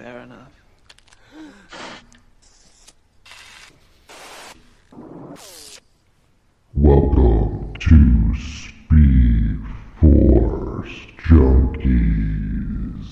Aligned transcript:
Fair 0.00 0.20
enough. 0.20 0.52
Welcome 6.74 7.74
to 7.80 8.34
Speed 8.34 9.58
Force 10.00 10.88
Junkies. 11.18 13.04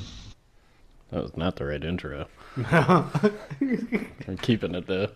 That 1.11 1.23
was 1.23 1.37
not 1.37 1.57
the 1.57 1.67
right 1.67 1.85
intro. 1.85 2.27
I'm 2.57 4.39
keeping 4.41 4.75
it 4.75 4.87
though. 4.87 5.11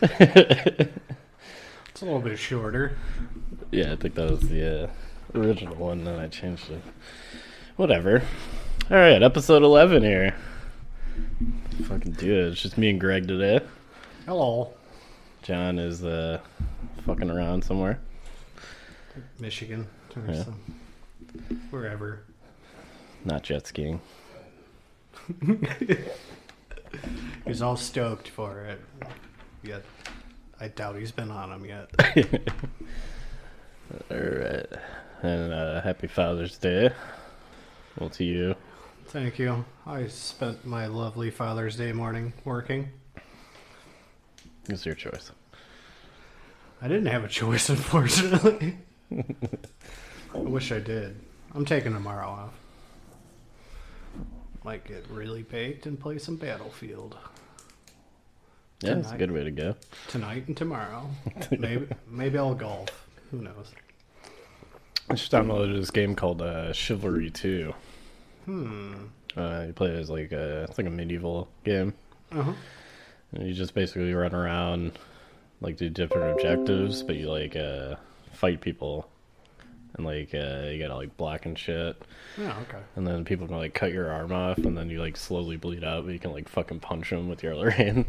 It's 1.90 2.02
a 2.02 2.04
little 2.04 2.20
bit 2.20 2.38
shorter. 2.38 2.96
Yeah, 3.72 3.92
I 3.92 3.96
think 3.96 4.14
that 4.14 4.30
was 4.30 4.48
the 4.48 4.84
uh, 4.84 4.90
original 5.34 5.74
one, 5.74 6.04
then 6.04 6.20
I 6.20 6.28
changed 6.28 6.70
it. 6.70 6.80
Whatever. 7.74 8.22
All 8.88 8.96
right, 8.98 9.20
episode 9.20 9.64
11 9.64 10.04
here. 10.04 10.36
Fucking 11.88 12.12
do 12.12 12.32
it. 12.32 12.52
It's 12.52 12.60
just 12.60 12.76
me 12.78 12.90
and 12.90 13.00
Greg 13.00 13.26
today. 13.26 13.60
Hello, 14.26 14.74
John 15.42 15.78
is 15.78 16.04
uh, 16.04 16.38
fucking 17.06 17.30
around 17.30 17.64
somewhere. 17.64 17.98
Michigan. 19.38 19.86
or 20.16 20.22
Yeah. 20.34 20.42
some- 20.44 20.60
Wherever. 21.70 22.20
Not 23.24 23.42
jet 23.42 23.66
skiing. 23.66 24.00
He's 27.46 27.60
all 27.62 27.76
stoked 27.76 28.28
for 28.28 28.60
it. 28.64 28.80
Yet, 29.62 29.82
I 30.60 30.68
doubt 30.68 30.96
he's 30.96 31.12
been 31.12 31.30
on 31.30 31.50
them 31.50 31.64
yet. 31.66 31.90
All 34.10 34.16
right. 34.16 34.66
And 35.22 35.52
uh, 35.52 35.80
happy 35.82 36.06
Father's 36.06 36.56
Day. 36.56 36.90
Well, 37.98 38.08
to 38.10 38.24
you. 38.24 38.54
Thank 39.08 39.38
you. 39.38 39.64
I 39.86 40.06
spent 40.08 40.64
my 40.66 40.86
lovely 40.86 41.30
Father's 41.30 41.76
Day 41.76 41.92
morning 41.92 42.32
working. 42.44 42.88
It's 44.68 44.84
your 44.84 44.94
choice. 44.94 45.30
I 46.82 46.88
didn't 46.88 47.06
have 47.06 47.24
a 47.24 47.28
choice, 47.28 47.68
unfortunately. 47.70 48.76
I 49.10 50.38
wish 50.38 50.72
I 50.72 50.78
did. 50.80 51.16
I'm 51.54 51.64
taking 51.64 51.92
tomorrow 51.94 52.28
off. 52.28 52.52
Might 54.62 54.84
get 54.84 55.06
really 55.08 55.42
baked 55.42 55.86
and 55.86 55.98
play 55.98 56.18
some 56.18 56.36
Battlefield 56.36 57.16
Yeah, 58.82 58.98
it's 58.98 59.12
a 59.12 59.16
good 59.16 59.30
way 59.30 59.44
to 59.44 59.50
go. 59.50 59.74
tonight 60.08 60.46
and 60.48 60.56
tomorrow. 60.56 61.08
maybe 61.58 61.86
maybe 62.06 62.36
I'll 62.36 62.54
golf. 62.54 63.08
Who 63.30 63.38
knows? 63.40 63.72
I 65.08 65.14
just 65.14 65.32
downloaded 65.32 65.74
this 65.80 65.90
game 65.90 66.14
called 66.14 66.42
uh, 66.42 66.74
Chivalry 66.74 67.30
2. 67.30 67.72
Hmm. 68.48 68.94
Uh, 69.36 69.64
you 69.66 69.72
play 69.74 69.90
it 69.90 69.96
as 69.96 70.08
like 70.08 70.32
a, 70.32 70.62
it's 70.62 70.78
like 70.78 70.86
a 70.86 70.90
medieval 70.90 71.48
game. 71.64 71.92
Uh 72.32 72.42
huh. 72.44 72.52
And 73.32 73.46
you 73.46 73.52
just 73.52 73.74
basically 73.74 74.14
run 74.14 74.34
around, 74.34 74.98
like 75.60 75.76
do 75.76 75.90
different 75.90 76.32
objectives, 76.32 77.02
but 77.02 77.16
you 77.16 77.30
like 77.30 77.54
uh, 77.54 77.96
fight 78.32 78.62
people, 78.62 79.06
and 79.94 80.06
like 80.06 80.30
uh, 80.34 80.68
you 80.70 80.78
gotta 80.78 80.96
like 80.96 81.14
block 81.18 81.44
and 81.44 81.58
shit. 81.58 82.00
Yeah. 82.38 82.56
Okay. 82.62 82.78
And 82.96 83.06
then 83.06 83.26
people 83.26 83.46
can 83.46 83.58
like 83.58 83.74
cut 83.74 83.92
your 83.92 84.10
arm 84.10 84.32
off, 84.32 84.56
and 84.56 84.78
then 84.78 84.88
you 84.88 84.98
like 85.02 85.18
slowly 85.18 85.56
bleed 85.58 85.84
out, 85.84 86.06
but 86.06 86.14
you 86.14 86.18
can 86.18 86.32
like 86.32 86.48
fucking 86.48 86.80
punch 86.80 87.10
them 87.10 87.28
with 87.28 87.42
your 87.42 87.52
other 87.52 87.68
hand. 87.82 88.06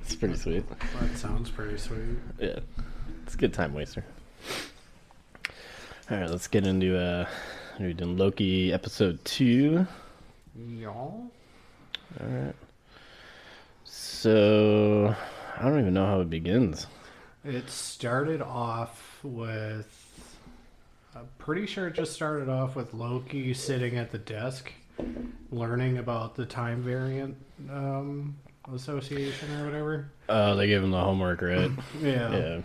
it's 0.00 0.14
pretty 0.14 0.36
sweet. 0.36 0.64
That 1.00 1.18
sounds 1.18 1.50
pretty 1.50 1.76
sweet. 1.76 2.16
Yeah, 2.40 2.60
it's 3.26 3.34
a 3.34 3.38
good 3.38 3.52
time 3.52 3.74
waster. 3.74 4.06
All 6.10 6.16
right, 6.16 6.30
let's 6.30 6.48
get 6.48 6.66
into 6.66 6.98
uh, 6.98 7.28
we're 7.78 7.92
doing 7.92 8.16
Loki 8.16 8.72
episode 8.72 9.22
two. 9.24 9.86
Y'all. 10.56 11.30
All 12.20 12.26
right. 12.26 12.54
So 13.84 15.14
I 15.58 15.62
don't 15.62 15.80
even 15.80 15.94
know 15.94 16.06
how 16.06 16.20
it 16.20 16.30
begins. 16.30 16.86
It 17.44 17.68
started 17.70 18.40
off 18.40 19.20
with. 19.22 20.02
I'm 21.14 21.28
pretty 21.38 21.66
sure 21.66 21.88
it 21.88 21.94
just 21.94 22.12
started 22.12 22.48
off 22.48 22.76
with 22.76 22.92
Loki 22.92 23.54
sitting 23.54 23.96
at 23.96 24.10
the 24.10 24.18
desk, 24.18 24.72
learning 25.50 25.98
about 25.98 26.34
the 26.34 26.44
time 26.44 26.82
variant 26.82 27.36
um, 27.70 28.36
association 28.74 29.54
or 29.60 29.64
whatever. 29.64 30.10
Oh, 30.28 30.56
they 30.56 30.66
gave 30.66 30.82
him 30.82 30.90
the 30.90 31.00
homework, 31.00 31.40
right? 31.42 31.70
Yeah. 32.02 32.32
yeah. 32.32 32.60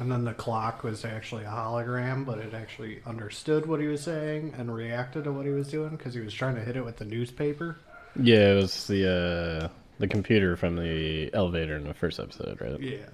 And 0.00 0.10
then 0.10 0.24
the 0.24 0.32
clock 0.32 0.82
was 0.82 1.04
actually 1.04 1.44
a 1.44 1.50
hologram, 1.50 2.24
but 2.24 2.38
it 2.38 2.54
actually 2.54 3.02
understood 3.04 3.66
what 3.66 3.80
he 3.80 3.86
was 3.86 4.02
saying 4.02 4.54
and 4.56 4.74
reacted 4.74 5.24
to 5.24 5.32
what 5.32 5.44
he 5.44 5.52
was 5.52 5.68
doing 5.68 5.90
because 5.90 6.14
he 6.14 6.20
was 6.20 6.32
trying 6.32 6.54
to 6.54 6.62
hit 6.62 6.74
it 6.74 6.84
with 6.84 6.96
the 6.96 7.04
newspaper. 7.04 7.76
Yeah, 8.18 8.52
it 8.52 8.54
was 8.54 8.86
the 8.86 9.06
uh, 9.06 9.68
the 9.98 10.08
computer 10.08 10.56
from 10.56 10.76
the 10.76 11.30
elevator 11.34 11.76
in 11.76 11.84
the 11.84 11.92
first 11.92 12.18
episode, 12.18 12.62
right? 12.62 12.80
Yeah. 12.80 13.06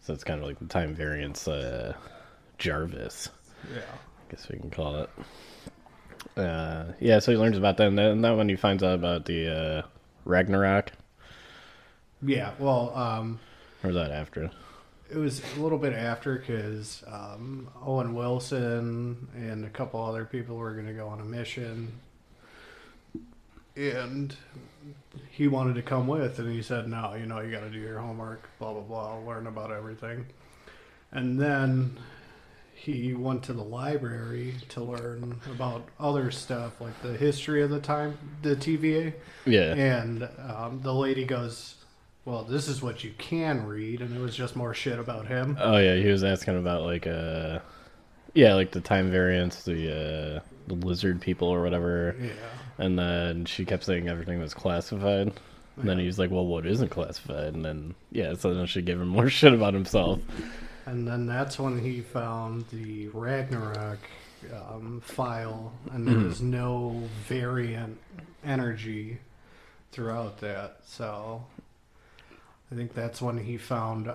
So 0.00 0.12
it's 0.12 0.24
kind 0.24 0.40
of 0.40 0.46
like 0.48 0.58
the 0.58 0.66
time 0.66 0.96
variance 0.96 1.46
uh, 1.46 1.94
Jarvis, 2.58 3.28
Yeah. 3.72 3.80
I 3.80 4.30
guess 4.32 4.48
we 4.48 4.58
can 4.58 4.70
call 4.70 4.96
it. 4.96 5.10
Uh, 6.36 6.86
yeah, 6.98 7.20
so 7.20 7.30
he 7.30 7.38
learns 7.38 7.56
about 7.56 7.76
that, 7.76 7.86
and 7.86 7.96
then 7.96 8.20
that 8.22 8.36
when 8.36 8.48
he 8.48 8.56
finds 8.56 8.82
out 8.82 8.96
about 8.96 9.26
the 9.26 9.48
uh, 9.48 9.82
Ragnarok, 10.24 10.90
Yeah. 12.20 12.50
Well, 12.58 12.92
um, 12.96 13.38
or 13.84 13.88
was 13.88 13.96
that 13.96 14.10
after? 14.10 14.50
It 15.10 15.18
was 15.18 15.42
a 15.56 15.60
little 15.60 15.78
bit 15.78 15.92
after 15.92 16.38
because 16.38 17.04
um, 17.06 17.68
Owen 17.84 18.14
Wilson 18.14 19.28
and 19.34 19.64
a 19.64 19.68
couple 19.68 20.02
other 20.02 20.24
people 20.24 20.56
were 20.56 20.72
going 20.72 20.86
to 20.86 20.92
go 20.92 21.08
on 21.08 21.20
a 21.20 21.24
mission, 21.24 21.92
and 23.76 24.34
he 25.30 25.46
wanted 25.46 25.74
to 25.74 25.82
come 25.82 26.06
with, 26.06 26.38
and 26.38 26.50
he 26.50 26.62
said, 26.62 26.88
"No, 26.88 27.14
you 27.14 27.26
know, 27.26 27.40
you 27.40 27.50
got 27.50 27.60
to 27.60 27.70
do 27.70 27.78
your 27.78 27.98
homework. 27.98 28.48
Blah 28.58 28.72
blah 28.72 28.82
blah. 28.82 29.18
Learn 29.18 29.46
about 29.46 29.70
everything." 29.70 30.26
And 31.12 31.38
then 31.40 31.96
he 32.74 33.14
went 33.14 33.42
to 33.44 33.52
the 33.52 33.62
library 33.62 34.54
to 34.70 34.82
learn 34.82 35.40
about 35.50 35.88
other 35.98 36.30
stuff 36.30 36.80
like 36.80 37.00
the 37.02 37.16
history 37.16 37.62
of 37.62 37.70
the 37.70 37.80
time, 37.80 38.18
the 38.42 38.56
TVA. 38.56 39.14
Yeah, 39.46 39.74
And 39.74 40.28
um, 40.38 40.80
the 40.82 40.92
lady 40.92 41.24
goes, 41.24 41.76
"Well, 42.24 42.44
this 42.44 42.68
is 42.68 42.82
what 42.82 43.04
you 43.04 43.12
can 43.18 43.66
read," 43.66 44.00
and 44.00 44.14
it 44.16 44.20
was 44.20 44.34
just 44.36 44.56
more 44.56 44.74
shit 44.74 44.98
about 44.98 45.26
him. 45.26 45.56
Oh 45.60 45.76
yeah, 45.78 45.96
he 45.96 46.06
was 46.08 46.24
asking 46.24 46.58
about 46.58 46.82
like 46.82 47.06
uh 47.06 47.58
yeah, 48.34 48.54
like 48.54 48.72
the 48.72 48.80
time 48.80 49.10
variance, 49.10 49.62
the 49.64 49.90
uh 49.90 50.40
the 50.66 50.74
lizard 50.74 51.20
people 51.20 51.48
or 51.48 51.62
whatever. 51.62 52.16
Yeah, 52.20 52.30
And 52.78 52.98
then 52.98 53.44
she 53.44 53.64
kept 53.64 53.84
saying 53.84 54.08
everything 54.08 54.40
was 54.40 54.54
classified. 54.54 55.32
And 55.76 55.88
then 55.88 55.98
he 55.98 56.06
was 56.06 56.18
like, 56.18 56.30
Well 56.30 56.46
what 56.46 56.66
isn't 56.66 56.88
classified? 56.90 57.54
And 57.54 57.64
then 57.64 57.94
yeah, 58.12 58.34
so 58.34 58.54
then 58.54 58.66
she 58.66 58.80
gave 58.82 59.00
him 59.00 59.08
more 59.08 59.28
shit 59.38 59.52
about 59.52 59.74
himself. 59.74 60.20
and 60.86 61.06
then 61.06 61.26
that's 61.26 61.58
when 61.58 61.78
he 61.80 62.00
found 62.00 62.64
the 62.72 63.08
Ragnarok 63.08 63.98
um, 64.52 65.00
file, 65.04 65.72
and 65.92 66.06
there 66.06 66.18
was 66.18 66.42
no 66.42 67.02
variant 67.26 67.98
energy 68.44 69.18
throughout 69.90 70.38
that. 70.40 70.78
So 70.84 71.44
I 72.70 72.74
think 72.74 72.94
that's 72.94 73.20
when 73.22 73.38
he 73.38 73.56
found, 73.56 74.08
uh, 74.08 74.14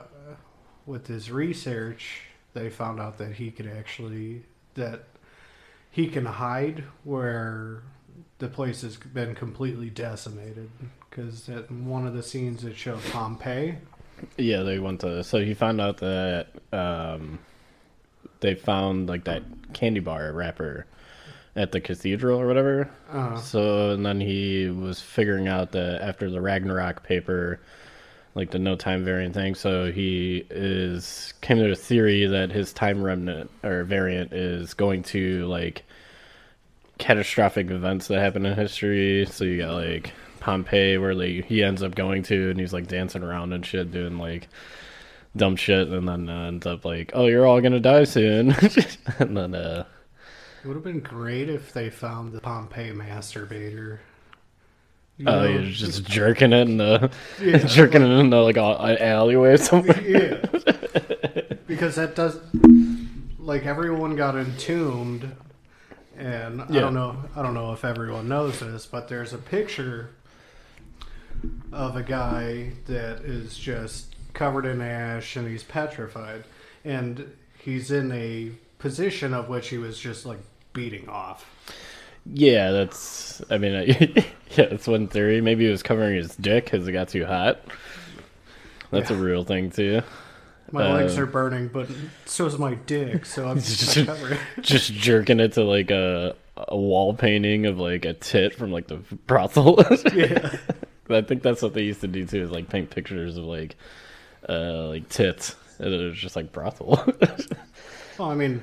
with 0.86 1.08
his 1.08 1.32
research, 1.32 2.22
they 2.54 2.70
found 2.70 3.00
out 3.00 3.18
that 3.20 3.34
he 3.34 3.52
could 3.52 3.68
actually 3.68 4.44
that 4.76 5.04
he 5.92 6.08
can 6.08 6.26
hide 6.26 6.84
where 7.04 7.84
the 8.40 8.48
place 8.48 8.82
has 8.82 8.96
been 8.98 9.36
completely 9.36 9.90
decimated. 9.90 10.70
Because 11.10 11.50
in 11.50 11.88
one 11.88 12.08
of 12.08 12.14
the 12.14 12.24
scenes 12.24 12.64
it 12.64 12.76
showed 12.76 13.04
Pompeii. 13.12 13.76
Yeah, 14.38 14.64
they 14.64 14.80
went 14.80 15.02
to 15.02 15.24
so 15.24 15.40
he 15.40 15.54
found 15.54 15.80
out 15.82 15.98
that 15.98 16.48
um 16.74 17.40
they 18.42 18.56
found 18.56 19.10
like 19.10 19.26
that 19.26 19.44
candy 19.74 20.00
bar 20.00 20.32
wrapper 20.34 20.86
at 21.56 21.72
the 21.72 21.82
cathedral 21.82 22.40
or 22.40 22.48
whatever. 22.48 22.90
Uh, 23.12 23.38
So 23.38 23.92
and 23.92 24.06
then 24.06 24.20
he 24.22 24.70
was 24.70 25.02
figuring 25.02 25.48
out 25.48 25.72
that 25.74 26.02
after 26.02 26.30
the 26.30 26.42
Ragnarok 26.42 27.04
paper, 27.04 27.60
like 28.40 28.52
the 28.52 28.58
no 28.58 28.76
time 28.78 29.04
variant 29.04 29.34
thing. 29.36 29.54
So 29.54 29.92
he 29.92 30.46
is 30.50 31.34
came 31.42 31.58
to 31.58 31.72
a 31.72 31.76
theory 31.76 32.26
that 32.26 32.52
his 32.52 32.72
time 32.72 33.04
remnant 33.04 33.52
or 33.64 33.84
variant 33.84 34.32
is 34.32 34.74
going 34.74 35.04
to 35.04 35.46
like 35.48 35.84
catastrophic 36.98 37.70
events 37.70 38.08
that 38.08 38.22
happen 38.22 38.46
in 38.46 38.56
history. 38.56 39.28
So 39.30 39.44
you 39.44 39.58
got 39.58 39.74
like 39.74 40.14
Pompeii 40.40 40.98
where 40.98 41.14
like 41.14 41.46
he 41.46 41.62
ends 41.64 41.84
up 41.84 41.96
going 41.96 42.24
to 42.24 42.50
and 42.50 42.60
he's 42.60 42.72
like 42.72 42.88
dancing 42.88 43.24
around 43.24 43.52
and 43.52 43.66
shit, 43.66 43.92
doing 43.92 44.18
like 44.18 44.48
dumb 45.36 45.58
shit, 45.58 45.90
and 45.90 46.08
then 46.08 46.30
uh, 46.30 46.48
ends 46.48 46.66
up 46.66 46.86
like, 46.86 47.12
oh, 47.14 47.28
you're 47.28 47.46
all 47.46 47.60
gonna 47.60 47.82
die 47.82 48.06
soon, 48.06 48.52
and 49.20 49.36
then 49.36 49.54
uh. 49.54 49.86
It 50.64 50.68
would 50.68 50.76
have 50.76 50.84
been 50.84 51.00
great 51.02 51.50
if 51.50 51.72
they 51.72 51.90
found 51.90 52.34
the 52.34 52.42
Pompeii 52.42 52.92
masturbator. 52.92 54.00
You 55.20 55.26
Oh, 55.28 55.44
know? 55.44 55.50
you're 55.50 55.64
just 55.72 56.06
jerking 56.06 56.54
it 56.54 56.68
in 56.68 56.78
the 56.78 57.12
Yeah. 57.42 57.58
jerking 57.68 58.02
it 58.02 58.20
in 58.20 58.30
the 58.32 58.38
like 58.38 58.58
a- 58.58 58.78
an 58.80 58.98
alleyway 59.00 59.58
somewhere. 59.58 60.02
yeah. 60.02 60.36
because 61.68 61.96
that 61.96 62.16
does 62.16 62.40
like 63.38 63.66
everyone 63.66 64.16
got 64.16 64.36
entombed 64.36 65.36
and 66.18 66.62
I 66.62 66.66
don't 66.68 66.94
know 66.94 67.18
I 67.36 67.42
don't 67.44 67.54
know 67.54 67.74
if 67.74 67.84
everyone 67.86 68.28
knows 68.30 68.60
this, 68.62 68.86
but 68.86 69.08
there's 69.10 69.34
a 69.34 69.38
picture 69.38 70.12
of 71.72 71.96
a 71.96 72.04
guy 72.04 72.72
that 72.88 73.20
is 73.22 73.58
just 73.58 74.16
covered 74.34 74.66
in 74.66 74.82
ash 74.82 75.36
and 75.36 75.48
he's 75.48 75.64
petrified, 75.64 76.44
and 76.84 77.32
he's 77.58 77.92
in 77.92 78.12
a 78.12 78.52
position 78.80 79.34
of 79.34 79.48
which 79.50 79.70
he 79.70 79.78
was 79.78 79.98
just 80.00 80.26
like 80.26 80.40
beating 80.74 81.08
off. 81.08 81.46
Yeah, 82.26 82.72
that's. 82.72 83.42
I 83.50 83.58
mean, 83.58 83.74
yeah, 84.52 84.66
that's 84.66 84.88
one 84.88 85.08
theory. 85.08 85.42
Maybe 85.42 85.66
he 85.66 85.72
was 85.72 85.84
covering 85.84 86.16
his 86.16 86.36
dick 86.36 86.66
because 86.66 86.88
it 86.88 86.92
got 86.92 87.10
too 87.10 87.26
hot. 87.26 87.60
That's 88.92 89.12
a 89.12 89.16
real 89.16 89.44
thing 89.44 89.72
too. 89.72 90.02
My 90.72 90.88
Uh, 90.88 90.94
legs 90.94 91.18
are 91.18 91.26
burning, 91.26 91.68
but 91.70 91.88
so 92.26 92.46
is 92.46 92.58
my 92.60 92.76
dick, 92.76 93.26
so 93.26 93.48
I'm 93.48 93.56
just 93.60 94.06
covering. 94.06 94.40
Just 94.62 94.94
jerking 94.94 95.40
it 95.40 95.54
to 95.54 95.64
like 95.64 95.90
a 95.92 96.36
a 96.56 96.78
wall 96.78 97.14
painting 97.14 97.66
of 97.66 97.80
like 97.80 98.06
a 98.06 98.14
tit 98.14 98.54
from 98.54 98.72
like 98.72 98.88
the 98.88 98.98
brothel. 99.28 99.84
Yeah. 100.14 100.58
I 101.10 101.22
think 101.22 101.42
that's 101.42 101.62
what 101.64 101.74
they 101.74 101.84
used 101.84 102.02
to 102.02 102.08
do 102.08 102.26
too, 102.26 102.44
is 102.44 102.52
like 102.52 102.70
paint 102.70 102.92
pictures 102.92 103.38
of 103.38 103.46
like 103.46 103.76
uh 104.48 104.88
like 104.90 105.10
tits. 105.10 105.56
And 105.80 105.92
it 105.94 106.04
was 106.10 106.18
just 106.18 106.36
like 106.36 106.52
brothel. 106.52 107.04
Well, 108.20 108.30
I 108.30 108.36
mean, 108.36 108.62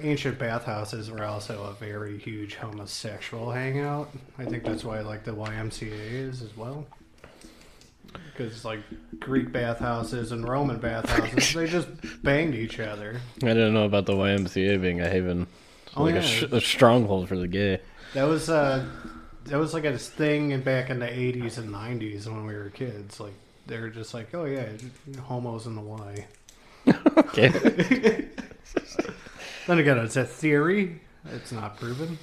ancient 0.00 0.38
bathhouses 0.38 1.10
were 1.10 1.24
also 1.24 1.64
a 1.64 1.72
very 1.74 2.18
huge 2.18 2.54
homosexual 2.54 3.50
hangout. 3.50 4.10
I 4.38 4.44
think 4.44 4.64
that's 4.64 4.84
why, 4.84 5.00
like, 5.00 5.24
the 5.24 5.32
YMCA 5.34 5.90
is 5.92 6.42
as 6.42 6.56
well. 6.56 6.86
Because, 8.32 8.64
like, 8.64 8.80
Greek 9.18 9.52
bathhouses 9.52 10.32
and 10.32 10.48
Roman 10.48 10.78
bathhouses, 10.78 11.52
they 11.54 11.66
just 11.66 11.88
banged 12.22 12.54
each 12.54 12.78
other. 12.80 13.20
I 13.42 13.48
didn't 13.48 13.74
know 13.74 13.84
about 13.84 14.06
the 14.06 14.14
YMCA 14.14 14.80
being 14.80 15.00
a 15.00 15.08
haven, 15.08 15.46
Oh, 15.96 16.04
like 16.04 16.14
yeah. 16.14 16.20
a, 16.20 16.24
sh- 16.24 16.42
a 16.52 16.60
stronghold 16.60 17.28
for 17.28 17.36
the 17.36 17.48
gay. 17.48 17.80
That 18.14 18.24
was, 18.24 18.48
uh, 18.48 18.84
that 19.44 19.58
was 19.58 19.74
like 19.74 19.84
a 19.84 19.98
thing 19.98 20.60
back 20.60 20.88
in 20.90 21.00
the 21.00 21.06
80s 21.06 21.58
and 21.58 21.70
90s 21.74 22.26
when 22.26 22.46
we 22.46 22.54
were 22.54 22.70
kids. 22.70 23.18
Like, 23.18 23.34
they 23.66 23.78
were 23.80 23.88
just 23.90 24.14
like, 24.14 24.32
oh, 24.34 24.44
yeah, 24.44 24.68
homos 25.22 25.66
in 25.66 25.74
the 25.74 25.80
Y. 25.82 26.26
Okay. 27.18 28.28
Then 29.68 29.78
again, 29.80 29.98
it's 29.98 30.16
a 30.16 30.24
theory. 30.24 31.00
It's 31.30 31.52
not 31.52 31.76
proven. 31.76 32.18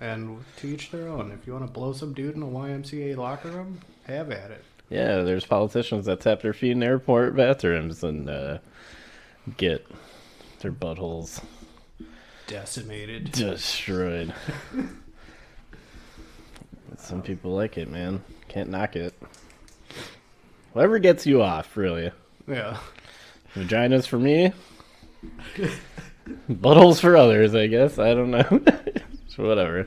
And 0.00 0.44
to 0.56 0.66
each 0.66 0.90
their 0.90 1.08
own. 1.08 1.30
If 1.30 1.46
you 1.46 1.52
want 1.52 1.64
to 1.64 1.72
blow 1.72 1.92
some 1.92 2.12
dude 2.12 2.34
in 2.34 2.42
a 2.42 2.46
YMCA 2.46 3.16
locker 3.16 3.48
room, 3.50 3.80
have 4.06 4.30
at 4.32 4.50
it. 4.50 4.64
yeah, 4.90 5.22
there's 5.22 5.46
politicians 5.46 6.06
that 6.06 6.20
tap 6.20 6.42
their 6.42 6.52
feet 6.52 6.72
in 6.72 6.82
airport 6.82 7.36
bathrooms 7.36 8.02
and 8.02 8.28
uh, 8.28 8.58
get 9.56 9.86
their 10.58 10.72
buttholes 10.72 11.40
Decimated. 12.48 13.30
destroyed. 13.30 14.34
Some 16.98 17.22
people 17.22 17.52
like 17.52 17.78
it, 17.78 17.88
man. 17.88 18.24
Can't 18.48 18.70
knock 18.70 18.96
it. 18.96 19.14
Whatever 20.72 20.98
gets 20.98 21.26
you 21.26 21.42
off, 21.42 21.76
really. 21.76 22.10
Yeah. 22.48 22.78
Vaginas 23.54 24.06
for 24.06 24.18
me. 24.18 24.52
Buttholes 26.50 27.00
for 27.00 27.16
others, 27.16 27.54
I 27.54 27.66
guess. 27.66 27.98
I 27.98 28.14
don't 28.14 28.30
know. 28.30 28.42
Whatever. 29.36 29.86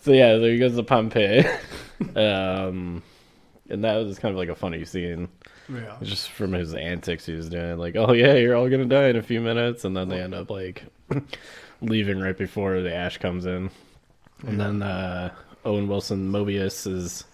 So 0.00 0.12
yeah, 0.12 0.36
there 0.36 0.52
he 0.52 0.58
goes 0.58 0.76
to 0.76 0.82
Pompeii. 0.84 1.44
um, 2.14 3.02
and 3.68 3.82
that 3.82 3.96
was 3.96 4.18
kind 4.18 4.32
of 4.32 4.38
like 4.38 4.48
a 4.48 4.54
funny 4.54 4.84
scene. 4.84 5.28
Yeah. 5.68 5.96
Just 6.02 6.30
from 6.30 6.52
his 6.52 6.74
antics 6.74 7.26
he 7.26 7.32
was 7.32 7.48
doing. 7.48 7.78
Like, 7.78 7.96
oh 7.96 8.12
yeah, 8.12 8.34
you're 8.34 8.54
all 8.54 8.68
gonna 8.68 8.84
die 8.84 9.08
in 9.08 9.16
a 9.16 9.22
few 9.22 9.40
minutes. 9.40 9.84
And 9.84 9.96
then 9.96 10.08
they 10.08 10.20
end 10.20 10.34
up 10.34 10.50
like 10.50 10.84
leaving 11.80 12.20
right 12.20 12.36
before 12.36 12.80
the 12.80 12.94
ash 12.94 13.18
comes 13.18 13.46
in. 13.46 13.70
And 14.46 14.60
then 14.60 14.82
uh, 14.82 15.34
Owen 15.64 15.88
Wilson 15.88 16.30
Mobius 16.30 16.86
is 16.86 17.24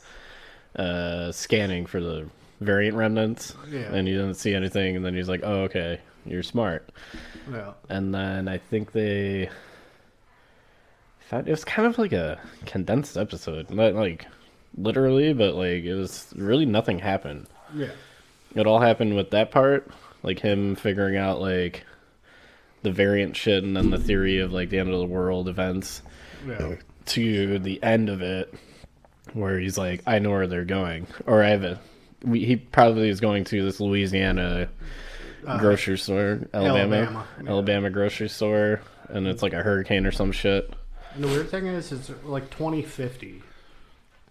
uh, 0.76 1.30
scanning 1.32 1.84
for 1.84 2.00
the 2.00 2.28
variant 2.60 2.96
remnants. 2.96 3.54
Yeah. 3.68 3.92
And 3.92 4.08
he 4.08 4.14
doesn't 4.14 4.34
see 4.34 4.54
anything. 4.54 4.96
And 4.96 5.04
then 5.04 5.14
he's 5.14 5.28
like, 5.28 5.42
oh, 5.44 5.64
okay, 5.64 6.00
you're 6.24 6.42
smart. 6.42 6.90
Yeah. 7.50 7.72
And 7.88 8.14
then 8.14 8.48
I 8.48 8.58
think 8.58 8.92
they 8.92 9.48
found 11.20 11.48
it 11.48 11.50
was 11.50 11.64
kind 11.64 11.86
of 11.88 11.98
like 11.98 12.12
a 12.12 12.38
condensed 12.66 13.16
episode. 13.16 13.70
Not 13.70 13.94
like 13.94 14.26
literally, 14.76 15.32
but 15.32 15.54
like 15.54 15.84
it 15.84 15.94
was 15.94 16.32
really 16.36 16.66
nothing 16.66 16.98
happened. 16.98 17.46
Yeah. 17.74 17.90
It 18.54 18.66
all 18.66 18.80
happened 18.80 19.16
with 19.16 19.30
that 19.30 19.50
part, 19.50 19.90
like 20.22 20.38
him 20.38 20.76
figuring 20.76 21.16
out 21.16 21.40
like 21.40 21.84
the 22.82 22.92
variant 22.92 23.36
shit 23.36 23.62
and 23.64 23.76
then 23.76 23.90
the 23.90 23.98
theory 23.98 24.38
of 24.40 24.52
like 24.52 24.68
the 24.68 24.78
end 24.78 24.90
of 24.90 24.98
the 24.98 25.06
world 25.06 25.48
events 25.48 26.02
Yeah. 26.46 26.74
to 27.06 27.58
the 27.60 27.82
end 27.82 28.08
of 28.08 28.20
it 28.22 28.52
where 29.34 29.58
he's 29.58 29.78
like, 29.78 30.02
I 30.06 30.18
know 30.18 30.30
where 30.30 30.46
they're 30.46 30.64
going. 30.64 31.06
Or 31.26 31.42
I 31.42 31.48
have 31.50 31.62
a 31.64 31.80
we, 32.24 32.44
he 32.44 32.56
probably 32.56 33.08
is 33.08 33.20
going 33.20 33.44
to 33.44 33.64
this 33.64 33.80
Louisiana 33.80 34.68
Uh, 35.46 35.58
grocery 35.58 35.98
store, 35.98 36.48
Alabama, 36.54 36.96
Alabama, 36.96 37.26
Alabama, 37.46 37.90
grocery 37.90 38.28
store, 38.28 38.80
and 39.08 39.26
it's 39.26 39.42
like 39.42 39.52
a 39.52 39.62
hurricane 39.62 40.06
or 40.06 40.12
some 40.12 40.32
shit. 40.32 40.72
And 41.14 41.24
the 41.24 41.28
weird 41.28 41.50
thing 41.50 41.66
is, 41.66 41.92
it's 41.92 42.10
like 42.24 42.50
2050. 42.50 43.42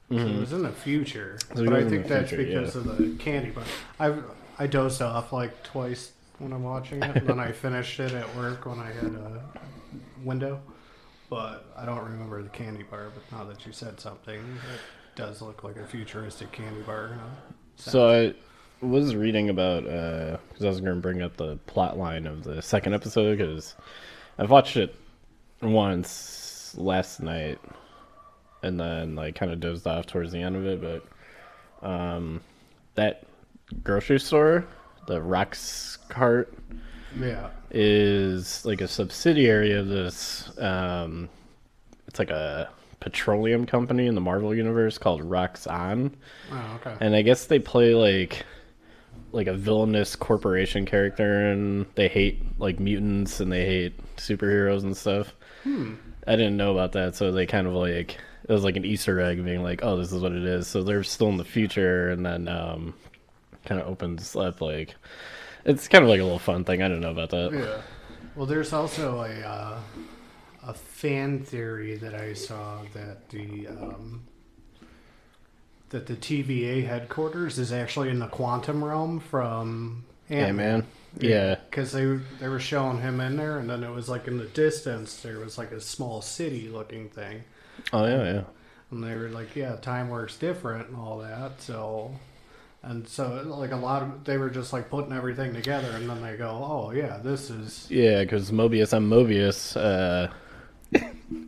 So 0.09 0.17
it 0.17 0.39
was 0.39 0.51
in 0.51 0.63
the 0.63 0.71
future. 0.71 1.37
Mm-hmm. 1.39 1.57
So 1.57 1.65
but 1.65 1.73
I 1.73 1.87
think 1.87 2.07
that's 2.07 2.29
future, 2.29 2.45
because 2.45 2.75
yeah. 2.75 2.81
of 2.81 2.97
the 2.97 3.15
candy 3.17 3.51
bar. 3.51 3.63
I 3.99 4.13
I 4.59 4.67
dozed 4.67 5.01
off 5.01 5.31
like 5.31 5.63
twice 5.63 6.11
when 6.39 6.51
I'm 6.51 6.63
watching 6.63 7.01
it, 7.01 7.15
and 7.15 7.27
then 7.27 7.39
I 7.39 7.51
finished 7.53 7.99
it 7.99 8.11
at 8.11 8.35
work 8.35 8.65
when 8.65 8.79
I 8.79 8.91
had 8.91 9.05
a 9.05 9.41
window. 10.23 10.59
But 11.29 11.65
I 11.77 11.85
don't 11.85 12.03
remember 12.03 12.43
the 12.43 12.49
candy 12.49 12.83
bar. 12.83 13.09
But 13.13 13.37
now 13.37 13.45
that 13.45 13.65
you 13.65 13.71
said 13.71 14.01
something, 14.01 14.39
it 14.39 14.81
does 15.15 15.41
look 15.41 15.63
like 15.63 15.77
a 15.77 15.85
futuristic 15.85 16.51
candy 16.51 16.81
bar. 16.81 17.11
huh? 17.13 17.53
So 17.77 18.09
I 18.09 18.33
was 18.81 19.15
reading 19.15 19.49
about 19.49 19.83
because 19.83 20.65
I 20.65 20.67
was 20.69 20.81
going 20.81 20.95
to 20.95 21.01
bring 21.01 21.21
up 21.21 21.37
the 21.37 21.57
plot 21.67 21.97
line 21.97 22.25
of 22.25 22.43
the 22.43 22.61
second 22.61 22.93
episode 22.93 23.37
because 23.37 23.75
I've 24.37 24.49
watched 24.49 24.77
it 24.77 24.95
once 25.61 26.73
last 26.77 27.21
night 27.21 27.59
and 28.63 28.79
then 28.79 29.15
like 29.15 29.35
kind 29.35 29.51
of 29.51 29.59
dozed 29.59 29.87
off 29.87 30.05
towards 30.07 30.31
the 30.31 30.41
end 30.41 30.55
of 30.55 30.65
it, 30.65 30.81
but 30.81 31.87
um, 31.87 32.41
that 32.95 33.23
grocery 33.83 34.19
store, 34.19 34.65
the 35.07 35.21
Rocks 35.21 35.97
Cart, 36.09 36.53
Yeah. 37.19 37.49
is 37.71 38.65
like 38.65 38.81
a 38.81 38.87
subsidiary 38.87 39.73
of 39.73 39.87
this. 39.87 40.49
Um, 40.59 41.29
it's 42.07 42.19
like 42.19 42.29
a 42.29 42.69
petroleum 42.99 43.65
company 43.65 44.05
in 44.07 44.13
the 44.15 44.21
Marvel 44.21 44.53
universe 44.53 44.97
called 44.99 45.21
Roxxon 45.21 46.11
Oh, 46.51 46.79
okay. 46.85 46.95
and 47.03 47.15
I 47.15 47.21
guess 47.23 47.45
they 47.45 47.57
play 47.59 47.95
like 47.95 48.45
like 49.31 49.47
a 49.47 49.53
villainous 49.53 50.15
corporation 50.15 50.85
character, 50.85 51.51
and 51.51 51.85
they 51.95 52.07
hate 52.07 52.41
like 52.59 52.79
mutants 52.79 53.39
and 53.39 53.51
they 53.51 53.65
hate 53.65 54.15
superheroes 54.17 54.83
and 54.83 54.95
stuff. 54.95 55.33
I 56.27 56.35
didn't 56.35 56.57
know 56.57 56.71
about 56.71 56.93
that, 56.93 57.15
so 57.15 57.31
they 57.31 57.45
kind 57.45 57.67
of 57.67 57.73
like 57.73 58.17
it 58.47 58.51
was 58.51 58.63
like 58.63 58.75
an 58.75 58.85
Easter 58.85 59.19
egg, 59.19 59.43
being 59.43 59.63
like, 59.63 59.83
"Oh, 59.83 59.97
this 59.97 60.11
is 60.11 60.21
what 60.21 60.31
it 60.33 60.43
is." 60.43 60.67
So 60.67 60.83
they're 60.83 61.03
still 61.03 61.29
in 61.29 61.37
the 61.37 61.45
future, 61.45 62.09
and 62.09 62.25
then 62.25 62.47
um, 62.47 62.93
kind 63.65 63.79
of 63.79 63.87
opens 63.87 64.35
up 64.35 64.61
like 64.61 64.95
it's 65.65 65.87
kind 65.87 66.03
of 66.03 66.09
like 66.09 66.19
a 66.19 66.23
little 66.23 66.39
fun 66.39 66.63
thing. 66.63 66.81
I 66.81 66.87
don't 66.87 67.01
know 67.01 67.11
about 67.11 67.29
that. 67.31 67.51
Yeah. 67.53 67.81
Well, 68.35 68.45
there's 68.45 68.73
also 68.73 69.21
a 69.21 69.41
uh, 69.41 69.79
a 70.67 70.73
fan 70.73 71.43
theory 71.43 71.95
that 71.97 72.15
I 72.15 72.33
saw 72.33 72.81
that 72.93 73.29
the 73.29 73.67
um, 73.67 74.23
that 75.91 76.07
the 76.07 76.15
TVA 76.15 76.85
headquarters 76.87 77.59
is 77.59 77.71
actually 77.71 78.09
in 78.09 78.19
the 78.19 78.27
quantum 78.27 78.83
realm 78.83 79.19
from 79.19 80.03
Hey 80.27 80.53
man, 80.53 80.87
yeah, 81.19 81.55
because 81.69 81.91
they 81.91 82.05
they 82.39 82.47
were 82.47 82.59
showing 82.59 83.01
him 83.01 83.19
in 83.19 83.35
there, 83.35 83.59
and 83.59 83.69
then 83.69 83.83
it 83.83 83.91
was 83.91 84.07
like 84.07 84.27
in 84.27 84.37
the 84.37 84.45
distance 84.45 85.21
there 85.21 85.39
was 85.39 85.57
like 85.57 85.71
a 85.71 85.81
small 85.81 86.21
city 86.21 86.69
looking 86.69 87.09
thing, 87.09 87.43
oh 87.91 88.05
yeah, 88.05 88.23
yeah. 88.23 88.43
and 88.91 89.03
they 89.03 89.13
were 89.13 89.27
like, 89.27 89.53
yeah, 89.55 89.75
time 89.75 90.09
works 90.09 90.37
different 90.37 90.87
and 90.87 90.97
all 90.97 91.19
that, 91.19 91.61
so. 91.61 92.11
And 92.83 93.07
so, 93.07 93.43
like 93.45 93.73
a 93.73 93.75
lot 93.75 94.01
of, 94.01 94.23
they 94.23 94.37
were 94.37 94.49
just 94.49 94.73
like 94.73 94.89
putting 94.89 95.13
everything 95.13 95.53
together, 95.53 95.91
and 95.91 96.09
then 96.09 96.19
they 96.23 96.35
go, 96.35 96.49
"Oh 96.49 96.89
yeah, 96.89 97.17
this 97.17 97.51
is 97.51 97.85
Yeah, 97.91 98.23
because 98.23 98.49
Mobius, 98.49 98.91
I'm 98.91 99.07
Mobius. 99.07 99.77
Uh, 99.77 100.31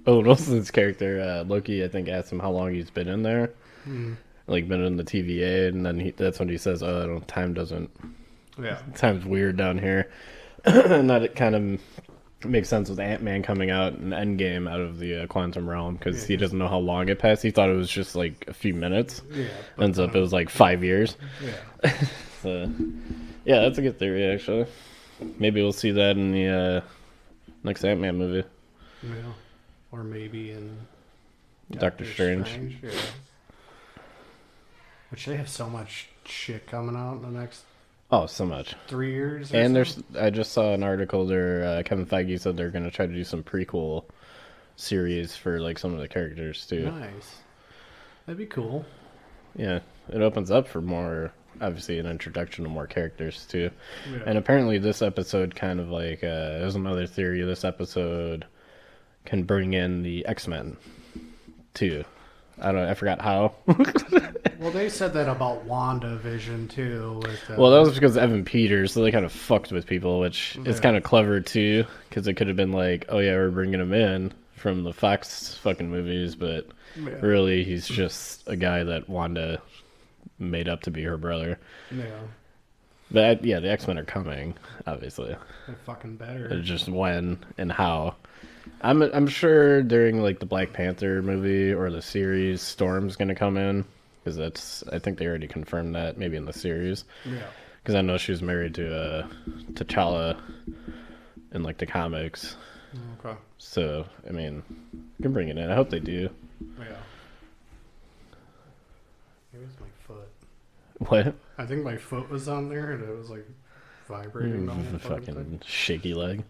Owen 0.05 0.27
Wilson's 0.27 0.69
character 0.69 1.19
uh, 1.19 1.43
Loki, 1.43 1.83
I 1.83 1.87
think, 1.87 2.07
asked 2.07 2.31
him 2.31 2.39
how 2.39 2.51
long 2.51 2.71
he's 2.71 2.91
been 2.91 3.07
in 3.07 3.23
there, 3.23 3.49
like 4.47 4.67
been 4.67 4.83
in 4.83 4.97
the 4.97 5.03
TVA, 5.03 5.69
and 5.69 5.85
then 5.85 5.99
he, 5.99 6.11
that's 6.11 6.39
when 6.39 6.49
he 6.49 6.57
says, 6.57 6.83
"Oh, 6.83 7.03
I 7.03 7.05
don't, 7.05 7.27
time 7.27 7.53
doesn't, 7.53 7.89
yeah, 8.61 8.79
time's 8.95 9.25
weird 9.25 9.57
down 9.57 9.77
here," 9.77 10.11
and 10.65 11.09
that 11.09 11.23
it 11.23 11.35
kind 11.35 11.55
of 11.55 11.81
makes 12.45 12.67
sense 12.67 12.89
with 12.89 12.99
Ant 12.99 13.21
Man 13.23 13.41
coming 13.41 13.69
out 13.71 13.93
in 13.93 14.09
Endgame 14.09 14.69
out 14.69 14.81
of 14.81 14.99
the 14.99 15.23
uh, 15.23 15.27
quantum 15.27 15.69
realm 15.69 15.95
because 15.95 16.25
he 16.25 16.35
doesn't 16.35 16.57
know 16.57 16.67
how 16.67 16.79
long 16.79 17.07
it 17.07 17.19
passed. 17.19 17.41
He 17.41 17.51
thought 17.51 17.69
it 17.69 17.75
was 17.75 17.89
just 17.89 18.15
like 18.15 18.45
a 18.47 18.53
few 18.53 18.73
minutes. 18.73 19.21
yeah." 19.31 19.47
Ends 19.79 19.97
up 19.99 20.15
it 20.15 20.19
was 20.19 20.33
like 20.33 20.49
five 20.49 20.83
years. 20.83 21.17
Yeah. 21.43 21.93
So, 22.43 22.69
yeah, 23.45 23.61
that's 23.61 23.77
a 23.77 23.81
good 23.81 23.97
theory 23.97 24.25
actually. 24.25 24.65
Maybe 25.39 25.61
we'll 25.61 25.71
see 25.71 25.91
that 25.91 26.17
in 26.17 26.33
the 26.33 26.47
uh, 26.47 26.81
next 27.63 27.85
Ant 27.85 28.01
Man 28.01 28.17
movie. 28.17 28.45
Yeah. 29.01 29.11
Or 29.93 30.03
maybe 30.03 30.51
in 30.51 30.77
Doctor 31.71 32.03
Strange. 32.03 32.79
Yeah. 32.83 32.89
Which 35.13 35.27
they 35.27 35.35
have 35.37 35.47
so 35.47 35.69
much 35.69 36.07
shit 36.25 36.65
coming 36.65 36.95
out 36.95 37.17
in 37.17 37.21
the 37.21 37.39
next 37.39 37.65
Oh, 38.09 38.25
so 38.25 38.47
much. 38.47 38.73
three 38.87 39.11
years. 39.13 39.53
And 39.53 39.75
there's, 39.75 40.01
I 40.19 40.31
just 40.31 40.53
saw 40.53 40.73
an 40.73 40.81
article 40.81 41.27
there. 41.27 41.63
Uh, 41.63 41.83
Kevin 41.83 42.07
Feige 42.07 42.39
said 42.39 42.57
they're 42.57 42.71
going 42.71 42.83
to 42.83 42.89
try 42.89 43.05
to 43.05 43.13
do 43.13 43.23
some 43.23 43.43
prequel 43.43 44.05
series 44.75 45.35
for 45.35 45.59
like 45.59 45.77
some 45.77 45.93
of 45.93 45.99
the 45.99 46.07
characters 46.07 46.65
too. 46.65 46.89
nice. 46.91 47.35
That'd 48.25 48.39
be 48.39 48.47
cool. 48.47 48.85
Yeah, 49.55 49.81
it 50.09 50.19
opens 50.23 50.49
up 50.49 50.67
for 50.67 50.81
more, 50.81 51.31
obviously, 51.61 51.99
an 51.99 52.07
introduction 52.07 52.63
to 52.63 52.69
more 52.71 52.87
characters 52.87 53.45
too. 53.45 53.69
Yeah. 54.11 54.19
And 54.25 54.39
apparently, 54.39 54.79
this 54.79 55.03
episode 55.03 55.53
kind 55.53 55.79
of 55.79 55.89
like 55.91 56.23
uh, 56.23 56.57
there's 56.57 56.73
another 56.73 57.05
theory. 57.05 57.43
This 57.43 57.63
episode 57.63 58.45
can 59.25 59.43
bring 59.43 59.73
in 59.73 60.01
the 60.01 60.25
X 60.25 60.47
Men 60.47 60.75
too. 61.75 62.03
I 62.59 62.71
don't. 62.71 62.83
know. 62.83 62.89
I 62.89 62.93
forgot 62.93 63.21
how. 63.21 63.53
well, 64.59 64.71
they 64.71 64.89
said 64.89 65.13
that 65.13 65.27
about 65.29 65.67
WandaVision 65.67 66.69
too. 66.69 67.21
With, 67.23 67.49
uh, 67.49 67.55
well, 67.57 67.71
that 67.71 67.79
was 67.79 67.93
because 67.93 68.17
Evan 68.17 68.45
Peters, 68.45 68.93
so 68.93 69.01
they 69.01 69.11
kind 69.11 69.25
of 69.25 69.31
fucked 69.31 69.71
with 69.71 69.85
people, 69.87 70.19
which 70.19 70.57
is 70.65 70.79
kind 70.79 70.95
of 70.95 71.03
clever 71.03 71.39
too, 71.41 71.85
because 72.09 72.27
it 72.27 72.35
could 72.35 72.47
have 72.47 72.55
been 72.55 72.71
like, 72.71 73.05
oh 73.09 73.19
yeah, 73.19 73.33
we're 73.33 73.51
bringing 73.51 73.79
him 73.79 73.93
in 73.93 74.33
from 74.55 74.83
the 74.83 74.93
Fox 74.93 75.55
fucking 75.55 75.89
movies, 75.89 76.35
but 76.35 76.67
yeah. 76.95 77.09
really 77.21 77.63
he's 77.63 77.87
just 77.87 78.43
a 78.47 78.55
guy 78.55 78.83
that 78.83 79.09
Wanda 79.09 79.61
made 80.39 80.69
up 80.69 80.81
to 80.83 80.91
be 80.91 81.03
her 81.03 81.17
brother. 81.17 81.59
yeah, 81.91 82.19
But 83.11 83.43
yeah, 83.43 83.59
the 83.59 83.69
X 83.69 83.87
Men 83.87 83.97
are 83.97 84.05
coming, 84.05 84.55
obviously. 84.87 85.35
they're 85.67 85.75
fucking 85.85 86.15
better. 86.15 86.47
It's 86.47 86.67
just 86.67 86.87
when 86.87 87.43
and 87.57 87.71
how. 87.71 88.15
I'm 88.83 89.01
I'm 89.01 89.27
sure 89.27 89.81
during 89.81 90.21
like 90.21 90.39
the 90.39 90.45
Black 90.45 90.73
Panther 90.73 91.21
movie 91.21 91.73
or 91.73 91.89
the 91.89 92.01
series, 92.01 92.61
Storm's 92.61 93.15
gonna 93.15 93.35
come 93.35 93.57
in 93.57 93.85
because 94.23 94.35
that's 94.37 94.83
I 94.91 94.99
think 94.99 95.17
they 95.17 95.25
already 95.27 95.47
confirmed 95.47 95.95
that 95.95 96.17
maybe 96.17 96.35
in 96.37 96.45
the 96.45 96.53
series 96.53 97.05
Yeah, 97.25 97.43
because 97.81 97.95
I 97.95 98.01
know 98.01 98.17
she 98.17 98.31
was 98.31 98.41
married 98.41 98.75
to 98.75 98.95
uh, 98.95 99.27
T'Challa 99.73 100.37
in 101.53 101.63
like 101.63 101.77
the 101.77 101.85
comics. 101.85 102.55
okay. 103.23 103.37
So 103.57 104.05
I 104.27 104.31
mean, 104.31 104.61
you 104.91 105.23
can 105.23 105.33
bring 105.33 105.47
it 105.49 105.57
in. 105.57 105.69
I 105.71 105.75
hope 105.75 105.89
they 105.89 105.99
do. 105.99 106.29
Yeah. 106.79 106.85
It's 109.53 109.79
my 109.79 109.87
foot. 110.07 110.29
What? 111.09 111.35
I 111.57 111.65
think 111.65 111.83
my 111.83 111.95
foot 111.97 112.29
was 112.29 112.47
on 112.49 112.69
there 112.69 112.91
and 112.91 113.03
it 113.03 113.15
was 113.15 113.29
like 113.29 113.45
vibrating. 114.07 114.65
the 114.65 114.73
whole 114.73 114.99
fucking 114.99 115.35
thing. 115.35 115.61
shaky 115.65 116.13
leg. 116.13 116.43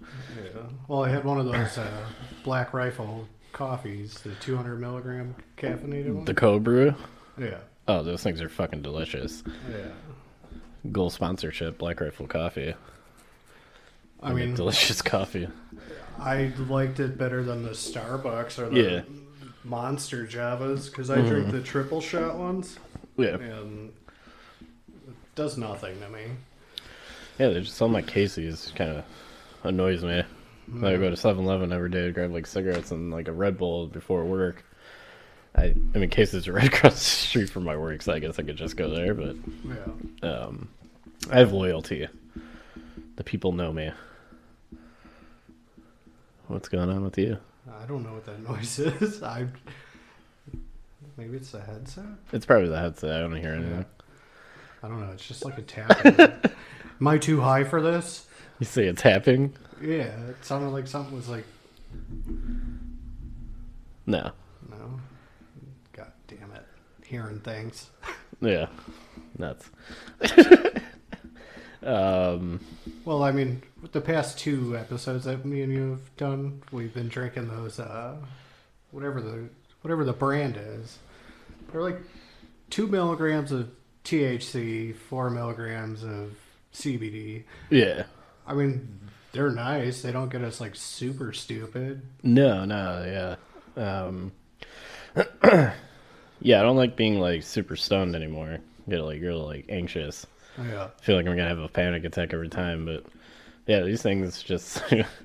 Yeah. 0.44 0.62
Well, 0.88 1.04
I 1.04 1.10
had 1.10 1.24
one 1.24 1.40
of 1.40 1.46
those 1.46 1.78
uh, 1.78 2.06
Black 2.44 2.74
Rifle 2.74 3.28
coffees, 3.52 4.16
the 4.22 4.34
200 4.36 4.80
milligram 4.80 5.36
caffeinated 5.58 6.14
one. 6.14 6.26
The 6.26 6.34
cold 6.34 6.64
brew. 6.64 6.94
yeah. 7.38 7.58
Oh, 7.88 8.02
those 8.02 8.24
things 8.24 8.42
are 8.42 8.50
fucking 8.50 8.82
delicious. 8.82 9.44
Yeah. 9.70 10.92
Goal 10.92 11.10
sponsorship, 11.10 11.78
Black 11.78 12.00
Rifle 12.02 12.28
Coffee. 12.28 12.74
I 14.22 14.30
make 14.34 14.46
mean, 14.48 14.56
delicious 14.56 15.02
coffee. 15.04 15.48
I 16.20 16.52
liked 16.70 17.00
it 17.00 17.18
better 17.18 17.44
than 17.44 17.64
the 17.64 17.72
Starbucks 17.72 18.58
or 18.60 18.70
the 18.70 18.80
Yeah. 18.80 19.02
Monster 19.66 20.26
Javas 20.26 20.86
because 20.90 21.10
I 21.10 21.18
Mm-hmm. 21.18 21.28
drink 21.30 21.52
the 21.52 21.62
triple 21.62 22.00
shot 22.02 22.38
ones 22.38 22.78
Yeah, 23.18 23.36
and 23.36 23.92
it 25.08 25.14
does 25.36 25.58
nothing 25.58 26.00
to 26.00 26.10
me. 26.10 26.24
Yeah. 27.40 27.50
They 27.50 27.62
just 27.62 27.76
sell 27.78 27.88
my 27.88 28.02
Casey's. 28.02 28.72
Kind 28.76 28.92
of 28.92 29.04
annoys 29.64 30.04
me. 30.04 30.24
I 30.78 30.80
go 30.98 31.10
to 31.10 31.16
7-Eleven 31.16 31.74
every 31.74 31.90
day 31.90 32.06
to 32.06 32.12
grab 32.14 32.32
like 32.32 32.48
cigarettes 32.48 32.92
and 32.92 33.12
like 33.12 33.28
a 33.28 33.34
Red 33.34 33.58
Bull 33.58 33.88
before 33.88 34.24
work. 34.26 34.64
I, 35.56 35.76
I 35.94 35.98
mean, 35.98 36.10
Casey's 36.10 36.48
are 36.48 36.54
right 36.54 36.74
across 36.74 36.94
the 36.94 37.00
street 37.00 37.50
from 37.50 37.64
my 37.64 37.76
work, 37.78 38.02
so 38.02 38.14
I 38.14 38.20
guess 38.20 38.40
I 38.40 38.44
could 38.44 38.56
just 38.56 38.78
go 38.78 38.90
there. 38.90 39.14
But 39.14 39.36
Yeah. 39.66 40.30
um, 40.30 40.70
I 41.32 41.40
have 41.40 41.52
loyalty. 41.52 42.08
The 43.18 43.24
people 43.24 43.52
know 43.52 43.72
me. 43.74 43.92
What's 46.48 46.70
going 46.70 46.90
on 46.90 47.04
with 47.04 47.18
you? 47.18 47.38
I 47.82 47.86
don't 47.86 48.04
know 48.04 48.14
what 48.14 48.26
that 48.26 48.42
noise 48.50 48.80
is. 48.80 49.22
I 49.24 49.48
maybe 51.18 51.38
it's 51.38 51.52
the 51.52 51.62
headset. 51.62 52.06
It's 52.32 52.46
probably 52.46 52.70
the 52.70 52.80
headset. 52.80 53.12
I 53.16 53.20
don't 53.20 53.36
hear 53.36 53.54
anything. 53.54 53.86
I 54.82 54.88
don't 54.88 55.00
know. 55.02 55.12
It's 55.12 55.26
just 55.28 55.46
like 55.46 55.58
a 55.58 55.62
tapping. 55.62 56.16
Am 57.04 57.08
I 57.10 57.18
too 57.18 57.42
high 57.42 57.66
for 57.66 57.82
this? 57.82 58.26
You 58.60 58.66
say 58.66 58.86
it's 58.88 59.02
tapping? 59.02 59.54
Yeah, 59.82 60.16
it 60.30 60.38
sounded 60.46 60.70
like 60.70 60.88
something 60.88 61.14
was 61.14 61.28
like 61.28 61.44
No. 64.06 64.32
no. 64.70 65.02
God 65.92 66.14
damn 66.30 66.50
it, 66.54 66.66
hearing 67.06 67.42
things. 67.42 67.90
Yeah. 68.40 68.68
Nuts. 69.38 69.70
um. 71.84 72.62
Well, 73.04 73.22
I 73.22 73.32
mean, 73.34 73.64
the 73.92 74.00
past 74.00 74.40
two 74.40 74.78
episodes 74.78 75.26
that 75.26 75.44
me 75.44 75.62
and 75.62 75.74
you 75.74 75.90
have 75.92 76.16
done, 76.16 76.62
we've 76.72 76.94
been 76.94 77.10
drinking 77.10 77.50
those 77.50 77.82
uh, 77.82 78.16
whatever 78.92 79.20
the 79.20 79.50
whatever 79.82 80.06
the 80.06 80.14
brand 80.14 80.58
is. 80.58 81.00
They're 81.70 81.82
like 81.82 82.00
two 82.70 82.88
milligrams 82.88 83.52
of 83.52 83.72
THC, 84.06 84.96
four 84.96 85.30
milligrams 85.30 86.04
of 86.04 86.38
CBD. 86.74 87.44
Yeah. 87.70 88.04
I 88.46 88.54
mean, 88.54 89.00
they're 89.32 89.52
nice. 89.52 90.02
They 90.02 90.12
don't 90.12 90.30
get 90.30 90.44
us 90.44 90.60
like 90.60 90.76
super 90.76 91.34
stupid. 91.34 92.02
No, 92.24 92.66
no, 92.66 93.36
yeah. 93.78 94.02
Um 94.06 94.32
Yeah, 96.42 96.60
I 96.60 96.64
don't 96.64 96.76
like 96.76 96.96
being 96.98 97.20
like 97.20 97.44
super 97.44 97.76
stoned 97.76 98.16
anymore. 98.16 98.58
Get 98.90 99.02
like 99.02 99.22
really 99.22 99.40
like 99.42 99.66
anxious. 99.70 100.28
Yeah. 100.58 100.90
I 101.00 101.04
feel 101.04 101.16
like 101.16 101.26
I'm 101.26 101.36
gonna 101.38 101.48
have 101.48 101.60
a 101.60 101.68
panic 101.70 102.04
attack 102.04 102.34
every 102.34 102.50
time, 102.50 102.86
but 102.86 103.06
yeah, 103.66 103.82
these 103.82 104.02
things 104.02 104.44
just 104.44 104.82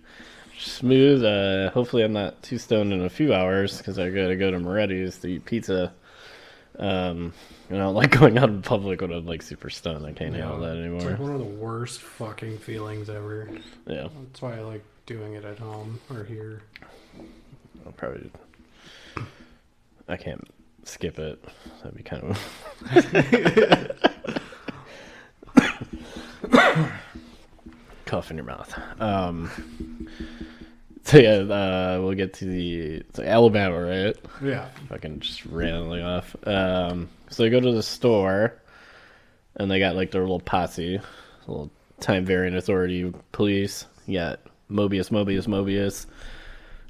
smooth. 0.59 1.25
Uh 1.25 1.71
hopefully 1.71 2.05
I'm 2.05 2.13
not 2.13 2.43
too 2.43 2.59
stoned 2.59 2.93
in 2.93 3.03
a 3.05 3.11
few 3.11 3.35
hours 3.35 3.79
because 3.79 3.99
I 3.99 4.11
gotta 4.11 4.37
go 4.37 4.51
to 4.51 4.59
Moretti's 4.59 5.19
to 5.19 5.29
eat 5.29 5.45
pizza. 5.45 5.93
Um 6.79 7.33
and 7.69 7.79
I 7.79 7.85
don't 7.85 7.95
like 7.95 8.11
going 8.19 8.39
out 8.39 8.49
in 8.49 8.63
public 8.63 9.01
when 9.01 9.13
I'm 9.13 9.27
like 9.27 9.43
super 9.43 9.71
stoned. 9.71 10.07
I 10.07 10.13
can't 10.13 10.35
handle 10.35 10.61
that 10.61 10.77
anymore. 10.77 10.97
It's 10.99 11.07
like 11.07 11.19
one 11.19 11.33
of 11.33 11.39
the 11.41 11.45
worst 11.45 12.01
fucking 12.01 12.59
feelings 12.59 13.11
ever. 13.11 13.49
Yeah. 13.87 14.09
That's 14.27 14.43
why 14.43 14.57
I 14.57 14.61
like 14.61 14.85
doing 15.07 15.35
it 15.35 15.45
at 15.45 15.59
home 15.59 16.01
or 16.11 16.25
here. 16.25 16.63
I'll 17.85 17.93
probably. 17.93 18.31
I 20.09 20.17
can't 20.17 20.47
skip 20.85 21.19
it. 21.19 21.43
That'd 21.83 21.97
be 21.97 22.03
kind 22.03 22.25
of. 22.25 22.39
Cough 28.07 28.31
in 28.31 28.37
your 28.39 28.47
mouth. 28.47 28.75
Um. 29.01 29.51
So 31.09 31.17
yeah, 31.17 31.39
uh, 31.39 32.01
we'll 32.03 32.13
get 32.13 32.35
to 32.35 32.45
the 32.45 33.03
to 33.15 33.27
Alabama, 33.27 33.83
right? 33.83 34.15
Yeah. 34.43 34.69
Fucking 34.91 35.21
just 35.21 35.47
randomly 35.47 36.03
off. 36.03 36.37
Um, 36.47 37.09
so 37.31 37.43
they 37.43 37.49
go 37.49 37.61
to 37.61 37.73
the 37.73 37.83
store, 37.83 38.61
and 39.57 39.71
they 39.71 39.79
got 39.79 39.97
like 39.97 40.11
their 40.11 40.21
little 40.21 40.39
posse, 40.41 41.01
little 41.47 41.71
time 42.01 42.27
variant 42.27 42.59
authority 42.59 43.11
police. 43.33 43.87
You 44.07 44.19
got 44.19 44.41
Mobius, 44.71 45.09
Mobius, 45.09 45.47
Mobius, 45.47 46.05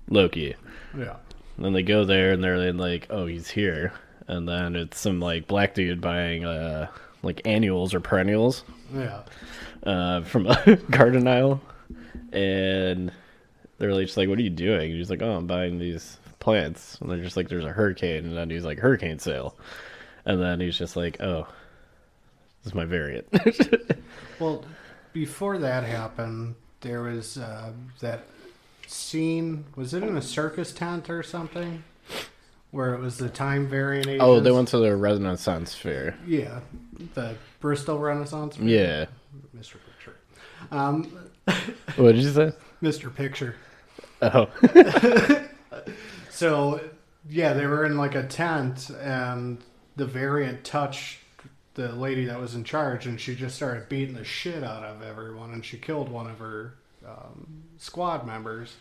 Loki. 0.08 0.56
Yeah. 0.98 1.14
And 1.56 1.64
then 1.66 1.72
they 1.72 1.84
go 1.84 2.04
there, 2.04 2.32
and 2.32 2.42
they're 2.42 2.72
like, 2.72 3.06
"Oh, 3.10 3.26
he's 3.26 3.48
here." 3.48 3.92
And 4.26 4.48
then 4.48 4.74
it's 4.74 4.98
some 4.98 5.20
like 5.20 5.46
black 5.46 5.74
dude 5.74 6.00
buying 6.00 6.44
uh 6.44 6.88
like 7.22 7.40
annuals 7.44 7.94
or 7.94 8.00
perennials 8.00 8.64
Yeah. 8.92 9.22
uh, 9.84 10.22
from 10.22 10.48
a 10.48 10.74
garden 10.90 11.28
aisle, 11.28 11.60
and 12.32 13.12
they're 13.78 13.94
like, 13.94 14.06
just 14.06 14.16
like, 14.16 14.28
"What 14.28 14.38
are 14.38 14.42
you 14.42 14.50
doing?" 14.50 14.90
And 14.90 14.98
he's 14.98 15.10
like, 15.10 15.22
"Oh, 15.22 15.36
I'm 15.36 15.46
buying 15.46 15.78
these 15.78 16.18
plants." 16.40 16.98
And 17.00 17.10
they're 17.10 17.22
just 17.22 17.36
like, 17.36 17.48
"There's 17.48 17.64
a 17.64 17.72
hurricane," 17.72 18.26
and 18.26 18.36
then 18.36 18.50
he's 18.50 18.64
like, 18.64 18.78
"Hurricane 18.78 19.18
sale," 19.18 19.56
and 20.24 20.40
then 20.40 20.60
he's 20.60 20.76
just 20.78 20.96
like, 20.96 21.20
"Oh, 21.20 21.46
this 22.62 22.72
is 22.72 22.74
my 22.74 22.84
variant." 22.84 23.26
Well, 24.40 24.64
before 25.12 25.58
that 25.58 25.82
happened, 25.82 26.54
there 26.80 27.02
was 27.02 27.38
uh, 27.38 27.72
that 27.98 28.24
scene. 28.86 29.64
Was 29.74 29.92
it 29.94 30.04
in 30.04 30.16
a 30.16 30.22
circus 30.22 30.72
tent 30.72 31.10
or 31.10 31.24
something? 31.24 31.82
Where 32.70 32.94
it 32.94 33.00
was 33.00 33.16
the 33.18 33.28
time 33.28 33.66
variant. 33.66 34.20
oh, 34.20 34.38
they 34.38 34.52
went 34.52 34.68
to 34.68 34.78
the 34.78 34.94
Renaissance 34.94 35.74
Fair. 35.74 36.16
Yeah, 36.24 36.60
the 37.14 37.34
Bristol 37.58 37.98
Renaissance. 37.98 38.56
Fair? 38.56 38.66
Yeah. 38.68 39.06
Mr. 39.58 39.76
Picture. 39.84 40.16
Um, 40.70 41.10
What 41.96 42.12
did 42.14 42.22
you 42.22 42.30
say? 42.30 42.52
Mr. 42.82 43.12
Picture. 43.12 43.56
Oh, 44.20 44.48
So, 46.30 46.80
yeah, 47.28 47.52
they 47.52 47.66
were 47.66 47.84
in 47.84 47.96
like 47.98 48.14
a 48.14 48.22
tent, 48.26 48.90
and 48.90 49.58
the 49.96 50.06
variant 50.06 50.64
touched 50.64 51.18
the 51.74 51.92
lady 51.92 52.24
that 52.26 52.40
was 52.40 52.54
in 52.54 52.64
charge, 52.64 53.06
and 53.06 53.20
she 53.20 53.34
just 53.34 53.56
started 53.56 53.88
beating 53.88 54.14
the 54.14 54.24
shit 54.24 54.62
out 54.62 54.84
of 54.84 55.02
everyone, 55.02 55.50
and 55.52 55.64
she 55.64 55.78
killed 55.78 56.08
one 56.08 56.28
of 56.28 56.38
her 56.38 56.74
um, 57.06 57.64
squad 57.78 58.26
members. 58.26 58.74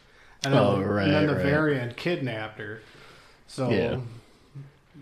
And 0.43 0.53
then, 0.53 0.61
Oh, 0.61 0.77
the, 0.79 0.85
right, 0.85 1.03
and 1.05 1.13
then 1.13 1.27
the 1.27 1.33
right. 1.35 1.43
variant 1.45 1.97
kidnapped 1.97 2.59
her. 2.59 2.81
So, 3.47 3.69
Yeah. 3.71 3.99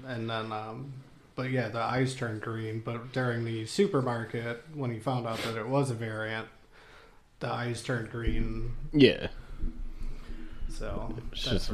and 0.07 0.29
then 0.29 0.51
um, 0.51 0.93
but 1.35 1.51
yeah, 1.51 1.67
the 1.67 1.79
eyes 1.81 2.15
turned 2.15 2.41
green. 2.41 2.81
But 2.83 3.11
during 3.11 3.43
the 3.43 3.65
supermarket, 3.65 4.63
when 4.73 4.91
he 4.91 4.99
found 4.99 5.27
out 5.27 5.39
that 5.39 5.57
it 5.57 5.67
was 5.67 5.91
a 5.91 5.93
variant, 5.93 6.47
the 7.41 7.49
eyes 7.51 7.83
turned 7.83 8.11
green. 8.11 8.73
Yeah, 8.93 9.27
So 10.77 11.13
It's 11.31 11.43
just- 11.43 11.71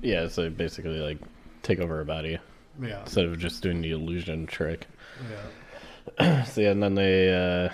yeah. 0.00 0.28
So 0.28 0.48
basically, 0.50 0.98
like 1.00 1.18
take 1.62 1.78
over 1.80 1.96
her 1.96 2.04
body 2.04 2.38
yeah, 2.80 3.00
instead 3.02 3.26
of 3.26 3.38
just 3.38 3.62
doing 3.62 3.82
the 3.82 3.92
illusion 3.92 4.46
trick. 4.46 4.86
yeah, 6.18 6.44
So 6.46 6.60
yeah, 6.62 6.70
and 6.70 6.82
then 6.82 6.94
they 6.94 7.32
uh, 7.32 7.68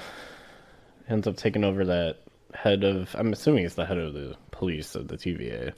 ends 1.09 1.27
up 1.27 1.37
taking 1.37 1.65
over 1.65 1.85
that 1.87 2.17
head 2.55 2.85
of. 2.85 3.15
I'm 3.17 3.33
assuming 3.33 3.65
it's 3.65 3.75
the 3.77 3.87
head 3.87 3.99
of 3.99 4.15
the 4.15 4.35
police 4.51 4.95
of 4.95 5.09
the 5.09 5.17
TVA, 5.17 5.73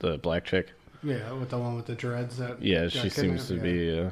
the 0.00 0.18
black 0.18 0.44
chick. 0.44 0.72
yeah. 1.02 1.32
With 1.32 1.50
the 1.50 1.58
one 1.58 1.76
with 1.76 1.86
the 1.86 1.94
dreads. 1.94 2.38
That 2.38 2.60
Yeah, 2.62 2.88
she 2.88 3.08
seems 3.08 3.46
to 3.48 3.54
kidnapped, 3.54 3.62
be. 3.62 4.00
Uh, 4.00 4.10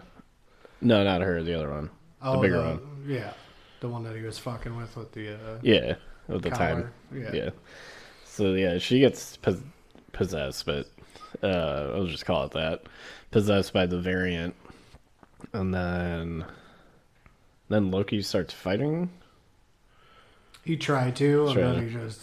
no, 0.80 1.02
not 1.04 1.23
her. 1.23 1.42
The 1.42 1.54
other 1.54 1.71
one. 1.71 1.90
oh, 2.23 2.37
the 2.37 2.38
bigger 2.42 2.56
the- 2.59 2.62
one. 2.62 3.04
Yeah, 3.06 3.33
the 3.80 3.88
one 3.88 4.04
that 4.04 4.14
he 4.16 4.23
was 4.23 4.38
fucking 4.38 4.76
with 4.76 4.97
with 4.97 5.12
the 5.12 5.35
uh, 5.35 5.59
Yeah, 5.62 5.97
with 6.28 6.42
the 6.42 6.50
time. 6.50 6.92
Yeah. 7.12 7.30
Yeah. 7.33 7.50
So 8.25 8.54
yeah, 8.54 8.78
she 8.78 9.00
gets 9.00 9.37
possessed, 10.14 10.64
but 10.66 10.87
uh, 11.42 11.92
I'll 11.94 12.06
just 12.06 12.25
call 12.25 12.44
it 12.44 12.52
that. 12.52 12.83
Possessed 13.30 13.73
by 13.73 13.87
the 13.87 14.00
variant, 14.00 14.54
and 15.52 15.75
then 15.75 16.44
then 17.68 17.90
Loki 17.90 18.23
starts 18.23 18.54
fighting. 18.54 19.11
He 20.64 20.76
tried 20.76 21.16
to, 21.16 21.49
and 21.49 21.59
then 21.59 21.88
he 21.88 21.92
just 21.92 22.21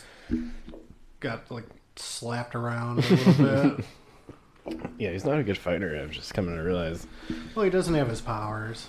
got 1.20 1.52
like 1.52 1.66
slapped 1.96 2.56
around 2.56 3.00
a 3.00 3.10
little 3.10 3.76
bit. 3.78 3.86
Yeah, 4.98 5.10
he's 5.12 5.26
not 5.26 5.40
a 5.40 5.44
good 5.44 5.58
fighter. 5.58 5.96
I'm 5.96 6.12
just 6.12 6.36
coming 6.36 6.56
to 6.56 6.62
realize. 6.62 7.08
Well, 7.56 7.66
he 7.66 7.72
doesn't 7.72 7.96
have 7.96 8.08
his 8.08 8.22
powers. 8.22 8.88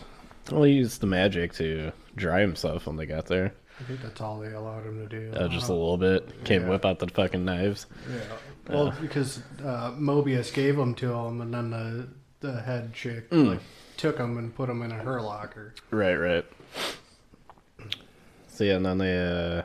Well, 0.50 0.64
he 0.64 0.74
used 0.74 1.00
the 1.00 1.06
magic 1.06 1.54
to 1.54 1.92
dry 2.14 2.40
himself 2.40 2.86
when 2.86 2.96
they 2.96 3.06
got 3.06 3.26
there. 3.26 3.54
I 3.80 3.84
think 3.84 4.00
that's 4.02 4.20
all 4.20 4.38
they 4.38 4.52
allowed 4.52 4.84
him 4.84 5.06
to 5.08 5.08
do. 5.08 5.32
Uh, 5.36 5.48
just 5.48 5.68
a 5.68 5.72
Uh, 5.72 5.76
little 5.76 5.96
bit. 5.98 6.44
Can't 6.44 6.64
Yeah. 6.64 6.70
whip 6.70 6.84
out 6.84 6.98
the 6.98 7.08
fucking 7.08 7.44
knives. 7.44 7.86
Yeah. 8.10 8.20
Well, 8.68 8.94
because 9.00 9.40
uh, 9.60 9.90
Mobius 9.92 10.52
gave 10.52 10.76
them 10.76 10.94
to 10.96 11.12
him, 11.12 11.40
and 11.40 11.52
then 11.52 11.70
the 11.70 12.08
the 12.40 12.60
head 12.62 12.92
chick 12.92 13.30
Mm. 13.30 13.48
like 13.48 13.60
took 13.96 14.18
them 14.18 14.36
and 14.38 14.54
put 14.54 14.66
them 14.68 14.82
in 14.82 14.90
a 14.92 14.96
her 14.96 15.20
locker. 15.22 15.74
Right, 15.90 16.14
right. 16.16 16.44
So 18.48 18.64
yeah, 18.64 18.74
and 18.76 18.86
then 18.86 18.98
they 18.98 19.18
uh 19.18 19.62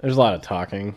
there's 0.00 0.16
a 0.16 0.20
lot 0.20 0.34
of 0.34 0.42
talking 0.42 0.94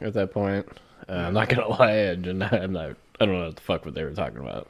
at 0.00 0.14
that 0.14 0.32
point. 0.32 0.66
Uh, 1.08 1.12
I'm 1.12 1.34
not 1.34 1.48
gonna 1.48 1.68
lie, 1.78 2.10
I 2.10 2.14
did 2.14 2.36
not, 2.36 2.52
I'm 2.52 2.72
not 2.72 2.96
I 3.20 3.26
don't 3.26 3.34
know 3.38 3.46
what 3.46 3.56
the 3.56 3.62
fuck 3.62 3.84
what 3.84 3.94
they 3.94 4.04
were 4.04 4.12
talking 4.14 4.38
about. 4.38 4.68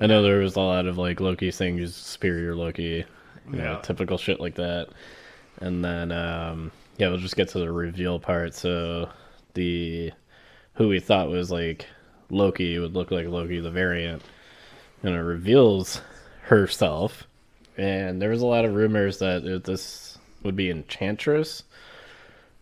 I 0.00 0.06
know 0.06 0.22
there 0.22 0.38
was 0.40 0.56
a 0.56 0.60
lot 0.60 0.86
of 0.86 0.98
like 0.98 1.20
Loki 1.20 1.50
saying 1.50 1.78
he's 1.78 1.94
superior 1.94 2.54
Loki, 2.54 3.04
you 3.50 3.56
know, 3.58 3.80
typical 3.82 4.18
shit 4.18 4.40
like 4.40 4.56
that. 4.56 4.88
And 5.60 5.84
then 5.84 6.12
um 6.12 6.70
yeah, 6.98 7.08
we'll 7.08 7.18
just 7.18 7.36
get 7.36 7.48
to 7.50 7.58
the 7.58 7.70
reveal 7.70 8.18
part. 8.18 8.54
So 8.54 9.08
the 9.54 10.12
who 10.74 10.88
we 10.88 11.00
thought 11.00 11.28
was 11.28 11.50
like 11.50 11.86
Loki 12.30 12.78
would 12.78 12.94
look 12.94 13.10
like 13.10 13.26
Loki 13.26 13.60
the 13.60 13.70
variant. 13.70 14.22
And 15.02 15.14
it 15.14 15.20
reveals 15.20 16.00
herself 16.42 17.26
and 17.76 18.20
there 18.22 18.30
was 18.30 18.40
a 18.42 18.46
lot 18.46 18.64
of 18.64 18.74
rumors 18.74 19.18
that 19.18 19.44
it, 19.44 19.64
this 19.64 20.16
would 20.42 20.56
be 20.56 20.70
Enchantress, 20.70 21.62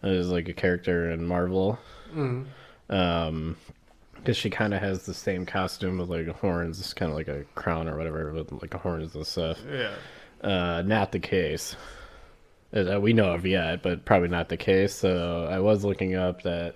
as 0.02 0.28
like 0.30 0.48
a 0.48 0.52
character 0.52 1.10
in 1.10 1.24
Marvel, 1.26 1.78
Mm. 2.14 2.46
um, 2.90 3.56
because 4.16 4.36
she 4.36 4.50
kind 4.50 4.72
of 4.74 4.80
has 4.80 5.04
the 5.06 5.14
same 5.14 5.44
costume 5.46 5.98
with 5.98 6.08
like 6.08 6.26
horns, 6.28 6.92
kind 6.94 7.10
of 7.12 7.16
like 7.16 7.28
a 7.28 7.44
crown 7.54 7.88
or 7.88 7.96
whatever 7.96 8.32
with 8.32 8.50
like 8.52 8.72
horns 8.74 9.14
and 9.14 9.26
stuff. 9.26 9.58
Yeah. 9.70 9.94
Uh, 10.42 10.82
not 10.82 11.12
the 11.12 11.18
case 11.20 11.76
that 12.82 13.00
we 13.00 13.12
know 13.12 13.32
of 13.32 13.46
yet, 13.46 13.82
but 13.82 14.04
probably 14.04 14.28
not 14.28 14.48
the 14.48 14.56
case. 14.56 14.94
So 14.94 15.48
I 15.50 15.60
was 15.60 15.84
looking 15.84 16.14
up 16.14 16.42
that 16.42 16.74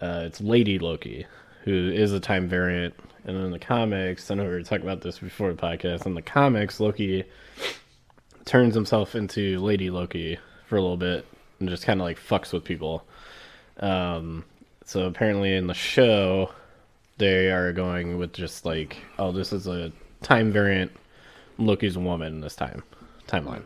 uh, 0.00 0.22
it's 0.26 0.40
Lady 0.40 0.78
Loki, 0.78 1.26
who 1.64 1.90
is 1.90 2.12
a 2.12 2.20
time 2.20 2.48
variant, 2.48 2.94
and 3.24 3.36
in 3.36 3.50
the 3.50 3.58
comics, 3.58 4.30
I 4.30 4.34
know 4.36 4.44
we 4.44 4.50
were 4.50 4.62
talking 4.62 4.84
about 4.84 5.02
this 5.02 5.18
before 5.18 5.52
the 5.52 5.60
podcast. 5.60 6.06
In 6.06 6.14
the 6.14 6.22
comics, 6.22 6.80
Loki 6.80 7.24
turns 8.44 8.74
himself 8.74 9.14
into 9.14 9.58
Lady 9.58 9.90
Loki 9.90 10.38
for 10.66 10.76
a 10.76 10.80
little 10.80 10.96
bit 10.96 11.26
and 11.60 11.68
just 11.68 11.84
kind 11.84 12.00
of 12.00 12.04
like 12.04 12.18
fucks 12.18 12.52
with 12.52 12.64
people. 12.64 13.04
Um, 13.80 14.44
so 14.84 15.06
apparently 15.06 15.54
in 15.54 15.66
the 15.66 15.74
show, 15.74 16.52
they 17.18 17.50
are 17.50 17.72
going 17.72 18.18
with 18.18 18.32
just 18.32 18.64
like, 18.64 18.98
oh, 19.18 19.32
this 19.32 19.52
is 19.52 19.66
a 19.66 19.92
time 20.22 20.52
variant. 20.52 20.92
Loki's 21.58 21.96
a 21.96 22.00
woman 22.00 22.40
this 22.40 22.54
time 22.54 22.82
timeline, 23.26 23.64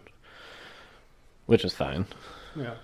which 1.47 1.65
is 1.65 1.75
fine. 1.75 2.07
Yeah. 2.57 2.75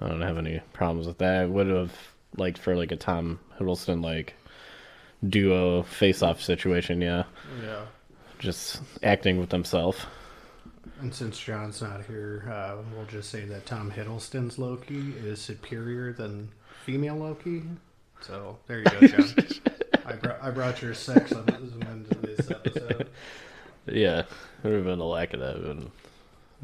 I 0.00 0.08
don't 0.08 0.22
have 0.22 0.38
any 0.38 0.60
problems 0.72 1.06
with 1.06 1.18
that. 1.18 1.42
I 1.42 1.46
would 1.46 1.68
have 1.68 1.92
liked 2.36 2.58
for 2.58 2.74
like 2.74 2.92
a 2.92 2.96
Tom 2.96 3.38
Hiddleston 3.58 4.02
like 4.02 4.34
duo 5.26 5.82
face 5.82 6.22
off 6.22 6.40
situation, 6.42 7.00
yeah. 7.00 7.24
Yeah. 7.62 7.82
Just 8.38 8.80
acting 9.02 9.38
with 9.38 9.52
himself. 9.52 10.06
And 11.00 11.14
since 11.14 11.38
John's 11.38 11.82
not 11.82 12.04
here, 12.04 12.48
uh, 12.50 12.76
we'll 12.94 13.06
just 13.06 13.30
say 13.30 13.44
that 13.44 13.66
Tom 13.66 13.90
Hiddleston's 13.90 14.58
Loki 14.58 15.14
is 15.24 15.40
superior 15.40 16.12
than 16.12 16.48
female 16.84 17.16
Loki. 17.16 17.62
So 18.20 18.58
there 18.66 18.78
you 18.78 18.84
go, 18.84 19.06
John. 19.06 19.34
I, 20.04 20.12
brought 20.14 20.42
I 20.42 20.50
brought 20.50 20.82
your 20.82 20.94
sexism 20.94 21.90
into 21.90 22.14
this 22.18 22.50
episode. 22.50 23.08
Yeah, 23.86 24.20
it 24.20 24.26
would 24.62 24.74
have 24.74 24.84
been 24.84 25.00
a 25.00 25.04
lack 25.04 25.34
of 25.34 25.40
that, 25.40 25.56
and 25.56 25.90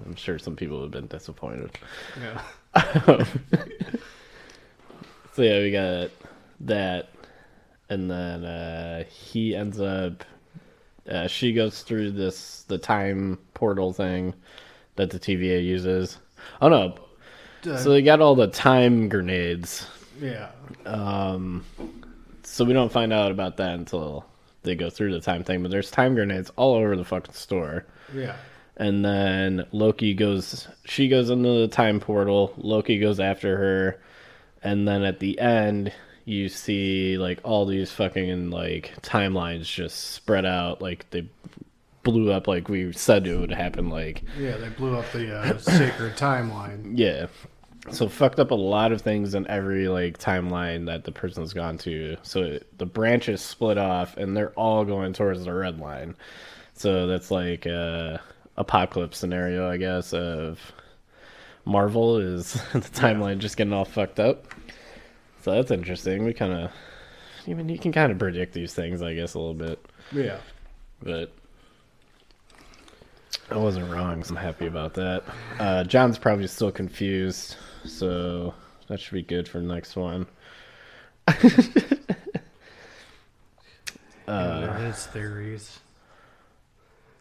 I'm 0.06 0.14
sure 0.16 0.38
some 0.38 0.56
people 0.56 0.80
have 0.82 0.90
been 0.90 1.06
disappointed. 1.06 1.70
Yeah. 2.20 3.24
So 5.34 5.42
yeah, 5.42 5.61
we 5.61 5.70
got 5.70 6.11
that, 6.62 7.11
and 7.88 8.11
then 8.11 8.44
uh, 8.44 9.04
he 9.04 9.54
ends 9.54 9.80
up. 9.80 10.24
Uh, 11.08 11.28
she 11.28 11.52
goes 11.52 11.82
through 11.82 12.11
this 12.11 12.64
the 12.66 12.76
time 12.78 13.38
portal 13.54 13.92
thing 13.92 14.34
that 14.96 15.11
the 15.11 15.18
TVA 15.20 15.64
uses. 15.64 16.18
Oh 16.61 16.68
no! 16.68 16.96
Uh, 17.64 17.76
So 17.76 17.90
they 17.90 18.02
got 18.02 18.20
all 18.20 18.34
the 18.34 18.48
time 18.48 19.08
grenades. 19.08 19.87
yeah. 20.20 20.48
Um, 20.87 21.64
so 22.42 22.64
we 22.64 22.72
don't 22.72 22.90
find 22.90 23.12
out 23.12 23.30
about 23.30 23.58
that 23.58 23.74
until 23.74 24.26
they 24.64 24.74
go 24.74 24.90
through 24.90 25.12
the 25.12 25.20
time 25.20 25.44
thing. 25.44 25.62
But 25.62 25.70
there's 25.70 25.90
time 25.90 26.16
grenades 26.16 26.50
all 26.56 26.74
over 26.74 26.96
the 26.96 27.04
fucking 27.04 27.34
store. 27.34 27.87
Yeah. 28.12 28.34
And 28.79 29.05
then 29.05 29.67
Loki 29.73 30.14
goes, 30.14 30.69
she 30.85 31.09
goes 31.09 31.31
into 31.31 31.49
the 31.61 31.69
time 31.69 31.99
portal. 32.01 32.55
Loki 32.57 32.99
goes 32.99 33.19
after 33.19 33.57
her. 33.57 34.01
And 34.62 34.87
then 34.87 35.03
at 35.03 35.19
the 35.19 35.38
end, 35.41 35.93
you 36.25 36.49
see 36.49 37.19
like 37.19 37.41
all 37.43 37.67
these 37.67 37.91
fucking 37.91 38.51
like 38.51 38.95
timelines 39.03 39.64
just 39.64 40.12
spread 40.12 40.45
out. 40.47 40.81
Like 40.81 41.11
they 41.11 41.29
blew 42.05 42.31
up 42.33 42.47
like 42.47 42.69
we 42.69 42.93
said 42.93 43.27
it 43.27 43.37
would 43.37 43.51
happen. 43.51 43.88
Like, 43.91 44.23
Yeah, 44.38 44.57
they 44.57 44.69
blew 44.69 44.97
up 44.97 45.11
the 45.12 45.35
uh, 45.37 45.59
sacred 45.59 46.17
timeline. 46.17 46.93
yeah. 46.97 47.27
So 47.91 48.09
fucked 48.09 48.38
up 48.38 48.51
a 48.51 48.55
lot 48.55 48.93
of 48.93 49.01
things 49.01 49.35
in 49.35 49.47
every 49.47 49.88
like 49.88 50.19
timeline 50.19 50.87
that 50.87 51.05
the 51.05 51.12
person's 51.12 51.55
gone 51.55 51.79
to. 51.79 52.17
So 52.23 52.43
it, 52.43 52.79
the 52.79 52.85
branches 52.87 53.41
split 53.41 53.79
off 53.79 54.17
and 54.19 54.37
they're 54.37 54.51
all 54.51 54.85
going 54.85 55.14
towards 55.14 55.45
the 55.45 55.55
red 55.55 55.81
line. 55.81 56.14
So 56.75 57.07
that's 57.07 57.31
like 57.31 57.64
a 57.67 58.21
apocalypse 58.59 59.16
scenario, 59.16 59.71
I 59.71 59.79
guess, 59.79 60.12
of 60.12 60.61
Marvel 61.64 62.18
is 62.18 62.53
the 62.73 62.81
timeline 62.81 63.38
just 63.38 63.57
getting 63.57 63.73
all 63.73 63.87
fucked 63.87 64.21
up. 64.21 64.44
So 65.42 65.53
that's 65.53 65.71
interesting. 65.71 66.25
We 66.25 66.35
kind 66.35 66.53
of, 66.53 66.71
I 67.47 67.55
mean, 67.55 67.68
you 67.71 67.79
can 67.79 67.92
kind 67.92 68.12
of 68.12 68.18
predict 68.18 68.53
these 68.53 68.75
things, 68.75 69.01
I 69.01 69.14
guess, 69.14 69.33
a 69.35 69.38
little 69.38 69.55
bit, 69.55 69.83
Yeah. 70.12 70.38
but 71.03 71.33
I 73.51 73.57
wasn't 73.57 73.90
wrong. 73.90 74.23
So 74.25 74.35
I'm 74.35 74.42
happy 74.42 74.66
about 74.66 74.92
that. 74.94 75.23
Uh, 75.59 75.85
John's 75.85 76.18
probably 76.18 76.47
still 76.49 76.71
confused, 76.73 77.57
so 77.87 78.53
that 78.88 79.01
should 79.01 79.14
be 79.14 79.23
good 79.23 79.49
for 79.49 79.59
the 79.61 79.66
next 79.66 79.97
one. 79.97 80.27
And 84.27 84.85
his 84.85 85.07
theories. 85.07 85.79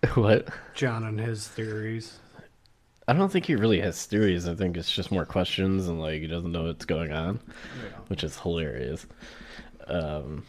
what? 0.16 0.48
John 0.74 1.04
and 1.04 1.20
his 1.20 1.48
theories. 1.48 2.18
I 3.08 3.14
don't 3.14 3.32
think 3.32 3.46
he 3.46 3.56
really 3.56 3.80
has 3.82 4.06
theories. 4.06 4.48
I 4.48 4.56
think 4.56 4.76
it's 4.76 4.92
just 4.92 5.12
more 5.12 5.26
questions 5.26 5.88
and 5.88 6.00
like 6.00 6.22
he 6.22 6.28
doesn't 6.28 6.52
know 6.52 6.64
what's 6.66 6.86
going 6.86 7.12
on, 7.14 7.40
Yeah. 7.82 7.90
which 8.08 8.24
is 8.24 8.38
hilarious. 8.38 9.06
Um, 9.88 10.44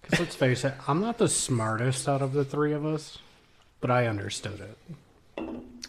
Because 0.00 0.20
let's 0.20 0.34
face 0.36 0.64
it, 0.64 0.72
I'm 0.88 1.00
not 1.00 1.18
the 1.18 1.28
smartest 1.28 2.08
out 2.08 2.22
of 2.22 2.32
the 2.32 2.44
three 2.46 2.72
of 2.72 2.86
us, 2.86 3.18
but 3.80 3.90
I 3.90 4.06
understood 4.06 4.60
it. 4.60 4.78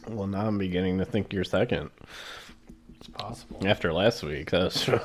well, 0.10 0.28
now 0.28 0.48
I'm 0.48 0.58
beginning 0.58 0.98
to 1.00 1.06
think 1.06 1.32
you're 1.32 1.46
second 1.46 1.90
It's 2.98 3.08
possible. 3.08 3.66
after 3.66 3.94
last 3.94 4.24
week. 4.24 4.52
That's 4.52 4.84
come, 4.86 5.00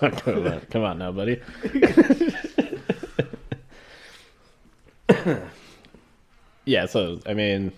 on, 0.46 0.60
come 0.70 0.82
on 0.82 0.98
now, 0.98 1.12
buddy. 1.12 1.40
yeah. 6.64 6.86
So 6.86 7.20
I 7.26 7.34
mean, 7.34 7.72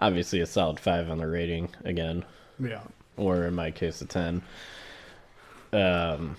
obviously 0.00 0.40
a 0.40 0.46
solid 0.46 0.80
five 0.80 1.10
on 1.10 1.18
the 1.18 1.26
rating 1.26 1.68
again, 1.84 2.24
Yeah. 2.58 2.80
or 3.16 3.44
in 3.44 3.54
my 3.54 3.70
case 3.70 4.00
a 4.00 4.06
ten. 4.06 4.42
Um, 5.72 6.36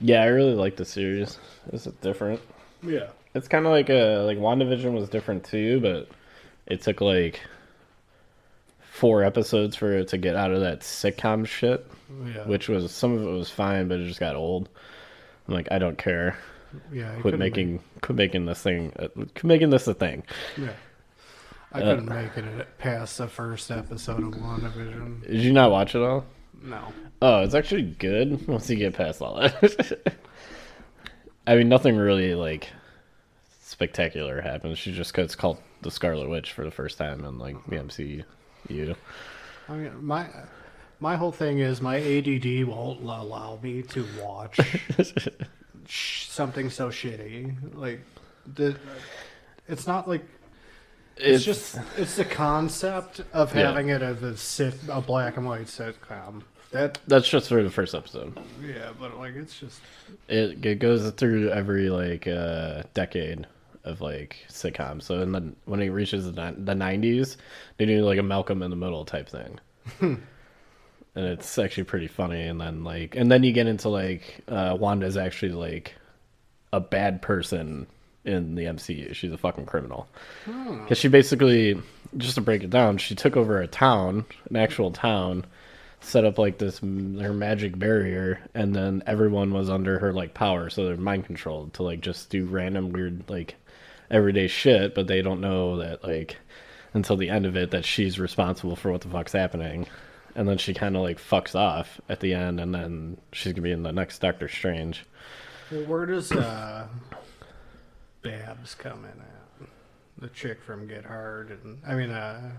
yeah, 0.00 0.22
I 0.22 0.26
really 0.26 0.54
like 0.54 0.76
the 0.76 0.84
series. 0.84 1.38
It's 1.72 1.84
different. 2.02 2.40
Yeah. 2.82 3.08
It's 3.34 3.48
kind 3.48 3.66
of 3.66 3.72
like 3.72 3.90
a 3.90 4.18
like 4.26 4.38
WandaVision 4.38 4.92
was 4.92 5.08
different 5.08 5.44
too, 5.44 5.80
but 5.80 6.08
it 6.66 6.82
took 6.82 7.00
like 7.00 7.40
four 8.80 9.24
episodes 9.24 9.76
for 9.76 9.92
it 9.98 10.08
to 10.08 10.18
get 10.18 10.36
out 10.36 10.52
of 10.52 10.60
that 10.60 10.80
sitcom 10.80 11.46
shit, 11.46 11.84
Yeah. 12.26 12.46
which 12.46 12.68
was 12.68 12.90
some 12.92 13.12
of 13.14 13.22
it 13.22 13.26
was 13.30 13.50
fine, 13.50 13.88
but 13.88 13.98
it 14.00 14.06
just 14.06 14.20
got 14.20 14.36
old. 14.36 14.68
I'm 15.48 15.54
like, 15.54 15.68
I 15.70 15.78
don't 15.78 15.98
care. 15.98 16.36
yeah. 16.92 17.14
Quit 17.20 17.38
making, 17.38 17.80
quit 18.02 18.16
making 18.16 18.46
this 18.46 18.62
thing, 18.62 18.92
uh, 18.98 19.08
quit 19.14 19.44
making 19.44 19.70
this 19.70 19.86
a 19.88 19.94
thing. 19.94 20.22
Yeah. 20.56 20.70
I 21.74 21.80
Uh, 21.82 21.96
couldn't 21.96 22.08
make 22.08 22.36
it 22.36 22.78
past 22.78 23.18
the 23.18 23.26
first 23.26 23.70
episode 23.70 24.22
of 24.22 24.40
WandaVision. 24.40 25.26
Did 25.26 25.40
you 25.40 25.52
not 25.52 25.70
watch 25.72 25.94
it 25.96 26.02
all? 26.02 26.24
No. 26.62 26.92
Oh, 27.20 27.42
it's 27.42 27.54
actually 27.54 27.82
good 27.82 28.46
once 28.48 28.70
you 28.70 28.76
get 28.76 28.94
past 28.94 29.20
all 29.20 29.34
that. 29.40 30.14
I 31.46 31.56
mean, 31.56 31.68
nothing 31.68 31.96
really 31.96 32.34
like 32.34 32.68
spectacular 33.62 34.40
happens. 34.40 34.78
She 34.78 34.92
just 34.92 35.12
gets 35.14 35.34
called 35.34 35.58
the 35.82 35.90
Scarlet 35.90 36.28
Witch 36.30 36.52
for 36.52 36.64
the 36.64 36.70
first 36.70 36.96
time 36.96 37.24
in 37.24 37.38
like 37.38 37.56
the 37.66 37.76
MCU. 37.76 38.24
I 39.68 39.72
mean, 39.72 39.92
my 40.04 40.26
my 41.00 41.16
whole 41.16 41.32
thing 41.32 41.58
is 41.58 41.82
my 41.82 41.96
ADD 41.96 42.64
won't 42.66 43.00
allow 43.02 43.58
me 43.62 43.82
to 43.82 44.06
watch 44.22 44.58
something 45.88 46.70
so 46.70 46.88
shitty. 46.88 47.74
Like, 47.74 48.00
the, 48.54 48.76
it's 49.68 49.86
not 49.86 50.08
like 50.08 50.24
it's, 51.16 51.44
just 51.44 51.78
it's 51.96 52.16
the 52.16 52.24
concept 52.24 53.20
of 53.32 53.54
Yeah. 53.54 53.68
having 53.68 53.88
it 53.90 54.02
as 54.02 54.22
a 54.22 54.36
sit 54.36 54.74
a 54.88 55.00
black 55.00 55.36
and 55.36 55.46
white 55.46 55.66
sitcom. 55.66 56.42
That 56.72 56.98
that's 57.06 57.28
just 57.28 57.48
for 57.48 57.62
the 57.62 57.70
first 57.70 57.94
episode. 57.94 58.36
yeah, 58.60 58.90
but 58.98 59.16
like 59.18 59.34
it's 59.36 59.58
just 59.58 59.80
It 60.28 60.64
it 60.64 60.78
goes 60.80 61.08
through 61.12 61.50
every 61.50 61.88
like 61.90 62.26
uh, 62.26 62.82
decade 62.94 63.46
of 63.84 64.00
like 64.00 64.44
sitcom. 64.48 65.00
So 65.02 65.20
in 65.20 65.30
the 65.32 65.52
when 65.66 65.80
it 65.82 65.90
reaches 65.90 66.24
the 66.32 66.54
the 66.58 66.74
nineties, 66.74 67.36
they 67.76 67.86
do 67.86 68.04
like 68.04 68.18
a 68.18 68.22
Malcolm 68.24 68.62
in 68.62 68.70
the 68.70 68.76
Middle 68.76 69.04
type 69.04 69.28
thing, 69.28 69.60
and 70.00 70.18
it's 71.14 71.58
actually 71.58 71.84
pretty 71.84 72.08
funny. 72.08 72.42
And 72.42 72.60
then 72.60 72.82
like 72.82 73.14
and 73.14 73.30
then 73.30 73.44
you 73.44 73.52
get 73.52 73.66
into 73.66 73.88
like 73.88 74.40
uh, 74.48 74.76
Wanda's 74.78 75.16
actually 75.16 75.52
like 75.52 75.94
a 76.72 76.80
bad 76.80 77.22
person 77.22 77.86
in 78.24 78.54
the 78.54 78.64
MCU. 78.64 79.14
She's 79.14 79.32
a 79.32 79.38
fucking 79.38 79.66
criminal 79.66 80.08
because 80.46 80.98
she 80.98 81.08
basically 81.08 81.80
just 82.16 82.36
to 82.36 82.40
break 82.40 82.62
it 82.62 82.70
down, 82.70 82.98
she 82.98 83.14
took 83.14 83.36
over 83.36 83.60
a 83.60 83.66
town, 83.66 84.24
an 84.48 84.56
actual 84.56 84.90
town. 84.92 85.44
Set 86.00 86.26
up 86.26 86.36
like 86.36 86.58
this 86.58 86.80
her 86.80 87.32
magic 87.32 87.78
barrier, 87.78 88.38
and 88.54 88.76
then 88.76 89.02
everyone 89.06 89.54
was 89.54 89.70
under 89.70 89.98
her 89.98 90.12
like 90.12 90.34
power, 90.34 90.68
so 90.68 90.84
they're 90.84 90.98
mind 90.98 91.24
controlled 91.24 91.72
to 91.74 91.82
like 91.82 92.02
just 92.02 92.28
do 92.28 92.44
random 92.44 92.90
weird 92.90 93.24
like 93.30 93.54
everyday 94.10 94.46
shit, 94.46 94.94
but 94.94 95.06
they 95.06 95.22
don't 95.22 95.40
know 95.40 95.78
that 95.78 96.04
like 96.04 96.36
until 96.92 97.16
the 97.16 97.30
end 97.30 97.46
of 97.46 97.56
it 97.56 97.70
that 97.70 97.86
she's 97.86 98.18
responsible 98.20 98.76
for 98.76 98.92
what 98.92 99.00
the 99.00 99.08
fuck's 99.08 99.32
happening. 99.32 99.86
And 100.34 100.46
then 100.46 100.58
she 100.58 100.74
kind 100.74 100.94
of 100.94 101.00
like 101.00 101.18
fucks 101.18 101.54
off 101.54 102.00
at 102.10 102.20
the 102.20 102.34
end, 102.34 102.60
and 102.60 102.74
then 102.74 103.16
she's 103.32 103.54
gonna 103.54 103.62
be 103.62 103.72
in 103.72 103.82
the 103.82 103.92
next 103.92 104.18
Doctor 104.18 104.46
Strange. 104.46 105.06
well, 105.70 105.84
where 105.86 106.04
does 106.04 106.30
uh, 106.32 106.86
Babs 108.28 108.74
coming 108.74 109.10
out. 109.20 109.68
The 110.18 110.28
chick 110.28 110.62
from 110.62 110.86
Get 110.88 111.04
Hard, 111.04 111.50
and 111.50 111.78
I 111.86 111.94
mean, 111.94 112.10
uh, 112.10 112.50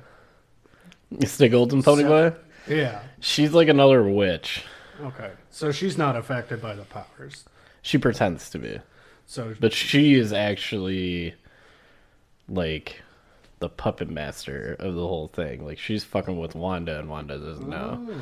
Stiggles 1.16 1.72
and 1.74 1.84
Pony 1.84 2.04
So- 2.04 2.30
Boy. 2.30 2.36
yeah, 2.68 3.02
She's 3.20 3.52
like 3.54 3.68
another 3.68 4.04
witch. 4.04 4.64
okay. 5.02 5.32
So 5.50 5.72
she's 5.72 5.98
not 5.98 6.16
affected 6.16 6.62
by 6.62 6.76
the 6.76 6.84
powers. 6.84 7.46
She 7.82 7.98
pretends 7.98 8.50
to 8.52 8.60
be, 8.60 8.80
So 9.26 9.56
but 9.60 9.74
she 9.74 10.14
is 10.16 10.32
actually 10.34 11.34
like 12.48 13.02
the 13.60 13.70
puppet 13.70 14.10
master 14.10 14.76
of 14.80 14.94
the 14.96 15.08
whole 15.08 15.28
thing. 15.30 15.66
Like 15.66 15.80
she's 15.80 16.04
fucking 16.04 16.38
with 16.38 16.56
Wanda, 16.56 17.00
and 17.00 17.10
Wanda 17.10 17.40
doesn't 17.40 17.70
know. 17.70 18.06
Oh. 18.12 18.22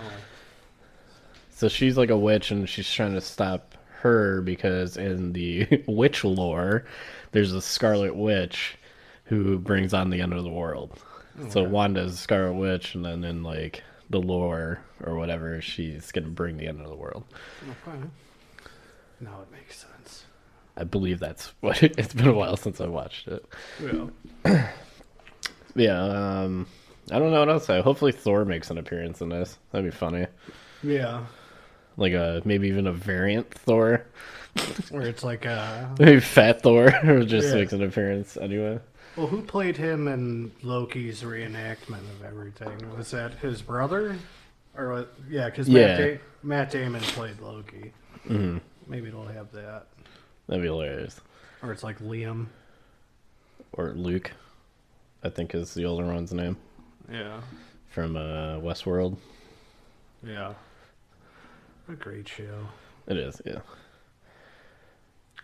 So 1.50 1.68
she's 1.68 1.98
like 1.98 2.10
a 2.12 2.18
witch, 2.18 2.52
and 2.52 2.70
she's 2.70 2.90
trying 2.92 3.14
to 3.14 3.22
stop 3.22 3.76
her 4.02 4.42
because 4.42 4.96
in 4.98 5.34
the 5.34 5.84
witch 5.88 6.24
lore, 6.24 6.86
there's 7.34 7.52
a 7.54 7.62
Scarlet 7.62 8.16
Witch 8.16 8.78
who 9.26 9.60
brings 9.60 9.94
on 9.94 10.10
the 10.10 10.22
end 10.22 10.34
of 10.34 10.44
the 10.44 10.50
world. 10.50 10.98
So 11.50 11.64
Wanda's 11.64 12.20
Scarlet 12.20 12.54
Witch, 12.54 12.96
and 12.96 13.04
then 13.04 13.24
in 13.24 13.44
like 13.44 13.84
the 14.10 14.20
lore 14.22 14.80
or 15.04 15.16
whatever, 15.16 15.60
she's 15.62 16.12
gonna 16.12 16.28
bring 16.28 16.58
the 16.58 16.68
end 16.68 16.80
of 16.80 16.88
the 16.90 16.96
world. 16.96 17.24
Okay. 17.88 17.98
Now 19.20 19.42
it 19.42 19.52
makes 19.52 19.80
sense. 19.80 20.26
I 20.78 20.84
believe 20.84 21.20
that's 21.20 21.54
what 21.62 21.82
it's 21.82 22.14
been 22.14 22.28
a 22.28 22.34
while 22.34 22.56
since 22.56 22.80
I 22.80 22.88
watched 22.88 23.28
it. 23.28 23.46
Yeah. 24.46 24.68
Yeah, 25.76 26.00
um, 26.04 26.68
I 27.12 27.20
don't 27.20 27.32
know 27.32 27.40
what 27.40 27.50
else. 27.50 27.70
I 27.70 27.82
hopefully 27.82 28.12
Thor 28.12 28.46
makes 28.46 28.70
an 28.70 28.78
appearance 28.78 29.22
in 29.22 29.30
this. 29.30 29.58
That'd 29.72 29.90
be 29.90 29.96
funny. 29.96 30.28
Yeah. 30.84 31.26
Like 31.98 32.14
a 32.14 32.42
maybe 32.46 32.68
even 32.68 32.86
a 32.88 32.94
variant 32.94 33.52
Thor, 33.54 34.06
Where 34.90 35.04
it's 35.08 35.24
like, 35.24 35.46
uh, 35.46 35.88
maybe 36.00 36.20
Fat 36.20 36.62
Thor, 36.62 36.90
who 37.02 37.26
just 37.26 37.50
Yeah. 37.50 37.56
makes 37.56 37.74
an 37.74 37.84
appearance 37.84 38.38
anyway. 38.38 38.80
well, 39.18 39.28
who 39.28 39.42
played 39.42 39.78
him 39.78 40.08
in 40.08 40.52
Loki's 40.62 41.24
reenactment 41.24 42.02
of 42.12 42.24
everything? 42.24 42.96
Was 42.98 43.12
that 43.12 43.34
his 43.36 43.62
brother? 43.62 44.16
Or, 44.78 45.08
yeah, 45.30 45.50
because 45.50 45.68
Yeah. 45.70 45.88
Matt, 45.88 45.98
da- 46.00 46.20
Matt 46.44 46.72
Damon 46.72 47.02
played 47.02 47.40
Loki. 47.40 47.94
hmm 48.28 48.58
Maybe 48.88 49.08
it'll 49.08 49.26
have 49.28 49.52
that. 49.54 49.86
That'd 50.48 50.62
be 50.62 50.68
hilarious. 50.68 51.20
Or 51.62 51.72
it's 51.72 51.84
like 51.84 52.00
Liam. 52.00 52.48
Or 53.74 53.94
Luke, 53.94 54.32
I 55.24 55.30
think 55.30 55.56
is 55.56 55.74
the 55.74 55.86
older 55.86 56.06
one's 56.06 56.34
name 56.34 56.58
Yeah. 57.12 57.40
from 57.90 58.16
uh, 58.18 58.58
Westworld. 58.60 59.18
Yeah. 60.24 60.54
A 61.90 61.94
great 61.94 62.28
show. 62.28 62.68
It 63.08 63.18
is, 63.18 63.42
yeah. 63.46 63.60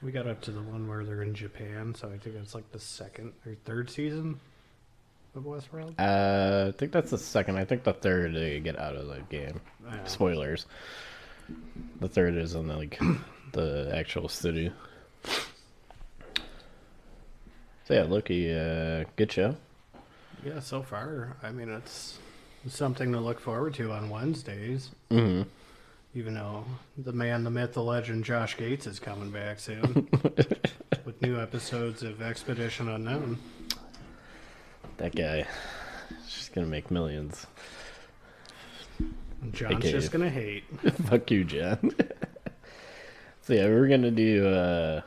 We 0.01 0.11
got 0.11 0.27
up 0.27 0.39
to 0.41 0.51
the 0.51 0.61
one 0.61 0.87
where 0.87 1.03
they're 1.03 1.23
in 1.23 1.33
Japan, 1.33 1.93
so 1.93 2.07
I 2.07 2.17
think 2.17 2.37
it's 2.37 2.55
like 2.55 2.71
the 2.71 2.79
second 2.79 3.33
or 3.45 3.55
third 3.65 3.89
season 3.89 4.39
of 5.35 5.43
Westworld. 5.43 5.93
Uh, 5.99 6.69
I 6.69 6.71
think 6.71 6.91
that's 6.93 7.11
the 7.11 7.17
second. 7.17 7.57
I 7.57 7.65
think 7.65 7.83
the 7.83 7.93
third 7.93 8.33
they 8.33 8.59
get 8.61 8.79
out 8.79 8.95
of 8.95 9.07
the 9.07 9.19
game. 9.29 9.59
Yeah. 9.85 10.05
Spoilers. 10.05 10.65
The 11.99 12.07
third 12.07 12.35
is 12.35 12.55
in 12.55 12.67
like 12.69 12.97
the 13.51 13.91
actual 13.93 14.29
city. 14.29 14.71
So 17.85 17.93
yeah, 17.95 18.03
Loki, 18.03 18.53
uh, 18.53 19.03
good 19.15 19.31
show. 19.31 19.55
Yeah, 20.45 20.59
so 20.61 20.81
far, 20.81 21.35
I 21.43 21.51
mean, 21.51 21.69
it's 21.69 22.19
something 22.69 23.11
to 23.11 23.19
look 23.19 23.39
forward 23.39 23.73
to 23.75 23.91
on 23.91 24.09
Wednesdays. 24.09 24.91
hmm 25.11 25.41
Even 26.15 26.33
though 26.33 26.65
the 26.97 27.13
man, 27.13 27.43
the 27.43 27.51
myth, 27.51 27.73
the 27.73 27.83
legend, 27.83 28.25
Josh 28.25 28.57
Gates 28.57 28.87
is 28.87 28.99
coming 28.99 29.29
back 29.29 29.59
soon 29.59 30.09
with 31.05 31.21
new 31.21 31.39
episodes 31.39 32.01
of 32.01 32.21
Expedition 32.21 32.89
Unknown. 32.89 33.37
That 34.97 35.15
guy, 35.15 35.45
she's 36.27 36.49
gonna 36.49 36.67
make 36.67 36.89
millions. 36.89 37.45
John's 39.51 39.75
Okay. 39.75 39.91
just 39.91 40.11
gonna 40.11 40.29
hate. 40.29 40.63
Fuck 41.05 41.29
you, 41.31 41.43
John. 41.43 41.91
so 43.43 43.53
yeah, 43.53 43.65
we're 43.65 43.87
gonna 43.87 44.11
do 44.11 44.47
uh, 44.47 45.01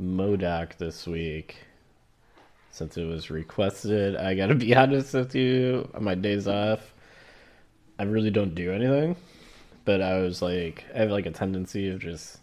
MODOK 0.00 0.78
this 0.78 1.06
week. 1.06 1.56
Since 2.70 2.96
it 2.96 3.04
was 3.04 3.30
requested, 3.30 4.16
I 4.16 4.34
gotta 4.34 4.54
be 4.54 4.74
honest 4.74 5.12
with 5.14 5.34
you. 5.34 5.88
On 5.94 6.02
my 6.02 6.14
days 6.14 6.48
off, 6.48 6.94
I 7.98 8.04
really 8.04 8.30
don't 8.30 8.54
do 8.54 8.72
anything. 8.72 9.14
But 9.86 10.02
I 10.02 10.18
was 10.18 10.42
like, 10.42 10.84
I 10.94 10.98
have 10.98 11.10
like 11.10 11.24
a 11.24 11.30
tendency 11.30 11.88
of 11.88 12.00
just 12.00 12.38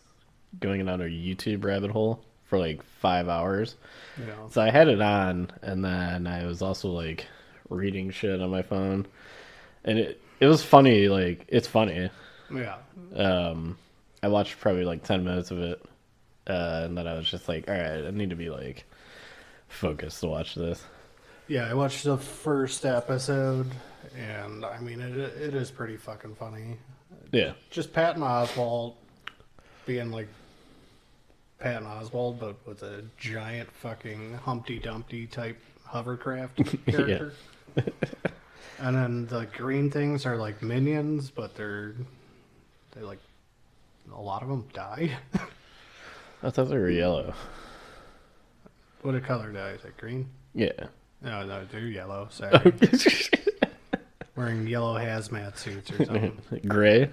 going 0.60 0.84
down 0.86 1.02
a 1.02 1.06
YouTube 1.06 1.64
rabbit 1.64 1.92
hole 1.92 2.24
for 2.46 2.58
like 2.58 2.82
five 2.84 3.28
hours. 3.28 3.76
Know. 4.18 4.48
So 4.50 4.62
I 4.62 4.72
had 4.72 4.88
it 4.88 5.02
on, 5.02 5.52
and 5.62 5.84
then 5.84 6.26
I 6.26 6.46
was 6.46 6.62
also 6.62 6.90
like 6.90 7.28
reading 7.70 8.12
shit 8.12 8.42
on 8.42 8.50
my 8.50 8.62
phone, 8.62 9.06
and 9.84 10.00
it 10.00 10.22
it 10.40 10.48
was 10.48 10.64
funny. 10.64 11.10
Like 11.10 11.46
it's 11.50 11.68
funny. 11.68 12.10
Yeah. 12.54 12.78
Um, 13.16 13.78
I 14.22 14.30
watched 14.30 14.60
probably 14.60 14.86
like 14.86 15.04
ten 15.04 15.24
minutes 15.24 15.52
of 15.52 15.60
it, 15.60 15.86
uh, 16.48 16.84
and 16.86 16.98
then 16.98 17.08
I 17.08 17.16
was 17.16 17.30
just 17.30 17.50
like, 17.50 17.68
all 17.68 17.76
right, 17.76 18.06
I 18.06 18.12
need 18.12 18.30
to 18.30 18.36
be 18.36 18.50
like 18.50 18.86
focused 19.68 20.22
to 20.22 20.28
watch 20.28 20.56
this. 20.56 20.82
Yeah, 21.48 21.70
I 21.70 21.74
watched 21.74 22.06
the 22.06 22.18
first 22.18 22.86
episode, 22.86 23.70
and 24.16 24.64
I 24.64 24.80
mean, 24.80 25.02
it 25.02 25.18
it 25.18 25.54
is 25.54 25.72
pretty 25.72 25.98
fucking 25.98 26.36
funny. 26.36 26.78
Yeah, 27.34 27.54
Just 27.72 27.92
Patton 27.94 28.22
Oswalt 28.22 28.94
being 29.88 30.12
like 30.12 30.28
Patton 31.60 31.86
Oswalt, 31.88 32.40
but 32.40 32.56
with 32.68 32.84
a 32.84 33.04
giant 33.18 33.72
fucking 33.72 34.36
Humpty 34.36 34.78
Dumpty 34.80 35.26
type 35.28 35.58
hovercraft 35.86 36.58
character. 36.86 37.34
and 38.80 38.96
then 38.96 39.26
the 39.28 39.48
green 39.58 39.90
things 39.90 40.26
are 40.28 40.38
like 40.38 40.62
minions, 40.62 41.32
but 41.32 41.56
they're 41.56 41.96
they 42.96 43.02
like 43.02 43.20
a 44.16 44.22
lot 44.22 44.44
of 44.44 44.50
them 44.50 44.66
die. 44.74 45.18
I 46.44 46.50
thought 46.52 46.70
they 46.70 46.78
were 46.78 46.90
yellow. 46.90 47.34
what 49.02 49.16
a 49.16 49.22
color 49.22 49.52
die 49.52 49.70
is 49.72 49.84
it? 49.86 49.98
Green? 49.98 50.30
Yeah. 50.54 50.72
No, 51.22 51.44
no, 51.46 51.66
they're 51.72 51.80
yellow. 51.88 52.28
Sorry, 52.32 52.74
wearing 54.36 54.68
yellow 54.68 54.98
hazmat 54.98 55.58
suits 55.58 55.92
or 55.92 56.06
something. 56.06 56.40
Gray. 56.68 57.10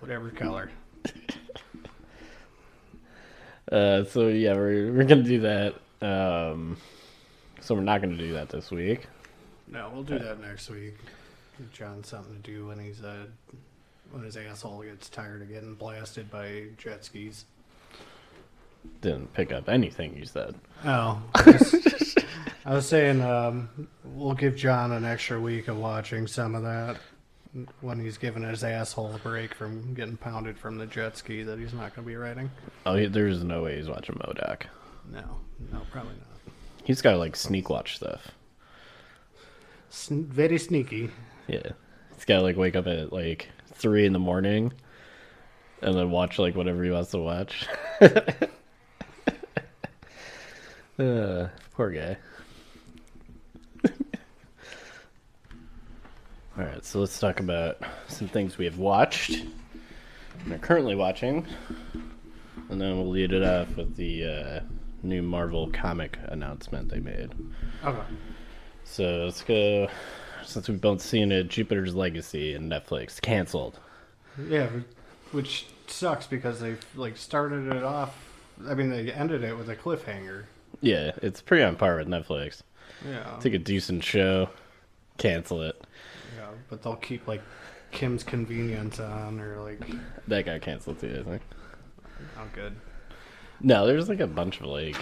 Whatever 0.00 0.30
color. 0.30 0.70
Uh, 3.70 4.04
so 4.04 4.28
yeah, 4.28 4.54
we're 4.54 4.92
we're 4.92 5.04
gonna 5.04 5.22
do 5.22 5.40
that. 5.40 5.74
Um, 6.02 6.76
so 7.60 7.74
we're 7.74 7.80
not 7.80 8.02
gonna 8.02 8.16
do 8.16 8.34
that 8.34 8.50
this 8.50 8.70
week. 8.70 9.06
No, 9.68 9.90
we'll 9.92 10.02
do 10.02 10.18
that 10.18 10.40
next 10.40 10.68
week. 10.68 10.96
Give 11.58 11.72
John 11.72 12.04
something 12.04 12.34
to 12.34 12.40
do 12.42 12.66
when 12.66 12.78
he's 12.78 13.02
uh 13.02 13.26
when 14.10 14.22
his 14.22 14.36
asshole 14.36 14.82
gets 14.82 15.08
tired 15.08 15.42
of 15.42 15.48
getting 15.48 15.74
blasted 15.74 16.30
by 16.30 16.64
jet 16.76 17.04
skis. 17.04 17.46
Didn't 19.00 19.32
pick 19.34 19.52
up 19.52 19.68
anything 19.68 20.16
you 20.16 20.24
said. 20.24 20.54
Oh, 20.84 21.22
I 21.34 21.42
was, 21.50 22.14
I 22.64 22.74
was 22.74 22.86
saying 22.88 23.20
um, 23.22 23.88
we'll 24.04 24.34
give 24.34 24.56
John 24.56 24.92
an 24.92 25.04
extra 25.04 25.40
week 25.40 25.68
of 25.68 25.76
watching 25.76 26.26
some 26.26 26.54
of 26.54 26.62
that 26.62 26.96
when 27.80 28.00
he's 28.00 28.18
giving 28.18 28.42
his 28.42 28.64
asshole 28.64 29.14
a 29.14 29.18
break 29.18 29.54
from 29.54 29.94
getting 29.94 30.16
pounded 30.16 30.58
from 30.58 30.76
the 30.76 30.86
jet 30.86 31.16
ski 31.16 31.42
that 31.42 31.58
he's 31.58 31.72
not 31.72 31.94
going 31.94 32.04
to 32.04 32.10
be 32.10 32.16
riding. 32.16 32.50
Oh, 32.84 32.96
he, 32.96 33.06
there's 33.06 33.44
no 33.44 33.62
way 33.62 33.76
he's 33.76 33.88
watching 33.88 34.16
MODOK. 34.16 34.62
No, 35.12 35.40
no, 35.72 35.80
probably 35.92 36.14
not. 36.14 36.54
He's 36.82 37.00
got 37.00 37.12
to 37.12 37.18
like 37.18 37.36
sneak 37.36 37.70
watch 37.70 37.96
stuff. 37.96 38.28
Sn- 39.90 40.24
very 40.24 40.58
sneaky. 40.58 41.10
Yeah, 41.46 41.70
he's 42.14 42.24
got 42.24 42.38
to 42.38 42.42
like 42.42 42.56
wake 42.56 42.74
up 42.76 42.86
at 42.86 43.12
like 43.12 43.48
three 43.72 44.06
in 44.06 44.12
the 44.12 44.18
morning, 44.18 44.72
and 45.82 45.94
then 45.94 46.10
watch 46.10 46.38
like 46.38 46.56
whatever 46.56 46.82
he 46.82 46.90
wants 46.90 47.10
to 47.12 47.18
watch. 47.18 47.66
uh, 50.98 51.48
poor 51.74 51.90
guy. 51.90 52.16
All 56.56 56.64
right, 56.64 56.84
so 56.84 57.00
let's 57.00 57.18
talk 57.18 57.40
about 57.40 57.78
some 58.08 58.28
things 58.28 58.58
we 58.58 58.64
have 58.64 58.78
watched 58.78 59.30
and 60.44 60.52
are 60.52 60.58
currently 60.58 60.94
watching, 60.94 61.46
and 62.68 62.80
then 62.80 62.96
we'll 62.96 63.10
lead 63.10 63.32
it 63.32 63.42
off 63.42 63.76
with 63.76 63.96
the 63.96 64.24
uh, 64.24 64.60
new 65.02 65.22
Marvel 65.22 65.70
comic 65.72 66.18
announcement 66.26 66.88
they 66.88 67.00
made. 67.00 67.32
Okay. 67.84 68.02
So 68.84 69.24
let's 69.24 69.42
go. 69.42 69.88
Since 70.44 70.68
we've 70.68 70.80
both 70.80 71.00
seen 71.00 71.32
it, 71.32 71.48
Jupiter's 71.48 71.94
Legacy 71.94 72.54
and 72.54 72.70
Netflix 72.70 73.20
canceled. 73.20 73.80
Yeah, 74.48 74.68
which 75.32 75.66
sucks 75.86 76.26
because 76.26 76.60
they 76.60 76.76
like 76.94 77.16
started 77.16 77.74
it 77.74 77.82
off. 77.82 78.16
I 78.68 78.74
mean, 78.74 78.90
they 78.90 79.10
ended 79.10 79.42
it 79.42 79.56
with 79.56 79.68
a 79.70 79.76
cliffhanger. 79.76 80.44
Yeah, 80.84 81.12
it's 81.22 81.40
pretty 81.40 81.64
on 81.64 81.76
par 81.76 81.96
with 81.96 82.08
Netflix. 82.08 82.60
Yeah. 83.08 83.36
Take 83.40 83.54
a 83.54 83.58
decent 83.58 84.04
show, 84.04 84.50
cancel 85.16 85.62
it. 85.62 85.82
Yeah, 86.36 86.48
but 86.68 86.82
they'll 86.82 86.96
keep 86.96 87.26
like 87.26 87.40
Kim's 87.90 88.22
Convenience 88.22 89.00
on 89.00 89.40
or 89.40 89.62
like 89.62 89.80
That 90.28 90.44
got 90.44 90.60
canceled 90.60 91.00
too, 91.00 91.24
I 91.26 91.28
think. 91.30 91.42
oh 92.38 92.46
good. 92.52 92.76
No, 93.62 93.86
there's 93.86 94.10
like 94.10 94.20
a 94.20 94.26
bunch 94.26 94.60
of 94.60 94.66
like 94.66 94.96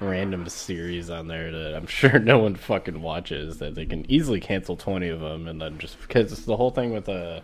random 0.00 0.48
series 0.48 1.10
on 1.10 1.26
there 1.28 1.52
that 1.52 1.74
I'm 1.74 1.86
sure 1.98 2.18
no 2.18 2.38
one 2.38 2.54
fucking 2.54 3.02
watches 3.02 3.58
that 3.58 3.74
they 3.74 3.84
can 3.84 4.10
easily 4.10 4.40
cancel 4.40 4.76
20 4.76 5.08
of 5.08 5.20
them 5.20 5.46
and 5.46 5.60
then 5.60 5.76
just 5.78 6.00
because 6.00 6.32
it's 6.32 6.46
the 6.46 6.56
whole 6.56 6.70
thing 6.70 6.94
with 6.94 7.06
uh 7.06 7.40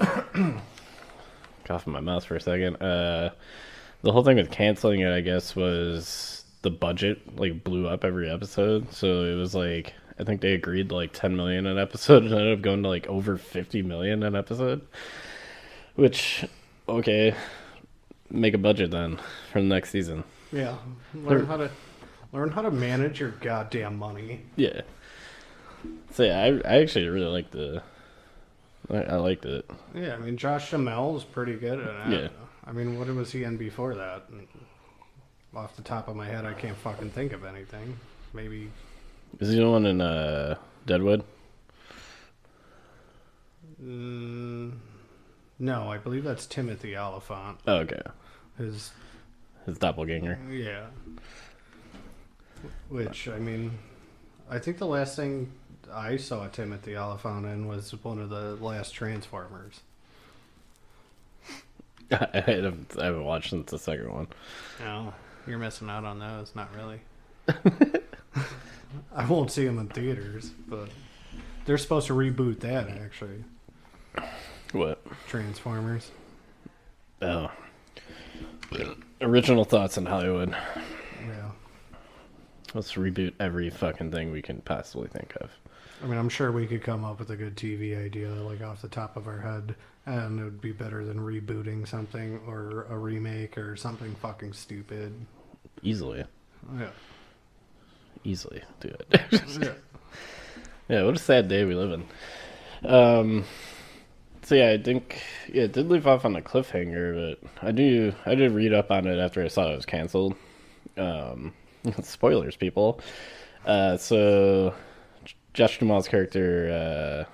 cough 1.64 1.86
in 1.86 1.92
my 1.92 2.00
mouth 2.00 2.24
for 2.24 2.34
a 2.34 2.40
second. 2.40 2.76
Uh 2.82 3.30
the 4.02 4.12
whole 4.12 4.24
thing 4.24 4.36
with 4.36 4.50
canceling 4.50 5.00
it 5.00 5.12
I 5.12 5.20
guess 5.20 5.54
was 5.54 6.37
the 6.62 6.70
budget 6.70 7.38
like 7.38 7.64
blew 7.64 7.88
up 7.88 8.04
every 8.04 8.30
episode. 8.30 8.92
So 8.92 9.24
it 9.24 9.34
was 9.34 9.54
like 9.54 9.94
I 10.18 10.24
think 10.24 10.40
they 10.40 10.54
agreed 10.54 10.88
to 10.88 10.96
like 10.96 11.12
10 11.12 11.36
million 11.36 11.66
an 11.66 11.78
episode 11.78 12.22
and 12.24 12.32
ended 12.32 12.58
up 12.58 12.62
going 12.62 12.82
to 12.82 12.88
like 12.88 13.06
over 13.06 13.36
50 13.36 13.82
million 13.82 14.22
an 14.22 14.34
episode. 14.34 14.86
Which 15.94 16.44
okay, 16.88 17.34
make 18.30 18.54
a 18.54 18.58
budget 18.58 18.90
then 18.90 19.18
for 19.52 19.60
the 19.60 19.66
next 19.66 19.90
season. 19.90 20.24
Yeah, 20.52 20.76
learn 21.14 21.46
how 21.46 21.56
to 21.58 21.70
learn 22.32 22.50
how 22.50 22.62
to 22.62 22.70
manage 22.70 23.20
your 23.20 23.30
goddamn 23.30 23.98
money. 23.98 24.42
Yeah. 24.56 24.82
So 26.12 26.24
yeah, 26.24 26.40
I 26.40 26.68
I 26.68 26.80
actually 26.82 27.08
really 27.08 27.26
liked 27.26 27.52
the. 27.52 27.82
I, 28.90 29.02
I 29.02 29.16
liked 29.16 29.44
it. 29.44 29.68
Yeah, 29.94 30.14
I 30.14 30.18
mean 30.18 30.36
Josh 30.36 30.70
Duhamel 30.70 31.16
is 31.16 31.24
pretty 31.24 31.56
good 31.56 31.80
at 31.80 32.12
it. 32.12 32.22
Yeah. 32.22 32.28
I 32.64 32.72
mean, 32.72 32.98
what 32.98 33.08
was 33.08 33.32
he 33.32 33.44
in 33.44 33.56
before 33.56 33.94
that? 33.94 34.24
Off 35.58 35.74
the 35.74 35.82
top 35.82 36.06
of 36.06 36.14
my 36.14 36.24
head, 36.24 36.44
I 36.44 36.52
can't 36.52 36.76
fucking 36.76 37.10
think 37.10 37.32
of 37.32 37.44
anything. 37.44 37.98
Maybe 38.32 38.70
Is 39.40 39.48
he 39.50 39.56
the 39.56 39.68
one 39.68 39.86
in 39.86 40.00
uh 40.00 40.54
Deadwood? 40.86 41.24
mm, 43.82 44.72
no, 45.58 45.90
I 45.90 45.98
believe 45.98 46.22
that's 46.22 46.46
Timothy 46.46 46.96
Olyphant. 46.96 47.58
Oh, 47.66 47.78
okay. 47.78 48.00
His 48.56 48.92
His 49.66 49.78
doppelganger. 49.78 50.38
yeah. 50.48 50.86
Which 52.88 53.28
I 53.28 53.38
mean, 53.40 53.78
I 54.48 54.60
think 54.60 54.78
the 54.78 54.86
last 54.86 55.16
thing 55.16 55.50
I 55.92 56.18
saw 56.18 56.46
Timothy 56.46 56.96
Olyphant 56.96 57.46
in 57.46 57.66
was 57.66 57.90
one 58.04 58.20
of 58.20 58.30
the 58.30 58.54
last 58.64 58.92
Transformers. 58.92 59.80
I 62.12 62.42
haven't 62.46 62.96
I 62.96 63.06
haven't 63.06 63.24
watched 63.24 63.50
since 63.50 63.72
the 63.72 63.78
second 63.78 64.12
one. 64.12 64.28
No, 64.80 65.12
you're 65.48 65.58
missing 65.58 65.90
out 65.90 66.04
on 66.04 66.18
those. 66.18 66.52
Not 66.54 66.68
really. 66.74 67.00
I 69.14 69.26
won't 69.26 69.50
see 69.50 69.64
them 69.64 69.78
in 69.78 69.88
theaters, 69.88 70.50
but 70.66 70.88
they're 71.64 71.78
supposed 71.78 72.06
to 72.08 72.14
reboot 72.14 72.60
that 72.60 72.88
actually. 72.88 73.44
What? 74.72 75.02
Transformers. 75.28 76.10
Oh. 77.22 77.50
Original 79.20 79.64
thoughts 79.64 79.96
in 79.98 80.06
Hollywood. 80.06 80.54
Yeah. 81.26 81.50
Let's 82.74 82.94
reboot 82.94 83.32
every 83.40 83.70
fucking 83.70 84.12
thing 84.12 84.30
we 84.30 84.42
can 84.42 84.60
possibly 84.60 85.08
think 85.08 85.34
of. 85.40 85.50
I 86.02 86.06
mean, 86.06 86.18
I'm 86.18 86.28
sure 86.28 86.52
we 86.52 86.66
could 86.66 86.82
come 86.82 87.04
up 87.04 87.18
with 87.18 87.30
a 87.30 87.36
good 87.36 87.56
TV 87.56 88.02
idea, 88.04 88.30
like 88.30 88.62
off 88.62 88.82
the 88.82 88.88
top 88.88 89.16
of 89.16 89.26
our 89.26 89.40
head, 89.40 89.74
and 90.06 90.38
it 90.38 90.44
would 90.44 90.60
be 90.60 90.72
better 90.72 91.04
than 91.04 91.18
rebooting 91.18 91.88
something 91.88 92.40
or 92.46 92.86
a 92.88 92.96
remake 92.96 93.58
or 93.58 93.74
something 93.74 94.14
fucking 94.16 94.52
stupid. 94.52 95.12
Easily. 95.82 96.24
Yeah. 96.78 96.90
Easily 98.24 98.62
do 98.80 98.88
it. 98.88 99.20
yeah. 99.60 99.72
Yeah, 100.88 101.04
what 101.04 101.14
a 101.14 101.18
sad 101.18 101.48
day 101.48 101.64
we 101.64 101.74
live 101.74 101.92
in. 101.92 102.88
Um, 102.88 103.44
so 104.42 104.54
yeah, 104.54 104.70
I 104.70 104.78
think 104.82 105.22
yeah, 105.52 105.64
it 105.64 105.72
did 105.72 105.88
leave 105.88 106.06
off 106.06 106.24
on 106.24 106.34
a 106.36 106.40
cliffhanger, 106.40 107.36
but 107.40 107.66
I 107.66 107.72
do 107.72 108.14
I 108.24 108.34
did 108.34 108.52
read 108.52 108.72
up 108.72 108.90
on 108.90 109.06
it 109.06 109.18
after 109.18 109.44
I 109.44 109.48
saw 109.48 109.70
it 109.70 109.76
was 109.76 109.86
canceled. 109.86 110.34
Um, 110.96 111.52
spoilers, 112.02 112.56
people. 112.56 113.00
Uh, 113.66 113.96
so 113.98 114.74
Josh 115.52 115.78
Duhamel's 115.78 116.08
character, 116.08 117.26
uh, 117.28 117.32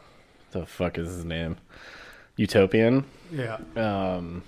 the 0.50 0.66
fuck 0.66 0.98
is 0.98 1.08
his 1.08 1.24
name? 1.24 1.56
Utopian. 2.36 3.04
Yeah. 3.30 3.58
Um, 3.76 4.42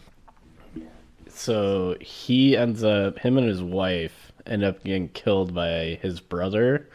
so 1.37 1.96
he 2.01 2.57
ends 2.57 2.83
up, 2.83 3.18
him 3.18 3.38
and 3.38 3.46
his 3.49 3.62
wife 3.62 4.33
end 4.46 4.64
up 4.64 4.83
getting 4.85 5.09
killed 5.09 5.55
by 5.55 5.99
his 6.03 6.20
brother 6.20 6.88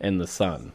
and 0.00 0.20
the 0.20 0.26
son. 0.26 0.72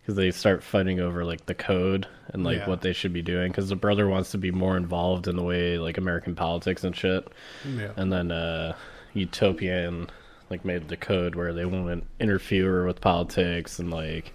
Because 0.00 0.16
they 0.16 0.30
start 0.30 0.62
fighting 0.62 1.00
over 1.00 1.24
like 1.24 1.46
the 1.46 1.54
code 1.54 2.06
and 2.28 2.44
like 2.44 2.58
Yeah. 2.58 2.68
what 2.68 2.80
they 2.80 2.92
should 2.92 3.12
be 3.12 3.22
doing. 3.22 3.50
Because 3.50 3.68
the 3.68 3.74
brother 3.76 4.06
wants 4.08 4.30
to 4.32 4.38
be 4.38 4.50
more 4.52 4.76
involved 4.76 5.26
in 5.26 5.34
the 5.36 5.42
way 5.42 5.78
like 5.78 5.98
American 5.98 6.34
politics 6.36 6.84
and 6.84 6.94
shit. 6.94 7.26
Yeah. 7.68 7.90
And 7.96 8.12
then 8.12 8.30
uh, 8.30 8.76
Utopian 9.14 10.08
like 10.48 10.64
made 10.64 10.86
the 10.88 10.96
code 10.96 11.34
where 11.34 11.52
they 11.52 11.64
won't 11.64 12.04
interfere 12.20 12.86
with 12.86 13.00
politics 13.00 13.80
and 13.80 13.90
like 13.90 14.32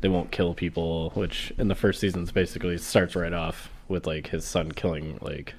they 0.00 0.08
won't 0.08 0.30
kill 0.30 0.54
people. 0.54 1.10
Which 1.14 1.52
in 1.58 1.66
the 1.66 1.74
first 1.74 1.98
seasons 2.00 2.30
basically 2.30 2.78
starts 2.78 3.16
right 3.16 3.32
off 3.32 3.68
with 3.88 4.06
like 4.06 4.28
his 4.28 4.44
son 4.44 4.70
killing 4.70 5.18
like 5.20 5.54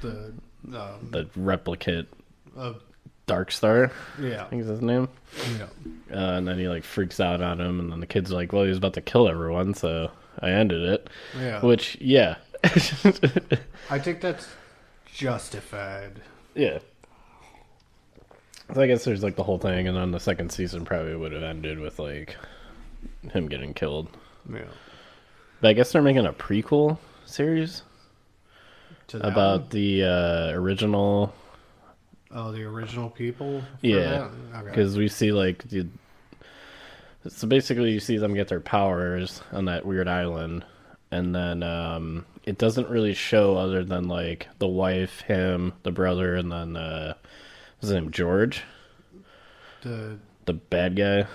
The 0.00 0.32
um, 0.66 1.08
the 1.10 1.28
replicate 1.36 2.08
uh, 2.56 2.74
Dark 3.26 3.52
Star, 3.52 3.92
yeah. 4.20 4.44
I 4.44 4.48
think 4.48 4.62
is 4.62 4.68
his 4.68 4.80
name. 4.80 5.08
Yeah. 5.58 5.66
Uh, 6.10 6.36
and 6.38 6.48
then 6.48 6.58
he 6.58 6.68
like 6.68 6.84
freaks 6.84 7.20
out 7.20 7.40
on 7.42 7.60
him, 7.60 7.80
and 7.80 7.92
then 7.92 8.00
the 8.00 8.06
kid's 8.06 8.32
like, 8.32 8.52
"Well, 8.52 8.62
he 8.64 8.68
was 8.68 8.78
about 8.78 8.94
to 8.94 9.00
kill 9.00 9.28
everyone, 9.28 9.74
so 9.74 10.10
I 10.40 10.50
ended 10.50 10.82
it." 10.82 11.10
Yeah. 11.38 11.60
Which, 11.60 11.96
yeah, 12.00 12.36
I 12.64 13.98
think 13.98 14.20
that's 14.20 14.48
justified. 15.06 16.20
yeah. 16.54 16.78
So 18.74 18.82
I 18.82 18.86
guess 18.86 19.04
there's 19.04 19.22
like 19.22 19.36
the 19.36 19.42
whole 19.44 19.58
thing, 19.58 19.88
and 19.88 19.96
then 19.96 20.10
the 20.10 20.20
second 20.20 20.52
season 20.52 20.84
probably 20.84 21.16
would 21.16 21.32
have 21.32 21.42
ended 21.42 21.78
with 21.78 21.98
like 21.98 22.36
him 23.32 23.48
getting 23.48 23.72
killed. 23.74 24.08
Yeah. 24.52 24.64
But 25.60 25.68
I 25.68 25.72
guess 25.72 25.92
they're 25.92 26.02
making 26.02 26.26
a 26.26 26.32
prequel 26.32 26.98
series 27.24 27.82
about 29.14 29.60
one? 29.60 29.68
the 29.70 30.04
uh, 30.04 30.50
original 30.52 31.34
oh 32.30 32.52
the 32.52 32.64
original 32.64 33.10
people. 33.10 33.62
Yeah, 33.80 33.98
that? 33.98 34.30
Okay. 34.56 34.70
because 34.70 34.96
we 34.96 35.08
see 35.08 35.32
like 35.32 35.68
the. 35.68 35.88
So 37.28 37.46
basically, 37.46 37.90
you 37.90 38.00
see 38.00 38.16
them 38.16 38.34
get 38.34 38.48
their 38.48 38.60
powers 38.60 39.42
on 39.52 39.66
that 39.66 39.84
weird 39.84 40.08
island, 40.08 40.64
and 41.10 41.34
then 41.34 41.62
um, 41.62 42.24
it 42.44 42.58
doesn't 42.58 42.88
really 42.88 43.14
show 43.14 43.56
other 43.56 43.84
than 43.84 44.08
like 44.08 44.48
the 44.58 44.68
wife, 44.68 45.20
him, 45.22 45.74
the 45.82 45.90
brother, 45.90 46.36
and 46.36 46.50
then 46.50 46.76
uh, 46.76 47.14
what's 47.76 47.88
his 47.88 47.92
name 47.92 48.10
George, 48.10 48.62
the 49.82 50.18
the 50.46 50.54
bad 50.54 50.96
guy, 50.96 51.26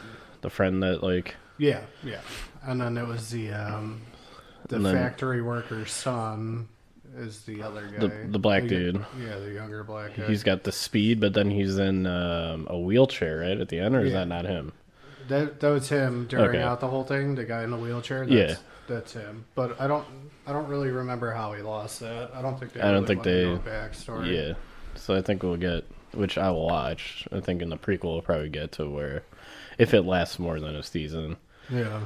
the 0.41 0.49
friend 0.49 0.81
that 0.83 1.03
like 1.03 1.35
yeah 1.57 1.81
yeah, 2.03 2.21
and 2.63 2.81
then 2.81 2.97
it 2.97 3.07
was 3.07 3.29
the 3.29 3.51
um 3.51 4.01
the 4.69 4.79
then- 4.79 4.95
factory 4.95 5.41
worker's 5.41 5.91
son 5.91 6.69
is 7.17 7.41
the 7.43 7.61
other 7.63 7.87
guy. 7.87 7.99
The- 8.07 8.27
the 8.31 8.39
black 8.39 8.63
y- 8.63 8.67
dude. 8.69 9.05
Yeah, 9.21 9.37
the 9.37 9.51
younger 9.53 9.83
black 9.83 10.15
guy. 10.15 10.25
he's 10.27 10.43
got 10.43 10.63
the 10.63 10.71
speed, 10.71 11.19
but 11.19 11.33
then 11.33 11.49
he's 11.51 11.77
in 11.77 12.05
um, 12.07 12.67
a 12.69 12.77
wheelchair 12.79 13.39
right 13.39 13.59
at 13.59 13.69
the 13.69 13.79
end, 13.79 13.95
or 13.95 14.01
is 14.01 14.11
Yeah. 14.13 14.19
that 14.19 14.27
not 14.27 14.45
him? 14.45 14.71
That 15.27 15.59
that 15.61 15.69
was 15.69 15.89
him 15.89 16.27
during 16.27 16.49
Okay. 16.49 16.61
out 16.61 16.79
the 16.81 16.87
whole 16.87 17.03
thing. 17.03 17.35
The 17.35 17.45
guy 17.45 17.63
in 17.63 17.71
the 17.71 17.77
wheelchair. 17.77 18.25
That's, 18.25 18.31
Yeah. 18.31 18.55
that's 18.87 19.13
him. 19.13 19.45
But 19.55 19.79
I 19.79 19.87
don't 19.87 20.05
I 20.45 20.51
don't 20.51 20.67
really 20.67 20.89
remember 20.89 21.31
how 21.31 21.53
he 21.53 21.61
lost 21.61 22.01
that. 22.01 22.31
I 22.35 22.41
don't 22.41 22.59
think 22.59 22.73
they. 22.73 22.81
I 22.81 22.91
don't 22.91 23.03
really 23.03 23.07
think 23.07 23.23
they- 23.23 23.69
backstory. 23.71 24.35
Yeah. 24.35 24.53
So 24.95 25.15
I 25.15 25.21
think 25.21 25.41
we'll 25.41 25.55
get, 25.55 25.85
which 26.13 26.37
I 26.37 26.51
will 26.51 26.65
watch. 26.67 27.25
I 27.31 27.39
think 27.39 27.61
in 27.61 27.69
the 27.69 27.77
prequel 27.77 28.03
we'll 28.13 28.21
probably 28.21 28.49
get 28.49 28.73
to 28.73 28.89
where, 28.89 29.23
if 29.77 29.93
it 29.93 30.01
lasts 30.01 30.37
more 30.39 30.59
than 30.59 30.75
a 30.75 30.83
season. 30.83 31.37
Yeah. 31.69 32.01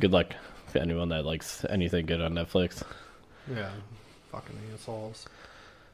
Good 0.00 0.12
luck 0.12 0.34
to 0.72 0.80
anyone 0.80 1.10
that 1.10 1.26
likes 1.26 1.64
anything 1.68 2.06
good 2.06 2.20
on 2.22 2.32
Netflix. 2.32 2.82
Yeah. 3.54 3.68
Fucking 4.36 4.58
assholes. 4.74 5.26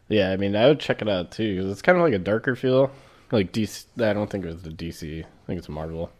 Yeah, 0.08 0.30
I 0.32 0.36
mean 0.36 0.56
I 0.56 0.66
would 0.66 0.80
check 0.80 1.00
it 1.00 1.08
out 1.08 1.30
too 1.30 1.54
because 1.56 1.70
it's 1.70 1.82
kind 1.82 1.96
of 1.96 2.02
like 2.02 2.12
a 2.12 2.18
darker 2.18 2.56
feel. 2.56 2.90
Like 3.30 3.52
DC, 3.52 3.84
I 4.02 4.12
don't 4.12 4.28
think 4.28 4.44
it 4.44 4.48
was 4.48 4.62
the 4.62 4.70
DC. 4.70 5.20
I 5.24 5.26
think 5.46 5.58
it's 5.58 5.68
Marvel. 5.68 6.10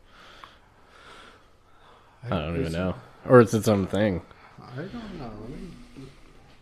I 2.24 2.28
don't 2.28 2.60
even 2.60 2.72
know, 2.72 2.94
or 3.28 3.40
it's 3.40 3.52
its 3.52 3.66
own 3.66 3.88
thing. 3.88 4.22
I 4.60 4.76
don't 4.76 5.18
know. 5.18 5.30
Let 5.40 5.50
me, 5.50 5.68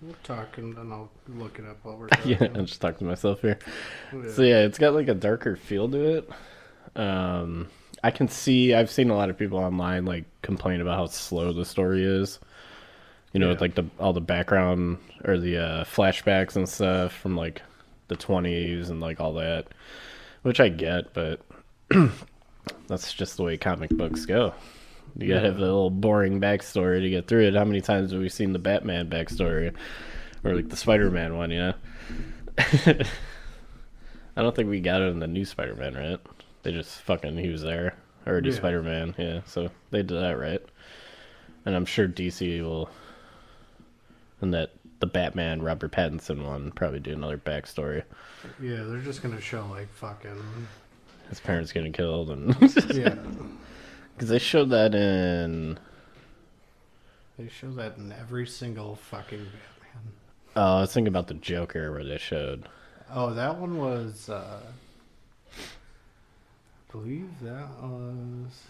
we'll 0.00 0.14
talk 0.24 0.56
and 0.56 0.74
then 0.74 0.90
I'll 0.90 1.10
look 1.28 1.58
it 1.58 1.66
up 1.66 1.76
while 1.82 1.98
we're 1.98 2.08
talking. 2.08 2.30
yeah, 2.30 2.48
I'm 2.54 2.64
just 2.64 2.80
talking 2.80 2.98
to 3.00 3.04
myself 3.04 3.42
here. 3.42 3.58
Yeah. 4.12 4.32
So 4.32 4.42
yeah, 4.42 4.60
it's 4.60 4.78
got 4.78 4.94
like 4.94 5.08
a 5.08 5.14
darker 5.14 5.56
feel 5.56 5.90
to 5.90 6.16
it. 6.16 6.30
Um, 6.96 7.68
I 8.02 8.10
can 8.10 8.28
see. 8.28 8.72
I've 8.72 8.90
seen 8.90 9.10
a 9.10 9.16
lot 9.16 9.28
of 9.28 9.36
people 9.36 9.58
online 9.58 10.06
like 10.06 10.24
complain 10.40 10.80
about 10.80 10.96
how 10.96 11.06
slow 11.06 11.52
the 11.52 11.66
story 11.66 12.02
is. 12.02 12.40
You 13.32 13.40
know, 13.40 13.50
Yeah. 13.52 13.58
like 13.60 13.74
the 13.76 13.84
all 13.98 14.12
the 14.12 14.20
background 14.20 14.98
or 15.24 15.38
the 15.38 15.56
uh, 15.58 15.84
flashbacks 15.84 16.56
and 16.56 16.68
stuff 16.68 17.12
from 17.12 17.36
like 17.36 17.62
the 18.08 18.16
20s 18.16 18.90
and 18.90 19.00
like 19.00 19.20
all 19.20 19.34
that, 19.34 19.68
which 20.42 20.58
I 20.60 20.68
get, 20.68 21.14
but 21.14 21.40
that's 22.88 23.12
just 23.12 23.36
the 23.36 23.44
way 23.44 23.56
comic 23.56 23.90
books 23.90 24.26
go. 24.26 24.52
You 25.16 25.28
gotta 25.28 25.46
have 25.46 25.56
a 25.58 25.60
little 25.60 25.90
boring 25.90 26.40
backstory 26.40 27.00
to 27.02 27.10
get 27.10 27.26
through 27.28 27.46
it. 27.48 27.54
How 27.54 27.64
many 27.64 27.80
times 27.80 28.12
have 28.12 28.20
we 28.20 28.28
seen 28.28 28.52
the 28.52 28.58
Batman 28.58 29.08
backstory, 29.10 29.74
or 30.44 30.54
like 30.56 30.68
the 30.68 30.76
Spider-Man 30.76 31.36
one? 31.36 31.50
You 31.50 31.58
know. 31.58 31.74
I 34.36 34.42
don't 34.42 34.54
think 34.54 34.68
we 34.70 34.80
got 34.80 35.02
it 35.02 35.06
in 35.08 35.18
the 35.18 35.26
new 35.26 35.44
Spider-Man, 35.44 35.94
right? 35.94 36.20
They 36.62 36.72
just 36.72 37.00
fucking 37.02 37.36
he 37.38 37.48
was 37.48 37.62
there 37.62 37.94
already 38.26 38.50
Yeah. 38.50 38.56
Spider-Man, 38.56 39.14
yeah. 39.18 39.40
So 39.46 39.70
they 39.90 39.98
did 40.02 40.10
that 40.20 40.38
right, 40.38 40.62
and 41.64 41.74
I'm 41.74 41.86
sure 41.86 42.06
DC 42.08 42.62
will, 42.62 42.88
and 44.40 44.52
that 44.54 44.72
the 45.00 45.06
Batman 45.06 45.62
Robert 45.62 45.92
Pattinson 45.92 46.44
one 46.46 46.70
probably 46.72 47.00
do 47.00 47.12
another 47.12 47.38
backstory. 47.38 48.02
yeah, 48.60 48.82
they're 48.84 49.00
just 49.00 49.22
gonna 49.22 49.40
show 49.40 49.66
like 49.70 49.88
fucking 49.94 50.42
His 51.28 51.40
parents 51.40 51.72
getting 51.72 51.92
killed, 51.92 52.30
and 52.30 52.48
yeah. 52.94 53.14
because 54.14 54.28
they 54.28 54.38
showed 54.38 54.70
that 54.70 54.94
in 54.94 55.78
They 57.38 57.48
show 57.48 57.70
that 57.72 57.96
in 57.96 58.12
every 58.12 58.46
single 58.46 58.96
fucking 58.96 59.38
Batman. 59.38 60.12
oh, 60.56 60.76
I 60.78 60.80
was 60.82 60.92
thinking 60.92 61.08
about 61.08 61.28
the 61.28 61.34
Joker 61.34 61.90
where 61.92 62.04
they 62.04 62.18
showed 62.18 62.68
Oh, 63.12 63.32
that 63.34 63.56
one 63.58 63.78
was. 63.78 64.28
uh 64.28 64.60
I 65.52 66.92
believe 66.92 67.28
that 67.42 67.68
was. 67.80 68.62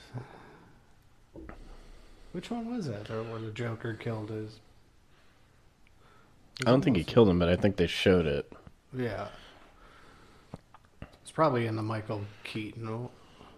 Which 2.32 2.50
one 2.50 2.74
was 2.74 2.86
that? 2.86 3.10
Or 3.10 3.22
where 3.24 3.38
the 3.40 3.50
Joker 3.50 3.94
killed 3.94 4.30
his? 4.30 4.60
I 6.66 6.70
don't 6.70 6.82
think 6.82 6.96
he 6.96 7.04
killed 7.04 7.28
him, 7.28 7.38
but 7.38 7.48
I 7.48 7.56
think 7.56 7.76
they 7.76 7.86
showed 7.86 8.26
it. 8.26 8.52
Yeah. 8.96 9.28
It's 11.22 11.30
probably 11.30 11.66
in 11.66 11.76
the 11.76 11.82
Michael 11.82 12.22
Keaton. 12.44 13.08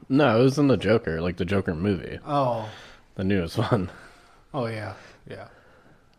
No, 0.08 0.40
it 0.40 0.42
was 0.42 0.58
in 0.58 0.68
the 0.68 0.76
Joker, 0.76 1.20
like 1.20 1.36
the 1.36 1.44
Joker 1.44 1.74
movie, 1.74 2.18
Oh. 2.26 2.68
the 3.14 3.24
newest 3.24 3.58
one. 3.70 3.90
Oh 4.52 4.66
yeah. 4.66 4.94
Yeah. 5.28 5.48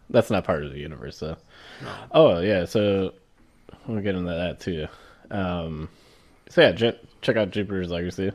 That's 0.09 0.29
not 0.31 0.43
part 0.43 0.63
of 0.63 0.71
the 0.71 0.79
universe, 0.79 1.19
though. 1.19 1.37
No. 1.81 1.91
Oh 2.11 2.39
yeah, 2.39 2.65
so 2.65 3.13
we'll 3.87 4.01
get 4.01 4.15
into 4.15 4.31
that 4.31 4.59
too. 4.59 4.87
Um, 5.31 5.89
so 6.49 6.61
yeah, 6.61 6.71
J- 6.71 6.99
check 7.21 7.35
out 7.37 7.51
Jupiter's 7.51 7.89
Legacy. 7.89 8.27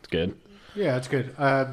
It's 0.00 0.08
good. 0.10 0.36
Yeah, 0.74 0.96
it's 0.96 1.08
good. 1.08 1.34
Uh, 1.38 1.66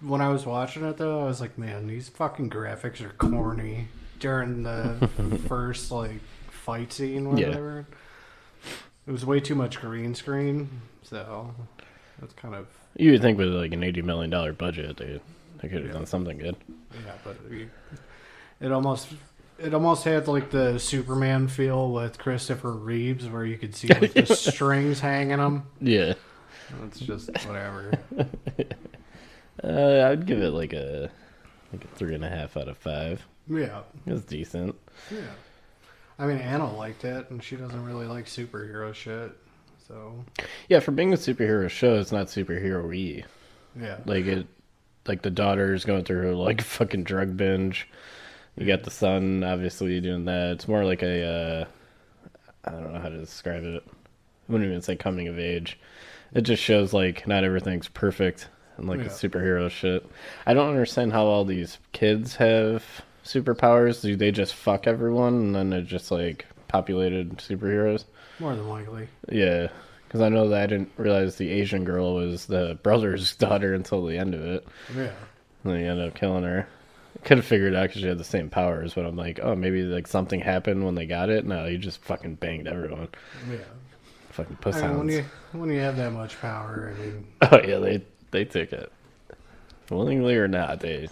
when 0.00 0.20
I 0.20 0.28
was 0.28 0.44
watching 0.44 0.84
it 0.84 0.96
though, 0.96 1.22
I 1.22 1.24
was 1.24 1.40
like, 1.40 1.56
man, 1.56 1.86
these 1.86 2.08
fucking 2.08 2.50
graphics 2.50 3.00
are 3.00 3.10
corny 3.14 3.88
during 4.26 4.62
the 4.64 5.08
first 5.48 5.90
like 5.92 6.20
fight 6.50 6.92
scene, 6.92 7.26
or 7.26 7.38
Yeah. 7.38 7.48
whatever. 7.48 7.86
It 9.06 9.12
was 9.12 9.24
way 9.24 9.38
too 9.38 9.54
much 9.54 9.80
green 9.80 10.16
screen, 10.16 10.68
so 11.04 11.54
that's 12.18 12.34
kind 12.34 12.56
of 12.56 12.66
You 12.96 13.12
would 13.12 13.22
think 13.22 13.38
with 13.38 13.48
like 13.50 13.72
an 13.72 13.84
eighty 13.84 14.02
million 14.02 14.30
dollar 14.30 14.52
budget, 14.52 14.96
they 14.96 15.20
they 15.60 15.68
could 15.68 15.78
have 15.78 15.86
Yeah. 15.86 15.92
done 15.92 16.06
something 16.06 16.38
good. 16.38 16.56
yeah, 17.04 17.12
but 17.22 17.36
it 18.60 18.72
almost 18.72 19.08
it 19.58 19.72
almost 19.72 20.02
had 20.04 20.26
like 20.26 20.50
the 20.50 20.78
Superman 20.78 21.46
feel 21.48 21.92
with 21.92 22.18
Christopher 22.18 22.72
Reeves, 22.72 23.28
where 23.28 23.44
you 23.44 23.56
could 23.56 23.76
see 23.76 23.86
like 23.88 24.12
the 24.12 24.26
strings 24.34 24.98
hanging 25.00 25.38
them. 25.38 25.62
Yeah, 25.80 26.14
It's 26.84 26.98
just 26.98 27.30
whatever. 27.46 27.92
uh, 29.62 30.08
I'd 30.10 30.26
give 30.26 30.42
it 30.42 30.50
like 30.50 30.72
a 30.72 31.10
like 31.72 31.84
a 31.84 31.88
three 31.96 32.14
and 32.16 32.24
a 32.24 32.28
half 32.28 32.56
out 32.56 32.66
of 32.68 32.76
five. 32.76 33.24
Yeah, 33.48 33.82
It 34.06 34.12
was 34.12 34.24
decent. 34.24 34.74
yeah. 35.10 35.18
I 36.18 36.26
mean, 36.26 36.38
Anna 36.38 36.74
liked 36.74 37.04
it, 37.04 37.30
and 37.30 37.42
she 37.42 37.56
doesn't 37.56 37.84
really 37.84 38.06
like 38.06 38.24
superhero 38.26 38.94
shit. 38.94 39.32
So 39.86 40.24
Yeah, 40.68 40.80
for 40.80 40.90
being 40.92 41.12
a 41.12 41.16
superhero 41.16 41.68
show, 41.68 41.98
it's 41.98 42.10
not 42.12 42.26
superhero 42.28 42.88
y. 42.88 43.24
yeah, 43.80 43.98
Like 44.06 44.24
it, 44.26 44.46
like 45.06 45.22
the 45.22 45.30
daughter's 45.30 45.84
going 45.84 46.04
through 46.04 46.22
her 46.22 46.34
like 46.34 46.60
fucking 46.62 47.04
drug 47.04 47.36
binge. 47.36 47.88
You 48.56 48.66
got 48.66 48.82
the 48.84 48.90
son 48.90 49.44
obviously 49.44 50.00
doing 50.00 50.24
that. 50.24 50.52
It's 50.52 50.66
more 50.66 50.84
like 50.84 51.02
a, 51.02 51.22
uh, 51.24 51.64
I 52.64 52.70
don't 52.70 52.92
know 52.94 53.00
how 53.00 53.10
to 53.10 53.18
describe 53.18 53.62
it. 53.64 53.84
I 53.86 54.52
wouldn't 54.52 54.68
even 54.68 54.82
say 54.82 54.96
coming 54.96 55.28
of 55.28 55.38
age. 55.38 55.78
It 56.34 56.40
just 56.42 56.62
shows 56.62 56.92
like 56.94 57.26
not 57.28 57.44
everything's 57.44 57.88
perfect 57.88 58.48
and 58.78 58.88
like 58.88 58.98
Yeah. 58.98 59.04
the 59.04 59.10
superhero 59.10 59.70
shit. 59.70 60.04
I 60.46 60.54
don't 60.54 60.70
understand 60.70 61.12
how 61.12 61.26
all 61.26 61.44
these 61.44 61.78
kids 61.92 62.36
have 62.36 62.82
superpowers. 63.26 64.00
Do 64.02 64.16
they 64.16 64.30
just 64.30 64.54
fuck 64.54 64.86
everyone 64.86 65.34
and 65.34 65.54
then 65.54 65.70
they're 65.70 65.82
just 65.82 66.10
like 66.10 66.46
populated 66.68 67.38
superheroes? 67.38 68.04
more 68.38 68.54
than 68.54 68.68
likely. 68.68 69.08
Yeah, 69.30 69.68
because 70.06 70.20
I 70.20 70.28
know 70.28 70.48
that 70.50 70.62
I 70.62 70.66
didn't 70.66 70.92
realize 70.98 71.36
the 71.36 71.50
Asian 71.50 71.84
girl 71.84 72.14
was 72.16 72.46
the 72.46 72.78
brother's 72.82 73.34
daughter 73.36 73.72
until 73.74 74.04
the 74.04 74.18
end 74.18 74.34
of 74.34 74.42
it. 74.42 74.66
Yeah, 74.94 75.12
And 75.64 75.72
then 75.72 75.80
he 75.80 75.86
ended 75.86 76.08
up 76.08 76.14
killing 76.14 76.44
her. 76.44 76.68
Could 77.24 77.38
have 77.38 77.46
figured 77.46 77.74
out 77.74 77.88
because 77.88 78.02
she 78.02 78.08
had 78.08 78.18
the 78.18 78.24
same 78.24 78.50
powers, 78.50 78.92
but 78.94 79.06
I'm 79.06 79.16
like, 79.16 79.40
oh, 79.42 79.54
maybe 79.56 79.82
like 79.82 80.06
something 80.06 80.38
happened 80.38 80.84
when 80.84 80.94
they 80.94 81.06
got 81.06 81.30
it. 81.30 81.46
No, 81.46 81.66
he 81.66 81.78
just 81.78 82.00
fucking 82.02 82.34
banged 82.36 82.68
everyone. 82.68 83.08
yeah. 83.50 83.56
Fucking 84.30 84.56
puss 84.56 84.76
I 84.76 84.88
mean, 84.88 84.98
when 84.98 85.08
you 85.08 85.24
when 85.52 85.70
you 85.70 85.80
have 85.80 85.96
that 85.96 86.12
much 86.12 86.38
power, 86.42 86.94
I 86.94 87.00
mean, 87.00 87.26
Oh 87.42 87.60
yeah, 87.66 87.78
they 87.78 88.02
they 88.32 88.44
took 88.44 88.70
it 88.74 88.92
willingly 89.90 90.36
or 90.36 90.46
not. 90.46 90.80
They 90.80 91.08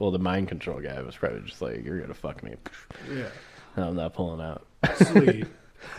well, 0.00 0.10
the 0.10 0.18
mind 0.18 0.48
control 0.48 0.80
guy 0.80 1.00
was 1.02 1.14
probably 1.14 1.40
just 1.42 1.62
like, 1.62 1.84
you're 1.84 2.00
gonna 2.00 2.12
fuck 2.14 2.42
me. 2.42 2.54
yeah, 3.08 3.26
And 3.76 3.84
I'm 3.84 3.94
not 3.94 4.14
pulling 4.14 4.40
out. 4.40 4.66
sleep. 4.96 5.46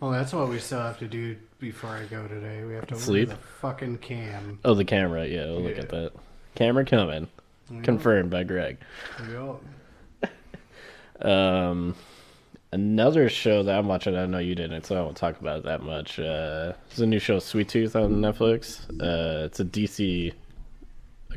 well, 0.00 0.10
that's 0.10 0.32
what 0.32 0.48
we 0.48 0.58
still 0.58 0.80
have 0.80 0.98
to 0.98 1.06
do 1.08 1.36
before 1.58 1.90
I 1.90 2.04
go 2.04 2.26
today. 2.26 2.64
We 2.64 2.74
have 2.74 2.86
to 2.88 2.96
Sleep? 2.96 3.28
the 3.28 3.36
fucking 3.36 3.98
cam. 3.98 4.58
Oh, 4.64 4.74
the 4.74 4.84
camera. 4.84 5.26
Yeah, 5.26 5.46
we'll 5.46 5.62
look 5.62 5.76
Yeah. 5.76 5.82
at 5.82 5.88
that. 5.90 6.12
Camera 6.54 6.84
coming. 6.84 7.28
Confirmed 7.82 8.30
by 8.30 8.44
Greg. 8.44 8.78
Yep. 9.30 9.56
Um, 11.26 11.94
Another 12.72 13.28
show 13.28 13.62
that 13.62 13.78
I'm 13.78 13.86
watching, 13.86 14.16
I 14.16 14.26
know 14.26 14.38
you 14.38 14.56
didn't, 14.56 14.84
so 14.84 14.96
I 14.98 15.00
won't 15.00 15.16
talk 15.16 15.40
about 15.40 15.58
it 15.60 15.64
that 15.64 15.82
much. 15.84 16.18
Uh, 16.18 16.72
there's 16.88 16.98
a 17.00 17.06
new 17.06 17.20
show, 17.20 17.38
Sweet 17.38 17.68
Tooth, 17.68 17.94
on 17.94 18.14
Netflix. 18.16 18.80
Uh, 19.00 19.44
it's 19.46 19.60
a 19.60 19.64
DC 19.64 20.32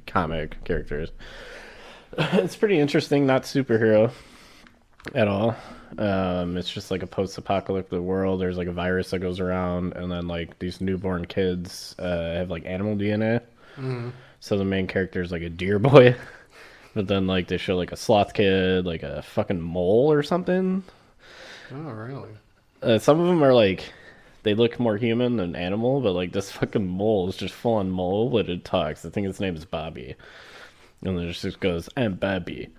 comic 0.06 0.64
characters. 0.64 1.12
it's 2.18 2.56
pretty 2.56 2.80
interesting, 2.80 3.26
not 3.26 3.44
superhero 3.44 4.12
at 5.14 5.28
all. 5.28 5.56
Um, 5.98 6.58
it's 6.58 6.70
just 6.72 6.92
like 6.92 7.04
a 7.04 7.08
post-apocalyptic 7.08 8.00
world. 8.00 8.42
There's 8.42 8.58
like 8.58 8.68
a 8.68 8.74
virus 8.74 9.12
that 9.12 9.20
goes 9.20 9.40
around, 9.40 9.94
and 9.94 10.12
then 10.12 10.28
like 10.28 10.60
these 10.60 10.82
newborn 10.82 11.26
kids 11.26 11.96
uh, 12.00 12.34
have 12.34 12.50
like 12.50 12.66
animal 12.66 12.96
DNA. 12.96 13.42
So 14.40 14.58
the 14.58 14.66
main 14.66 14.88
character 14.88 15.22
is 15.22 15.32
like 15.32 15.42
a 15.42 15.50
deer 15.50 15.80
boy, 15.80 16.16
but 16.94 17.08
then 17.08 17.28
like 17.28 17.48
they 17.48 17.58
show 17.58 17.78
like 17.78 17.92
a 17.92 17.98
sloth 17.98 18.34
kid, 18.34 18.86
like 18.86 19.04
a 19.04 19.22
fucking 19.22 19.62
mole 19.62 20.12
or 20.12 20.24
something. 20.24 20.84
Oh, 21.72 21.92
really? 21.92 22.30
Uh, 22.82 23.00
some 23.00 23.20
of 23.20 23.28
them 23.28 23.44
are 23.44 23.54
like 23.54 23.92
they 24.48 24.54
look 24.54 24.80
more 24.80 24.96
human 24.96 25.36
than 25.36 25.58
animal, 25.58 26.00
but 26.00 26.14
like 26.14 26.32
this 26.32 26.50
fucking 26.52 26.88
mole 26.88 27.28
is 27.28 27.36
just 27.36 27.54
full 27.54 27.74
on 27.76 27.92
mole, 27.92 28.30
but 28.30 28.48
it 28.48 28.64
talks. 28.64 29.04
I 29.06 29.10
think 29.10 29.28
its 29.28 29.42
name 29.42 29.58
is 29.58 29.66
Bobby, 29.66 30.16
and 31.04 31.18
then 31.18 31.28
it 31.28 31.34
just 31.34 31.60
goes, 31.60 31.90
"I'm 31.98 32.16
Bobby." 32.16 32.70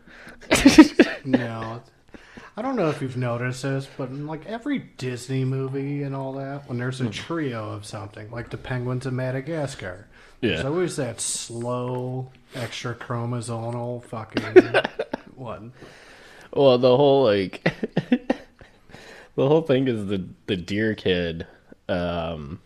No. 1.24 1.82
I 2.56 2.62
don't 2.62 2.76
know 2.76 2.88
if 2.88 3.02
you've 3.02 3.18
noticed 3.18 3.64
this, 3.64 3.86
but 3.98 4.08
in 4.08 4.26
like 4.26 4.46
every 4.46 4.78
Disney 4.78 5.44
movie 5.44 6.02
and 6.04 6.14
all 6.14 6.32
that, 6.34 6.66
when 6.68 6.78
there's 6.78 7.02
a 7.02 7.04
hmm. 7.04 7.10
trio 7.10 7.70
of 7.70 7.84
something, 7.84 8.30
like 8.30 8.48
the 8.48 8.56
penguins 8.56 9.04
of 9.04 9.12
Madagascar, 9.12 10.06
there's 10.40 10.60
Yeah. 10.60 10.68
always 10.68 10.96
that 10.96 11.20
slow, 11.20 12.30
extra 12.54 12.94
chromosomal 12.94 14.02
fucking 14.04 14.42
one. 15.34 15.72
Well, 16.52 16.78
the 16.78 16.96
whole 16.96 17.24
like 17.24 17.62
the 18.10 19.48
whole 19.48 19.62
thing 19.62 19.86
is 19.86 20.06
the 20.06 20.24
the 20.46 20.56
deer 20.56 20.94
kid. 20.94 21.46
Um, 21.88 22.60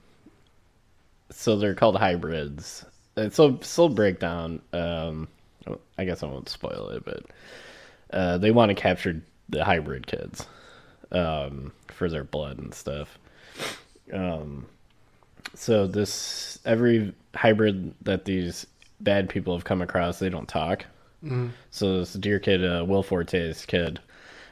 so 1.31 1.57
they're 1.57 1.75
called 1.75 1.97
hybrids. 1.97 2.85
And 3.17 3.33
so 3.33 3.59
slow 3.63 3.89
breakdown. 3.89 4.61
Um, 4.73 5.29
I 5.99 6.05
guess 6.05 6.23
I 6.23 6.27
won't 6.27 6.49
spoil 6.49 6.89
it, 6.91 7.05
but 7.05 7.25
uh, 8.13 8.39
they 8.39 8.51
want 8.51 8.71
to 8.71 8.75
capture 8.75 9.23
the 9.49 9.65
hybrid 9.65 10.07
kids 10.07 10.47
um, 11.13 11.73
for 11.89 12.09
their 12.09 12.25
blood 12.25 12.59
and 12.59 12.75
stuff. 12.75 13.19
Um, 14.13 14.67
so 15.55 15.87
this 15.87 16.59
every 16.65 17.15
hybrid 17.35 17.95
that 18.03 18.25
these 18.25 18.67
bad 19.01 19.29
people 19.29 19.55
have 19.55 19.65
come 19.65 19.83
across, 19.83 20.19
they 20.19 20.31
don't 20.31 20.49
talk. 20.49 20.87
So 21.71 21.99
this 22.01 22.15
deer 22.15 22.41
kid, 22.41 22.65
uh, 22.65 22.85
Will 22.85 23.03
Forte's 23.03 23.65
kid 23.67 24.01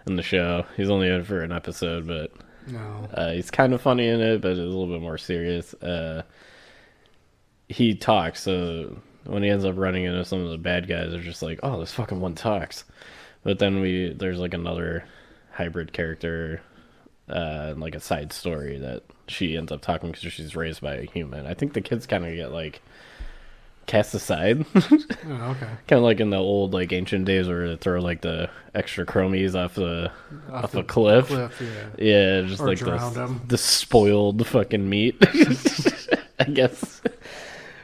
in 0.06 0.16
the 0.16 0.22
show, 0.22 0.64
he's 0.76 0.90
only 0.90 1.08
in 1.08 1.24
for 1.24 1.42
an 1.42 1.52
episode, 1.52 2.06
but 2.06 2.32
No. 2.70 3.08
uh, 3.14 3.32
he's 3.32 3.50
kind 3.50 3.72
of 3.74 3.80
funny 3.80 4.06
in 4.08 4.20
it, 4.20 4.40
but 4.40 4.52
it's 4.52 4.58
a 4.60 4.62
little 4.62 4.86
bit 4.86 5.00
more 5.00 5.18
serious. 5.18 5.74
Uh, 5.74 6.22
he 7.68 7.94
talks, 7.94 8.42
so 8.42 8.98
when 9.24 9.42
he 9.42 9.48
ends 9.50 9.64
up 9.64 9.76
running 9.76 10.04
into 10.04 10.24
some 10.24 10.42
of 10.44 10.50
the 10.50 10.58
bad 10.58 10.88
guys, 10.88 11.10
they're 11.10 11.20
just 11.20 11.42
like, 11.42 11.60
"Oh, 11.62 11.78
this 11.80 11.92
fucking 11.92 12.20
one 12.20 12.34
talks." 12.34 12.84
But 13.42 13.58
then 13.58 13.80
we 13.80 14.12
there's 14.12 14.38
like 14.38 14.54
another 14.54 15.04
hybrid 15.52 15.92
character, 15.92 16.60
uh, 17.28 17.74
like 17.76 17.94
a 17.94 18.00
side 18.00 18.32
story 18.32 18.78
that 18.78 19.02
she 19.28 19.56
ends 19.56 19.72
up 19.72 19.80
talking 19.82 20.10
because 20.10 20.32
she's 20.32 20.56
raised 20.56 20.80
by 20.80 20.94
a 20.96 21.04
human. 21.04 21.46
I 21.46 21.54
think 21.54 21.72
the 21.72 21.80
kids 21.80 22.06
kind 22.06 22.24
of 22.26 22.34
get 22.34 22.52
like 22.52 22.82
cast 23.86 24.14
aside. 24.14 24.64
Oh, 25.32 25.50
okay. 25.52 25.66
kind 25.86 25.98
of 25.98 26.02
like 26.02 26.18
in 26.18 26.30
the 26.30 26.38
old 26.38 26.74
like 26.74 26.92
ancient 26.92 27.24
days 27.24 27.46
where 27.46 27.68
they 27.68 27.76
throw 27.76 28.00
like 28.00 28.20
the 28.20 28.50
extra 28.74 29.06
chromies 29.06 29.54
off 29.54 29.74
the 29.74 30.10
off, 30.50 30.74
a 30.74 30.82
cliff. 30.82 31.26
Cliff, 31.28 31.62
yeah. 31.98 32.04
Yeah, 32.04 32.40
just 32.48 32.60
Or 32.60 32.66
like 32.66 32.78
the, 32.80 33.40
the 33.46 33.58
spoiled 33.58 34.44
fucking 34.46 34.88
meat. 34.88 35.16
I 36.40 36.44
guess. 36.44 37.00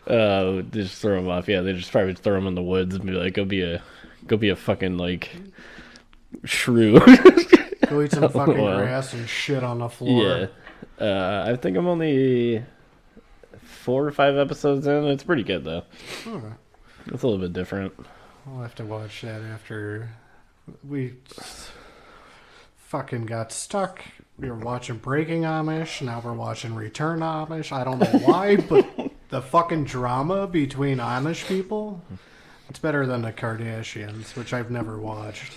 Uh, 0.07 0.63
they 0.71 0.83
just 0.83 1.01
throw 1.01 1.17
them 1.17 1.29
off. 1.29 1.49
Yeah, 1.49 1.61
they 1.61 1.73
just 1.75 1.93
probably 1.93 2.15
throw 2.15 2.35
them 2.35 2.47
in 2.49 2.55
the 2.57 2.63
woods 2.63 2.95
and 2.97 3.05
be 3.07 3.13
like, 3.13 3.35
"Go 3.35 3.45
be 3.45 3.63
a, 3.63 3.83
go 4.27 4.37
be 4.37 4.49
a 4.49 4.57
fucking 4.57 4.99
like 4.99 5.31
shrew." 6.45 6.99
Go 7.89 8.01
eat 8.03 8.11
some 8.11 8.29
fucking 8.29 8.55
grass 8.55 9.13
and 9.13 9.29
shit 9.29 9.63
on 9.63 9.79
the 9.79 9.89
floor. 9.89 10.49
yeah. 10.99 11.05
Uh, 11.05 11.45
I 11.53 11.57
think 11.57 11.77
I'm 11.77 11.87
only 11.87 12.65
four 13.87 14.05
or 14.05 14.11
five 14.11 14.37
episodes 14.37 14.85
in. 14.85 15.05
It's 15.05 15.23
pretty 15.23 15.45
good 15.45 15.63
though. 15.63 15.85
Okay. 16.27 16.55
It's 17.07 17.23
a 17.23 17.27
little 17.29 17.39
bit 17.39 17.53
different. 17.53 17.95
I'll 18.45 18.63
have 18.63 18.75
to 18.75 18.85
watch 18.85 19.23
that 19.23 19.43
after 19.43 20.11
we 20.83 21.15
fucking 22.79 23.27
got 23.27 23.53
stuck. 23.53 24.03
We 24.41 24.51
were 24.51 24.57
watching 24.59 24.97
Breaking 24.97 25.43
Amish, 25.43 26.03
now 26.03 26.21
we're 26.21 26.33
watching 26.33 26.75
Return 26.75 27.21
Amish. 27.21 27.71
I 27.71 27.85
don't 27.85 28.01
know 28.01 28.19
why, 28.27 28.57
but 28.69 29.13
the 29.29 29.41
fucking 29.41 29.85
drama 29.85 30.49
between 30.49 30.99
Amish 30.99 31.47
people, 31.47 32.03
it's 32.69 32.81
better 32.81 33.07
than 33.07 33.23
the 33.23 33.33
Kardashians, 33.33 34.35
which 34.35 34.53
I've 34.53 34.73
never 34.73 34.99
watched. 34.99 35.53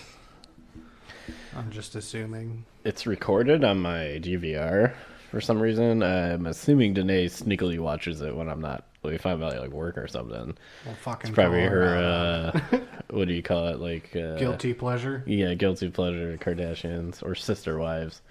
I'm 1.55 1.71
just 1.71 1.95
assuming. 1.95 2.65
It's 2.83 3.07
recorded 3.07 3.63
on 3.63 3.79
my 3.79 4.19
DVR 4.21 4.93
for 5.29 5.41
some 5.41 5.59
reason. 5.59 6.03
I'm 6.03 6.45
assuming 6.45 6.93
Danae 6.93 7.25
sneakily 7.27 7.79
watches 7.79 8.21
it 8.21 8.35
when 8.35 8.49
I'm 8.49 8.61
not, 8.61 8.85
if 9.03 9.25
I'm 9.25 9.41
at 9.43 9.59
like 9.59 9.71
work 9.71 9.97
or 9.97 10.07
something. 10.07 10.57
Well, 10.85 10.95
fucking 10.95 11.29
It's 11.29 11.35
probably 11.35 11.61
her. 11.63 11.95
Uh, 11.95 12.79
what 13.11 13.27
do 13.27 13.33
you 13.33 13.43
call 13.43 13.67
it? 13.67 13.79
Like 13.79 14.15
uh, 14.15 14.35
guilty 14.37 14.73
pleasure. 14.73 15.23
Yeah, 15.25 15.53
guilty 15.53 15.89
pleasure. 15.89 16.37
Kardashians 16.37 17.23
or 17.23 17.35
sister 17.35 17.77
wives. 17.79 18.21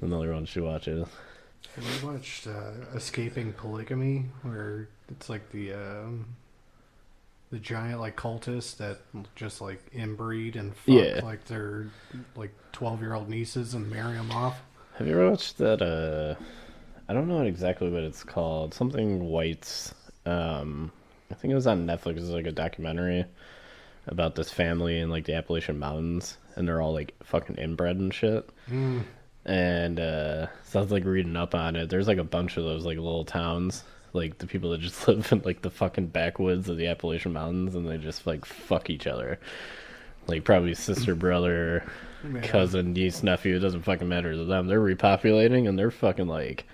Another 0.00 0.32
one 0.32 0.44
she 0.46 0.60
watches. 0.60 1.06
Have 1.76 2.02
you 2.02 2.08
watched 2.08 2.46
uh, 2.46 2.70
Escaping 2.94 3.52
Polygamy, 3.54 4.26
where 4.42 4.88
it's 5.10 5.28
like 5.28 5.50
the 5.50 5.72
um, 5.72 6.26
the 7.50 7.58
giant 7.58 8.00
like 8.00 8.16
cultists 8.16 8.76
that 8.76 8.98
just 9.34 9.60
like 9.60 9.90
inbreed 9.92 10.56
and 10.56 10.74
fuck 10.76 10.86
Yeah. 10.94 11.20
like 11.22 11.44
their 11.46 11.86
like 12.36 12.52
twelve 12.72 13.00
year 13.00 13.14
old 13.14 13.28
nieces 13.28 13.74
and 13.74 13.90
marry 13.90 14.14
them 14.14 14.30
off? 14.30 14.60
Have 14.94 15.08
you 15.08 15.14
ever 15.14 15.28
watched 15.30 15.58
that? 15.58 15.82
Uh, 15.82 16.36
I 17.08 17.12
don't 17.12 17.26
know 17.26 17.42
exactly 17.42 17.90
what 17.90 18.04
it's 18.04 18.22
called. 18.22 18.74
Something 18.74 19.24
Whites. 19.24 19.92
Um, 20.24 20.92
I 21.30 21.34
think 21.34 21.50
it 21.50 21.56
was 21.56 21.66
on 21.66 21.84
Netflix. 21.86 22.18
It's 22.18 22.28
like 22.28 22.46
a 22.46 22.52
documentary 22.52 23.24
about 24.06 24.36
this 24.36 24.50
family 24.50 25.00
in 25.00 25.10
like 25.10 25.24
the 25.24 25.34
Appalachian 25.34 25.78
Mountains, 25.80 26.38
and 26.54 26.68
they're 26.68 26.80
all 26.80 26.92
like 26.92 27.14
fucking 27.24 27.56
inbred 27.56 27.96
and 27.96 28.14
shit. 28.14 28.48
And 29.46 29.98
uh, 29.98 30.46
sounds 30.62 30.92
like 30.92 31.04
reading 31.04 31.36
up 31.36 31.56
on 31.56 31.74
it. 31.74 31.90
There's 31.90 32.06
like 32.08 32.18
a 32.18 32.24
bunch 32.24 32.56
of 32.56 32.62
those 32.64 32.84
like 32.84 32.96
little 32.96 33.24
towns, 33.24 33.82
like 34.12 34.38
the 34.38 34.46
people 34.46 34.70
that 34.70 34.80
just 34.80 35.08
live 35.08 35.30
in 35.32 35.42
like 35.44 35.62
the 35.62 35.70
fucking 35.70 36.06
backwoods 36.06 36.68
of 36.68 36.76
the 36.76 36.86
Appalachian 36.86 37.32
Mountains, 37.32 37.74
and 37.74 37.88
they 37.88 37.98
just 37.98 38.28
like 38.28 38.44
fuck 38.44 38.88
each 38.90 39.08
other. 39.08 39.40
Like 40.28 40.44
probably 40.44 40.74
sister, 40.74 41.16
brother, 41.16 41.84
Yeah. 42.32 42.40
cousin, 42.42 42.92
niece, 42.92 43.22
nephew. 43.22 43.56
It 43.56 43.60
doesn't 43.60 43.82
fucking 43.82 44.08
matter 44.08 44.32
to 44.32 44.44
them. 44.44 44.66
They're 44.66 44.80
repopulating, 44.80 45.68
and 45.68 45.78
they're 45.78 45.90
fucking 45.90 46.26
like. 46.26 46.66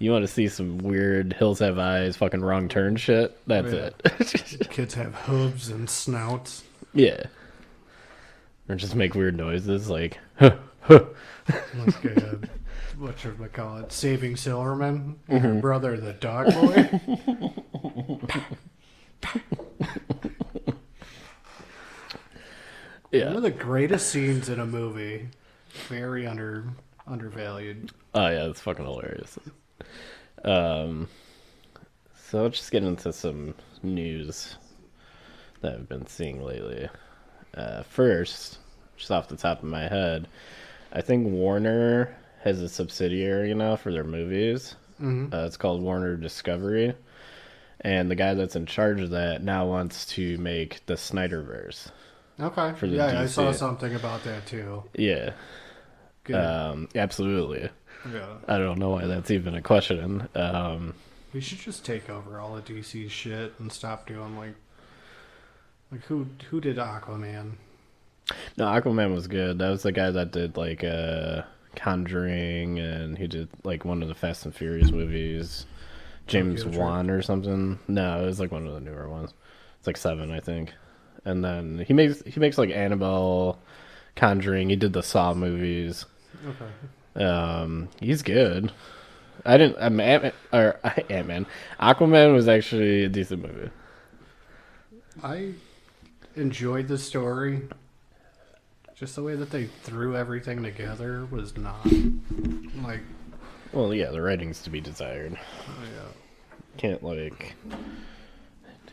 You 0.00 0.12
want 0.12 0.22
to 0.24 0.28
see 0.32 0.46
some 0.48 0.78
weird 0.78 1.32
hills 1.32 1.58
have 1.58 1.78
eyes, 1.78 2.16
fucking 2.16 2.40
wrong 2.40 2.68
turn 2.68 2.96
shit? 2.96 3.36
That's 3.48 3.72
Yeah. 3.72 3.90
it. 4.04 4.68
Kids 4.70 4.94
have 4.94 5.14
hooves 5.14 5.68
and 5.70 5.88
snouts. 5.90 6.62
yeah. 6.94 7.24
Or 8.68 8.74
just 8.76 8.94
make 8.94 9.14
weird 9.14 9.36
noises 9.36 9.88
like, 9.88 10.18
huh, 10.38 10.56
huh. 10.82 11.04
Like 11.78 12.04
uh, 12.04 12.34
what 12.98 13.18
should 13.18 13.38
we 13.40 13.48
call 13.48 13.78
it? 13.78 13.90
Saving 13.92 14.36
Silverman. 14.36 15.18
Mm-hmm. 15.28 15.44
Your 15.46 15.54
brother, 15.54 15.96
the 15.96 16.12
dog 16.12 16.52
boy. 16.52 17.00
One 23.12 23.36
of 23.36 23.42
the 23.42 23.50
greatest 23.50 24.10
scenes 24.10 24.48
in 24.48 24.60
a 24.60 24.66
movie. 24.66 25.28
Very 25.88 26.26
under 26.26 26.64
undervalued. 27.06 27.90
Oh 28.14 28.28
yeah, 28.28 28.46
it's 28.46 28.60
fucking 28.60 28.84
hilarious. 28.84 29.38
Um, 30.44 31.08
so 32.28 32.42
let's 32.42 32.58
just 32.58 32.70
get 32.70 32.84
into 32.84 33.12
some 33.12 33.54
news 33.82 34.56
that 35.60 35.74
I've 35.74 35.88
been 35.88 36.06
seeing 36.06 36.42
lately. 36.42 36.88
Uh, 37.54 37.82
first, 37.82 38.58
just 38.96 39.10
off 39.10 39.28
the 39.28 39.36
top 39.36 39.62
of 39.62 39.68
my 39.68 39.88
head, 39.88 40.28
I 40.92 41.00
think 41.00 41.26
Warner 41.28 42.16
has 42.44 42.60
a 42.60 42.68
subsidiary 42.68 43.52
now 43.54 43.76
for 43.76 43.92
their 43.92 44.04
movies. 44.04 44.74
Mhm. 45.00 45.32
Uh, 45.32 45.46
it's 45.46 45.56
called 45.56 45.82
Warner 45.82 46.16
Discovery, 46.16 46.94
and 47.80 48.10
the 48.10 48.14
guy 48.16 48.34
that's 48.34 48.56
in 48.56 48.66
charge 48.66 49.00
of 49.00 49.10
that 49.10 49.42
now 49.42 49.66
wants 49.66 50.04
to 50.06 50.36
make 50.38 50.84
the 50.86 50.94
Snyderverse. 50.94 51.88
Okay. 52.40 52.72
For 52.78 52.86
the 52.86 52.96
yeah, 52.96 53.20
I 53.20 53.26
saw 53.26 53.52
something 53.52 53.94
about 53.94 54.24
that 54.24 54.46
too. 54.46 54.84
Yeah, 54.94 55.32
Good. 56.24 56.36
um, 56.36 56.88
absolutely. 56.94 57.68
yeah. 58.12 58.26
I 58.46 58.58
don't 58.58 58.78
know 58.78 58.90
why 58.90 59.06
that's 59.06 59.30
even 59.30 59.54
a 59.54 59.62
question. 59.62 60.28
Um, 60.34 60.94
We 61.34 61.40
should 61.40 61.58
just 61.58 61.84
take 61.84 62.08
over 62.08 62.38
all 62.38 62.54
the 62.54 62.62
DC 62.62 63.10
shit 63.10 63.54
and 63.58 63.72
stop 63.72 64.06
doing 64.06 64.36
like 64.36 64.54
like 65.90 66.04
who 66.04 66.26
who 66.50 66.60
did 66.60 66.76
Aquaman? 66.76 67.52
No, 68.56 68.66
Aquaman 68.66 69.14
was 69.14 69.26
good. 69.26 69.58
That 69.58 69.70
was 69.70 69.82
the 69.82 69.92
guy 69.92 70.10
that 70.10 70.30
did 70.32 70.56
like 70.56 70.84
uh 70.84 71.42
Conjuring, 71.76 72.78
and 72.78 73.16
he 73.16 73.26
did 73.26 73.48
like 73.62 73.84
one 73.84 74.02
of 74.02 74.08
the 74.08 74.14
Fast 74.14 74.44
and 74.44 74.54
Furious 74.54 74.90
movies. 74.90 75.64
James 76.26 76.64
Wan 76.64 77.08
or 77.08 77.22
something. 77.22 77.78
No, 77.88 78.22
it 78.22 78.26
was 78.26 78.40
like 78.40 78.50
one 78.52 78.66
of 78.66 78.74
the 78.74 78.80
newer 78.80 79.08
ones. 79.08 79.32
It's 79.78 79.86
like 79.86 79.96
seven, 79.96 80.30
I 80.30 80.40
think. 80.40 80.74
And 81.28 81.44
then 81.44 81.84
he 81.86 81.92
makes 81.92 82.22
he 82.22 82.40
makes 82.40 82.56
like 82.56 82.70
Annabelle, 82.70 83.58
Conjuring. 84.16 84.70
He 84.70 84.76
did 84.76 84.94
the 84.94 85.02
Saw 85.02 85.34
movies. 85.34 86.06
Okay. 86.46 87.22
Um, 87.24 87.88
he's 88.00 88.22
good. 88.22 88.72
I 89.44 89.58
didn't. 89.58 89.76
Um, 89.78 90.00
Ant 90.00 90.34
or 90.52 90.80
I 90.84 91.04
Ant 91.10 91.26
Man, 91.28 91.46
Aquaman 91.80 92.32
was 92.32 92.48
actually 92.48 93.04
a 93.04 93.08
decent 93.08 93.42
movie. 93.42 93.70
I 95.22 95.52
enjoyed 96.34 96.88
the 96.88 96.96
story. 96.98 97.62
Just 98.94 99.14
the 99.14 99.22
way 99.22 99.36
that 99.36 99.50
they 99.50 99.66
threw 99.66 100.16
everything 100.16 100.62
together 100.62 101.26
was 101.30 101.56
not 101.56 101.84
like 102.82 103.00
Well, 103.72 103.92
yeah, 103.94 104.10
the 104.10 104.22
writing's 104.22 104.62
to 104.62 104.70
be 104.70 104.80
desired. 104.80 105.32
yeah. 105.34 106.08
Can't 106.78 107.02
like 107.04 107.54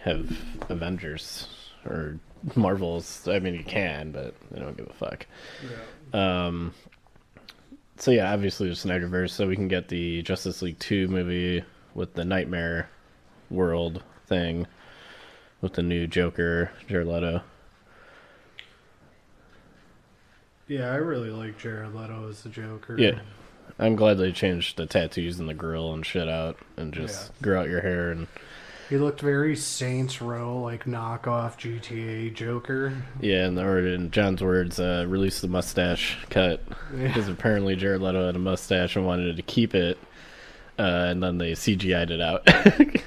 have 0.04 0.38
Avengers 0.70 1.48
or 1.86 2.20
Marvels. 2.56 3.28
I 3.28 3.40
mean, 3.40 3.56
you 3.56 3.64
can, 3.64 4.12
but 4.12 4.34
they 4.52 4.60
don't 4.60 4.78
give 4.78 4.88
a 4.88 4.94
fuck. 4.94 5.26
yeah. 6.14 6.46
Um, 6.48 6.74
so 7.98 8.12
yeah, 8.12 8.32
obviously 8.34 8.68
the 8.70 8.76
Snyderverse, 8.76 9.32
so 9.32 9.48
we 9.48 9.56
can 9.56 9.68
get 9.68 9.88
the 9.88 10.22
Justice 10.22 10.62
League 10.62 10.80
two 10.80 11.08
movie 11.08 11.64
with 11.94 12.14
the 12.14 12.26
Nightmare 12.26 12.90
World 13.50 14.04
thing 14.28 14.68
with 15.62 15.74
the 15.74 15.82
new 15.84 16.06
Joker, 16.08 16.72
Jared 16.88 17.08
Leto. 17.08 17.42
Yeah, 20.68 20.92
I 20.92 20.96
really 20.96 21.30
like 21.30 21.58
Jared 21.58 21.94
Leto 21.94 22.28
as 22.30 22.42
the 22.44 22.50
Joker. 22.50 22.98
Yeah. 23.00 23.20
I'm 23.78 23.96
glad 23.96 24.18
they 24.18 24.32
changed 24.32 24.78
the 24.78 24.86
tattoos 24.86 25.40
and 25.40 25.50
the 25.50 25.54
grill 25.54 25.94
and 25.94 26.06
shit 26.06 26.30
out 26.30 26.58
and 26.78 26.94
just 26.94 27.28
Yeah. 27.30 27.44
grew 27.44 27.58
out 27.58 27.70
your 27.70 27.82
hair 27.82 28.12
and 28.12 28.28
He 28.90 28.98
looked 28.98 29.22
very 29.22 29.56
Saints 29.56 30.22
Row, 30.22 30.62
like 30.62 30.86
knockoff 30.86 31.58
GTA 31.58 32.34
Joker. 32.34 32.94
yeah, 33.20 33.46
and 33.46 33.58
or 33.58 33.80
in 33.80 34.12
John's 34.12 34.44
words, 34.44 34.80
uh, 34.80 35.06
release 35.08 35.42
the 35.42 35.48
mustache 35.48 36.18
cut 36.30 36.62
Yeah. 36.96 37.08
because 37.08 37.28
apparently 37.28 37.76
Jared 37.76 38.02
Leto 38.02 38.28
had 38.28 38.36
a 38.36 38.40
mustache 38.40 38.96
and 38.96 39.06
wanted 39.06 39.36
to 39.38 39.42
keep 39.42 39.74
it, 39.74 39.98
uh, 40.78 41.08
and 41.10 41.24
then 41.24 41.40
they 41.40 41.54
CGI'd 41.54 42.12
it 42.12 42.22
out. 42.22 42.48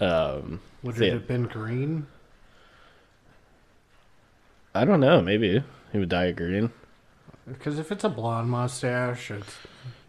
um, 0.00 0.60
Would 0.82 0.96
So, 0.96 1.02
it 1.02 1.06
yeah. 1.08 1.12
have 1.14 1.26
been 1.26 1.44
green? 1.44 2.06
I 4.74 4.84
don't 4.84 5.00
know. 5.00 5.20
Maybe 5.20 5.62
he 5.92 5.98
would 5.98 6.08
dye 6.08 6.26
it 6.26 6.36
green. 6.36 6.70
Because 7.48 7.78
if 7.78 7.90
it's 7.90 8.04
a 8.04 8.08
blonde 8.08 8.50
mustache, 8.50 9.30
it's 9.30 9.56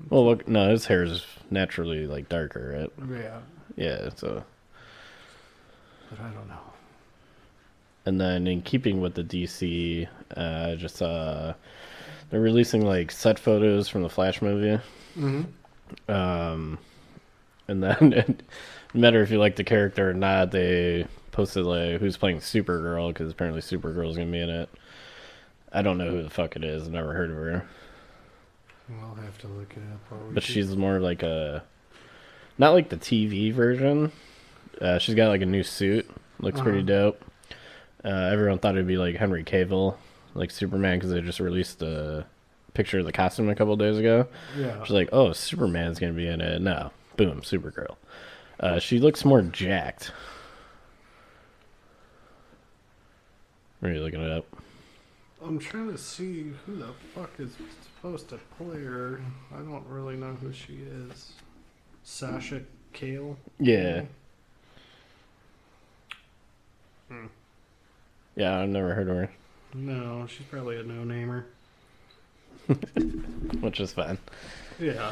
Well, 0.09 0.25
look, 0.25 0.47
no, 0.47 0.69
his 0.69 0.85
hair 0.87 1.03
is 1.03 1.25
naturally 1.49 2.05
like 2.05 2.29
darker, 2.29 2.89
right? 2.97 3.09
yeah. 3.19 3.39
Yeah. 3.79 4.09
So, 4.15 4.43
But 6.09 6.19
I 6.19 6.29
don't 6.29 6.47
know. 6.47 6.59
and 8.05 8.19
then 8.19 8.47
in 8.47 8.61
keeping 8.61 8.99
with 9.01 9.13
the 9.15 9.23
DC, 9.23 10.07
uh, 10.35 10.75
just 10.75 11.01
uh, 11.01 11.53
they're 12.29 12.41
releasing 12.41 12.85
like 12.85 13.11
set 13.11 13.39
photos 13.39 13.87
from 13.87 14.03
the 14.03 14.09
Flash 14.09 14.41
movie. 14.41 14.81
Mm-hmm. 15.17 16.11
Um, 16.11 16.77
and 17.67 17.83
then, 17.83 17.99
no 18.93 18.99
matter 19.01 19.21
if 19.21 19.31
you 19.31 19.39
like 19.39 19.55
the 19.55 19.63
character 19.63 20.09
or 20.09 20.13
not, 20.13 20.51
they 20.51 21.07
posted 21.31 21.65
like 21.65 21.99
who's 21.99 22.17
playing 22.17 22.39
Supergirl 22.39 23.09
because 23.09 23.31
apparently 23.31 23.61
Supergirl's 23.61 24.17
gonna 24.17 24.31
be 24.31 24.41
in 24.41 24.49
it. 24.49 24.69
I 25.71 25.81
don't 25.83 25.97
know 25.99 26.09
who 26.09 26.23
the 26.23 26.29
fuck 26.31 26.55
it 26.55 26.63
is. 26.63 26.83
I've 26.83 26.91
never 26.91 27.13
heard 27.13 27.29
of 27.29 27.37
her, 27.37 27.65
I'll 29.01 29.15
have 29.15 29.37
to 29.39 29.47
look 29.47 29.73
it 29.77 29.83
up. 29.93 30.33
but 30.33 30.43
she's 30.43 30.75
more 30.75 30.99
like 30.99 31.21
a, 31.23 31.63
not 32.59 32.73
like 32.73 32.89
the 32.89 32.97
TV 32.97 33.51
version. 33.51 34.11
Uh, 34.79 34.99
she's 34.99 35.15
got 35.15 35.29
like 35.29 35.41
a 35.41 35.45
new 35.47 35.63
suit. 35.63 36.07
Looks 36.39 36.61
pretty 36.61 36.79
Uh-huh. 36.79 36.87
dope. 36.87 37.25
Uh, 38.05 38.29
everyone 38.31 38.59
thought 38.59 38.75
it'd 38.75 38.87
be 38.87 38.97
like 38.97 39.15
Henry 39.15 39.43
Cavill, 39.43 39.95
like 40.35 40.51
Superman, 40.51 40.97
because 40.99 41.11
they 41.11 41.19
just 41.21 41.39
released 41.39 41.81
a 41.81 42.25
picture 42.73 42.99
of 42.99 43.05
the 43.05 43.11
costume 43.11 43.49
a 43.49 43.55
couple 43.55 43.75
days 43.75 43.97
ago. 43.97 44.27
yeah. 44.57 44.81
She's 44.83 44.93
like, 44.93 45.09
oh, 45.11 45.33
Superman's 45.33 45.99
gonna 45.99 46.13
be 46.13 46.27
in 46.27 46.39
it. 46.39 46.61
No, 46.61 46.91
boom, 47.17 47.41
Supergirl. 47.41 47.95
Uh, 48.59 48.79
she 48.79 48.99
looks 48.99 49.25
more 49.25 49.41
jacked. 49.41 50.11
Are 53.81 53.89
you 53.89 54.01
looking 54.01 54.21
it 54.21 54.31
up? 54.31 54.45
I'm 55.43 55.57
trying 55.57 55.89
to 55.91 55.97
see 55.97 56.51
who 56.65 56.75
the 56.75 56.89
fuck 57.15 57.31
is 57.39 57.51
supposed 57.95 58.27
to 58.29 58.39
play 58.57 58.83
her. 58.83 59.21
I 59.53 59.57
don't 59.59 59.85
really 59.87 60.15
know 60.15 60.33
who 60.41 60.51
she 60.51 60.79
is. 61.09 61.31
Sasha 62.09 62.61
Calle. 62.91 63.37
Yeah, 63.59 64.01
yeah, 68.35 68.59
I've 68.59 68.69
never 68.69 68.95
heard 68.95 69.09
of 69.09 69.15
her, 69.15 69.31
No, 69.75 70.25
she's 70.27 70.45
probably 70.47 70.77
a 70.77 70.83
no-namer. 70.83 71.45
which 73.59 73.79
is 73.79 73.93
fine. 73.93 74.17
Yeah, 74.79 75.11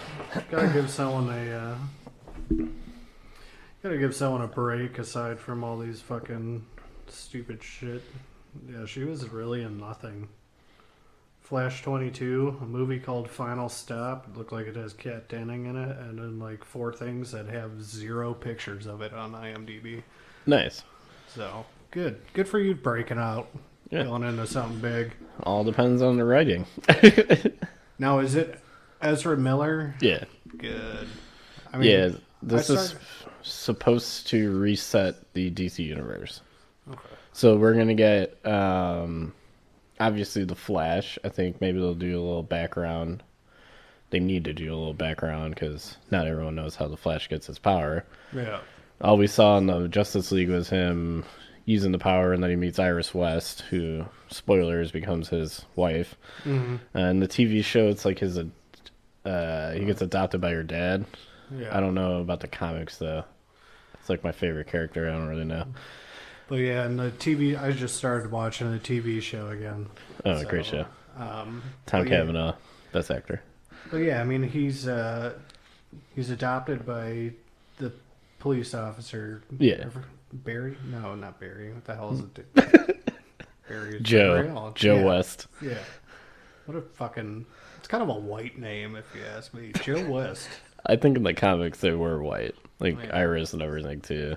gotta 0.49 0.69
give 0.69 0.89
someone 0.89 1.29
a. 1.29 1.51
Uh, 1.51 2.65
gotta 3.83 3.97
give 3.99 4.15
someone 4.15 4.41
a 4.41 4.47
break 4.47 4.97
aside 4.97 5.39
from 5.39 5.63
all 5.63 5.77
these 5.77 6.01
fucking 6.01 6.65
stupid 7.07 7.61
shit. 7.61 8.01
Yeah, 8.69 8.85
she 8.85 9.03
was 9.03 9.29
really 9.29 9.61
in 9.61 9.77
nothing. 9.79 10.29
Flash 11.47 11.81
22, 11.81 12.57
a 12.61 12.65
movie 12.65 12.99
called 12.99 13.29
Final 13.29 13.69
Stop. 13.69 14.27
It 14.29 14.37
looked 14.37 14.51
like 14.51 14.67
it 14.67 14.75
has 14.75 14.91
Kat 14.91 15.29
Denning 15.29 15.65
in 15.65 15.77
it, 15.77 15.97
and 15.97 16.19
then 16.19 16.39
like 16.39 16.65
four 16.65 16.91
things 16.91 17.31
that 17.31 17.47
have 17.47 17.81
zero 17.81 18.33
pictures 18.33 18.85
of 18.85 19.01
it 19.01 19.13
on 19.13 19.31
IMDb. 19.31 20.03
Nice. 20.45 20.83
So 21.29 21.65
good, 21.91 22.19
good 22.33 22.49
for 22.49 22.59
you 22.59 22.75
breaking 22.75 23.17
out, 23.17 23.47
Yeah. 23.89 24.03
going 24.03 24.23
into 24.23 24.45
something 24.45 24.79
big. 24.81 25.13
All 25.43 25.63
depends 25.63 26.01
on 26.01 26.17
the 26.17 26.25
writing. 26.25 26.65
Now, 27.99 28.19
is 28.19 28.35
it 28.35 28.59
Ezra 29.01 29.35
Miller? 29.37 29.95
yeah, 30.01 30.25
Good. 30.57 31.07
I 31.73 31.77
mean, 31.77 31.89
yeah. 31.89 32.09
This 32.43 32.69
I 32.69 32.73
is 32.75 32.95
supposed 33.41 34.27
to 34.27 34.55
reset 34.59 35.15
the 35.33 35.49
DC 35.49 35.79
universe. 35.83 36.41
Okay. 36.87 36.99
So 37.33 37.55
we're 37.57 37.73
gonna 37.73 37.95
get 37.95 38.37
um, 38.45 39.33
obviously 39.99 40.43
the 40.43 40.55
Flash. 40.55 41.17
I 41.23 41.29
think 41.29 41.61
maybe 41.61 41.79
they'll 41.79 41.93
do 41.95 42.17
a 42.19 42.23
little 42.23 42.43
background. 42.43 43.23
They 44.09 44.19
need 44.19 44.45
to 44.45 44.53
do 44.53 44.73
a 44.73 44.75
little 44.77 44.93
background 44.93 45.55
because 45.55 45.97
not 46.11 46.27
everyone 46.27 46.55
knows 46.55 46.75
how 46.75 46.87
the 46.87 46.97
Flash 46.97 47.27
gets 47.29 47.47
his 47.47 47.59
power. 47.59 48.05
Yeah. 48.33 48.59
All 49.01 49.17
we 49.17 49.27
saw 49.27 49.57
in 49.57 49.67
the 49.67 49.87
Justice 49.87 50.31
League 50.31 50.49
was 50.49 50.69
him 50.69 51.25
using 51.65 51.91
the 51.91 51.99
power, 51.99 52.31
and 52.31 52.41
then 52.41 52.49
he 52.49 52.55
meets 52.55 52.79
Iris 52.79 53.13
West, 53.13 53.61
who 53.69 54.05
spoilers 54.29 54.91
becomes 54.91 55.27
his 55.29 55.65
wife. 55.75 56.15
hmm 56.43 56.77
And 56.93 57.21
the 57.21 57.27
TV 57.27 57.63
show, 57.63 57.89
it's 57.89 58.05
like 58.05 58.19
his, 58.19 58.39
uh, 59.25 59.71
he 59.73 59.83
gets 59.85 60.01
adopted 60.01 60.39
by 60.39 60.51
her 60.51 60.63
dad. 60.63 61.05
Yeah. 61.51 61.75
I 61.75 61.79
don't 61.81 61.95
know 61.95 62.21
about 62.21 62.39
the 62.39 62.47
comics 62.47 62.97
though. 62.97 63.23
It's 63.99 64.09
like 64.09 64.23
my 64.23 64.31
favorite 64.31 64.67
character. 64.67 65.07
I 65.07 65.11
don't 65.11 65.27
really 65.27 65.45
know. 65.45 65.65
But 66.47 66.55
yeah, 66.57 66.83
and 66.85 66.97
the 66.97 67.11
TV. 67.11 67.61
I 67.61 67.71
just 67.71 67.95
started 67.97 68.31
watching 68.31 68.71
the 68.71 68.79
TV 68.79 69.21
show 69.21 69.49
again. 69.49 69.87
Oh, 70.25 70.41
So, 70.41 70.47
great 70.47 70.65
show. 70.65 70.85
Um, 71.17 71.61
Tom 71.85 72.03
but 72.03 72.09
yeah- 72.11 72.17
Cavanagh, 72.19 72.53
best 72.91 73.11
actor. 73.11 73.41
But 73.91 73.97
yeah, 73.97 74.21
I 74.21 74.23
mean, 74.23 74.43
he's 74.43 74.87
uh, 74.87 75.33
he's 76.15 76.29
adopted 76.29 76.85
by 76.85 77.31
the 77.79 77.91
police 78.39 78.73
officer. 78.73 79.43
Yeah. 79.59 79.85
Barry? 80.33 80.77
No, 80.91 81.15
not 81.15 81.39
Barry. 81.39 81.71
What 81.73 81.85
the 81.85 81.95
hell 81.95 82.13
is 82.13 82.19
it? 82.19 82.55
Barry 83.69 83.95
is 83.97 84.01
Joe. 84.01 84.71
Joe 84.75 84.97
yeah. 84.97 85.03
West. 85.05 85.47
Yeah. 85.61 85.77
What 86.65 86.77
a 86.77 86.81
fucking. 86.81 87.45
It's 87.77 87.87
kind 87.87 88.03
of 88.03 88.09
a 88.09 88.19
white 88.19 88.57
name, 88.57 88.95
if 88.97 89.05
you 89.15 89.21
ask 89.35 89.53
me. 89.53 89.71
Joe 89.83 90.05
West. 90.09 90.49
I 90.85 90.95
think 90.97 91.15
in 91.17 91.23
the 91.23 91.33
comics 91.33 91.79
they 91.79 91.91
were 91.91 92.21
white, 92.21 92.55
like 92.79 93.01
Yeah. 93.01 93.15
Iris 93.17 93.53
and 93.53 93.61
everything 93.61 94.01
too. 94.01 94.35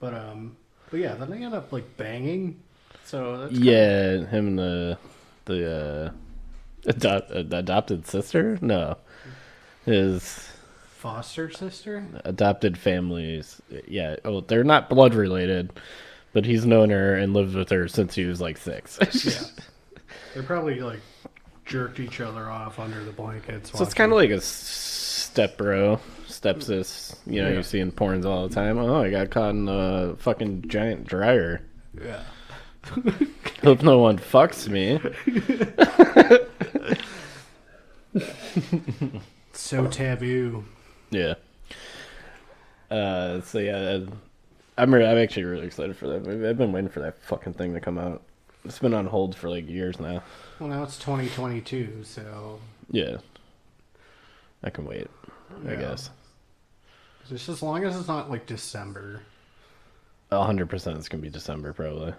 But 0.00 0.14
um, 0.14 0.56
but 0.92 1.00
yeah, 1.00 1.14
then 1.14 1.30
they 1.30 1.42
end 1.42 1.54
up 1.54 1.72
like 1.72 1.96
banging. 1.96 2.60
So 3.04 3.48
Yeah, 3.50 4.26
him 4.26 4.46
and 4.46 4.58
the 4.58 4.98
the 5.46 5.72
uh, 5.72 6.10
adopt, 6.86 7.30
adopted 7.30 8.06
sister. 8.06 8.58
No, 8.60 8.98
his 9.86 10.50
foster 10.98 11.50
sister. 11.50 12.06
adopted 12.26 12.76
families. 12.76 13.60
Yeah, 13.88 14.16
oh, 14.26 14.42
they're 14.42 14.64
not 14.64 14.90
blood 14.90 15.14
related, 15.14 15.72
but 16.34 16.44
he's 16.44 16.66
known 16.66 16.90
her 16.90 17.14
and 17.14 17.32
lived 17.32 17.54
with 17.54 17.70
her 17.70 17.88
since 17.88 18.14
he 18.14 18.26
was 18.26 18.40
like 18.40 18.58
six. 18.58 18.98
Yeah. 19.24 19.62
They're 20.34 20.42
probably 20.42 20.80
like 20.80 21.00
jerked 21.64 22.00
each 22.00 22.20
other 22.20 22.50
off 22.50 22.78
under 22.78 23.02
the 23.04 23.12
blankets. 23.12 23.70
So 23.72 23.82
it's 23.82 23.94
kind 23.94 24.12
of 24.12 24.16
like 24.16 24.30
a 24.30 24.40
step 24.40 25.56
bro, 25.58 26.00
step 26.42 26.60
sis. 26.60 27.14
You 27.24 27.40
know, 27.40 27.48
Yeah. 27.50 27.54
you 27.58 27.62
see 27.62 27.78
in 27.78 27.92
porns 27.92 28.24
all 28.24 28.48
the 28.48 28.52
time. 28.54 28.76
Oh, 28.76 29.00
I 29.00 29.10
got 29.10 29.30
caught 29.30 29.50
in 29.50 29.68
a 29.68 30.16
fucking 30.18 30.64
giant 30.66 31.06
dryer. 31.06 31.62
yeah. 32.02 32.24
Hope 33.62 33.84
no 33.84 34.00
one 34.00 34.18
fucks 34.18 34.68
me. 34.68 34.98
so 39.52 39.86
taboo. 39.86 40.64
Yeah. 41.10 41.34
Uh, 42.90 43.40
so 43.42 43.60
yeah, 43.60 44.00
I'm 44.76 44.92
re- 44.92 45.06
I'm 45.06 45.18
actually 45.18 45.44
really 45.44 45.66
excited 45.66 45.96
for 45.96 46.08
that 46.08 46.26
movie. 46.26 46.44
I've 46.48 46.58
been 46.58 46.72
waiting 46.72 46.90
for 46.90 46.98
that 47.00 47.22
fucking 47.22 47.52
thing 47.52 47.72
to 47.74 47.80
come 47.80 47.98
out. 47.98 48.22
It's 48.64 48.80
been 48.80 48.94
on 48.94 49.06
hold 49.06 49.36
for 49.36 49.48
like 49.48 49.68
years 49.68 50.00
now. 50.00 50.24
Well, 50.58 50.68
now 50.68 50.82
it's 50.82 50.98
2022, 50.98 52.00
so 52.02 52.58
Yeah. 52.90 53.18
I 54.64 54.70
can 54.70 54.86
wait. 54.86 55.06
I 55.68 55.76
guess. 55.76 56.10
Just 57.28 57.48
as 57.48 57.62
long 57.62 57.84
as 57.84 57.96
it's 57.96 58.08
not 58.08 58.30
like 58.30 58.46
December. 58.46 59.22
hundred 60.30 60.68
percent, 60.68 60.98
it's 60.98 61.08
gonna 61.08 61.22
be 61.22 61.30
December 61.30 61.72
probably. 61.72 62.14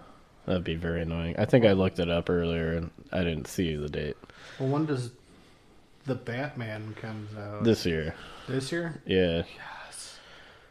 That'd 0.46 0.64
be 0.64 0.74
very 0.74 1.02
annoying. 1.02 1.36
I 1.38 1.46
think 1.46 1.64
I 1.64 1.72
looked 1.72 1.98
it 1.98 2.10
up 2.10 2.28
earlier 2.28 2.74
and 2.74 2.90
I 3.12 3.24
didn't 3.24 3.46
see 3.46 3.76
the 3.76 3.88
date. 3.88 4.16
Well, 4.58 4.68
when 4.68 4.86
does 4.86 5.10
the 6.04 6.14
Batman 6.14 6.94
comes 7.00 7.34
out? 7.36 7.64
This 7.64 7.86
year. 7.86 8.14
This 8.46 8.70
year? 8.70 9.00
Yeah. 9.06 9.44
Yes. 9.86 10.18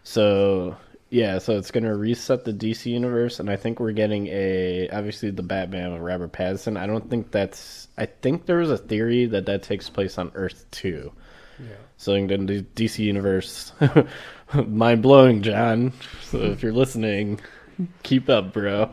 So 0.03 0.77
yeah, 1.13 1.37
so 1.37 1.57
it's 1.57 1.69
gonna 1.69 1.95
reset 1.95 2.43
the 2.43 2.53
DC 2.53 2.87
universe, 2.87 3.39
and 3.39 3.47
I 3.47 3.55
think 3.55 3.79
we're 3.79 3.91
getting 3.91 4.25
a 4.27 4.89
obviously 4.89 5.29
the 5.29 5.43
Batman 5.43 5.93
with 5.93 6.01
Robert 6.01 6.33
Pattinson. 6.33 6.75
I 6.75 6.87
don't 6.87 7.07
think 7.07 7.29
that's. 7.29 7.87
I 7.99 8.07
think 8.07 8.47
there 8.47 8.57
was 8.57 8.71
a 8.71 8.79
theory 8.79 9.27
that 9.27 9.45
that 9.45 9.61
takes 9.61 9.91
place 9.91 10.17
on 10.17 10.31
Earth 10.33 10.65
too. 10.71 11.11
Yeah. 11.67 11.75
So 11.97 12.13
in 12.13 12.27
the 12.27 12.61
DC 12.75 12.99
universe, 12.99 13.71
mind 14.67 15.01
blowing, 15.01 15.41
John. 15.41 15.93
So 16.23 16.37
if 16.39 16.61
you're 16.63 16.73
listening, 16.73 17.39
keep 18.03 18.29
up, 18.29 18.53
bro. 18.53 18.91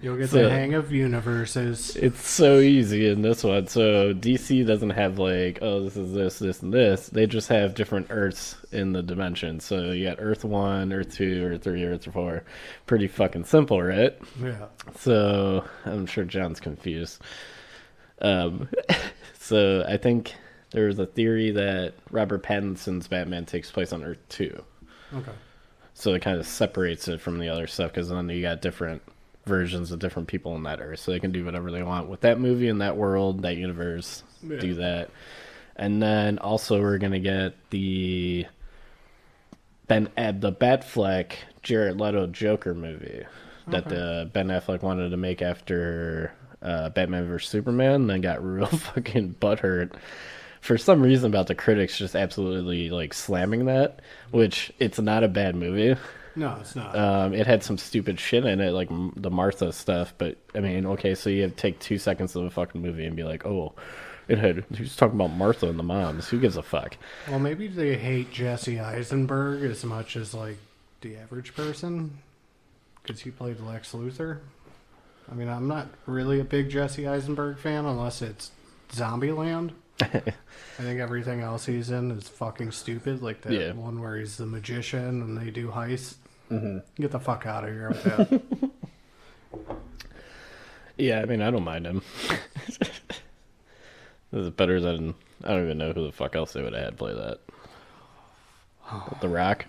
You'll 0.00 0.16
get 0.16 0.30
So- 0.30 0.44
the 0.44 0.50
hang 0.50 0.74
of 0.74 0.92
universes. 0.92 1.96
It's 1.96 2.28
so 2.28 2.60
easy 2.60 3.08
in 3.08 3.22
this 3.22 3.42
one. 3.42 3.66
So 3.66 4.14
DC 4.14 4.64
doesn't 4.64 4.90
have 4.90 5.18
like, 5.18 5.58
oh, 5.60 5.82
this 5.82 5.96
is 5.96 6.12
this, 6.12 6.38
this, 6.38 6.62
and 6.62 6.72
this. 6.72 7.08
They 7.08 7.26
just 7.26 7.48
have 7.48 7.74
different 7.74 8.06
Earths 8.10 8.54
in 8.70 8.92
the 8.92 9.02
dimension. 9.02 9.58
So 9.58 9.90
you 9.90 10.06
got 10.06 10.18
Earth 10.20 10.44
one, 10.44 10.92
Earth 10.92 11.14
two, 11.16 11.44
Earth 11.44 11.64
three, 11.64 11.84
Earth 11.84 12.04
four. 12.12 12.44
Pretty 12.86 13.08
fucking 13.08 13.44
simple, 13.44 13.82
right? 13.82 14.16
Yeah. 14.40 14.66
So 14.98 15.64
I'm 15.84 16.06
sure 16.06 16.24
John's 16.24 16.60
confused. 16.60 17.20
Um, 18.20 18.68
so 19.38 19.84
I 19.88 19.96
think 19.96 20.34
there's 20.70 20.98
a 20.98 21.06
theory 21.06 21.50
that 21.52 21.94
Robert 22.10 22.42
Pattinson's 22.42 23.08
Batman 23.08 23.46
takes 23.46 23.70
place 23.70 23.92
on 23.92 24.04
Earth 24.04 24.18
two. 24.28 24.62
Okay. 25.14 25.32
So 25.94 26.14
it 26.14 26.22
kind 26.22 26.38
of 26.38 26.46
separates 26.46 27.08
it 27.08 27.20
from 27.20 27.38
the 27.38 27.48
other 27.48 27.66
stuff 27.66 27.90
because 27.92 28.08
then 28.08 28.28
you 28.28 28.42
got 28.42 28.60
different 28.62 29.02
versions 29.46 29.90
of 29.90 29.98
different 29.98 30.28
people 30.28 30.54
in 30.56 30.62
that 30.64 30.80
Earth, 30.80 31.00
so 31.00 31.10
they 31.10 31.18
can 31.20 31.32
do 31.32 31.44
whatever 31.44 31.70
they 31.70 31.82
want 31.82 32.08
with 32.08 32.20
that 32.20 32.38
movie 32.38 32.68
in 32.68 32.78
that 32.78 32.96
world, 32.96 33.42
that 33.42 33.56
universe. 33.56 34.22
Yeah. 34.42 34.58
Do 34.60 34.74
that, 34.74 35.10
and 35.76 36.00
then 36.02 36.38
also 36.38 36.80
we're 36.80 36.98
gonna 36.98 37.18
get 37.18 37.54
the 37.70 38.46
Ben 39.86 40.08
uh, 40.16 40.32
the 40.32 40.52
Batfleck 40.52 41.32
Jared 41.62 41.98
Leto 41.98 42.26
Joker 42.26 42.74
movie 42.74 43.24
that 43.68 43.86
Okay. 43.86 43.94
the 43.96 44.30
Ben 44.32 44.48
Affleck 44.48 44.82
wanted 44.82 45.10
to 45.10 45.16
make 45.16 45.42
after 45.42 46.32
uh, 46.62 46.90
Batman 46.90 47.26
vs 47.26 47.48
Superman, 47.48 47.94
and 48.02 48.10
then 48.10 48.20
got 48.20 48.44
real 48.44 48.66
fucking 48.66 49.36
butthurt 49.40 49.92
for 50.60 50.78
some 50.78 51.02
reason 51.02 51.30
about 51.30 51.46
the 51.46 51.54
critics 51.54 51.98
just 51.98 52.16
absolutely 52.16 52.90
like 52.90 53.14
slamming 53.14 53.66
that, 53.66 54.00
which 54.30 54.72
it's 54.78 54.98
not 54.98 55.24
a 55.24 55.28
bad 55.28 55.54
movie. 55.54 55.98
No, 56.36 56.56
it's 56.60 56.76
not. 56.76 56.96
Um, 56.96 57.34
it 57.34 57.46
had 57.46 57.64
some 57.64 57.78
stupid 57.78 58.20
shit 58.20 58.44
in 58.44 58.60
it, 58.60 58.70
like 58.70 58.88
the 59.16 59.30
Martha 59.30 59.72
stuff. 59.72 60.14
But 60.18 60.36
I 60.54 60.60
mean, 60.60 60.86
okay, 60.86 61.14
so 61.14 61.30
you 61.30 61.42
have 61.42 61.50
to 61.52 61.56
take 61.56 61.80
two 61.80 61.98
seconds 61.98 62.36
of 62.36 62.44
a 62.44 62.50
fucking 62.50 62.80
movie 62.80 63.06
and 63.06 63.16
be 63.16 63.24
like, 63.24 63.44
oh, 63.44 63.74
it 64.28 64.38
had. 64.38 64.64
He's 64.76 64.94
talking 64.94 65.16
about 65.16 65.32
Martha 65.32 65.68
and 65.68 65.78
the 65.78 65.82
moms. 65.82 66.28
Who 66.28 66.38
gives 66.38 66.56
a 66.56 66.62
fuck? 66.62 66.96
well, 67.28 67.40
maybe 67.40 67.66
they 67.66 67.96
hate 67.96 68.30
Jesse 68.30 68.78
Eisenberg 68.78 69.62
as 69.68 69.84
much 69.84 70.14
as 70.16 70.32
like 70.32 70.58
the 71.00 71.16
average 71.16 71.54
person, 71.54 72.18
because 73.02 73.20
he 73.20 73.30
played 73.30 73.58
Lex 73.60 73.92
Luthor. 73.92 74.38
I 75.30 75.34
mean, 75.34 75.48
I'm 75.48 75.68
not 75.68 75.88
really 76.06 76.40
a 76.40 76.44
big 76.44 76.70
Jesse 76.70 77.06
Eisenberg 77.06 77.58
fan 77.58 77.84
unless 77.84 78.22
it's 78.22 78.50
Zombieland. 78.92 79.72
I 80.00 80.82
think 80.82 81.00
everything 81.00 81.40
else 81.40 81.66
he's 81.66 81.90
in 81.90 82.10
is 82.12 82.28
fucking 82.28 82.70
stupid, 82.72 83.20
like 83.22 83.40
that 83.42 83.52
Yeah. 83.52 83.72
one 83.72 84.00
where 84.00 84.16
he's 84.16 84.36
the 84.36 84.46
magician 84.46 85.22
and 85.22 85.36
they 85.36 85.50
do 85.50 85.68
heists. 85.68 86.14
Mm-hmm. 86.50 86.78
Get 87.02 87.10
the 87.10 87.20
fuck 87.20 87.46
out 87.46 87.64
of 87.64 87.70
here 87.70 87.88
with 87.88 88.02
that. 88.04 88.40
Yeah, 91.00 91.20
I 91.20 91.26
mean, 91.26 91.40
I 91.42 91.52
don't 91.52 91.62
mind 91.62 91.86
him. 91.86 92.02
this 92.66 92.80
is 94.32 94.50
better 94.50 94.80
than 94.80 95.14
I 95.44 95.50
don't 95.50 95.62
even 95.62 95.78
know 95.78 95.92
who 95.92 96.04
the 96.04 96.10
fuck 96.12 96.34
else 96.34 96.52
they 96.52 96.60
would 96.60 96.72
have 96.72 96.84
had 96.84 96.96
play 96.98 97.14
that. 97.14 97.38
The 99.20 99.28
Rock. 99.28 99.66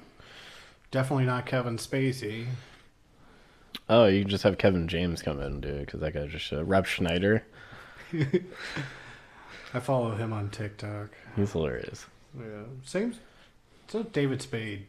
Definitely 0.89 1.25
not 1.25 1.45
Kevin 1.45 1.77
Spacey. 1.77 2.47
Oh, 3.87 4.05
you 4.07 4.21
can 4.21 4.29
just 4.31 4.43
have 4.43 4.57
Kevin 4.57 4.87
James 4.87 5.21
come 5.21 5.39
in 5.39 5.45
and 5.45 5.61
do 5.61 5.69
it 5.69 5.85
because 5.85 5.99
that 5.99 6.15
guy 6.15 6.25
just 6.25 6.51
uh, 6.51 6.63
Rob 6.65 6.87
Schneider. 6.87 7.43
I 9.73 9.79
follow 9.79 10.15
him 10.15 10.33
on 10.33 10.49
TikTok. 10.49 11.09
He's 11.35 11.51
hilarious. 11.51 12.05
Yeah, 12.37 12.63
same. 12.83 13.13
So 13.87 14.03
David 14.03 14.41
Spade. 14.41 14.87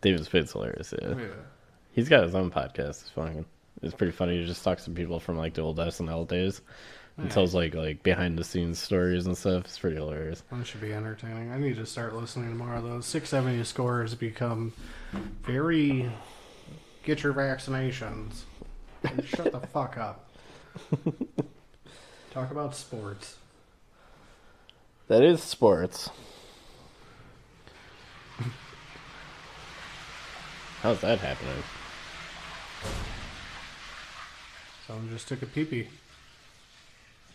David 0.00 0.24
Spade's 0.24 0.52
hilarious. 0.52 0.94
Yeah. 1.00 1.16
Yeah. 1.16 1.26
He's 1.92 2.08
got 2.08 2.22
his 2.22 2.34
own 2.34 2.50
podcast. 2.50 3.02
It's 3.02 3.10
fucking. 3.10 3.44
It's 3.82 3.94
pretty 3.94 4.12
funny. 4.12 4.38
He 4.40 4.46
just 4.46 4.64
talks 4.64 4.84
to 4.84 4.90
people 4.90 5.20
from 5.20 5.36
like 5.36 5.54
the 5.54 5.62
old 5.62 5.78
SNL 5.78 6.26
days 6.26 6.60
and 7.16 7.30
tells 7.30 7.54
like 7.54 7.74
like 7.74 8.02
behind 8.02 8.38
the 8.38 8.44
scenes 8.44 8.78
stories 8.78 9.26
and 9.26 9.36
stuff. 9.36 9.64
It's 9.64 9.78
pretty 9.78 9.96
hilarious. 9.96 10.42
That 10.50 10.66
should 10.66 10.80
be 10.80 10.92
entertaining. 10.92 11.52
I 11.52 11.58
need 11.58 11.76
to 11.76 11.86
start 11.86 12.14
listening 12.14 12.50
to 12.50 12.54
more 12.54 12.74
of 12.74 12.84
those. 12.84 13.06
670 13.06 13.64
score 13.64 14.02
has 14.02 14.14
become 14.14 14.72
very. 15.42 16.10
Get 17.04 17.22
your 17.22 17.32
vaccinations. 17.32 18.42
Shut 19.24 19.52
the 19.52 19.60
fuck 19.60 19.96
up. 19.96 20.28
Talk 22.30 22.50
about 22.50 22.74
sports. 22.76 23.36
That 25.08 25.22
is 25.22 25.42
sports. 25.42 26.10
How's 30.82 31.00
that 31.00 31.18
happening? 31.18 31.62
Someone 34.86 35.08
just 35.10 35.26
took 35.28 35.42
a 35.42 35.46
pee 35.46 35.64
pee. 35.64 35.88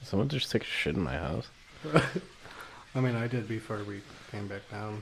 Someone 0.04 0.30
just 0.30 0.50
took 0.52 0.62
a 0.62 0.66
shit 0.66 0.96
in 0.96 1.02
my 1.04 1.18
house. 1.18 1.48
I 2.96 3.00
mean, 3.00 3.16
I 3.16 3.28
did 3.28 3.48
before 3.48 3.84
we 3.84 4.02
came 4.32 4.48
back 4.48 4.62
down. 4.72 5.02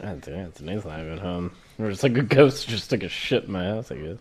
God 0.00 0.20
damn, 0.22 0.50
Danae's 0.50 0.84
not 0.84 1.00
even 1.00 1.18
home. 1.18 1.52
Or 1.78 1.90
it's 1.90 2.02
like 2.02 2.16
a 2.16 2.22
ghost 2.22 2.68
just 2.68 2.90
took 2.90 3.02
a 3.02 3.08
shit 3.08 3.44
in 3.44 3.52
my 3.52 3.64
house, 3.64 3.90
I 3.92 3.96
guess. 3.96 4.18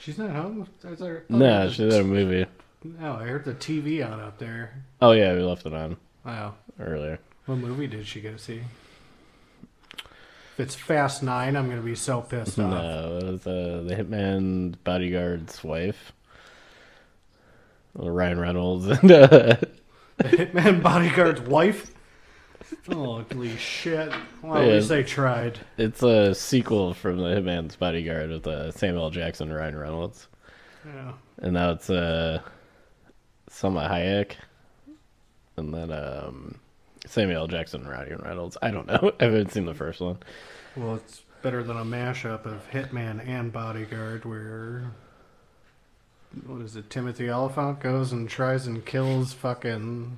She's 0.00 0.18
not 0.18 0.30
home. 0.30 0.66
I 0.84 0.90
was 0.90 0.98
there- 0.98 1.24
Nah, 1.28 1.62
oh, 1.64 1.70
she's 1.70 1.92
at 1.94 2.00
a 2.00 2.04
movie. 2.04 2.46
No, 2.82 3.14
I 3.14 3.24
heard 3.24 3.44
the 3.44 3.54
TV 3.54 4.04
on 4.06 4.20
up 4.20 4.38
there. 4.38 4.82
Oh 5.02 5.12
yeah, 5.12 5.34
we 5.34 5.40
left 5.42 5.66
it 5.66 5.74
on 5.74 5.96
Wow. 6.24 6.54
earlier. 6.78 7.18
What 7.46 7.58
movie 7.58 7.86
did 7.86 8.06
she 8.06 8.20
go 8.20 8.36
see? 8.36 8.62
If 9.94 10.58
it's 10.60 10.74
Fast 10.74 11.22
Nine, 11.22 11.56
I'm 11.56 11.68
gonna 11.68 11.80
be 11.82 11.94
so 11.94 12.20
pissed 12.22 12.58
off. 12.58 12.70
No, 12.70 13.18
it 13.18 13.24
was 13.24 13.46
uh, 13.46 13.82
the 13.86 13.94
Hitman 13.94 14.74
bodyguard's 14.84 15.62
wife. 15.64 16.12
Well, 17.94 18.10
Ryan 18.10 18.38
Reynolds 18.40 18.86
and 18.86 19.10
uh, 19.12 19.56
The 20.18 20.24
Hitman 20.24 20.82
Bodyguard's 20.82 21.40
wife. 21.40 21.92
Holy 22.86 23.56
shit! 23.56 24.12
Well, 24.42 24.58
at 24.58 24.66
Yeah. 24.66 24.74
least 24.74 24.88
they 24.90 25.02
tried. 25.02 25.58
it's 25.76 26.02
a 26.02 26.34
sequel 26.34 26.94
from 26.94 27.16
the 27.18 27.24
Hitman's 27.24 27.74
Bodyguard 27.76 28.30
with 28.30 28.46
uh, 28.46 28.70
Samuel 28.70 29.04
L. 29.04 29.10
Jackson 29.10 29.48
and 29.50 29.58
Ryan 29.58 29.76
Reynolds, 29.78 30.28
Yeah. 30.86 31.12
and 31.38 31.54
now 31.54 31.70
it's 31.72 31.90
uh, 31.90 32.40
Salma 33.50 33.90
Hayek, 33.90 34.32
and 35.56 35.74
then 35.74 35.90
um, 35.92 36.58
Samuel 37.06 37.42
L. 37.42 37.46
Jackson 37.48 37.82
and 37.82 37.90
Ryan 37.90 38.22
Reynolds. 38.24 38.56
I 38.62 38.70
don't 38.70 38.86
know. 38.86 39.12
I 39.20 39.24
haven't 39.24 39.52
seen 39.52 39.66
the 39.66 39.74
first 39.74 40.00
one. 40.00 40.18
Well, 40.76 40.96
it's 40.96 41.22
better 41.42 41.62
than 41.62 41.76
a 41.76 41.84
mashup 41.84 42.46
of 42.46 42.68
Hitman 42.70 43.26
and 43.26 43.52
Bodyguard, 43.52 44.24
where 44.24 44.92
what 46.46 46.60
is 46.62 46.76
it? 46.76 46.88
Timothy 46.90 47.28
Olyphant 47.28 47.80
goes 47.80 48.12
and 48.12 48.28
tries 48.28 48.66
and 48.66 48.84
kills 48.84 49.32
fucking 49.32 50.16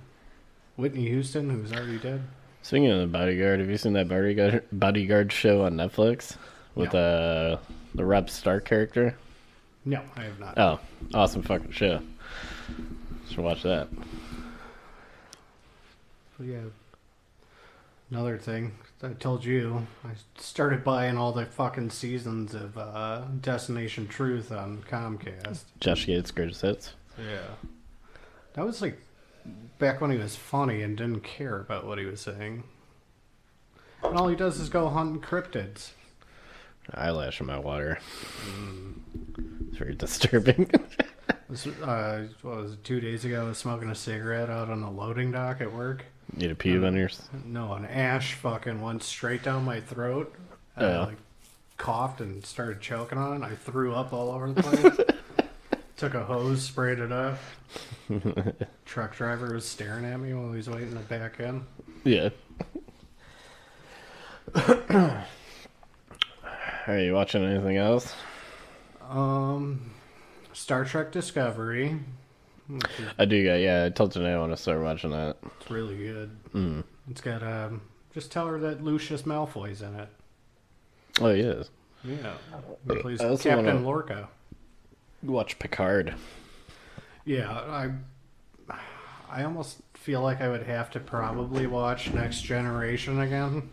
Whitney 0.77 1.09
Houston, 1.09 1.49
who's 1.49 1.73
already 1.73 1.99
dead. 1.99 2.23
Speaking 2.63 2.91
of 2.91 3.01
the 3.01 3.07
Bodyguard, 3.07 3.61
have 3.61 3.71
you 3.71 3.79
seen 3.79 3.95
that 3.95 4.09
Bodyguard 4.09 4.65
Bodyguard 4.73 5.33
show 5.33 5.65
on 5.65 5.75
Netflix 5.75 6.37
with 6.75 6.95
uh, 6.95 7.57
the 7.95 8.05
Rob 8.05 8.29
Stark 8.29 8.65
character? 8.67 9.17
No, 9.85 10.03
I 10.17 10.25
have 10.25 10.39
not. 10.39 10.59
Oh, 10.59 10.81
awesome 11.15 11.43
fucking 11.43 11.73
show. 11.73 12.01
Should 13.33 13.45
watch 13.45 13.63
that. 13.63 13.89
Yeah. 16.39 16.65
Another 18.11 18.37
thing, 18.37 18.73
I 19.03 19.15
told 19.15 19.43
you, 19.43 19.87
I 20.05 20.11
started 20.37 20.85
buying 20.85 21.17
all 21.17 21.33
the 21.33 21.47
fucking 21.47 21.89
seasons 21.89 22.53
of 22.53 22.77
uh, 22.77 23.23
Destination 23.41 24.07
Truth 24.07 24.53
on 24.53 24.83
Comcast. 24.83 25.63
Josh 25.81 26.05
Gates 26.05 26.31
greatest 26.31 26.61
hits. 26.61 26.93
Yeah. 27.19 27.71
That 28.53 28.67
was 28.67 28.83
like 28.83 29.01
back 29.79 30.03
when 30.03 30.11
he 30.11 30.19
was 30.19 30.37
funny 30.37 30.83
and 30.83 30.95
didn't 30.95 31.23
care 31.23 31.59
about 31.59 31.87
what 31.87 31.97
he 31.97 32.05
was 32.05 32.21
saying. 32.21 32.65
And 34.05 34.19
all 34.19 34.29
he 34.29 34.37
does 34.37 34.61
is 34.61 34.69
go 34.69 34.91
hunting 34.91 35.23
cryptids. 35.23 35.93
Eyelash 36.93 37.41
in 37.41 37.47
my 37.47 37.59
water. 37.59 37.99
It's 39.69 39.79
very 39.79 39.95
disturbing. 39.95 40.71
This, 41.53 41.67
uh, 41.67 42.29
what 42.41 42.57
was 42.63 42.73
it, 42.73 42.83
two 42.83 42.99
days 42.99 43.27
ago? 43.27 43.43
I 43.43 43.49
was 43.49 43.59
smoking 43.59 43.91
a 43.91 43.95
cigarette 43.95 44.49
out 44.49 44.71
on 44.71 44.81
the 44.81 44.89
loading 44.89 45.33
dock 45.33 45.61
at 45.61 45.71
work. 45.71 46.07
Need 46.35 46.51
a 46.51 46.55
pee 46.55 46.83
on 46.83 46.97
yours? 46.97 47.29
No, 47.45 47.75
an 47.75 47.85
ash 47.85 48.33
fucking 48.33 48.81
went 48.81 49.03
straight 49.03 49.43
down 49.43 49.67
my 49.67 49.81
throat. 49.81 50.35
Yeah. 50.81 51.01
I 51.01 51.05
like 51.05 51.19
coughed 51.77 52.23
and 52.23 52.43
started 52.47 52.81
choking 52.81 53.19
on 53.19 53.43
it. 53.43 53.45
I 53.45 53.55
threw 53.55 53.93
up 53.93 54.15
all 54.15 54.31
over 54.31 54.51
the 54.51 54.63
place. 54.63 54.97
Took 55.99 56.15
a 56.15 56.25
hose, 56.25 56.63
sprayed 56.63 57.01
it 57.01 57.13
up. 57.13 57.37
Truck 58.87 59.15
driver 59.15 59.53
was 59.53 59.67
staring 59.67 60.07
at 60.07 60.19
me 60.19 60.33
while 60.33 60.53
he 60.53 60.57
was 60.57 60.71
waiting 60.71 60.95
to 60.95 61.01
back 61.01 61.39
in. 61.39 61.67
Yeah. 62.05 62.31
Are 66.87 66.99
you 66.99 67.13
watching 67.13 67.45
anything 67.45 67.77
else? 67.77 68.15
Um, 69.11 69.93
Star 70.63 70.85
Trek 70.85 71.11
Discovery. 71.11 71.99
I 73.19 73.25
do 73.25 73.45
got 73.45 73.55
yeah. 73.55 73.85
I 73.87 73.91
told 73.91 74.13
Janae 74.13 74.37
I 74.37 74.39
want 74.39 74.53
to 74.53 74.57
start 74.57 74.81
watching 74.81 75.11
that. 75.11 75.37
it's 75.61 75.69
really 75.69 75.97
good. 75.97 76.31
Mm. 76.55 76.85
It's 77.11 77.21
got 77.21 77.43
um. 77.43 77.83
Just 78.15 78.31
tell 78.31 78.47
her 78.47 78.61
that 78.61 78.85
Lucius 78.85 79.23
Malfoy's 79.23 79.83
in 79.83 79.97
it. 79.97 80.09
Oh, 81.21 81.35
he 81.35 81.41
is. 81.41 81.69
Yeah, 82.05 82.35
he 82.89 82.97
plays 82.97 83.21
I 83.21 83.29
also 83.31 83.49
Captain 83.49 83.85
Lorca. 83.85 84.29
Watch 85.25 85.59
Picard. 85.59 86.15
Yeah, 87.25 87.51
I 87.51 87.91
I 89.29 89.43
almost 89.43 89.79
feel 89.95 90.23
like 90.23 90.41
I 90.41 90.49
would 90.49 90.63
have 90.63 90.91
to 90.93 91.01
probably 91.01 91.67
watch 91.67 92.13
Next 92.13 92.43
Generation 92.43 93.21
again. 93.21 93.69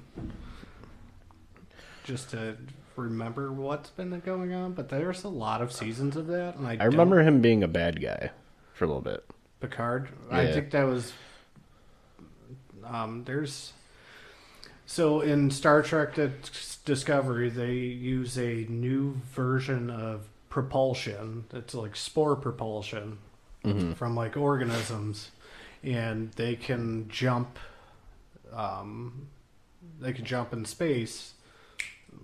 Just 2.03 2.31
to 2.31 2.57
remember 2.99 3.51
what's 3.51 3.89
been 3.89 4.17
going 4.19 4.53
on, 4.53 4.73
but 4.73 4.89
there's 4.89 5.23
a 5.23 5.29
lot 5.29 5.61
of 5.61 5.71
seasons 5.71 6.15
of 6.15 6.27
that 6.27 6.55
and 6.55 6.67
I, 6.67 6.77
I 6.79 6.85
remember 6.85 7.21
him 7.23 7.41
being 7.41 7.63
a 7.63 7.67
bad 7.67 8.01
guy 8.01 8.31
for 8.73 8.85
a 8.85 8.87
little 8.87 9.01
bit. 9.01 9.25
Picard. 9.59 10.09
I 10.31 10.51
think 10.51 10.71
that 10.71 10.83
was 10.83 11.13
um 12.85 13.23
there's 13.25 13.73
so 14.85 15.21
in 15.21 15.51
Star 15.51 15.81
Trek 15.81 16.15
Dis- 16.15 16.77
Discovery 16.85 17.49
they 17.49 17.73
use 17.73 18.37
a 18.37 18.65
new 18.69 19.21
version 19.33 19.89
of 19.89 20.27
propulsion. 20.49 21.45
It's 21.53 21.73
like 21.75 21.95
spore 21.95 22.35
propulsion 22.35 23.17
from 23.95 24.15
like 24.15 24.37
organisms 24.37 25.31
and 25.83 26.31
they 26.33 26.55
can 26.55 27.07
jump 27.09 27.59
um 28.53 29.27
they 29.99 30.13
can 30.13 30.23
jump 30.25 30.53
in 30.53 30.63
space 30.65 31.33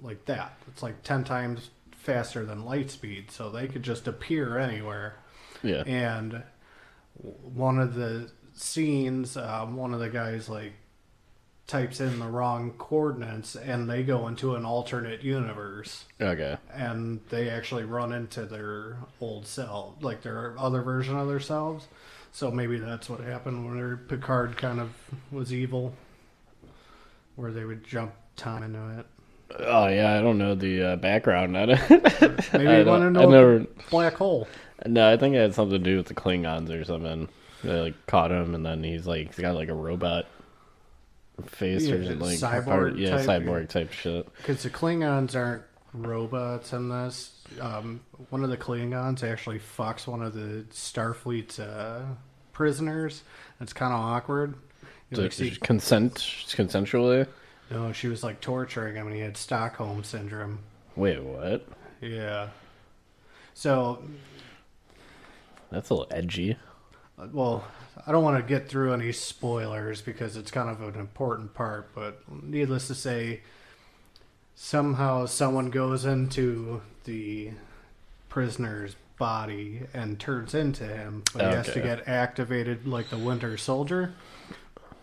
like 0.02 0.26
that. 0.26 0.58
It's 0.68 0.84
like 0.84 1.04
10 1.04 1.24
times 1.24 1.70
faster 1.98 2.46
than 2.46 2.66
light 2.66 2.92
speed, 2.92 3.32
so 3.32 3.50
they 3.50 3.68
could 3.68 3.84
just 3.84 4.08
appear 4.08 4.58
anywhere 4.60 5.16
Yeah. 5.64 5.84
and 5.86 6.44
one 7.22 7.80
of 7.80 7.96
the 7.96 8.30
scenes 8.54 9.36
um, 9.38 9.76
one 9.76 9.94
of 9.94 10.00
the 10.00 10.10
guys 10.10 10.48
like 10.50 10.74
types 11.68 12.00
in 12.00 12.20
the 12.20 12.28
wrong 12.28 12.72
coordinates 12.78 13.56
and 13.56 13.90
they 13.90 14.04
go 14.04 14.28
into 14.28 14.56
an 14.56 14.64
alternate 14.66 15.24
universe 15.24 16.06
Okay. 16.22 16.58
and 16.74 17.20
they 17.30 17.50
actually 17.50 17.84
run 17.86 18.14
into 18.14 18.46
their 18.46 18.98
old 19.20 19.48
self 19.48 19.96
like 20.02 20.22
their 20.22 20.54
other 20.60 20.82
version 20.84 21.18
of 21.18 21.28
themselves 21.28 21.88
so 22.32 22.52
maybe 22.52 22.78
that's 22.78 23.10
what 23.10 23.20
happened 23.22 23.66
when 23.66 23.76
their 23.78 23.98
picard 23.98 24.56
kind 24.58 24.80
of 24.80 24.92
was 25.32 25.52
evil 25.52 25.94
where 27.36 27.52
they 27.52 27.66
would 27.66 27.84
jump 27.84 28.14
time 28.36 28.62
into 28.64 29.00
it 29.00 29.06
Oh 29.60 29.88
yeah, 29.88 30.18
I 30.18 30.22
don't 30.22 30.38
know 30.38 30.56
the 30.56 30.82
uh, 30.84 30.96
background 30.98 31.56
on 31.58 31.70
it. 31.72 31.80
maybe 31.90 32.68
I 32.68 32.78
you 32.80 32.84
don't- 32.84 32.88
want 32.88 33.14
to 33.16 33.20
I 33.22 33.24
know 33.26 33.30
never- 33.30 33.66
black 33.90 34.14
hole 34.16 34.48
No, 34.86 35.12
I 35.12 35.18
think 35.18 35.36
it 35.36 35.40
had 35.40 35.54
something 35.56 35.78
to 35.78 35.84
do 35.84 35.98
with 35.98 36.08
the 36.08 36.14
Klingons 36.16 36.70
or 36.70 36.84
something. 36.84 37.30
They 37.64 37.80
like 37.82 38.06
caught 38.08 38.32
him, 38.32 38.54
and 38.56 38.66
then 38.66 38.84
he's 38.84 39.08
like 39.08 39.28
he's 39.28 39.40
got 39.40 39.56
like 39.56 39.70
a 39.70 39.74
robot 39.74 40.26
face 41.48 41.90
or 41.90 41.98
Yeah, 41.98 42.10
something 42.10 42.20
like 42.20 42.38
cyborg 42.40 42.66
part- 42.66 42.96
yeah, 42.98 43.18
type. 43.24 43.42
cyborg 43.44 43.70
type 43.70 43.92
shit. 43.92 44.28
Because 44.38 44.64
the 44.64 44.70
Klingons 44.70 45.36
aren't 45.36 45.64
robots 45.94 46.74
in 46.74 46.90
this. 46.90 47.32
Um, 47.62 48.02
one 48.30 48.44
of 48.44 48.50
the 48.50 48.58
Klingons 48.58 49.24
actually 49.24 49.60
fucks 49.60 50.08
one 50.08 50.22
of 50.22 50.34
the 50.34 50.66
Starfleet 50.72 51.60
uh, 51.60 52.02
prisoners. 52.54 53.24
It's 53.62 53.74
kind 53.74 53.94
of 53.94 54.00
awkward. 54.00 54.56
You 55.12 55.18
like, 55.22 55.32
see, 55.34 55.52
consent 55.52 56.16
consensually. 56.16 57.28
No, 57.72 57.92
she 57.92 58.08
was 58.08 58.24
like 58.24 58.42
torturing 58.42 58.96
him, 58.96 59.08
and 59.08 59.16
he 59.16 59.22
had 59.22 59.38
Stockholm 59.38 60.04
syndrome. 60.04 60.60
Wait, 60.96 61.22
what? 61.22 61.68
Yeah. 62.02 62.50
So, 63.54 64.04
That's 65.72 65.90
a 65.90 65.94
little 65.94 66.12
edgy. 66.12 66.58
uh, 67.18 67.28
well, 67.32 67.66
I 68.06 68.12
don't 68.12 68.24
want 68.24 68.38
to 68.38 68.44
get 68.48 68.70
through 68.70 68.94
any 68.94 69.12
spoilers 69.12 70.02
because 70.02 70.38
it's 70.38 70.52
kind 70.52 70.70
of 70.70 70.82
an 70.82 71.00
important 71.00 71.54
part, 71.54 71.94
but 71.96 72.22
needless 72.44 72.88
to 72.88 72.96
say, 72.96 73.42
somehow 74.56 75.26
someone 75.26 75.70
goes 75.70 76.06
into 76.06 76.82
the 77.06 77.52
prisoner's 78.30 78.96
body 79.18 79.82
and 79.94 80.20
turns 80.20 80.54
into 80.54 80.86
him, 80.86 81.24
but 81.34 81.42
he 81.44 81.48
has 81.48 81.68
to 81.74 81.80
get 81.80 82.08
activated 82.08 82.86
like 82.86 83.10
the 83.10 83.18
Winter 83.18 83.58
Soldier. 83.58 84.14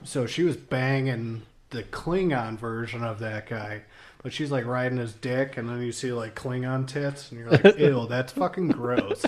So 0.05 0.27
she 0.27 0.43
was 0.43 0.57
banging 0.57 1.43
the 1.73 1.83
Klingon 1.83 2.57
version 2.59 3.03
of 3.03 3.19
that 3.19 3.49
guy, 3.49 3.83
but 4.23 4.33
she's 4.33 4.51
like 4.53 4.65
riding 4.65 4.99
his 4.99 5.13
dick, 5.15 5.57
and 5.57 5.69
then 5.69 5.83
you 5.83 5.91
see 5.93 6.13
like 6.13 6.35
Klingon 6.37 6.87
tits, 6.87 7.31
and 7.31 7.41
you're 7.41 7.51
like, 7.51 7.65
ew, 7.79 8.07
that's 8.09 8.33
fucking 8.33 8.69
gross. 8.69 9.25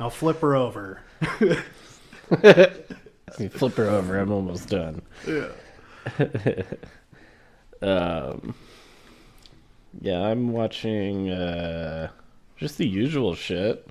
Now 0.00 0.08
flip 0.08 0.40
her 0.40 0.56
over. 0.56 1.02
You 3.38 3.48
flip 3.50 3.74
her 3.74 3.86
over. 3.88 4.18
I'm 4.18 4.32
almost 4.32 4.68
done. 4.68 5.02
Yeah. 5.26 5.48
Um, 7.80 8.54
yeah, 10.00 10.20
I'm 10.20 10.50
watching 10.50 11.30
uh, 11.30 12.10
just 12.56 12.76
the 12.76 12.88
usual 12.88 13.36
shit. 13.36 13.86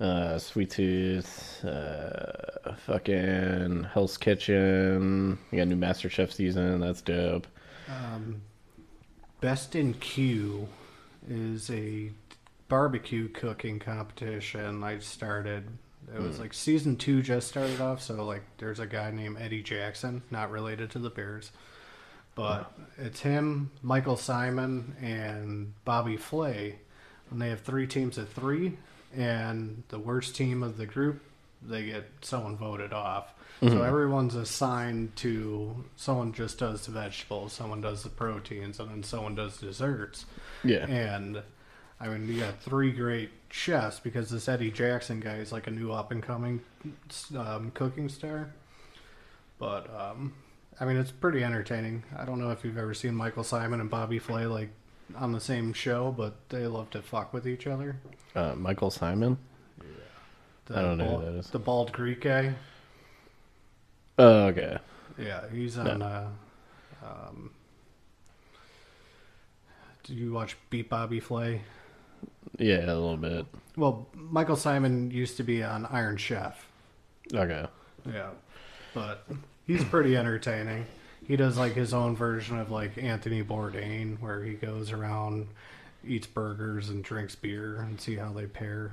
Uh, 0.00 0.38
Sweet 0.38 0.70
Tooth, 0.70 1.64
uh, 1.64 2.74
fucking 2.86 3.84
Hell's 3.92 4.16
Kitchen. 4.16 5.38
We 5.50 5.56
got 5.56 5.62
a 5.62 5.66
new 5.66 5.76
MasterChef 5.76 6.32
season. 6.32 6.80
That's 6.80 7.02
dope. 7.02 7.48
Um, 7.88 8.42
Best 9.40 9.74
in 9.74 9.94
Q 9.94 10.68
is 11.28 11.70
a 11.70 12.10
barbecue 12.68 13.28
cooking 13.28 13.78
competition 13.78 14.84
I 14.84 14.98
started. 14.98 15.68
It 16.14 16.20
was 16.20 16.38
like 16.38 16.54
season 16.54 16.96
two 16.96 17.22
just 17.22 17.48
started 17.48 17.80
off, 17.80 18.00
so 18.00 18.24
like 18.24 18.42
there's 18.58 18.80
a 18.80 18.86
guy 18.86 19.10
named 19.10 19.36
Eddie 19.38 19.62
Jackson, 19.62 20.22
not 20.30 20.50
related 20.50 20.90
to 20.92 20.98
the 20.98 21.10
Bears, 21.10 21.52
but 22.34 22.72
it's 22.96 23.20
him, 23.20 23.70
Michael 23.82 24.16
Symon, 24.16 25.00
and 25.02 25.74
Bobby 25.84 26.16
Flay, 26.16 26.76
and 27.30 27.42
they 27.42 27.50
have 27.50 27.60
three 27.60 27.86
teams 27.86 28.16
of 28.16 28.28
three, 28.30 28.78
and 29.14 29.82
the 29.88 29.98
worst 29.98 30.36
team 30.36 30.62
of 30.62 30.76
the 30.76 30.86
group, 30.86 31.20
they 31.62 31.86
get 31.86 32.04
someone 32.20 32.56
voted 32.56 32.92
off. 32.92 33.34
So 33.60 33.82
everyone's 33.82 34.36
assigned 34.36 35.16
to 35.16 35.84
someone 35.96 36.32
just 36.32 36.58
does 36.58 36.86
the 36.86 36.92
vegetables, 36.92 37.52
someone 37.52 37.80
does 37.80 38.04
the 38.04 38.08
proteins, 38.08 38.78
and 38.78 38.88
then 38.88 39.02
someone 39.02 39.34
does 39.34 39.58
desserts. 39.58 40.26
Yeah. 40.62 40.86
And 40.86 41.42
I 42.00 42.06
mean, 42.06 42.32
you 42.32 42.38
got 42.38 42.60
three 42.60 42.92
great 42.92 43.30
chefs 43.50 43.98
because 43.98 44.30
this 44.30 44.48
Eddie 44.48 44.70
Jackson 44.70 45.18
guy 45.18 45.36
is 45.38 45.50
like 45.50 45.66
a 45.66 45.72
new 45.72 45.90
up 45.90 46.12
and 46.12 46.22
coming 46.22 46.60
um, 47.36 47.72
cooking 47.72 48.08
star. 48.08 48.50
But 49.58 49.92
um, 49.92 50.34
I 50.78 50.84
mean, 50.84 50.96
it's 50.96 51.10
pretty 51.10 51.42
entertaining. 51.42 52.04
I 52.16 52.24
don't 52.24 52.38
know 52.38 52.50
if 52.50 52.64
you've 52.64 52.78
ever 52.78 52.94
seen 52.94 53.14
Michael 53.14 53.42
Symon 53.42 53.80
and 53.80 53.90
Bobby 53.90 54.20
Flay 54.20 54.46
like 54.46 54.70
on 55.16 55.32
the 55.32 55.40
same 55.40 55.72
show, 55.72 56.12
but 56.16 56.48
they 56.48 56.66
love 56.66 56.90
to 56.90 57.02
fuck 57.02 57.32
with 57.32 57.46
each 57.46 57.66
other. 57.66 57.96
Uh, 58.34 58.54
Michael 58.54 58.90
Symon. 58.90 59.36
The 60.66 60.78
I 60.78 60.82
don't 60.82 60.98
know 60.98 61.04
who 61.04 61.10
bald, 61.10 61.22
that 61.24 61.38
is. 61.38 61.50
The 61.50 61.58
bald 61.58 61.92
Greek 61.92 62.20
guy. 62.20 62.54
Oh, 64.18 64.46
okay. 64.46 64.78
Yeah, 65.18 65.48
he's 65.50 65.78
on. 65.78 66.02
Uh, 66.02 66.28
um, 67.02 67.50
do 70.04 70.14
you 70.14 70.32
watch 70.32 70.56
Beat 70.70 70.88
Bobby 70.88 71.20
Flay? 71.20 71.62
Yeah, 72.58 72.86
a 72.86 72.94
little 72.94 73.16
bit. 73.16 73.46
Well, 73.76 74.08
Michael 74.14 74.56
Symon 74.56 75.12
used 75.12 75.36
to 75.36 75.42
be 75.42 75.62
on 75.62 75.86
Iron 75.86 76.16
Chef. 76.16 76.66
Okay. 77.32 77.66
Yeah, 78.10 78.30
but 78.94 79.26
he's 79.66 79.84
pretty 79.84 80.16
entertaining. 80.16 80.86
He 81.28 81.36
does 81.36 81.58
like 81.58 81.74
his 81.74 81.92
own 81.92 82.16
version 82.16 82.58
of 82.58 82.70
like 82.70 82.96
Anthony 82.96 83.44
Bourdain, 83.44 84.18
where 84.18 84.42
he 84.42 84.54
goes 84.54 84.90
around, 84.92 85.48
eats 86.02 86.26
burgers 86.26 86.88
and 86.88 87.04
drinks 87.04 87.36
beer, 87.36 87.82
and 87.82 88.00
see 88.00 88.16
how 88.16 88.32
they 88.32 88.46
pair. 88.46 88.92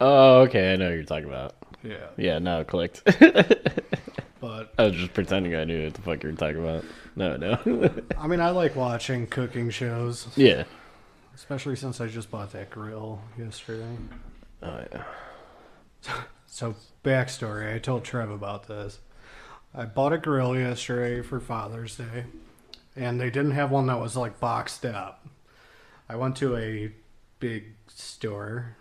Oh, 0.00 0.42
okay, 0.42 0.72
I 0.72 0.76
know 0.76 0.86
what 0.86 0.94
you're 0.94 1.02
talking 1.02 1.28
about. 1.28 1.56
Yeah, 1.82 2.06
Yeah, 2.16 2.38
now 2.38 2.60
it 2.60 2.68
clicked. 2.68 3.02
but 4.40 4.72
I 4.78 4.84
was 4.84 4.94
just 4.94 5.12
pretending 5.14 5.56
I 5.56 5.64
knew 5.64 5.84
what 5.84 5.94
the 5.94 6.02
fuck 6.02 6.22
you 6.22 6.30
were 6.30 6.36
talking 6.36 6.62
about. 6.62 6.84
No, 7.16 7.36
no. 7.36 7.58
I 8.18 8.28
mean, 8.28 8.40
I 8.40 8.50
like 8.50 8.76
watching 8.76 9.26
cooking 9.26 9.70
shows, 9.70 10.28
yeah. 10.36 10.62
especially 11.34 11.74
since 11.74 12.00
I 12.00 12.06
just 12.06 12.30
bought 12.30 12.52
that 12.52 12.70
grill 12.70 13.20
yesterday. 13.36 13.96
Oh, 14.62 14.84
yeah. 14.92 16.22
So, 16.46 16.76
backstory 17.02 17.74
I 17.74 17.78
told 17.78 18.04
Trev 18.04 18.30
about 18.30 18.68
this. 18.68 19.00
I 19.74 19.84
bought 19.86 20.12
a 20.12 20.18
grill 20.18 20.56
yesterday 20.56 21.20
for 21.20 21.40
Father's 21.40 21.96
Day, 21.96 22.26
and 22.94 23.20
they 23.20 23.30
didn't 23.30 23.52
have 23.52 23.72
one 23.72 23.86
that 23.88 23.98
was 23.98 24.16
like 24.16 24.38
boxed 24.38 24.84
up. 24.84 25.26
I 26.08 26.14
went 26.14 26.36
to 26.36 26.56
a 26.56 26.92
big 27.40 27.74
store, 27.88 28.76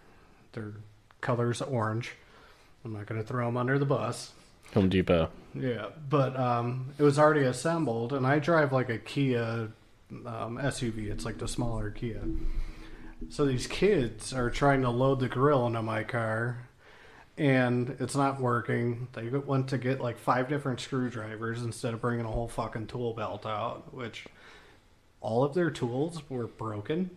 their 0.51 0.73
color's 1.21 1.61
orange. 1.61 2.13
I'm 2.85 2.93
not 2.93 3.07
going 3.07 3.19
to 3.19 3.25
throw 3.27 3.45
them 3.47 3.57
under 3.57 3.79
the 3.79 3.85
bus. 3.85 4.33
Home 4.75 4.89
Depot. 4.89 5.29
Yeah, 5.55 5.87
but 6.09 6.37
um, 6.39 6.93
it 6.97 7.03
was 7.03 7.17
already 7.17 7.43
assembled, 7.43 8.13
and 8.13 8.27
I 8.27 8.37
drive 8.39 8.71
like 8.71 8.89
a 8.89 8.97
Kia 8.99 9.71
um, 10.11 10.59
SUV. 10.61 11.09
It's 11.09 11.25
like 11.25 11.39
the 11.39 11.47
smaller 11.47 11.89
Kia. 11.89 12.21
So 13.29 13.45
these 13.45 13.65
kids 13.65 14.33
are 14.33 14.49
trying 14.49 14.81
to 14.81 14.89
load 14.89 15.21
the 15.21 15.29
grill 15.29 15.65
into 15.65 15.81
my 15.81 16.03
car, 16.03 16.67
and 17.37 17.95
it's 17.99 18.15
not 18.15 18.39
working. 18.39 19.07
They 19.13 19.29
went 19.29 19.69
to 19.69 19.77
get 19.77 20.01
like 20.01 20.17
five 20.17 20.49
different 20.49 20.79
screwdrivers 20.79 21.63
instead 21.63 21.93
of 21.93 22.01
bringing 22.01 22.25
a 22.25 22.31
whole 22.31 22.47
fucking 22.47 22.87
tool 22.87 23.13
belt 23.13 23.45
out, 23.45 23.93
which 23.93 24.25
all 25.21 25.43
of 25.43 25.53
their 25.53 25.71
tools 25.71 26.21
were 26.29 26.47
broken 26.47 27.09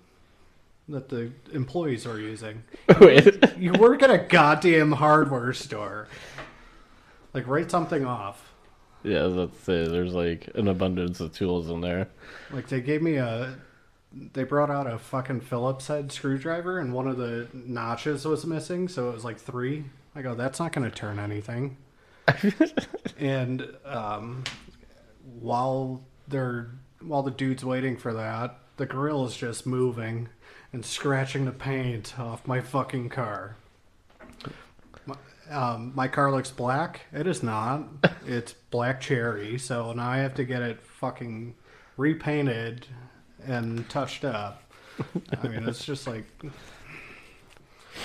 that 0.89 1.09
the 1.09 1.33
employees 1.53 2.07
are 2.07 2.21
using. 2.21 2.63
Wait. 3.01 3.59
You 3.59 3.73
work 3.73 4.03
at 4.03 4.11
a 4.11 4.19
goddamn 4.19 4.93
hardware 4.93 5.53
store. 5.53 6.09
Like, 7.35 7.47
write 7.49 7.71
something 7.71 8.07
off. 8.07 8.53
Yeah, 9.03 9.23
I 9.23 9.25
was 9.27 9.35
about 9.35 9.57
to 9.57 9.63
say, 9.63 9.89
there's 9.89 10.15
like 10.15 10.49
an 10.55 10.69
abundance 10.69 11.21
of 11.21 11.33
tools 11.33 11.69
in 11.69 11.81
there. 11.81 12.09
Like, 12.51 12.69
they 12.69 12.81
gave 12.81 13.03
me 13.03 13.17
a. 13.17 13.59
They 14.33 14.45
brought 14.45 14.71
out 14.71 14.87
a 14.87 14.99
fucking 14.99 15.43
Phillips 15.43 15.89
head 15.89 16.11
screwdriver, 16.11 16.79
and 16.79 16.95
one 16.95 17.07
of 17.07 17.19
the 17.19 17.49
notches 17.53 18.25
was 18.25 18.47
missing, 18.47 18.89
so 18.89 19.11
it 19.11 19.13
was 19.13 19.25
like 19.25 19.39
three. 19.39 19.85
I 20.17 20.23
go, 20.23 20.35
that's 20.35 20.59
not 20.59 20.73
going 20.73 20.91
to 20.91 20.97
turn 20.97 21.19
anything. 21.19 21.77
and 23.19 23.69
um, 23.85 24.45
while 25.41 26.03
they're 26.27 26.71
while 27.01 27.23
the 27.23 27.31
dude's 27.31 27.65
waiting 27.65 27.99
for 27.99 28.15
that, 28.15 28.59
the 28.79 28.87
grill 28.87 29.27
is 29.27 29.37
just 29.37 29.67
moving 29.67 30.29
and 30.73 30.85
scratching 30.85 31.45
the 31.45 31.53
paint 31.53 32.19
off 32.19 32.47
my 32.47 32.61
fucking 32.61 33.11
car. 33.11 33.57
My, 35.05 35.17
um, 35.51 35.93
my 35.95 36.09
car 36.09 36.33
looks 36.33 36.51
black. 36.51 37.03
It 37.13 37.27
is 37.27 37.43
not. 37.43 37.85
It's 38.29 38.55
black 38.73 39.01
cherry. 39.01 39.57
So 39.57 39.93
now 39.93 40.09
I 40.09 40.17
have 40.17 40.35
to 40.35 40.45
get 40.45 40.61
it 40.61 40.83
fucking 40.83 41.55
repainted 41.97 42.85
and 43.47 43.89
touched 43.89 44.25
up. 44.25 44.65
I 45.43 45.47
mean, 45.47 45.63
it's 45.69 45.85
just 45.85 46.09
like 46.09 46.25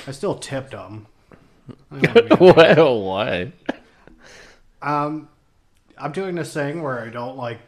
I 0.05 0.11
still 0.11 0.35
tipped 0.35 0.71
them. 0.71 1.07
I 1.91 1.99
don't 1.99 2.39
wanna 2.39 2.75
be- 2.75 2.81
Wow, 2.81 2.93
why? 2.93 3.51
um, 4.81 5.29
I'm 5.97 6.11
doing 6.11 6.35
this 6.35 6.53
thing 6.53 6.81
where 6.81 6.99
I 6.99 7.09
don't 7.09 7.37
like 7.37 7.59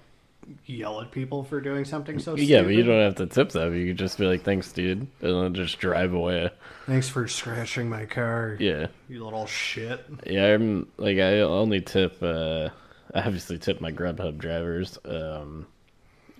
yell 0.65 0.99
at 1.01 1.11
people 1.11 1.43
for 1.43 1.61
doing 1.61 1.85
something 1.85 2.19
so 2.19 2.35
stupid. 2.35 2.49
Yeah, 2.49 2.61
but 2.63 2.73
you 2.73 2.83
don't 2.83 2.99
have 3.01 3.15
to 3.15 3.27
tip 3.27 3.49
them. 3.51 3.75
You 3.75 3.87
could 3.87 3.97
just 3.97 4.17
be 4.17 4.25
like, 4.25 4.43
thanks, 4.43 4.71
dude. 4.71 4.99
And 5.21 5.43
then 5.43 5.53
just 5.53 5.79
drive 5.79 6.13
away. 6.13 6.49
Thanks 6.85 7.07
for 7.07 7.27
scratching 7.27 7.89
my 7.89 8.05
car, 8.05 8.57
Yeah. 8.59 8.87
you 9.07 9.23
little 9.23 9.45
shit. 9.45 10.05
Yeah, 10.25 10.53
I'm 10.53 10.87
like, 10.97 11.17
I 11.17 11.39
only 11.41 11.79
tip, 11.79 12.21
uh, 12.21 12.69
I 13.13 13.21
obviously 13.21 13.57
tip 13.57 13.79
my 13.79 13.91
Grubhub 13.91 14.37
drivers, 14.37 14.97
um, 15.05 15.65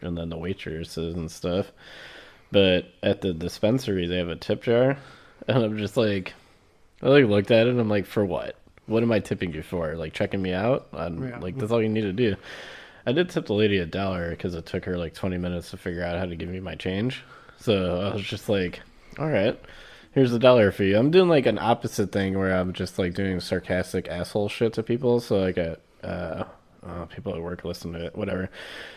and 0.01 0.17
then 0.17 0.27
the 0.29 0.37
waitresses 0.37 1.15
and 1.15 1.31
stuff. 1.31 1.71
But 2.51 2.87
at 3.01 3.21
the 3.21 3.33
dispensary, 3.33 4.05
they 4.07 4.17
have 4.17 4.27
a 4.29 4.35
tip 4.35 4.63
jar. 4.63 4.97
And 5.47 5.63
I'm 5.63 5.77
just 5.77 5.95
like, 5.97 6.33
I 7.03 7.07
like 7.09 7.25
looked 7.25 7.51
at 7.51 7.67
it 7.67 7.71
and 7.71 7.79
I'm 7.79 7.89
like, 7.89 8.05
for 8.05 8.25
what? 8.25 8.55
What 8.85 9.03
am 9.03 9.11
I 9.11 9.19
tipping 9.19 9.53
you 9.53 9.61
for? 9.61 9.95
Like 9.95 10.13
checking 10.13 10.41
me 10.41 10.53
out? 10.53 10.87
I'm 10.93 11.21
Yeah. 11.27 11.39
like, 11.39 11.57
that's 11.57 11.71
all 11.71 11.81
you 11.81 11.89
need 11.89 12.01
to 12.01 12.13
do. 12.13 12.35
I 13.05 13.11
did 13.11 13.29
tip 13.29 13.45
the 13.47 13.53
lady 13.53 13.77
a 13.79 13.85
dollar 13.85 14.29
because 14.31 14.55
it 14.55 14.65
took 14.65 14.85
her 14.85 14.97
like 14.97 15.13
20 15.13 15.37
minutes 15.37 15.71
to 15.71 15.77
figure 15.77 16.03
out 16.03 16.17
how 16.17 16.25
to 16.25 16.35
give 16.35 16.49
me 16.49 16.59
my 16.61 16.75
change. 16.75 17.23
So 17.59 17.99
I 17.99 18.13
was 18.13 18.23
just 18.23 18.47
like, 18.49 18.81
all 19.19 19.27
right, 19.29 19.59
here's 20.13 20.33
a 20.33 20.39
dollar 20.39 20.71
for 20.71 20.83
you. 20.83 20.97
I'm 20.97 21.11
doing 21.11 21.29
like 21.29 21.45
an 21.45 21.59
opposite 21.59 22.11
thing 22.11 22.37
where 22.37 22.55
I'm 22.55 22.71
just 22.73 22.97
like 22.97 23.13
doing 23.13 23.39
sarcastic 23.41 24.07
asshole 24.07 24.49
shit 24.49 24.73
to 24.73 24.83
people. 24.83 25.19
So 25.19 25.43
I 25.43 25.51
got 25.51 25.79
uh, 26.03 26.43
uh, 26.85 27.05
people 27.05 27.33
at 27.35 27.41
work 27.41 27.63
listen 27.65 27.93
to 27.93 28.05
it, 28.05 28.15
whatever. 28.15 28.49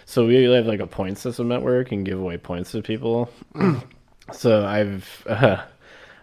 So 0.05 0.27
we 0.27 0.45
have 0.45 0.67
like 0.67 0.81
a 0.81 0.87
point 0.87 1.19
system 1.19 1.51
at 1.53 1.63
work 1.63 1.91
and 1.93 2.05
give 2.05 2.19
away 2.21 2.39
points 2.39 2.73
to 2.73 2.83
people. 2.83 3.31
so 4.33 4.65
I've. 4.65 5.27
Uh, 5.29 5.63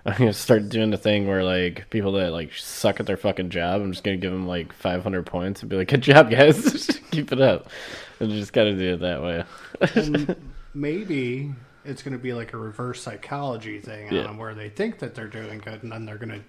I'm 0.06 0.18
gonna 0.18 0.34
start 0.34 0.68
doing 0.70 0.90
the 0.92 0.98
thing 0.98 1.28
where 1.28 1.44
like 1.44 1.90
people 1.90 2.12
that 2.14 2.32
like 2.32 2.54
suck 2.54 3.00
at 3.00 3.06
their 3.06 3.16
fucking 3.18 3.50
job, 3.52 3.82
I'm 3.82 3.92
just 3.92 4.04
gonna 4.04 4.18
give 4.18 4.32
them 4.32 4.48
like 4.48 4.74
500 4.74 5.26
points 5.26 5.62
and 5.62 5.70
be 5.70 5.78
like, 5.78 5.88
"Good 5.88 6.02
job, 6.02 6.30
guys, 6.30 7.00
keep 7.12 7.32
it 7.32 7.40
up." 7.40 7.70
And 8.20 8.32
you 8.32 8.40
just 8.40 8.52
gotta 8.54 8.76
do 8.78 8.96
it 8.96 9.00
that 9.00 9.22
way. 9.22 10.36
Maybe 10.74 11.54
it's 11.86 12.02
going 12.02 12.14
to 12.14 12.18
be 12.18 12.34
like 12.34 12.54
a 12.54 12.58
reverse 12.58 13.02
psychology 13.02 13.80
thing 13.80 14.12
Yeah. 14.12 14.24
them 14.24 14.38
where 14.38 14.54
they 14.56 14.70
think 14.70 15.00
that 15.00 15.14
they're 15.16 15.28
doing 15.28 15.60
good 15.60 15.84
and 15.84 15.92
then 15.92 16.06
they're 16.06 16.18
going 16.18 16.42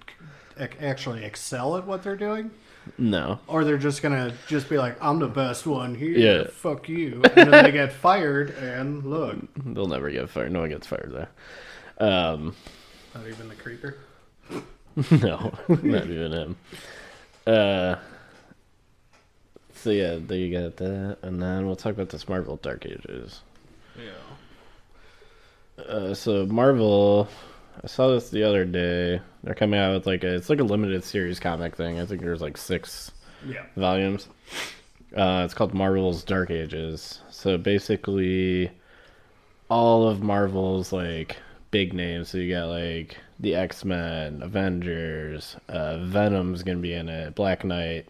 to 0.56 0.84
actually 0.86 1.24
excel 1.24 1.76
at 1.76 1.84
what 1.86 2.02
they're 2.04 2.16
doing. 2.16 2.50
no, 2.98 3.40
Or 3.48 3.64
they're 3.64 3.76
just 3.76 4.00
going 4.00 4.14
to 4.14 4.34
just 4.46 4.68
be 4.70 4.78
like, 4.78 4.96
I'm 5.02 5.18
the 5.18 5.26
best 5.26 5.66
one 5.66 5.94
here. 5.94 6.16
Yeah. 6.16 6.44
Fuck 6.50 6.88
you. 6.88 7.20
And 7.36 7.52
then 7.52 7.64
they 7.64 7.72
get 7.72 7.92
fired 7.92 8.50
and 8.50 9.04
look, 9.04 9.36
they'll 9.66 9.88
never 9.88 10.08
get 10.10 10.30
fired. 10.30 10.52
No 10.52 10.60
one 10.60 10.68
gets 10.70 10.86
fired 10.86 11.12
there. 11.12 11.28
Um, 12.08 12.54
not 13.14 13.26
even 13.26 13.48
the 13.48 13.54
creeper. 13.54 13.96
no, 15.10 15.52
not 15.68 16.06
even 16.06 16.32
him. 16.32 16.56
Uh, 17.46 17.96
so 19.74 19.90
yeah, 19.90 20.18
there 20.20 20.38
you 20.38 20.58
got 20.58 20.76
that, 20.76 21.18
and 21.22 21.42
then 21.42 21.66
we'll 21.66 21.76
talk 21.76 21.92
about 21.92 22.08
this 22.08 22.28
Marvel 22.28 22.56
Dark 22.56 22.86
Ages. 22.86 23.40
Yeah. 23.98 24.10
Uh, 25.84 26.14
so 26.14 26.46
Marvel, 26.46 27.28
I 27.82 27.86
saw 27.86 28.08
this 28.08 28.30
the 28.30 28.44
other 28.44 28.64
day. 28.64 29.20
They're 29.42 29.54
coming 29.54 29.78
out 29.80 29.94
with 29.94 30.06
like 30.06 30.24
a 30.24 30.34
it's 30.36 30.48
like 30.48 30.60
a 30.60 30.64
limited 30.64 31.04
series 31.04 31.38
comic 31.40 31.76
thing. 31.76 32.00
I 32.00 32.06
think 32.06 32.20
there's 32.22 32.40
like 32.40 32.56
six 32.56 33.10
Yeah. 33.46 33.64
volumes. 33.76 34.28
Uh, 35.16 35.42
it's 35.44 35.54
called 35.54 35.74
Marvel's 35.74 36.24
Dark 36.24 36.50
Ages. 36.50 37.20
So 37.30 37.56
basically, 37.58 38.70
all 39.68 40.08
of 40.08 40.22
Marvel's 40.22 40.92
like 40.92 41.36
big 41.74 41.92
names. 41.92 42.28
So 42.28 42.38
you 42.38 42.54
got 42.54 42.68
like 42.68 43.16
the 43.40 43.56
X 43.56 43.84
Men, 43.84 44.42
Avengers, 44.42 45.56
uh, 45.68 45.98
Venom's 46.06 46.62
gonna 46.62 46.78
be 46.78 46.94
in 46.94 47.08
it, 47.08 47.34
Black 47.34 47.64
Knight, 47.64 48.06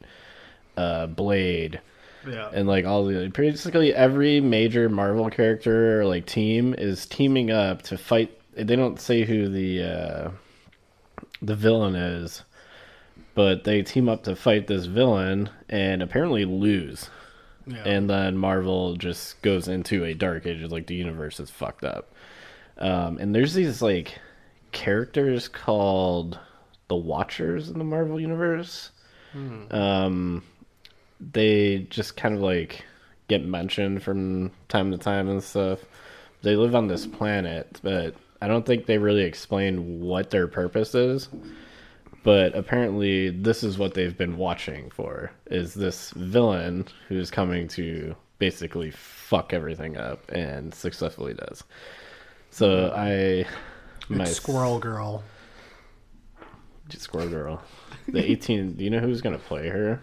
uh, 0.76 1.06
Blade, 1.06 1.80
Yeah. 2.28 2.50
and 2.52 2.68
like 2.68 2.84
all 2.84 3.06
the 3.06 3.28
basically 3.28 3.94
every 3.94 4.40
major 4.40 4.90
Marvel 4.90 5.30
character 5.30 6.00
or 6.00 6.04
like 6.04 6.26
team 6.26 6.74
is 6.76 7.06
teaming 7.06 7.50
up 7.50 7.80
to 7.84 7.96
fight. 7.96 8.38
They 8.54 8.76
don't 8.76 9.00
say 9.00 9.24
who 9.24 9.48
the 9.48 9.82
uh, 9.82 10.30
the 11.40 11.56
villain 11.56 11.94
is, 11.94 12.42
but 13.34 13.64
they 13.64 13.82
team 13.82 14.08
up 14.10 14.24
to 14.24 14.36
fight 14.36 14.66
this 14.66 14.84
villain 14.84 15.48
and 15.70 16.02
apparently 16.02 16.44
lose. 16.44 17.08
yeah. 17.66 17.82
And 17.86 18.10
then 18.10 18.36
Marvel 18.36 18.94
just 18.96 19.40
goes 19.40 19.68
into 19.68 20.04
a 20.04 20.12
dark 20.12 20.44
age. 20.46 20.62
Like 20.70 20.86
the 20.86 20.94
universe 20.94 21.40
is 21.40 21.48
fucked 21.50 21.82
up. 21.84 22.13
Um, 22.78 23.18
and 23.18 23.34
there's 23.34 23.54
these 23.54 23.80
like 23.82 24.18
characters 24.72 25.48
called 25.48 26.38
the 26.88 26.96
Watchers 26.96 27.68
in 27.70 27.78
the 27.78 27.84
Marvel 27.84 28.20
universe. 28.20 28.90
Um, 29.72 30.42
they 31.20 31.86
just 31.90 32.16
kind 32.16 32.34
of 32.34 32.40
like 32.40 32.84
get 33.28 33.44
mentioned 33.44 34.02
from 34.02 34.50
time 34.68 34.90
to 34.92 34.98
time 34.98 35.28
and 35.28 35.42
stuff. 35.42 35.80
They 36.42 36.56
live 36.56 36.74
on 36.74 36.88
this 36.88 37.06
planet, 37.06 37.80
but 37.82 38.14
I 38.42 38.48
don't 38.48 38.66
think 38.66 38.86
they 38.86 38.98
really 38.98 39.22
explain 39.22 40.00
what 40.00 40.30
their 40.30 40.46
purpose 40.46 40.94
is. 40.94 41.28
But 42.22 42.54
apparently, 42.56 43.30
this 43.30 43.62
is 43.62 43.78
what 43.78 43.94
they've 43.94 44.16
been 44.16 44.36
watching 44.36 44.90
for: 44.90 45.30
is 45.46 45.74
this 45.74 46.10
villain 46.12 46.86
who's 47.08 47.30
coming 47.30 47.68
to 47.68 48.14
basically 48.38 48.90
fuck 48.90 49.52
everything 49.52 49.96
up, 49.96 50.30
and 50.30 50.74
successfully 50.74 51.34
does. 51.34 51.64
So 52.54 52.92
I, 52.96 53.46
my 54.08 54.22
Squirrel 54.26 54.78
Girl. 54.78 55.24
Squirrel 56.96 57.28
Girl, 57.28 57.62
the 58.06 58.22
eighteen. 58.30 58.74
do 58.74 58.84
you 58.84 58.90
know 58.90 59.00
who's 59.00 59.20
gonna 59.20 59.38
play 59.40 59.68
her? 59.68 60.00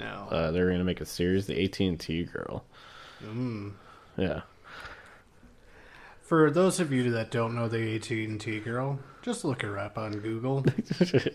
No. 0.00 0.26
Uh, 0.28 0.50
they're 0.50 0.68
gonna 0.68 0.82
make 0.82 1.00
a 1.00 1.06
series, 1.06 1.46
the 1.46 1.62
AT 1.62 1.78
and 1.78 2.00
T 2.00 2.24
girl. 2.24 2.64
Mm. 3.24 3.74
Yeah, 4.16 4.40
For 6.22 6.50
those 6.50 6.80
of 6.80 6.92
you 6.92 7.08
that 7.12 7.30
don't 7.30 7.54
know 7.54 7.68
the 7.68 7.94
AT 7.94 8.10
and 8.10 8.40
T 8.40 8.58
girl, 8.58 8.98
just 9.22 9.44
look 9.44 9.62
her 9.62 9.78
up 9.78 9.96
on 9.96 10.10
Google. 10.18 10.66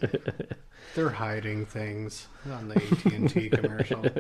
They're 0.96 1.10
hiding 1.12 1.66
things 1.66 2.28
on 2.52 2.68
the 2.68 2.76
AT 2.76 3.06
and 3.06 3.30
T 3.30 3.50
commercial. 3.50 4.04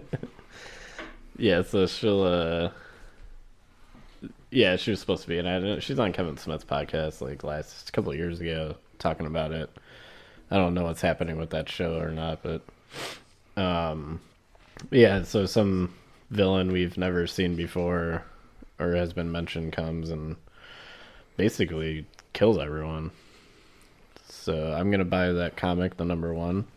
Yeah, 1.39 1.61
so 1.61 1.85
she'll. 1.85 2.23
uh 2.23 2.71
Yeah, 4.49 4.77
she 4.77 4.91
was 4.91 4.99
supposed 4.99 5.23
to 5.23 5.27
be 5.27 5.37
it. 5.37 5.83
She's 5.83 5.99
on 5.99 6.13
Kevin 6.13 6.37
Smith's 6.37 6.63
podcast 6.63 7.21
like 7.21 7.43
last 7.43 7.91
couple 7.91 8.13
years 8.15 8.39
ago, 8.39 8.75
talking 8.97 9.25
about 9.25 9.51
it. 9.51 9.69
I 10.49 10.55
don't 10.55 10.73
know 10.73 10.83
what's 10.83 11.01
happening 11.01 11.37
with 11.37 11.49
that 11.49 11.67
show 11.67 11.97
or 11.99 12.11
not, 12.11 12.41
but 12.43 12.61
um, 13.61 14.21
yeah. 14.89 15.23
So 15.23 15.45
some 15.45 15.93
villain 16.31 16.71
we've 16.71 16.97
never 16.97 17.27
seen 17.27 17.55
before 17.57 18.23
or 18.79 18.95
has 18.95 19.11
been 19.11 19.31
mentioned 19.31 19.73
comes 19.73 20.09
and 20.09 20.37
basically 21.35 22.05
kills 22.31 22.57
everyone. 22.57 23.11
So 24.29 24.71
I'm 24.71 24.91
gonna 24.91 25.03
buy 25.05 25.33
that 25.33 25.57
comic, 25.57 25.97
the 25.97 26.05
number 26.05 26.33
one. 26.33 26.67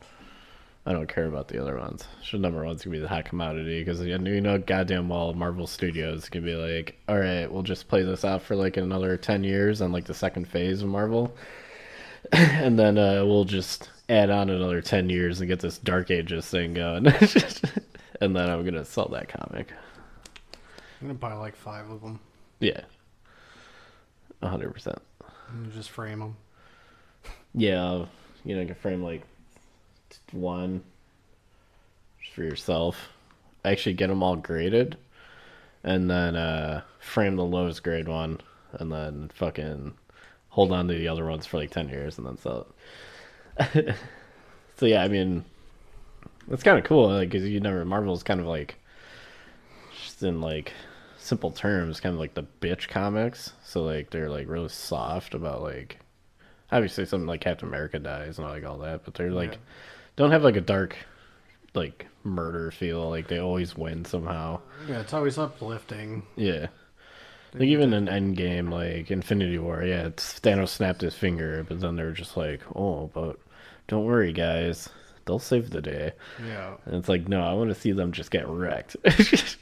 I 0.86 0.92
don't 0.92 1.08
care 1.08 1.26
about 1.26 1.48
the 1.48 1.60
other 1.60 1.76
ones. 1.78 2.04
So 2.24 2.38
number 2.38 2.64
one's 2.64 2.82
gonna 2.82 2.96
be 2.96 3.00
the 3.00 3.08
hot 3.08 3.26
commodity 3.26 3.80
because 3.84 4.00
you 4.00 4.16
know 4.18 4.58
goddamn 4.58 5.08
well 5.10 5.34
Marvel 5.34 5.66
Studios 5.66 6.28
can 6.28 6.42
be 6.44 6.54
like, 6.54 6.96
all 7.08 7.18
right, 7.18 7.50
we'll 7.52 7.62
just 7.62 7.86
play 7.88 8.02
this 8.02 8.24
out 8.24 8.42
for 8.42 8.56
like 8.56 8.76
another 8.78 9.16
ten 9.16 9.44
years 9.44 9.82
on 9.82 9.92
like 9.92 10.06
the 10.06 10.14
second 10.14 10.48
phase 10.48 10.82
of 10.82 10.88
Marvel, 10.88 11.34
and 12.32 12.78
then 12.78 12.96
uh, 12.96 13.24
we'll 13.26 13.44
just 13.44 13.90
add 14.08 14.30
on 14.30 14.48
another 14.48 14.80
ten 14.80 15.10
years 15.10 15.40
and 15.40 15.48
get 15.48 15.60
this 15.60 15.78
Dark 15.78 16.10
Ages 16.10 16.46
thing 16.46 16.72
going, 16.74 17.06
and 18.20 18.34
then 18.34 18.48
I'm 18.50 18.64
gonna 18.64 18.84
sell 18.84 19.08
that 19.08 19.28
comic. 19.28 19.72
I'm 21.00 21.08
gonna 21.08 21.14
buy 21.18 21.34
like 21.34 21.56
five 21.56 21.90
of 21.90 22.00
them 22.00 22.20
Yeah, 22.58 22.80
hundred 24.42 24.72
percent. 24.72 24.98
just 25.74 25.90
frame 25.90 26.20
them. 26.20 26.36
Yeah, 27.54 28.06
you 28.44 28.54
know, 28.54 28.60
you 28.62 28.66
can 28.66 28.74
frame 28.76 29.02
like 29.02 29.22
one 30.32 30.82
just 32.20 32.34
for 32.34 32.42
yourself. 32.42 33.08
Actually, 33.64 33.94
get 33.94 34.08
them 34.08 34.22
all 34.22 34.36
graded, 34.36 34.96
and 35.84 36.10
then 36.10 36.36
uh, 36.36 36.82
frame 36.98 37.36
the 37.36 37.44
lowest 37.44 37.82
grade 37.82 38.08
one, 38.08 38.40
and 38.72 38.90
then 38.90 39.30
fucking 39.34 39.92
hold 40.48 40.72
on 40.72 40.88
to 40.88 40.94
the 40.94 41.08
other 41.08 41.26
ones 41.26 41.46
for 41.46 41.58
like 41.58 41.70
ten 41.70 41.88
years, 41.88 42.18
and 42.18 42.26
then 42.26 42.36
sell 42.38 42.66
it. 43.58 43.94
so 44.76 44.86
yeah, 44.86 45.02
I 45.02 45.08
mean, 45.08 45.44
it's 46.50 46.62
kind 46.62 46.78
of 46.78 46.84
cool, 46.84 47.08
like, 47.08 47.30
cause 47.30 47.42
you 47.42 47.60
never 47.60 47.84
Marvel's 47.84 48.22
kind 48.22 48.40
of 48.40 48.46
like 48.46 48.76
just 50.02 50.22
in 50.22 50.40
like 50.40 50.72
simple 51.18 51.50
terms, 51.50 52.00
kind 52.00 52.14
of 52.14 52.18
like 52.20 52.34
the 52.34 52.46
bitch 52.60 52.88
comics. 52.88 53.52
So 53.64 53.82
like 53.82 54.10
they're 54.10 54.30
like 54.30 54.48
really 54.48 54.68
soft 54.68 55.34
about 55.34 55.62
like 55.62 55.98
obviously 56.72 57.04
something 57.04 57.26
like 57.26 57.40
Captain 57.42 57.68
America 57.68 57.98
dies 57.98 58.38
and 58.38 58.48
like 58.48 58.64
all 58.64 58.78
that, 58.78 59.04
but 59.04 59.14
they're 59.14 59.30
like 59.30 59.52
Yeah. 59.52 59.58
Don't 60.16 60.30
have 60.30 60.44
like 60.44 60.56
a 60.56 60.60
dark 60.60 60.96
like 61.74 62.06
murder 62.24 62.70
feel. 62.70 63.08
Like 63.08 63.28
they 63.28 63.38
always 63.38 63.76
win 63.76 64.04
somehow. 64.04 64.60
Yeah, 64.88 65.00
it's 65.00 65.12
always 65.12 65.38
uplifting. 65.38 66.24
Yeah. 66.36 66.68
Like 67.52 67.64
even 67.68 67.92
in 67.92 68.06
Endgame, 68.06 68.70
like 68.70 69.10
Infinity 69.10 69.58
War, 69.58 69.82
yeah, 69.82 70.06
it's 70.06 70.38
Thanos 70.40 70.68
snapped 70.68 71.00
his 71.00 71.14
finger, 71.16 71.64
but 71.68 71.80
then 71.80 71.96
they're 71.96 72.12
just 72.12 72.36
like, 72.36 72.60
oh, 72.76 73.10
but 73.12 73.38
don't 73.88 74.04
worry, 74.04 74.32
guys, 74.32 74.88
they'll 75.26 75.40
save 75.40 75.70
the 75.70 75.80
day. 75.82 76.12
Yeah. 76.46 76.76
And 76.84 76.94
it's 76.94 77.08
like, 77.08 77.26
no, 77.28 77.42
I 77.42 77.52
want 77.54 77.70
to 77.70 77.74
see 77.74 77.90
them 77.92 78.12
just 78.12 78.30
get 78.30 78.48
wrecked. 78.48 78.96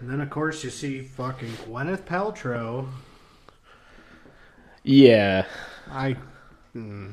And 0.00 0.08
then 0.08 0.20
of 0.22 0.30
course 0.30 0.64
you 0.64 0.70
see 0.70 1.02
fucking 1.02 1.50
Gwyneth 1.66 2.04
Paltrow. 2.06 2.88
yeah, 4.82 5.44
I. 5.90 6.16
Mm, 6.74 7.12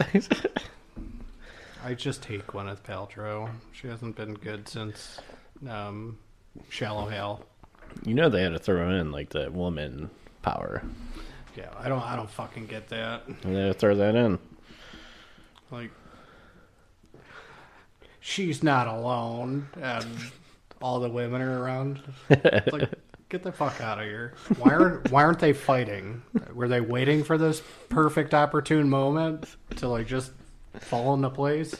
I 1.84 1.94
just 1.94 2.24
hate 2.24 2.46
Gwyneth 2.46 2.82
Paltrow. 2.82 3.50
She 3.72 3.88
hasn't 3.88 4.16
been 4.16 4.34
good 4.34 4.68
since 4.68 5.20
um, 5.68 6.18
Shallow 6.68 7.06
Hal. 7.08 7.44
you 8.04 8.14
know 8.14 8.28
they 8.28 8.42
had 8.42 8.52
to 8.52 8.58
throw 8.58 8.90
in 8.90 9.12
like 9.12 9.30
the 9.30 9.50
woman 9.50 10.10
power. 10.42 10.82
Yeah, 11.56 11.70
I 11.78 11.88
don't. 11.88 12.02
I 12.02 12.16
don't 12.16 12.30
fucking 12.30 12.66
get 12.66 12.88
that. 12.88 13.26
And 13.26 13.56
they 13.56 13.60
had 13.60 13.72
to 13.72 13.78
throw 13.78 13.96
that 13.96 14.14
in. 14.14 14.38
Like, 15.70 15.90
she's 18.20 18.62
not 18.62 18.86
alone, 18.86 19.68
and 19.80 20.06
all 20.80 21.00
the 21.00 21.08
women 21.08 21.42
are 21.42 21.62
around. 21.62 22.00
It's 22.30 22.72
like, 22.72 22.90
get 23.28 23.42
the 23.42 23.52
fuck 23.52 23.80
out 23.80 23.98
of 23.98 24.04
here. 24.04 24.34
Why 24.58 24.72
aren't 24.72 25.10
Why 25.10 25.24
aren't 25.24 25.40
they 25.40 25.52
fighting? 25.52 26.22
Were 26.54 26.68
they 26.68 26.80
waiting 26.80 27.24
for 27.24 27.36
this 27.38 27.62
perfect 27.88 28.34
opportune 28.34 28.88
moment 28.88 29.46
to 29.76 29.88
like 29.88 30.06
just 30.06 30.32
fall 30.80 31.14
into 31.14 31.30
place? 31.30 31.74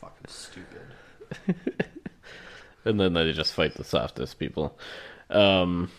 Fucking 0.00 0.26
stupid. 0.28 0.82
and 2.84 3.00
then 3.00 3.12
they 3.12 3.32
just 3.32 3.54
fight 3.54 3.74
the 3.74 3.84
softest 3.84 4.38
people. 4.38 4.78
Um, 5.30 5.90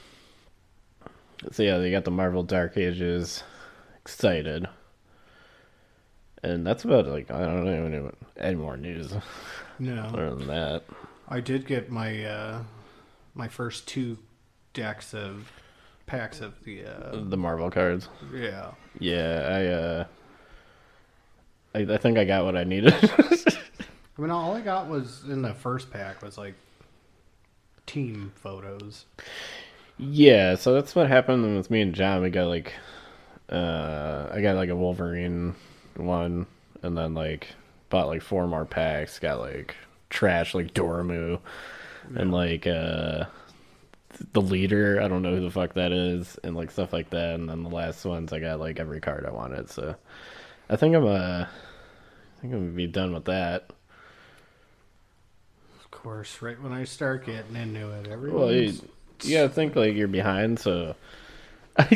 so 1.52 1.64
yeah, 1.64 1.78
they 1.78 1.92
got 1.92 2.06
the 2.06 2.12
Marvel 2.12 2.44
Dark 2.44 2.78
Ages 2.78 3.44
excited, 4.02 4.68
and 6.42 6.66
that's 6.66 6.84
about 6.86 7.08
like 7.08 7.32
I 7.32 7.40
don't 7.46 7.66
know 7.66 7.86
any, 7.86 8.10
any 8.38 8.56
more 8.56 8.78
news 8.78 9.14
No, 9.80 10.02
other 10.14 10.36
than 10.36 10.48
that. 10.48 10.84
I 11.28 11.40
did 11.40 11.66
get 11.66 11.90
my 11.90 12.24
uh, 12.26 12.64
my 13.34 13.48
first 13.48 13.88
two 13.88 14.18
decks 14.74 15.14
of 15.14 15.52
packs 16.06 16.42
of 16.42 16.64
the 16.64 16.86
uh, 16.86 17.24
The 17.24 17.38
Marvel 17.38 17.72
cards, 17.72 18.10
yeah. 18.34 18.72
yeah, 19.00 19.48
I 19.50 19.66
uh, 19.68 20.06
I, 21.74 21.80
I 21.80 21.98
think 21.98 22.18
I 22.18 22.26
got 22.26 22.46
what 22.46 22.56
I 22.56 22.64
needed. 22.64 22.94
I 24.18 24.22
mean, 24.22 24.30
all 24.30 24.56
I 24.56 24.62
got 24.62 24.88
was 24.88 25.24
in 25.28 25.42
the 25.42 25.54
first 25.54 25.92
pack 25.92 26.22
was 26.22 26.38
like 26.38 26.54
team 27.86 28.32
photos. 28.36 29.06
Yeah, 29.98 30.56
so 30.56 30.74
that's 30.74 30.96
what 30.96 31.08
happened 31.08 31.56
with 31.56 31.72
me 31.72 31.82
and 31.82 31.94
John. 31.94 32.22
We 32.22 32.30
got 32.30 32.48
like, 32.48 32.74
uh, 33.50 34.30
I 34.32 34.42
got 34.42 34.56
like 34.56 34.70
a 34.70 34.76
Wolverine 34.76 35.56
one, 35.96 36.46
and 36.82 36.98
then 36.98 37.14
like 37.14 37.48
bought 37.90 38.08
like 38.08 38.22
four 38.22 38.48
more 38.48 38.66
packs. 38.66 39.20
Got 39.20 39.40
like 39.40 39.76
trash 40.10 40.54
like 40.54 40.74
Dormu, 40.74 41.40
and 42.16 42.32
like 42.32 42.68
uh, 42.68 43.26
the 44.34 44.42
leader. 44.42 45.02
I 45.02 45.08
don't 45.08 45.22
know 45.22 45.36
who 45.36 45.42
the 45.42 45.52
fuck 45.52 45.74
that 45.74 45.92
is, 45.92 46.38
and 46.44 46.56
like 46.56 46.72
stuff 46.72 46.94
like 46.94 47.10
that. 47.12 47.36
And 47.36 47.50
then 47.50 47.64
the 47.64 47.70
last 47.70 48.06
ones, 48.06 48.34
I 48.34 48.40
got 48.40 48.60
like 48.60 48.80
every 48.80 49.00
card 49.00 49.26
I 49.26 49.32
wanted. 49.32 49.70
So 49.70 49.96
I 50.70 50.76
think 50.76 50.96
I'm 50.96 51.06
uh, 51.06 51.46
I 51.46 52.42
think 52.42 52.54
I'm 52.54 52.62
gonna 52.62 52.72
be 52.72 52.88
done 52.88 53.14
with 53.14 53.26
that. 53.26 53.70
Of 55.80 55.92
course, 55.92 56.42
right 56.42 56.62
when 56.62 56.74
I 56.74 56.84
start 56.84 57.26
getting 57.26 57.56
into 57.56 57.92
it, 57.92 58.08
everyone. 58.08 58.42
Well, 58.42 58.54
you, 58.54 58.74
you 59.22 59.38
gotta 59.38 59.50
think 59.50 59.76
like 59.76 59.96
you're 59.96 60.08
behind, 60.08 60.60
so 60.60 60.96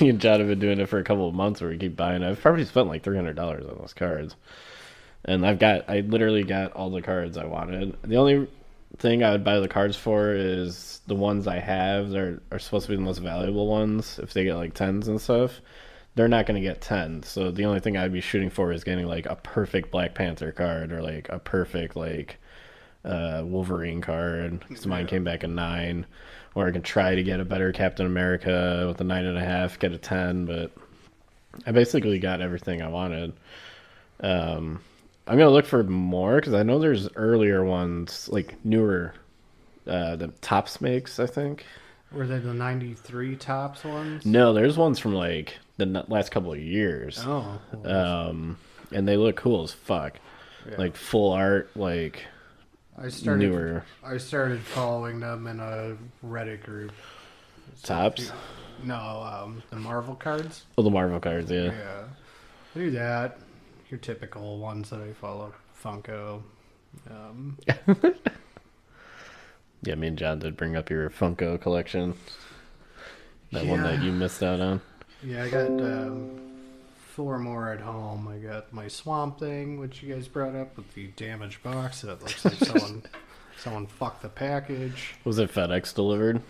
me 0.00 0.08
and 0.08 0.20
John 0.20 0.40
have 0.40 0.48
been 0.48 0.58
doing 0.58 0.80
it 0.80 0.88
for 0.88 0.98
a 0.98 1.04
couple 1.04 1.28
of 1.28 1.34
months 1.34 1.60
where 1.60 1.70
we 1.70 1.78
keep 1.78 1.96
buying. 1.96 2.22
I've 2.22 2.40
probably 2.40 2.64
spent 2.64 2.88
like 2.88 3.02
three 3.02 3.16
hundred 3.16 3.36
dollars 3.36 3.66
on 3.66 3.76
those 3.78 3.94
cards, 3.94 4.36
and 5.24 5.46
I've 5.46 5.58
got 5.58 5.88
I 5.88 6.00
literally 6.00 6.44
got 6.44 6.72
all 6.72 6.90
the 6.90 7.02
cards 7.02 7.36
I 7.36 7.46
wanted. 7.46 7.96
The 8.02 8.16
only 8.16 8.48
thing 8.96 9.22
I 9.22 9.32
would 9.32 9.44
buy 9.44 9.60
the 9.60 9.68
cards 9.68 9.96
for 9.96 10.32
is 10.32 11.00
the 11.06 11.14
ones 11.14 11.46
I 11.46 11.58
have. 11.58 12.10
They're 12.10 12.40
are 12.50 12.58
supposed 12.58 12.86
to 12.86 12.90
be 12.90 12.96
the 12.96 13.02
most 13.02 13.18
valuable 13.18 13.66
ones. 13.66 14.18
If 14.18 14.32
they 14.32 14.44
get 14.44 14.56
like 14.56 14.74
tens 14.74 15.08
and 15.08 15.20
stuff, 15.20 15.60
they're 16.18 16.28
not 16.28 16.46
going 16.46 16.60
to 16.60 16.66
get 16.68 16.80
10 16.80 17.22
So 17.22 17.52
the 17.52 17.64
only 17.64 17.78
thing 17.80 17.96
I'd 17.96 18.12
be 18.12 18.20
shooting 18.20 18.50
for 18.50 18.72
is 18.72 18.82
getting 18.82 19.06
like 19.06 19.26
a 19.26 19.36
perfect 19.36 19.92
Black 19.92 20.14
Panther 20.16 20.50
card 20.50 20.92
or 20.92 21.00
like 21.00 21.28
a 21.28 21.38
perfect 21.38 21.94
like 21.94 22.38
uh, 23.04 23.42
Wolverine 23.46 24.00
card 24.00 24.60
because 24.68 24.84
mine 24.84 25.04
Yeah. 25.04 25.06
came 25.06 25.24
back 25.24 25.44
a 25.44 25.48
nine, 25.48 26.06
or 26.56 26.66
I 26.66 26.72
can 26.72 26.82
try 26.82 27.14
to 27.14 27.22
get 27.22 27.40
a 27.40 27.44
better 27.44 27.72
Captain 27.72 28.04
America 28.06 28.84
with 28.88 29.00
a 29.00 29.04
nine 29.04 29.24
and 29.26 29.38
a 29.38 29.44
half, 29.44 29.78
get 29.78 29.92
a 29.92 29.98
ten. 29.98 30.44
But 30.44 30.72
I 31.66 31.70
basically 31.72 32.18
got 32.18 32.40
everything 32.40 32.82
I 32.82 32.88
wanted. 32.88 33.32
Um, 34.20 34.80
I'm 35.26 35.38
gonna 35.38 35.50
look 35.50 35.66
for 35.66 35.84
more 35.84 36.36
because 36.36 36.54
I 36.54 36.62
know 36.64 36.78
there's 36.78 37.08
earlier 37.14 37.64
ones 37.64 38.28
like 38.32 38.56
newer. 38.64 39.14
Uh, 39.86 40.16
the 40.16 40.28
Topps 40.42 40.80
makes, 40.80 41.18
I 41.20 41.26
think. 41.26 41.64
Were 42.12 42.26
they 42.26 42.38
the 42.38 42.54
'93 42.54 43.36
Topps 43.36 43.84
ones? 43.84 44.24
No, 44.24 44.52
there's 44.52 44.76
ones 44.78 44.98
from 44.98 45.14
like 45.14 45.58
the 45.76 45.86
last 46.08 46.30
couple 46.30 46.52
of 46.52 46.58
years. 46.60 47.18
Oh, 47.22 47.60
Um, 47.84 48.56
and 48.92 49.06
they 49.06 49.16
look 49.16 49.36
cool 49.36 49.62
as 49.64 49.72
fuck. 49.72 50.18
Yeah. 50.68 50.76
Like 50.78 50.96
full 50.96 51.32
art, 51.32 51.70
like 51.76 52.24
I 53.00 53.08
started. 53.08 53.50
newer 53.50 53.84
I 54.02 54.16
started 54.16 54.60
following 54.60 55.20
them 55.20 55.46
in 55.46 55.60
a 55.60 55.96
Reddit 56.26 56.62
group. 56.64 56.92
So 57.76 57.94
Topps. 57.94 58.22
you- 58.26 58.32
No, 58.84 58.94
um, 59.44 59.62
the 59.70 59.76
Marvel 59.76 60.14
cards. 60.14 60.64
Oh, 60.78 60.82
the 60.82 60.90
Marvel 60.90 61.20
cards, 61.20 61.50
yeah. 61.50 61.64
Yeah, 61.72 62.04
I 62.74 62.78
do 62.78 62.90
that. 62.92 63.38
Your 63.90 63.98
typical 64.00 64.58
ones 64.58 64.90
that 64.90 65.00
I 65.00 65.12
follow: 65.12 65.52
Funko. 65.82 66.42
Um, 67.10 67.56
Yeah, 69.82 69.94
me 69.94 70.08
and 70.08 70.18
John 70.18 70.38
did 70.40 70.56
bring 70.56 70.76
up 70.76 70.90
your 70.90 71.08
Funko 71.10 71.60
collection. 71.60 72.14
That 73.52 73.66
one 73.66 73.82
that 73.82 74.02
you 74.02 74.12
missed 74.12 74.42
out 74.42 74.60
on. 74.60 74.80
Yeah, 75.22 75.44
I 75.44 75.48
got 75.48 75.68
um, 75.68 76.38
four 77.14 77.38
more 77.38 77.70
at 77.72 77.80
home. 77.80 78.28
I 78.28 78.38
got 78.38 78.72
my 78.72 78.88
Swamp 78.88 79.38
Thing, 79.38 79.78
which 79.80 80.02
you 80.02 80.14
guys 80.14 80.28
brought 80.28 80.54
up 80.54 80.76
with 80.76 80.92
the 80.94 81.06
damaged 81.16 81.62
box. 81.62 82.02
That 82.02 82.20
looks 82.20 82.44
like 82.44 82.54
someone 82.58 83.02
someone 83.58 83.86
fucked 83.86 84.22
the 84.22 84.28
package. 84.28 85.14
Was 85.24 85.38
it 85.38 85.52
FedEx 85.52 85.94
delivered? 85.94 86.42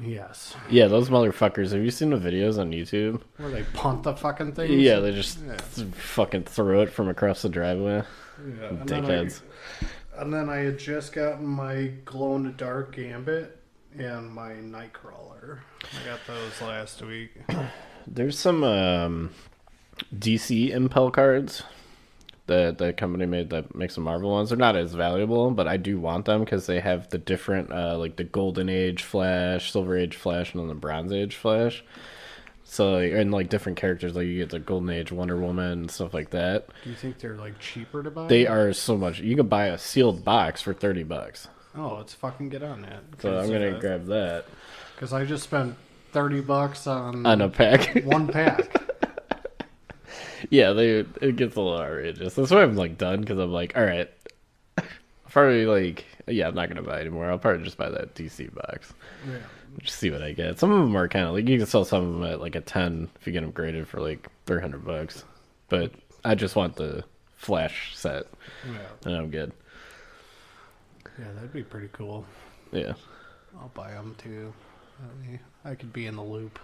Yes, 0.00 0.54
Yeah, 0.70 0.86
those 0.86 1.08
motherfuckers. 1.08 1.72
Have 1.72 1.82
you 1.82 1.90
seen 1.90 2.10
the 2.10 2.16
videos 2.16 2.58
on 2.60 2.70
YouTube? 2.70 3.22
where 3.38 3.50
they 3.50 3.64
punt 3.74 4.04
the 4.04 4.14
fucking 4.14 4.52
thing. 4.52 4.78
Yeah, 4.78 5.00
they 5.00 5.10
just 5.10 5.38
Yeah. 5.44 5.56
fucking 5.94 6.44
throw 6.44 6.82
it 6.82 6.90
from 6.92 7.08
across 7.08 7.42
the 7.42 7.48
driveway. 7.48 8.04
Yeah, 8.38 8.66
and 8.68 8.88
then, 8.88 9.04
I, 9.04 9.08
Dickheads. 9.08 9.40
And 10.20 10.34
then 10.34 10.50
I 10.50 10.58
had 10.58 10.78
just 10.78 11.14
gotten 11.14 11.46
my 11.46 11.92
glow 12.04 12.36
in 12.36 12.44
the 12.44 12.50
dark 12.50 12.94
gambit 12.94 13.58
and 13.98 14.30
my 14.30 14.50
Nightcrawler. 14.50 15.60
I 15.82 16.06
got 16.06 16.20
those 16.26 16.60
last 16.60 17.00
week. 17.02 17.32
There's 18.06 18.38
some 18.38 18.62
um, 18.62 19.30
DC 20.14 20.70
Impel 20.70 21.10
cards 21.10 21.62
that 22.48 22.76
the 22.76 22.92
company 22.92 23.24
made 23.24 23.48
that 23.50 23.74
makes 23.74 23.94
some 23.94 24.04
Marvel 24.04 24.30
ones. 24.30 24.50
They're 24.50 24.58
not 24.58 24.76
as 24.76 24.92
valuable, 24.92 25.52
but 25.52 25.66
I 25.66 25.78
do 25.78 25.98
want 25.98 26.26
them 26.26 26.40
because 26.40 26.66
they 26.66 26.80
have 26.80 27.08
the 27.08 27.18
different, 27.18 27.72
uh, 27.72 27.96
like 27.96 28.16
the 28.16 28.24
Golden 28.24 28.68
Age 28.68 29.02
Flash, 29.02 29.72
Silver 29.72 29.96
Age 29.96 30.16
Flash, 30.16 30.52
and 30.52 30.60
then 30.60 30.68
the 30.68 30.74
Bronze 30.74 31.12
Age 31.12 31.34
Flash. 31.34 31.82
So, 32.70 32.92
like, 32.92 33.10
and 33.10 33.32
like 33.32 33.48
different 33.48 33.78
characters, 33.78 34.14
like 34.14 34.28
you 34.28 34.38
get 34.38 34.50
the 34.50 34.60
Golden 34.60 34.90
Age 34.90 35.10
Wonder 35.10 35.36
Woman 35.36 35.72
and 35.72 35.90
stuff 35.90 36.14
like 36.14 36.30
that. 36.30 36.68
Do 36.84 36.90
you 36.90 36.94
think 36.94 37.18
they're 37.18 37.34
like 37.34 37.58
cheaper 37.58 38.00
to 38.00 38.12
buy? 38.12 38.28
They 38.28 38.46
are 38.46 38.72
so 38.72 38.96
much. 38.96 39.18
You 39.18 39.34
can 39.34 39.48
buy 39.48 39.66
a 39.66 39.76
sealed 39.76 40.24
box 40.24 40.62
for 40.62 40.72
thirty 40.72 41.02
bucks. 41.02 41.48
Oh, 41.76 41.96
let's 41.96 42.14
fucking 42.14 42.48
get 42.48 42.62
on 42.62 42.82
that. 42.82 43.02
So 43.18 43.36
I'm 43.40 43.50
gonna 43.50 43.76
grab 43.80 44.06
that 44.06 44.44
because 44.94 45.12
I 45.12 45.24
just 45.24 45.42
spent 45.42 45.74
thirty 46.12 46.40
bucks 46.40 46.86
on 46.86 47.26
on 47.26 47.40
a 47.40 47.48
pack. 47.48 48.04
one 48.04 48.28
pack. 48.28 48.80
yeah, 50.50 50.72
they 50.72 51.00
it 51.20 51.34
gets 51.34 51.56
a 51.56 51.60
little 51.60 51.76
outrageous. 51.76 52.34
That's 52.34 52.52
why 52.52 52.62
I'm 52.62 52.76
like 52.76 52.96
done 52.96 53.22
because 53.22 53.40
I'm 53.40 53.50
like, 53.50 53.76
all 53.76 53.84
right, 53.84 54.08
probably 55.28 55.66
like, 55.66 56.04
yeah, 56.28 56.46
I'm 56.46 56.54
not 56.54 56.68
gonna 56.68 56.82
buy 56.82 57.00
anymore. 57.00 57.28
I'll 57.28 57.38
probably 57.38 57.64
just 57.64 57.78
buy 57.78 57.90
that 57.90 58.14
DC 58.14 58.54
box. 58.54 58.94
Yeah. 59.28 59.38
Just 59.78 59.98
see 59.98 60.10
what 60.10 60.22
I 60.22 60.32
get. 60.32 60.58
Some 60.58 60.70
of 60.72 60.78
them 60.80 60.96
are 60.96 61.08
kind 61.08 61.26
of 61.26 61.32
like 61.34 61.48
you 61.48 61.56
can 61.58 61.66
sell 61.66 61.84
some 61.84 62.04
of 62.06 62.12
them 62.14 62.24
at 62.24 62.40
like 62.40 62.54
a 62.56 62.60
ten 62.60 63.08
if 63.20 63.26
you 63.26 63.32
get 63.32 63.40
them 63.42 63.50
graded 63.52 63.86
for 63.88 64.00
like 64.00 64.28
three 64.46 64.60
hundred 64.60 64.84
bucks. 64.84 65.24
But 65.68 65.92
I 66.24 66.34
just 66.34 66.56
want 66.56 66.76
the 66.76 67.04
Flash 67.36 67.96
set, 67.96 68.26
Yeah. 68.66 68.78
and 69.06 69.14
I'm 69.16 69.30
good. 69.30 69.52
Yeah, 71.18 71.32
that'd 71.34 71.52
be 71.52 71.62
pretty 71.62 71.88
cool. 71.92 72.26
Yeah, 72.72 72.92
I'll 73.58 73.70
buy 73.74 73.92
them 73.92 74.14
too. 74.18 74.52
I, 75.00 75.26
mean, 75.26 75.40
I 75.64 75.74
could 75.74 75.92
be 75.92 76.06
in 76.06 76.16
the 76.16 76.22
loop. 76.22 76.58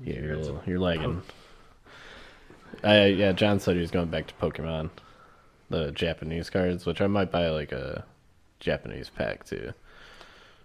yeah, 0.00 0.20
you're 0.20 0.36
little, 0.36 0.62
you're 0.66 0.78
lagging. 0.78 1.22
Oh. 1.84 2.88
I 2.88 3.06
yeah, 3.06 3.32
John 3.32 3.58
said 3.58 3.74
he 3.74 3.80
was 3.80 3.90
going 3.90 4.08
back 4.08 4.26
to 4.28 4.34
Pokemon, 4.34 4.90
the 5.70 5.90
Japanese 5.92 6.50
cards, 6.50 6.86
which 6.86 7.00
I 7.00 7.06
might 7.06 7.32
buy 7.32 7.48
like 7.48 7.72
a 7.72 8.04
Japanese 8.60 9.08
pack 9.08 9.44
too. 9.44 9.72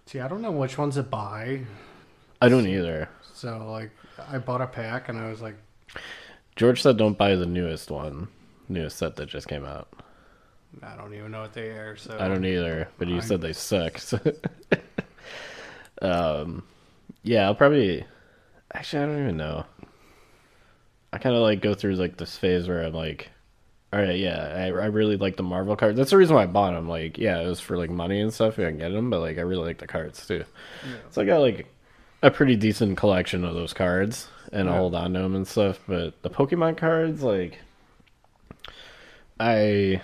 See, 0.06 0.20
I 0.20 0.28
don't 0.28 0.42
know 0.42 0.50
which 0.50 0.76
ones 0.78 0.96
to 0.96 1.02
buy. 1.02 1.62
I 2.40 2.48
don't 2.48 2.66
either. 2.66 3.08
So, 3.34 3.70
like, 3.70 3.90
I 4.28 4.38
bought 4.38 4.60
a 4.60 4.66
pack 4.66 5.08
and 5.08 5.18
I 5.18 5.30
was 5.30 5.40
like, 5.40 5.56
George 6.56 6.82
said 6.82 6.96
don't 6.98 7.16
buy 7.16 7.34
the 7.34 7.46
newest 7.46 7.90
one, 7.90 8.28
newest 8.68 8.98
set 8.98 9.16
that 9.16 9.26
just 9.26 9.48
came 9.48 9.64
out. 9.64 9.88
I 10.82 10.96
don't 10.96 11.14
even 11.14 11.30
know 11.30 11.40
what 11.42 11.52
they 11.52 11.68
are. 11.70 11.96
So 11.96 12.16
I 12.18 12.28
don't 12.28 12.44
either, 12.44 12.88
but 12.98 13.08
you 13.08 13.16
I'm- 13.16 13.22
said 13.22 13.40
they 13.40 13.52
suck. 13.52 13.98
So. 13.98 14.18
um, 16.02 16.62
yeah, 17.22 17.44
I'll 17.46 17.54
probably. 17.54 18.04
Actually, 18.74 19.02
I 19.02 19.06
don't 19.06 19.22
even 19.22 19.36
know. 19.36 19.64
I 21.12 21.18
kind 21.18 21.36
of 21.36 21.42
like 21.42 21.60
go 21.60 21.74
through 21.74 21.96
like 21.96 22.16
this 22.16 22.36
phase 22.36 22.66
where 22.68 22.82
I'm 22.82 22.94
like, 22.94 23.30
all 23.92 24.00
right, 24.00 24.18
yeah, 24.18 24.54
I, 24.56 24.62
I 24.66 24.86
really 24.86 25.16
like 25.16 25.36
the 25.36 25.42
Marvel 25.42 25.76
cards. 25.76 25.96
That's 25.98 26.10
the 26.10 26.16
reason 26.16 26.34
why 26.34 26.44
I 26.44 26.46
bought 26.46 26.72
them. 26.72 26.88
Like, 26.88 27.18
yeah, 27.18 27.40
it 27.40 27.46
was 27.46 27.60
for 27.60 27.76
like 27.76 27.90
money 27.90 28.20
and 28.20 28.32
stuff. 28.32 28.58
I 28.58 28.62
can 28.64 28.78
get 28.78 28.90
them, 28.92 29.10
but 29.10 29.20
like, 29.20 29.36
I 29.38 29.42
really 29.42 29.66
like 29.66 29.78
the 29.78 29.86
cards 29.86 30.26
too. 30.26 30.44
So 31.10 31.20
I 31.22 31.24
got 31.26 31.40
like 31.40 31.66
a 32.22 32.30
pretty 32.30 32.56
decent 32.56 32.96
collection 32.96 33.44
of 33.44 33.54
those 33.54 33.72
cards, 33.74 34.28
and 34.52 34.68
I 34.68 34.72
Yeah. 34.72 34.78
hold 34.78 34.94
on 34.94 35.12
to 35.14 35.18
them 35.20 35.34
and 35.34 35.46
stuff. 35.46 35.78
But 35.86 36.22
the 36.22 36.30
Pokemon 36.30 36.76
cards, 36.78 37.22
like, 37.22 37.58
I 39.38 40.00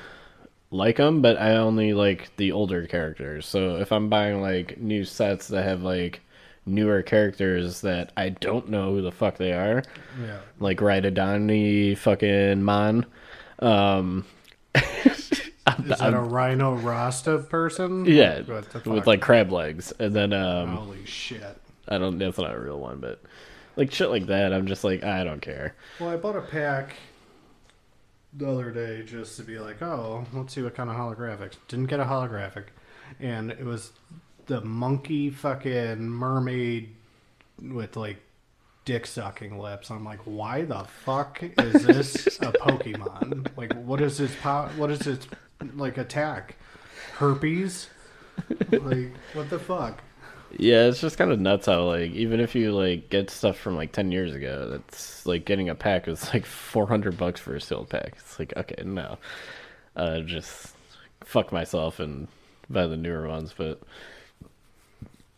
like 0.70 0.96
them, 0.96 1.22
but 1.22 1.38
I 1.40 1.56
only 1.56 1.94
like 1.94 2.34
the 2.36 2.52
older 2.52 2.86
characters. 2.86 3.46
So 3.46 3.76
if 3.76 3.92
I'm 3.92 4.08
buying 4.08 4.42
like 4.42 4.78
new 4.78 5.04
sets 5.04 5.48
that 5.48 5.62
have 5.64 5.82
like 5.82 6.20
newer 6.66 7.02
characters 7.02 7.80
that 7.80 8.12
I 8.16 8.28
don't 8.30 8.68
know 8.68 8.92
who 8.94 9.00
the 9.02 9.12
fuck 9.12 9.38
they 9.38 9.52
are, 9.52 9.82
Yeah. 10.20 10.38
like 10.60 10.78
Raidadani, 10.80 11.96
fucking 11.96 12.62
Mon, 12.62 13.06
um, 13.60 14.24
Is 14.74 15.98
that 15.98 16.14
a 16.14 16.20
Rhino 16.20 16.74
Rasta 16.74 17.38
person? 17.38 18.04
yeah, 18.06 18.40
with 18.40 19.06
like 19.06 19.20
crab 19.20 19.52
legs, 19.52 19.92
and 19.98 20.14
then 20.14 20.32
um, 20.32 20.76
Holy 20.76 21.04
shit. 21.04 21.56
I 21.88 21.98
don't. 21.98 22.18
That's 22.18 22.38
not 22.38 22.54
a 22.54 22.58
real 22.60 22.78
one, 22.78 23.00
but 23.00 23.22
like 23.76 23.92
shit 23.92 24.10
like 24.10 24.26
that. 24.26 24.52
I'm 24.52 24.66
just 24.66 24.84
like 24.84 25.04
I 25.04 25.24
don't 25.24 25.40
care. 25.40 25.74
Well, 26.00 26.10
I 26.10 26.16
bought 26.16 26.36
a 26.36 26.42
pack 26.42 26.94
the 28.32 28.48
other 28.50 28.70
day 28.70 29.02
just 29.02 29.36
to 29.38 29.42
be 29.42 29.58
like, 29.58 29.80
oh, 29.82 30.26
let's 30.32 30.54
see 30.54 30.62
what 30.62 30.74
kind 30.74 30.90
of 30.90 30.96
holographics. 30.96 31.54
Didn't 31.68 31.86
get 31.86 32.00
a 32.00 32.04
holographic, 32.04 32.64
and 33.20 33.50
it 33.50 33.64
was 33.64 33.92
the 34.46 34.60
monkey 34.62 35.30
fucking 35.30 36.00
mermaid 36.00 36.94
with 37.60 37.96
like 37.96 38.18
dick 38.88 39.04
sucking 39.04 39.58
lips. 39.58 39.90
I'm 39.90 40.02
like, 40.02 40.20
why 40.24 40.64
the 40.64 40.82
fuck 41.04 41.42
is 41.42 41.84
this 41.84 42.26
a 42.38 42.52
Pokemon? 42.52 43.54
Like, 43.54 43.74
what 43.74 44.00
is 44.00 44.18
its 44.18 44.34
pow- 44.40 44.70
What 44.78 44.90
is 44.90 45.06
its 45.06 45.28
like 45.74 45.98
attack? 45.98 46.56
Herpes? 47.16 47.90
like, 48.70 49.12
what 49.34 49.50
the 49.50 49.58
fuck? 49.58 50.00
Yeah, 50.56 50.86
it's 50.86 51.02
just 51.02 51.18
kind 51.18 51.30
of 51.30 51.38
nuts 51.38 51.66
how 51.66 51.82
like 51.84 52.12
even 52.12 52.40
if 52.40 52.54
you 52.54 52.72
like 52.72 53.10
get 53.10 53.28
stuff 53.28 53.58
from 53.58 53.76
like 53.76 53.92
ten 53.92 54.10
years 54.10 54.34
ago, 54.34 54.70
that's 54.70 55.26
like 55.26 55.44
getting 55.44 55.68
a 55.68 55.74
pack 55.74 56.08
is 56.08 56.32
like 56.32 56.46
four 56.46 56.86
hundred 56.86 57.18
bucks 57.18 57.40
for 57.40 57.54
a 57.54 57.60
sealed 57.60 57.90
pack. 57.90 58.14
It's 58.16 58.38
like 58.38 58.54
okay, 58.56 58.82
no, 58.86 59.18
uh, 59.96 60.20
just 60.20 60.74
fuck 61.24 61.52
myself 61.52 62.00
and 62.00 62.26
buy 62.70 62.86
the 62.86 62.96
newer 62.96 63.28
ones. 63.28 63.52
But 63.54 63.82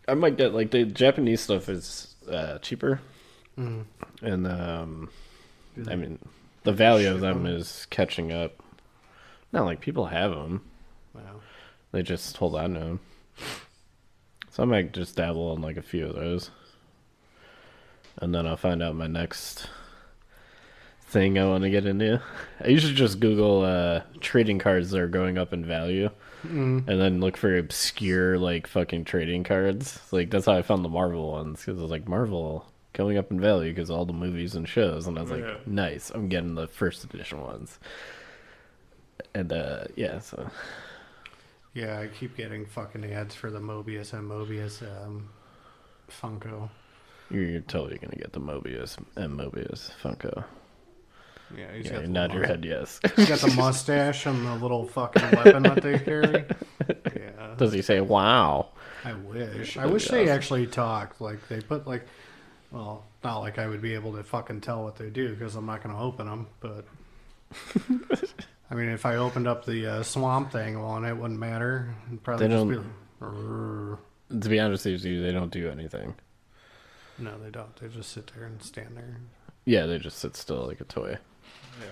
I 0.07 0.15
might 0.15 0.37
get 0.37 0.55
like 0.55 0.71
the 0.71 0.85
Japanese 0.85 1.41
stuff 1.41 1.69
is 1.69 2.15
uh, 2.31 2.59
cheaper, 2.59 3.01
Mm. 3.59 3.85
and 4.23 4.47
um, 4.47 5.11
I 5.89 5.95
mean 5.97 6.19
the 6.65 6.73
value 6.73 7.11
of 7.13 7.21
them 7.21 7.43
them 7.43 7.47
'em? 7.47 7.57
is 7.57 7.87
catching 7.91 8.33
up. 8.33 8.63
Not 9.53 9.65
like 9.65 9.81
people 9.81 10.07
have 10.07 10.31
them. 10.31 10.63
Wow. 11.15 11.41
They 11.93 12.03
just 12.03 12.37
hold 12.37 12.55
on 12.55 12.75
to 12.75 12.81
them. 12.81 13.01
So 14.51 14.63
I 14.63 14.67
might 14.67 14.93
just 14.93 15.17
dabble 15.17 15.53
in 15.55 15.63
like 15.63 15.77
a 15.77 15.83
few 15.83 16.07
of 16.07 16.15
those. 16.15 16.51
And 18.19 18.35
then 18.35 18.47
I'll 18.47 18.57
find 18.57 18.83
out 18.83 18.95
my 18.95 19.07
next 19.07 19.69
thing 21.03 21.39
I 21.39 21.47
want 21.47 21.63
to 21.65 21.71
get 21.71 21.87
into. 21.87 22.21
I 22.63 22.69
usually 22.69 22.95
just 22.95 23.19
Google 23.21 23.63
uh, 23.63 24.03
trading 24.21 24.59
cards 24.59 24.91
that 24.91 25.01
are 25.01 25.09
going 25.09 25.39
up 25.39 25.53
in 25.53 25.65
value 25.65 26.11
Mm. 26.47 26.89
and 26.89 26.99
then 26.99 27.21
look 27.21 27.37
for 27.37 27.55
obscure, 27.59 28.39
like, 28.39 28.67
fucking 28.67 29.05
trading 29.05 29.45
cards. 29.45 30.01
Like, 30.11 30.31
that's 30.31 30.47
how 30.47 30.55
I 30.55 30.63
found 30.63 30.83
the 30.83 30.89
Marvel 30.89 31.33
ones 31.33 31.61
because 31.61 31.79
I 31.79 31.83
was 31.83 31.91
like, 31.91 32.09
Marvel 32.09 32.65
going 32.93 33.17
up 33.19 33.31
in 33.31 33.41
value 33.41 33.71
because 33.73 33.91
all 33.91 34.05
the 34.05 34.13
movies 34.13 34.55
and 34.55 34.69
shows. 34.69 35.07
And 35.07 35.19
I 35.19 35.23
was 35.23 35.31
like, 35.31 35.41
Yeah. 35.45 35.57
nice, 35.67 36.11
I'm 36.11 36.29
getting 36.29 36.55
the 36.55 36.67
first 36.67 37.05
edition 37.05 37.41
ones. 37.41 37.79
And, 39.35 39.53
uh, 39.53 39.85
yeah, 39.97 40.19
so. 40.19 40.51
Yeah, 41.75 42.01
I 42.01 42.09
keep 42.09 42.37
getting 42.37 42.67
fucking 42.67 43.05
ads 43.13 43.35
for 43.35 43.51
the 43.51 43.61
Mobius 43.61 44.13
and 44.13 44.29
Mobius 44.29 44.83
um, 44.83 45.29
Funko. 46.11 46.69
You're, 47.31 47.45
you're 47.45 47.61
totally 47.61 47.99
gonna 47.99 48.17
get 48.17 48.33
the 48.33 48.41
Mobius 48.41 48.97
and 49.15 49.39
Mobius 49.39 49.91
Funko. 50.03 50.45
Yeah, 51.57 51.67
he's 51.77 51.87
Yeah, 51.87 51.93
got 51.93 52.01
you 52.03 52.07
the 52.09 52.13
nod 52.13 52.33
your 52.35 52.47
head 52.47 52.65
yes. 52.65 53.01
He's 53.17 53.29
got 53.29 53.39
the 53.41 53.53
mustache 53.55 54.27
and 54.27 54.45
the 54.47 54.55
little 54.57 54.85
fucking 54.87 55.31
weapon 55.33 55.63
that 55.65 55.83
they 55.83 55.99
carry. 55.99 56.45
Yeah, 57.15 57.55
Does 57.57 57.73
he 57.73 57.83
say 57.83 58.01
"Wow"? 58.01 58.71
I 59.05 59.13
wish. 59.13 59.77
I 59.77 59.81
That'd 59.83 59.93
wish 59.93 60.05
be 60.09 60.11
they 60.17 60.23
awesome. 60.25 60.35
actually 60.35 60.67
talked. 60.67 61.21
Like 61.21 61.47
they 61.49 61.61
put 61.61 61.87
like, 61.87 62.05
well, 62.71 63.05
not 63.25 63.39
like 63.39 63.59
I 63.59 63.67
would 63.67 63.83
be 63.83 63.95
able 63.95 64.13
to 64.15 64.23
fucking 64.25 64.61
tell 64.61 64.83
what 64.85 64.97
they 64.97 65.11
do 65.11 65.35
because 65.35 65.57
I'm 65.57 65.67
not 65.67 65.83
going 65.83 65.95
to 65.95 66.01
open 66.01 66.27
them. 66.27 66.47
But 66.61 66.85
I 68.71 68.75
mean, 68.75 68.89
if 68.89 69.05
I 69.07 69.17
opened 69.17 69.47
up 69.49 69.65
the 69.67 69.87
uh, 69.87 70.03
swamp 70.03 70.53
thing 70.53 70.81
one, 70.81 71.05
it 71.05 71.17
wouldn't 71.17 71.41
matter. 71.41 71.95
It'd 72.09 72.23
probably 72.23 72.47
They 72.49 72.55
just 72.55 72.67
don't- 72.69 72.83
be 73.21 73.97
like, 74.37 74.43
To 74.43 74.49
be 74.49 74.61
honest 74.61 74.85
with 74.87 75.05
you, 75.05 75.23
they 75.23 75.33
don't 75.33 75.51
do 75.53 75.69
anything. 75.71 76.15
no, 77.19 77.37
they 77.39 77.51
don't. 77.51 77.75
They 77.77 77.89
just 77.89 78.13
sit 78.13 78.31
there 78.35 78.45
and 78.47 78.63
stand 78.63 78.97
there. 78.97 79.17
Yeah, 79.65 79.87
they 79.87 79.99
just 79.99 80.19
sit 80.19 80.37
still 80.37 80.67
like 80.67 80.81
a 80.81 80.85
toy. 80.85 81.19
Yeah. 81.81 81.87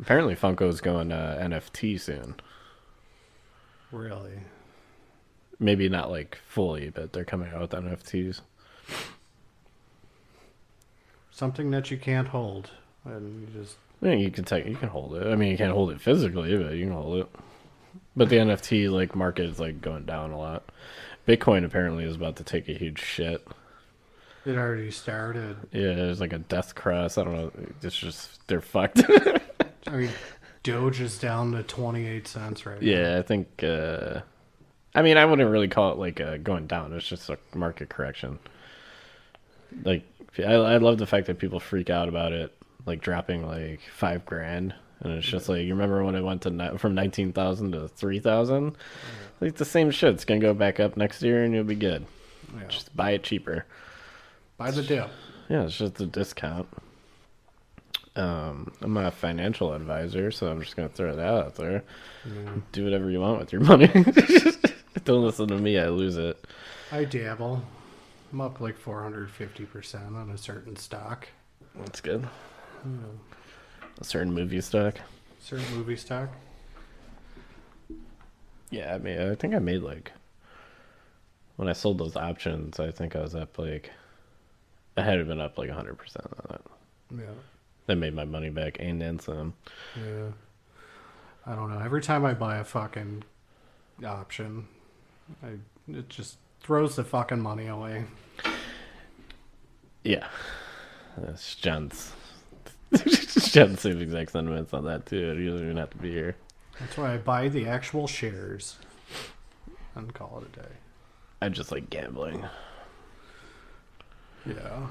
Apparently, 0.00 0.34
Funko's 0.34 0.80
going 0.80 1.12
uh, 1.12 1.38
NFT 1.42 2.00
soon. 2.00 2.36
Really. 3.92 4.40
maybe 5.58 5.88
not 5.88 6.10
like 6.10 6.38
fully, 6.48 6.88
but 6.90 7.12
they're 7.12 7.24
coming 7.24 7.50
out 7.52 7.60
with 7.60 7.70
NFTs. 7.72 8.40
Something 11.40 11.70
that 11.70 11.90
you 11.90 11.96
can't 11.96 12.28
hold, 12.28 12.68
and 13.06 13.40
you 13.40 13.62
just 13.62 13.78
yeah, 14.02 14.12
you 14.12 14.30
can 14.30 14.44
take, 14.44 14.66
you 14.66 14.76
can 14.76 14.90
hold 14.90 15.14
it. 15.14 15.26
I 15.26 15.36
mean, 15.36 15.50
you 15.50 15.56
can't 15.56 15.72
hold 15.72 15.90
it 15.90 15.98
physically, 15.98 16.54
but 16.54 16.74
you 16.74 16.84
can 16.84 16.92
hold 16.92 17.20
it. 17.20 17.28
But 18.14 18.28
the 18.28 18.36
NFT 18.36 18.90
like 18.90 19.16
market 19.16 19.46
is 19.46 19.58
like 19.58 19.80
going 19.80 20.04
down 20.04 20.32
a 20.32 20.38
lot. 20.38 20.64
Bitcoin 21.26 21.64
apparently 21.64 22.04
is 22.04 22.14
about 22.16 22.36
to 22.36 22.44
take 22.44 22.68
a 22.68 22.74
huge 22.74 23.00
shit. 23.02 23.42
it 24.44 24.54
already 24.58 24.90
started. 24.90 25.56
Yeah, 25.72 25.94
there's 25.94 26.20
like 26.20 26.34
a 26.34 26.40
death 26.40 26.74
cross. 26.74 27.16
I 27.16 27.24
don't 27.24 27.32
know. 27.34 27.52
It's 27.82 27.96
just 27.96 28.46
they're 28.46 28.60
fucked. 28.60 29.00
I 29.86 29.90
mean, 29.96 30.10
Doge 30.62 31.00
is 31.00 31.16
down 31.18 31.52
to 31.52 31.62
twenty 31.62 32.06
eight 32.06 32.28
cents 32.28 32.66
right 32.66 32.82
now. 32.82 32.86
yeah, 32.86 33.18
I 33.18 33.22
think. 33.22 33.64
uh 33.64 34.20
I 34.94 35.00
mean, 35.00 35.16
I 35.16 35.24
wouldn't 35.24 35.48
really 35.50 35.68
call 35.68 35.92
it 35.92 35.98
like 35.98 36.20
uh, 36.20 36.36
going 36.36 36.66
down. 36.66 36.92
It's 36.92 37.08
just 37.08 37.30
a 37.30 37.38
market 37.54 37.88
correction. 37.88 38.38
Like, 39.84 40.02
I, 40.38 40.42
I 40.52 40.76
love 40.78 40.98
the 40.98 41.06
fact 41.06 41.26
that 41.26 41.38
people 41.38 41.60
freak 41.60 41.90
out 41.90 42.08
about 42.08 42.32
it, 42.32 42.54
like 42.86 43.00
dropping 43.00 43.46
like 43.46 43.80
five 43.94 44.24
grand, 44.24 44.74
and 45.00 45.12
it's 45.12 45.26
just 45.26 45.48
like 45.48 45.62
you 45.62 45.74
remember 45.74 46.04
when 46.04 46.14
it 46.14 46.22
went 46.22 46.42
to 46.42 46.50
ni- 46.50 46.78
from 46.78 46.94
nineteen 46.94 47.32
thousand 47.32 47.72
to 47.72 47.88
three 47.88 48.20
thousand. 48.20 48.76
Like 49.40 49.56
the 49.56 49.64
same 49.64 49.90
shit. 49.90 50.14
It's 50.14 50.24
gonna 50.24 50.40
go 50.40 50.54
back 50.54 50.78
up 50.80 50.96
next 50.96 51.22
year, 51.22 51.42
and 51.44 51.54
you'll 51.54 51.64
be 51.64 51.74
good. 51.74 52.06
Yeah. 52.56 52.66
Just 52.68 52.94
buy 52.96 53.12
it 53.12 53.22
cheaper. 53.22 53.64
Buy 54.56 54.70
the 54.70 54.82
dip. 54.82 55.08
Yeah, 55.48 55.64
it's 55.64 55.76
just 55.78 56.00
a 56.00 56.06
discount. 56.06 56.68
Um, 58.16 58.72
I'm 58.82 58.92
not 58.92 59.06
a 59.06 59.10
financial 59.12 59.72
advisor, 59.72 60.30
so 60.30 60.48
I'm 60.50 60.60
just 60.60 60.76
gonna 60.76 60.88
throw 60.88 61.14
that 61.16 61.26
out 61.26 61.54
there. 61.54 61.84
Do 62.72 62.84
whatever 62.84 63.10
you 63.10 63.20
want 63.20 63.40
with 63.40 63.52
your 63.52 63.62
money. 63.62 63.86
Don't 65.04 65.24
listen 65.24 65.48
to 65.48 65.56
me; 65.56 65.78
I 65.78 65.88
lose 65.88 66.16
it. 66.16 66.44
I 66.92 67.04
dabble. 67.04 67.62
I'm 68.32 68.40
up 68.40 68.60
like 68.60 68.78
four 68.78 69.02
hundred 69.02 69.30
fifty 69.30 69.64
percent 69.64 70.16
on 70.16 70.30
a 70.30 70.38
certain 70.38 70.76
stock. 70.76 71.28
That's 71.76 72.00
good. 72.00 72.26
Yeah. 72.84 72.90
A 74.00 74.04
certain 74.04 74.32
movie 74.32 74.60
stock. 74.60 74.96
Certain 75.40 75.66
movie 75.76 75.96
stock. 75.96 76.28
Yeah, 78.70 78.94
I 78.94 78.98
mean, 78.98 79.20
I 79.20 79.34
think 79.34 79.54
I 79.54 79.58
made 79.58 79.82
like 79.82 80.12
when 81.56 81.68
I 81.68 81.72
sold 81.72 81.98
those 81.98 82.16
options. 82.16 82.78
I 82.78 82.90
think 82.90 83.16
I 83.16 83.20
was 83.20 83.34
up 83.34 83.58
like 83.58 83.90
I 84.96 85.02
had 85.02 85.26
been 85.26 85.40
up 85.40 85.58
like 85.58 85.68
100 85.68 85.98
percent 85.98 86.26
on 86.48 86.54
it. 86.54 86.62
Yeah. 87.18 87.34
They 87.86 87.94
made 87.96 88.14
my 88.14 88.24
money 88.24 88.50
back 88.50 88.76
and 88.78 89.00
then 89.00 89.18
some. 89.18 89.54
Yeah. 89.96 90.28
I 91.46 91.54
don't 91.56 91.70
know. 91.70 91.80
Every 91.80 92.02
time 92.02 92.24
I 92.24 92.34
buy 92.34 92.58
a 92.58 92.64
fucking 92.64 93.24
option, 94.04 94.68
I 95.42 95.54
it 95.92 96.08
just 96.08 96.36
throws 96.60 96.96
the 96.96 97.04
fucking 97.04 97.40
money 97.40 97.66
away. 97.66 98.04
Yeah, 100.04 100.28
that's 101.18 101.54
John's. 101.56 102.12
John's 103.52 103.80
same 103.80 104.00
exact 104.00 104.32
sentiments 104.32 104.72
on 104.72 104.84
that 104.84 105.06
too. 105.06 105.36
He 105.36 105.46
doesn't 105.46 105.64
even 105.64 105.76
have 105.76 105.90
to 105.90 105.98
be 105.98 106.10
here. 106.10 106.36
That's 106.80 106.96
why 106.96 107.14
I 107.14 107.16
buy 107.18 107.48
the 107.48 107.66
actual 107.66 108.06
shares 108.06 108.76
and 109.94 110.12
call 110.14 110.42
it 110.42 110.58
a 110.58 110.62
day. 110.62 110.74
I 111.42 111.48
just 111.48 111.70
like 111.70 111.90
gambling. 111.90 112.44
Yeah. 114.46 114.86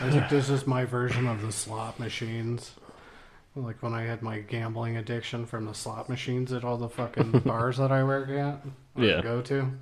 I 0.00 0.10
think 0.10 0.28
this 0.28 0.48
is 0.48 0.66
my 0.66 0.84
version 0.84 1.26
of 1.26 1.42
the 1.42 1.52
slot 1.52 1.98
machines. 1.98 2.72
Like 3.56 3.82
when 3.82 3.92
I 3.92 4.02
had 4.02 4.22
my 4.22 4.38
gambling 4.38 4.96
addiction 4.96 5.44
from 5.44 5.66
the 5.66 5.74
slot 5.74 6.08
machines 6.08 6.52
at 6.52 6.64
all 6.64 6.76
the 6.76 6.88
fucking 6.88 7.30
bars 7.44 7.78
that 7.78 7.90
I 7.90 8.04
work 8.04 8.30
at. 8.30 8.60
Yeah. 8.96 9.20
Go 9.20 9.42
to. 9.42 9.72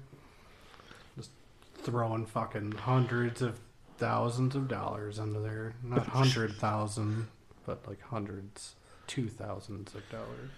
Throwing 1.83 2.27
fucking 2.27 2.73
hundreds 2.73 3.41
of 3.43 3.59
thousands 3.99 4.55
of 4.55 4.69
dollars 4.69 5.19
under 5.19 5.41
there. 5.41 5.75
Not 5.83 6.07
hundred 6.09 6.55
thousand, 6.57 7.29
but 7.67 7.87
like 7.89 8.01
hundreds, 8.03 8.75
two 9.07 9.29
thousands 9.29 9.95
of 9.95 10.03
dollars. 10.11 10.51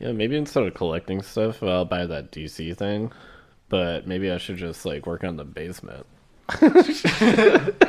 Yeah, 0.00 0.12
maybe 0.12 0.36
instead 0.36 0.64
of 0.64 0.74
collecting 0.74 1.22
stuff, 1.22 1.62
I'll 1.62 1.84
buy 1.84 2.06
that 2.06 2.30
DC 2.30 2.76
thing. 2.76 3.10
But 3.68 4.06
maybe 4.06 4.30
I 4.30 4.38
should 4.38 4.56
just 4.56 4.84
like 4.86 5.06
work 5.06 5.24
on 5.24 5.36
the 5.36 5.44
basement. 5.44 6.06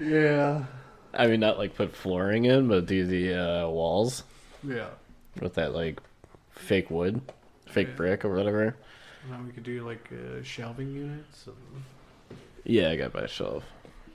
Yeah. 0.00 0.64
I 1.14 1.26
mean, 1.28 1.40
not 1.40 1.58
like 1.58 1.74
put 1.76 1.94
flooring 1.96 2.44
in, 2.44 2.68
but 2.68 2.86
do 2.86 3.06
the 3.06 3.34
uh, 3.34 3.68
walls 3.68 4.24
Yeah. 4.62 4.88
with 5.40 5.54
that 5.54 5.72
like 5.74 6.00
fake 6.50 6.90
wood, 6.90 7.20
fake 7.66 7.88
Yeah. 7.90 7.94
brick 7.94 8.24
or 8.24 8.34
whatever. 8.34 8.76
Now 9.30 9.40
we 9.44 9.52
could 9.52 9.64
do 9.64 9.84
like 9.86 10.08
uh, 10.12 10.42
shelving 10.42 10.92
units 10.94 11.46
and, 11.46 11.84
Yeah, 12.64 12.90
I 12.90 12.96
got 12.96 13.14
my 13.14 13.26
shelf. 13.26 13.64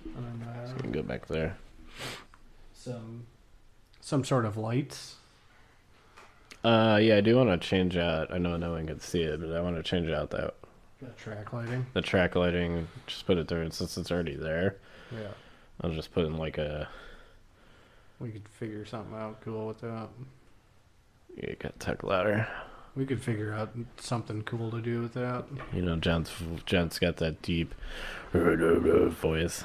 and 0.06 0.44
uh, 0.44 0.72
I 0.78 0.82
can 0.82 0.92
go 0.92 1.02
back 1.02 1.28
there. 1.28 1.58
some 2.74 3.26
some 4.00 4.24
sort 4.24 4.46
of 4.46 4.58
lights. 4.58 5.16
Uh, 6.64 7.00
yeah, 7.02 7.18
I 7.18 7.22
do 7.22 7.36
want 7.38 7.50
to 7.50 7.68
change 7.68 7.98
out. 7.98 8.32
I 8.34 8.38
know 8.38 8.56
no 8.58 8.72
one 8.72 8.86
can 8.88 9.00
see 9.00 9.22
it, 9.24 9.40
but 9.42 9.52
I 9.52 9.62
want 9.62 9.76
to 9.78 9.84
change 9.84 10.10
out 10.10 10.30
that 10.32 10.54
Got 11.02 11.18
track 11.18 11.54
lighting. 11.54 11.86
the 11.94 12.02
track 12.02 12.36
lighting. 12.36 12.88
Just 13.08 13.26
put 13.26 13.38
it 13.38 13.48
there, 13.48 13.62
and 13.64 13.74
since 13.74 13.98
it's 13.98 14.12
already 14.12 14.36
there, 14.36 14.78
Yeah. 15.12 15.32
I'll 15.82 15.90
just 15.92 16.14
put 16.14 16.26
in 16.26 16.38
like 16.38 16.58
a 16.60 16.88
We 18.20 18.30
could 18.30 18.48
figure 18.48 18.86
something 18.86 19.16
out 19.16 19.42
cool 19.42 19.68
with 19.68 19.82
that. 19.82 20.10
you 21.36 21.56
got 21.60 21.80
tech 21.80 22.04
ladder. 22.04 22.48
We 22.96 23.06
could 23.06 23.24
figure 23.24 23.54
out 23.54 23.72
something 23.98 24.44
cool 24.44 24.70
to 24.72 24.82
do 24.82 25.02
with 25.02 25.14
that. 25.14 25.46
You 25.74 25.82
know, 25.82 25.96
John's 25.96 26.32
John's 26.66 27.00
got 27.00 27.18
that 27.18 27.42
deep 27.42 27.74
voice. 28.34 29.64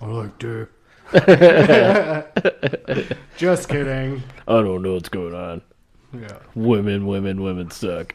I 0.00 0.06
like 0.06 0.38
dick. 0.38 0.68
Just 3.36 3.68
kidding. 3.68 4.22
I 4.46 4.62
don't 4.62 4.82
know 4.82 4.94
what's 4.94 5.08
going 5.08 5.34
on. 5.34 5.62
Yeah. 6.12 6.38
Women, 6.54 7.06
women, 7.06 7.42
women 7.42 7.70
suck. 7.70 8.14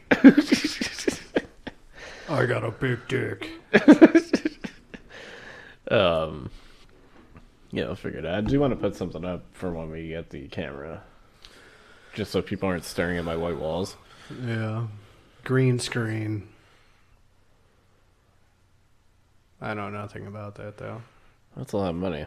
I 2.29 2.45
got 2.45 2.63
a 2.63 2.71
big 2.71 2.99
dick. 3.07 3.49
Um, 5.89 6.49
yeah, 7.71 7.85
I'll 7.85 7.95
figure 7.95 8.19
it 8.19 8.25
out. 8.25 8.35
I 8.35 8.41
do 8.41 8.59
want 8.59 8.71
to 8.71 8.77
put 8.77 8.95
something 8.95 9.25
up 9.25 9.43
for 9.53 9.71
when 9.71 9.91
we 9.91 10.09
get 10.09 10.29
the 10.29 10.47
camera, 10.47 11.03
just 12.13 12.31
so 12.31 12.41
people 12.41 12.69
aren't 12.69 12.85
staring 12.85 13.17
at 13.17 13.25
my 13.25 13.35
white 13.35 13.57
walls. 13.57 13.97
Yeah. 14.43 14.87
Green 15.43 15.79
screen. 15.79 16.47
I 19.61 19.73
know 19.73 19.89
nothing 19.89 20.27
about 20.27 20.55
that 20.55 20.77
though. 20.77 21.01
That's 21.55 21.73
a 21.73 21.77
lot 21.77 21.89
of 21.89 21.95
money. 21.95 22.25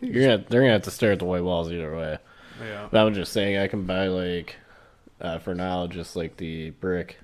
You're 0.00 0.36
gonna, 0.36 0.44
they're 0.48 0.60
gonna 0.60 0.72
have 0.72 0.82
to 0.82 0.90
stare 0.90 1.12
at 1.12 1.18
the 1.18 1.24
white 1.24 1.44
walls 1.44 1.70
either 1.72 1.96
way. 1.96 2.18
Yeah. 2.60 2.88
But 2.90 3.06
I'm 3.06 3.14
just 3.14 3.32
saying, 3.32 3.56
I 3.58 3.68
can 3.68 3.84
buy 3.84 4.08
like, 4.08 4.56
uh, 5.20 5.38
for 5.38 5.54
now, 5.54 5.86
just 5.86 6.16
like 6.16 6.36
the 6.36 6.70
brick 6.70 7.18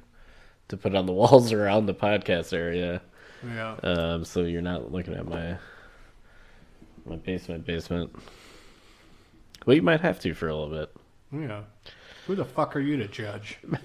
to 0.69 0.77
put 0.77 0.95
on 0.95 1.07
the 1.07 1.13
walls 1.13 1.53
around 1.53 1.87
the 1.87 1.95
podcast 1.95 2.53
area. 2.53 3.03
Yeah. 3.45 3.77
Um, 3.83 4.25
so 4.25 4.43
you're 4.43 4.63
not 4.63 4.93
looking 4.93 5.15
at 5.15 5.27
my 5.27 5.57
my 7.05 7.17
basement 7.17 7.67
basement. 7.67 8.15
Well, 9.67 9.77
you 9.77 9.83
might 9.83 10.01
have 10.01 10.21
to 10.21 10.35
for 10.35 10.49
a 10.49 10.57
little 10.57 10.71
bit. 10.71 10.95
Yeah. 11.33 11.63
Who 12.33 12.37
the 12.37 12.47
fuck 12.47 12.75
are 12.77 12.81
you 12.81 12.97
to 12.97 13.07
judge? 13.09 13.59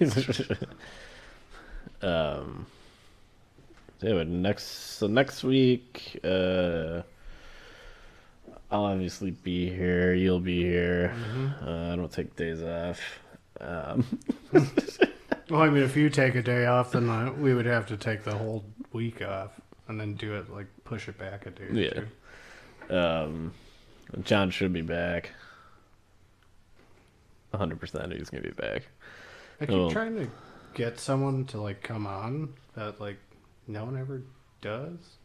um. 2.02 2.64
Yeah, 4.00 4.14
but 4.14 4.26
next 4.28 4.64
so 4.96 5.06
next 5.06 5.44
week, 5.44 6.18
uh, 6.24 7.02
I'll 8.70 8.84
obviously 8.84 9.32
be 9.32 9.68
here. 9.68 10.14
You'll 10.14 10.40
be 10.40 10.62
here. 10.62 11.14
Uh, 11.62 11.92
I 11.92 11.96
don't 11.96 12.10
take 12.10 12.36
days 12.36 12.62
off. 12.62 13.00
Um, 13.60 14.06
Well, 15.50 15.60
I 15.62 15.68
mean, 15.68 15.82
if 15.82 15.94
you 15.96 16.08
take 16.08 16.34
a 16.34 16.42
day 16.42 16.64
off, 16.64 16.92
then 16.92 17.10
uh, 17.10 17.30
we 17.32 17.52
would 17.54 17.66
have 17.66 17.86
to 17.88 17.98
take 17.98 18.22
the 18.24 18.34
whole 18.34 18.64
week 18.94 19.20
off 19.20 19.60
and 19.88 20.00
then 20.00 20.14
do 20.14 20.36
it 20.36 20.48
like 20.50 20.68
push 20.84 21.06
it 21.08 21.18
back 21.18 21.44
a 21.44 21.50
day. 21.50 21.64
or 21.64 21.72
Yeah. 21.72 22.00
two. 22.88 22.96
um, 22.96 23.52
John 24.24 24.48
should 24.50 24.72
be 24.72 24.80
back. 24.82 25.32
100% 27.52 28.16
he's 28.16 28.30
gonna 28.30 28.42
be 28.42 28.50
back. 28.50 28.82
I 29.60 29.66
keep 29.66 29.90
trying 29.90 30.16
to 30.16 30.28
get 30.74 30.98
someone 31.00 31.44
to 31.46 31.60
like 31.60 31.82
come 31.82 32.06
on 32.06 32.54
that 32.74 33.00
like 33.00 33.18
no 33.66 33.84
one 33.84 33.98
ever 33.98 34.22
does. 34.60 35.16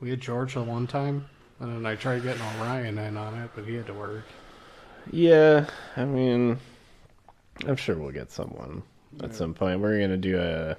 We 0.00 0.10
had 0.10 0.20
George 0.20 0.54
the 0.54 0.62
one 0.62 0.86
time, 0.86 1.26
and 1.60 1.72
then 1.72 1.86
I 1.86 1.94
tried 1.94 2.22
getting 2.22 2.42
Orion 2.58 2.98
in 2.98 3.16
on 3.16 3.38
it, 3.38 3.50
but 3.54 3.64
he 3.64 3.74
had 3.74 3.86
to 3.86 3.94
work. 3.94 4.24
Yeah, 5.10 5.66
I 5.96 6.04
mean, 6.04 6.58
I'm 7.66 7.76
sure 7.76 7.96
we'll 7.96 8.12
get 8.12 8.30
someone 8.30 8.82
at 9.22 9.34
some 9.34 9.54
point. 9.54 9.80
We're 9.80 10.00
gonna 10.00 10.16
do 10.16 10.38
a 10.40 10.76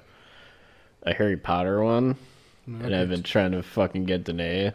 a 1.02 1.14
Harry 1.14 1.36
Potter 1.36 1.82
one, 1.82 2.16
and 2.66 2.94
I've 2.94 3.10
been 3.10 3.22
trying 3.22 3.52
to 3.52 3.62
fucking 3.62 4.04
get 4.04 4.24
Danae, 4.24 4.66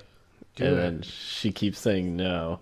and 0.58 0.68
it. 0.68 0.76
then 0.76 1.02
she 1.02 1.52
keeps 1.52 1.80
saying 1.80 2.16
no 2.16 2.60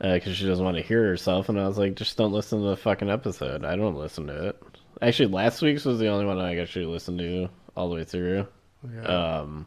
because 0.00 0.36
she 0.36 0.46
doesn't 0.46 0.64
want 0.64 0.76
to 0.76 0.82
hear 0.82 1.04
herself. 1.06 1.48
And 1.48 1.58
I 1.58 1.66
was 1.66 1.78
like, 1.78 1.94
just 1.94 2.16
don't 2.16 2.32
listen 2.32 2.60
to 2.60 2.68
the 2.68 2.76
fucking 2.76 3.10
episode. 3.10 3.64
I 3.64 3.76
don't 3.76 3.96
listen 3.96 4.26
to 4.28 4.48
it. 4.48 4.62
Actually, 5.02 5.28
last 5.28 5.62
week's 5.62 5.84
was 5.84 5.98
the 5.98 6.08
only 6.08 6.24
one 6.26 6.38
I 6.38 6.56
actually 6.58 6.86
listened 6.86 7.18
to 7.20 7.48
all 7.76 7.88
the 7.88 7.94
way 7.96 8.04
through. 8.04 8.46
Yeah. 8.94 9.02
Um, 9.02 9.66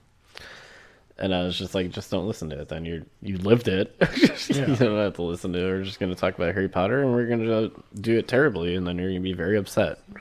and 1.18 1.36
I 1.36 1.44
was 1.44 1.58
just 1.58 1.76
like, 1.76 1.92
just 1.92 2.10
don't 2.10 2.28
listen 2.28 2.50
to 2.50 2.60
it. 2.62 2.68
Then 2.70 2.84
you 2.84 3.06
you 3.22 3.38
lived 3.38 3.68
it. 3.68 3.96
Yeah. 4.50 4.68
you 4.68 4.76
don't 4.76 4.98
have 4.98 5.14
to 5.16 5.22
listen 5.22 5.54
to 5.54 5.60
it. 5.60 5.64
We're 5.64 5.84
just 5.84 6.00
gonna 6.00 6.16
talk 6.16 6.36
about 6.36 6.54
Harry 6.54 6.68
Potter, 6.68 7.04
and 7.04 7.14
we're 7.14 7.28
gonna 7.28 7.70
do 8.02 8.18
it 8.18 8.28
terribly, 8.28 8.76
and 8.76 8.86
then 8.86 8.98
you're 8.98 9.10
gonna 9.10 9.22
be 9.22 9.34
very 9.34 9.58
upset. 9.58 10.00
You 10.10 10.16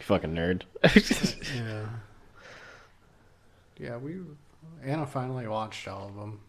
fucking 0.00 0.34
nerd. 0.34 0.62
yeah. 1.56 1.86
Yeah, 3.78 3.96
we 3.96 4.16
Anna 4.82 5.06
finally 5.06 5.46
watched 5.46 5.88
all 5.88 6.08
of 6.08 6.14
them, 6.14 6.40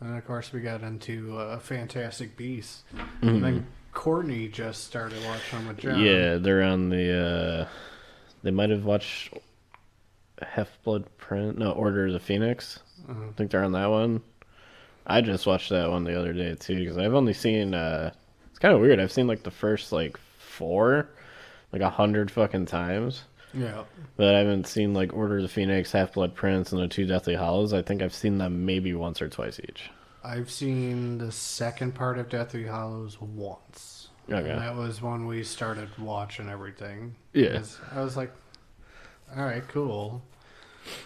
and 0.00 0.16
of 0.16 0.26
course 0.26 0.52
we 0.52 0.60
got 0.60 0.82
into 0.82 1.36
uh, 1.38 1.58
Fantastic 1.58 2.36
Beasts. 2.36 2.82
And 3.22 3.42
then 3.42 3.66
Courtney 3.92 4.48
just 4.48 4.84
started 4.84 5.18
watching 5.26 5.58
them 5.60 5.68
with 5.68 5.78
John. 5.78 5.98
yeah, 6.00 6.36
they're 6.36 6.62
on 6.62 6.88
the. 6.90 7.66
uh 7.66 7.68
They 8.42 8.50
might 8.50 8.70
have 8.70 8.84
watched 8.84 9.32
Half 10.40 10.68
Blood 10.84 11.04
Prince. 11.18 11.58
No, 11.58 11.72
Order 11.72 12.06
of 12.06 12.12
the 12.12 12.20
Phoenix. 12.20 12.78
I 13.08 13.14
think 13.36 13.50
they're 13.50 13.64
on 13.64 13.72
that 13.72 13.86
one. 13.90 14.22
I 15.06 15.20
just 15.22 15.46
watched 15.46 15.70
that 15.70 15.90
one 15.90 16.04
the 16.04 16.18
other 16.18 16.32
day 16.34 16.54
too 16.54 16.78
because 16.78 16.98
I've 16.98 17.14
only 17.14 17.32
seen. 17.32 17.74
uh 17.74 18.12
It's 18.50 18.58
kind 18.58 18.74
of 18.74 18.80
weird. 18.80 19.00
I've 19.00 19.12
seen 19.12 19.26
like 19.26 19.42
the 19.42 19.50
first 19.50 19.90
like 19.92 20.16
four, 20.38 21.08
like 21.72 21.82
a 21.82 21.90
hundred 21.90 22.30
fucking 22.30 22.66
times. 22.66 23.22
Yeah. 23.54 23.84
But 24.16 24.34
I 24.34 24.38
haven't 24.38 24.66
seen 24.66 24.94
like 24.94 25.14
Order 25.14 25.36
of 25.36 25.42
the 25.42 25.48
Phoenix, 25.48 25.92
Half 25.92 26.14
Blood 26.14 26.34
Prince, 26.34 26.72
and 26.72 26.80
the 26.80 26.88
two 26.88 27.06
Deathly 27.06 27.34
Hallows. 27.34 27.72
I 27.72 27.82
think 27.82 28.02
I've 28.02 28.14
seen 28.14 28.38
them 28.38 28.66
maybe 28.66 28.94
once 28.94 29.22
or 29.22 29.28
twice 29.28 29.60
each. 29.60 29.90
I've 30.22 30.50
seen 30.50 31.18
the 31.18 31.32
second 31.32 31.94
part 31.94 32.18
of 32.18 32.28
Deathly 32.28 32.64
Hallows 32.64 33.20
once. 33.20 34.08
Okay. 34.30 34.50
And 34.50 34.60
that 34.60 34.76
was 34.76 35.00
when 35.00 35.26
we 35.26 35.42
started 35.42 35.88
watching 35.98 36.48
everything. 36.48 37.14
Yeah. 37.32 37.62
I 37.92 38.02
was 38.02 38.16
like, 38.16 38.30
all 39.34 39.44
right, 39.44 39.66
cool. 39.68 40.22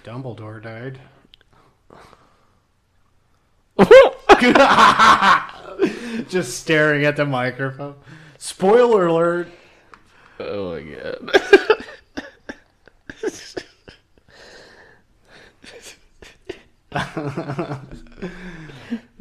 Dumbledore 0.04 0.62
died. 0.62 0.98
Just 6.28 6.58
staring 6.58 7.04
at 7.04 7.16
the 7.16 7.24
microphone. 7.24 7.94
Spoiler 8.38 9.06
alert. 9.06 9.48
Oh 10.40 10.74
my 10.74 10.82
god. 10.82 11.30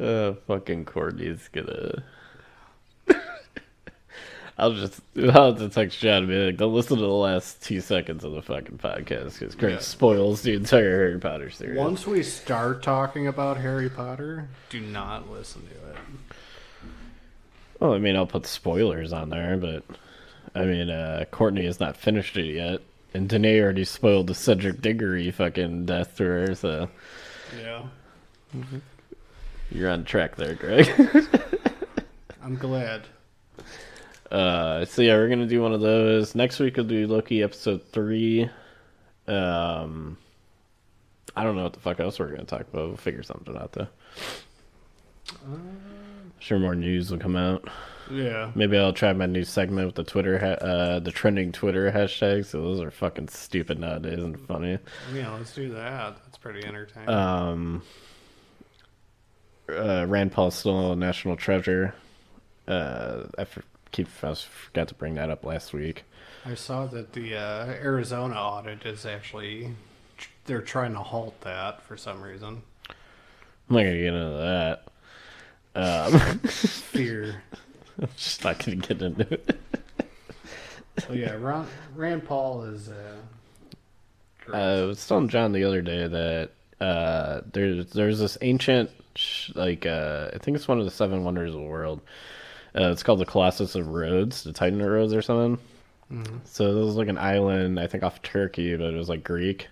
uh, 0.00 0.32
fucking 0.46 0.84
Courtney's 0.84 1.48
gonna. 1.52 2.02
I'll 4.58 4.72
just 4.74 5.00
I'll 5.16 5.52
just 5.52 5.58
to 5.62 5.68
text 5.70 5.98
John 5.98 6.24
and 6.24 6.28
be 6.28 6.46
like, 6.46 6.56
don't 6.58 6.74
listen 6.74 6.96
to 6.98 7.02
the 7.02 7.08
last 7.08 7.62
two 7.62 7.80
seconds 7.80 8.22
of 8.24 8.32
the 8.32 8.42
fucking 8.42 8.78
podcast 8.78 9.38
because 9.38 9.54
Craig 9.54 9.72
Yeah. 9.74 9.78
spoils 9.78 10.42
the 10.42 10.54
entire 10.54 10.90
Harry 11.06 11.18
Potter 11.18 11.50
series. 11.50 11.78
Once 11.78 12.06
we 12.06 12.22
start 12.22 12.82
talking 12.82 13.26
about 13.26 13.56
Harry 13.56 13.88
Potter, 13.88 14.48
do 14.68 14.80
not 14.80 15.30
listen 15.30 15.62
to 15.62 15.90
it. 15.90 15.96
Well, 17.80 17.94
I 17.94 17.98
mean, 17.98 18.14
I'll 18.14 18.26
put 18.26 18.46
spoilers 18.46 19.12
on 19.12 19.30
there, 19.30 19.56
but 19.56 19.82
I 20.54 20.64
mean, 20.64 20.90
uh, 20.90 21.24
Courtney 21.30 21.64
has 21.64 21.80
not 21.80 21.96
finished 21.96 22.36
it 22.36 22.54
yet, 22.54 22.80
and 23.14 23.28
Danae 23.28 23.60
already 23.60 23.84
spoiled 23.84 24.26
the 24.26 24.34
Cedric 24.34 24.80
Diggory 24.80 25.30
fucking 25.30 25.86
death 25.86 26.16
to 26.16 26.24
her, 26.24 26.54
so 26.54 26.88
Yeah. 27.60 27.82
you're 29.70 29.90
on 29.90 30.04
track 30.04 30.36
there, 30.36 30.54
Greg. 30.54 30.88
I'm 32.42 32.56
glad. 32.56 33.02
uh, 34.30 34.84
so 34.84 35.02
yeah, 35.02 35.14
we're 35.14 35.28
gonna 35.28 35.46
do 35.46 35.60
one 35.62 35.72
of 35.72 35.80
those 35.80 36.34
next 36.34 36.58
week. 36.58 36.76
We'll 36.76 36.86
do 36.86 37.06
Loki 37.06 37.42
episode 37.42 37.82
three. 37.92 38.48
Um, 39.28 40.16
I 41.36 41.44
don't 41.44 41.54
know 41.56 41.62
what 41.62 41.72
the 41.74 41.80
fuck 41.80 42.00
else 42.00 42.18
we're 42.18 42.30
gonna 42.30 42.44
talk 42.44 42.62
about. 42.62 42.88
We'll 42.88 42.96
figure 42.96 43.22
something 43.22 43.56
out 43.56 43.72
though. 43.72 43.88
Sure, 46.40 46.58
more 46.58 46.74
news 46.74 47.10
will 47.10 47.18
come 47.18 47.36
out. 47.36 47.68
Yeah. 48.10 48.50
Maybe 48.54 48.76
I'll 48.78 48.92
try 48.92 49.12
my 49.12 49.26
new 49.26 49.44
segment 49.44 49.86
with 49.86 49.94
the 49.94 50.04
Twitter, 50.04 50.38
ha- 50.38 50.64
uh, 50.66 50.98
the 51.00 51.10
trending 51.12 51.52
Twitter 51.52 51.90
hashtags. 51.90 52.46
So 52.46 52.60
those 52.62 52.80
are 52.80 52.90
fucking 52.90 53.28
stupid 53.28 53.78
nowadays 53.78 54.18
and 54.18 54.38
funny. 54.46 54.78
Yeah, 55.14 55.32
let's 55.32 55.54
do 55.54 55.70
that. 55.70 56.16
That's 56.24 56.38
pretty 56.38 56.64
entertaining. 56.66 57.08
Um, 57.08 57.82
uh, 59.68 60.06
Rand 60.08 60.32
Paul's 60.32 60.54
still 60.54 60.92
a 60.92 60.96
national 60.96 61.36
treasure. 61.36 61.94
Uh, 62.68 63.24
I 63.38 63.44
for- 63.44 63.64
keep 63.92 64.08
I 64.22 64.34
forgot 64.34 64.88
to 64.88 64.94
bring 64.94 65.14
that 65.14 65.30
up 65.30 65.44
last 65.44 65.72
week. 65.72 66.04
I 66.44 66.54
saw 66.54 66.86
that 66.86 67.12
the 67.12 67.36
uh, 67.36 67.66
Arizona 67.66 68.34
audit 68.34 68.84
is 68.84 69.06
actually 69.06 69.74
they're 70.46 70.60
trying 70.60 70.92
to 70.94 70.98
halt 71.00 71.40
that 71.42 71.82
for 71.82 71.96
some 71.96 72.20
reason. 72.20 72.62
I'm 72.88 73.76
not 73.76 73.82
gonna 73.84 73.96
get 73.96 74.06
into 74.14 74.38
that. 74.38 74.84
Um, 75.74 76.38
Fear. 76.40 77.42
I'm 78.00 78.08
just 78.16 78.44
not 78.44 78.64
gonna 78.64 78.76
get 78.76 79.02
into 79.02 79.34
it. 79.34 79.60
So 81.06 81.12
yeah, 81.12 81.34
Ron, 81.34 81.66
Rand 81.94 82.24
Paul 82.24 82.64
is. 82.64 82.88
Uh, 82.88 83.16
great. 84.44 84.58
Uh, 84.58 84.82
I 84.82 84.86
was 84.86 85.06
telling 85.06 85.28
John 85.28 85.52
the 85.52 85.64
other 85.64 85.82
day 85.82 86.06
that 86.06 86.50
uh, 86.80 87.40
there's 87.52 87.90
there's 87.92 88.18
this 88.18 88.38
ancient 88.40 88.90
like 89.54 89.86
uh, 89.86 90.30
I 90.34 90.38
think 90.38 90.56
it's 90.56 90.68
one 90.68 90.78
of 90.78 90.84
the 90.84 90.90
seven 90.90 91.24
wonders 91.24 91.54
of 91.54 91.60
the 91.60 91.66
world. 91.66 92.00
Uh, 92.74 92.90
it's 92.90 93.02
called 93.02 93.20
the 93.20 93.26
Colossus 93.26 93.74
of 93.74 93.86
Rhodes, 93.88 94.44
the 94.44 94.52
Titan 94.52 94.80
of 94.80 94.88
Rhodes, 94.88 95.12
or 95.12 95.20
something. 95.20 95.58
So 96.44 96.74
this 96.74 96.84
was 96.84 96.96
like 96.96 97.08
an 97.08 97.16
island, 97.16 97.80
I 97.80 97.86
think 97.86 98.02
off 98.02 98.20
Turkey, 98.20 98.76
but 98.76 98.92
it 98.92 98.96
was 98.96 99.08
like 99.08 99.24
Greek. 99.24 99.68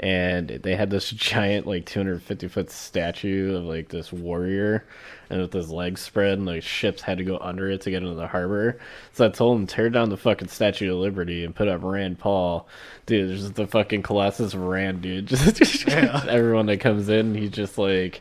And 0.00 0.48
they 0.48 0.74
had 0.74 0.90
this 0.90 1.10
giant, 1.12 1.66
like 1.66 1.86
250 1.86 2.48
foot 2.48 2.70
statue 2.70 3.56
of 3.56 3.64
like 3.64 3.88
this 3.88 4.12
warrior, 4.12 4.84
and 5.30 5.40
with 5.40 5.52
his 5.52 5.70
legs 5.70 6.00
spread, 6.00 6.34
and 6.38 6.46
like 6.46 6.62
ships 6.62 7.02
had 7.02 7.18
to 7.18 7.24
go 7.24 7.38
under 7.38 7.70
it 7.70 7.80
to 7.82 7.90
get 7.90 8.02
into 8.02 8.14
the 8.14 8.26
harbor. 8.26 8.78
So 9.12 9.26
I 9.26 9.28
told 9.28 9.58
him 9.58 9.66
tear 9.66 9.90
down 9.90 10.10
the 10.10 10.16
fucking 10.16 10.48
Statue 10.48 10.92
of 10.92 10.98
Liberty 10.98 11.44
and 11.44 11.54
put 11.54 11.68
up 11.68 11.82
Rand 11.82 12.18
Paul. 12.18 12.66
Dude, 13.06 13.30
there's 13.30 13.52
the 13.52 13.66
fucking 13.66 14.02
Colossus 14.02 14.54
of 14.54 14.60
Rand, 14.60 15.02
dude. 15.02 15.26
Just 15.28 15.86
Yeah. 15.86 16.24
everyone 16.28 16.66
that 16.66 16.80
comes 16.80 17.08
in, 17.08 17.34
he's 17.34 17.50
just 17.50 17.78
like. 17.78 18.20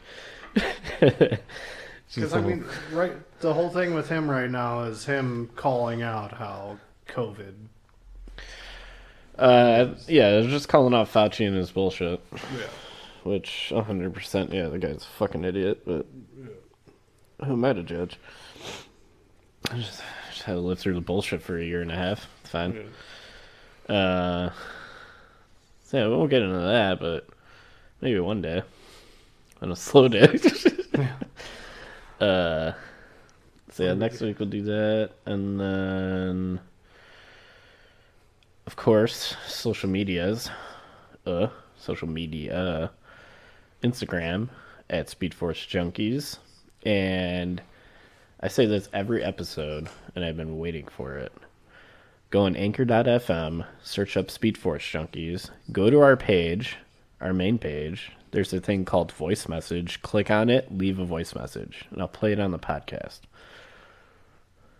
Because 2.15 2.33
I 2.35 2.41
mean, 2.41 2.63
right, 2.91 3.13
the 3.39 3.53
whole 3.53 3.69
thing 3.69 3.95
with 3.95 4.07
him 4.07 4.29
right 4.29 4.49
now 4.49 4.81
is 4.83 5.03
him 5.05 5.49
calling 5.55 6.03
out 6.03 6.31
how 6.31 6.77
COVID. 7.07 7.53
Uh, 9.37 9.95
yeah, 10.07 10.41
just 10.41 10.69
calling 10.69 10.93
out 10.93 11.11
Fauci 11.11 11.47
and 11.47 11.55
his 11.55 11.71
bullshit. 11.71 12.21
Yeah. 12.33 12.67
Which, 13.23 13.71
100%, 13.73 14.53
yeah, 14.53 14.67
the 14.67 14.77
guy's 14.77 15.03
a 15.03 15.17
fucking 15.17 15.45
idiot, 15.45 15.83
but 15.85 16.05
who 17.45 17.53
am 17.53 17.63
I 17.63 17.71
to 17.71 17.81
judge? 17.81 18.19
I 19.71 19.77
just, 19.77 20.01
just 20.29 20.43
had 20.43 20.53
to 20.53 20.59
live 20.59 20.77
through 20.79 20.95
the 20.95 21.01
bullshit 21.01 21.41
for 21.41 21.57
a 21.57 21.63
year 21.63 21.81
and 21.81 21.91
a 21.91 21.95
half. 21.95 22.27
It's 22.41 22.49
fine. 22.49 22.89
Uh, 23.87 24.49
so 25.85 25.97
yeah, 25.97 26.07
we 26.07 26.15
won't 26.15 26.29
get 26.29 26.41
into 26.41 26.59
that, 26.59 26.99
but 26.99 27.27
maybe 28.01 28.19
one 28.19 28.41
day. 28.41 28.61
On 29.61 29.71
a 29.71 29.75
slow 29.77 30.09
day. 30.09 30.27
uh, 32.19 32.73
so 33.71 33.83
yeah, 33.83 33.93
next 33.93 34.19
week 34.19 34.39
we'll 34.39 34.49
do 34.49 34.63
that, 34.63 35.11
and 35.25 35.59
then, 35.59 36.59
of 38.65 38.75
course, 38.75 39.35
social 39.47 39.89
medias. 39.89 40.49
Uh, 41.25 41.47
social 41.77 42.07
media. 42.07 42.91
Instagram 43.83 44.49
at 44.89 45.07
Speedforce 45.07 45.67
Junkies, 45.67 46.37
and 46.85 47.61
I 48.39 48.47
say 48.47 48.65
this 48.65 48.89
every 48.93 49.23
episode, 49.23 49.89
and 50.15 50.23
I've 50.23 50.37
been 50.37 50.57
waiting 50.57 50.87
for 50.87 51.17
it. 51.17 51.33
Go 52.29 52.43
on 52.43 52.55
anchor.fm, 52.55 53.65
search 53.83 54.17
up 54.17 54.27
Speedforce 54.27 54.89
Junkies, 54.89 55.49
go 55.71 55.89
to 55.89 55.99
our 55.99 56.17
page, 56.17 56.77
our 57.21 57.33
main 57.33 57.59
page. 57.59 58.11
There's 58.31 58.53
a 58.53 58.59
thing 58.59 58.85
called 58.85 59.11
voice 59.11 59.47
message. 59.47 60.01
Click 60.01 60.31
on 60.31 60.49
it, 60.49 60.75
leave 60.75 60.97
a 60.97 61.05
voice 61.05 61.35
message, 61.35 61.85
and 61.91 62.01
I'll 62.01 62.07
play 62.07 62.31
it 62.31 62.39
on 62.39 62.51
the 62.51 62.57
podcast. 62.57 63.19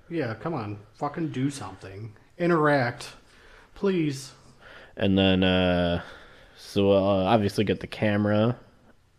Yeah, 0.09 0.33
come 0.33 0.53
on, 0.53 0.79
fucking 0.95 1.29
do 1.29 1.49
something. 1.49 2.13
Interact, 2.37 3.13
please. 3.75 4.31
And 4.95 5.17
then, 5.17 5.43
uh, 5.43 6.01
so 6.57 6.89
we'll 6.89 6.97
uh, 7.07 7.23
obviously 7.25 7.63
get 7.63 7.79
the 7.79 7.87
camera. 7.87 8.57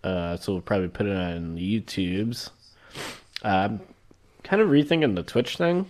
Uh, 0.02 0.36
so 0.36 0.52
we'll 0.52 0.62
probably 0.62 0.88
put 0.88 1.06
it 1.06 1.16
on 1.16 1.56
YouTubes. 1.56 2.50
Uh, 3.44 3.48
I'm 3.48 3.80
kind 4.42 4.60
of 4.62 4.68
rethinking 4.68 5.16
the 5.16 5.22
Twitch 5.22 5.56
thing 5.56 5.86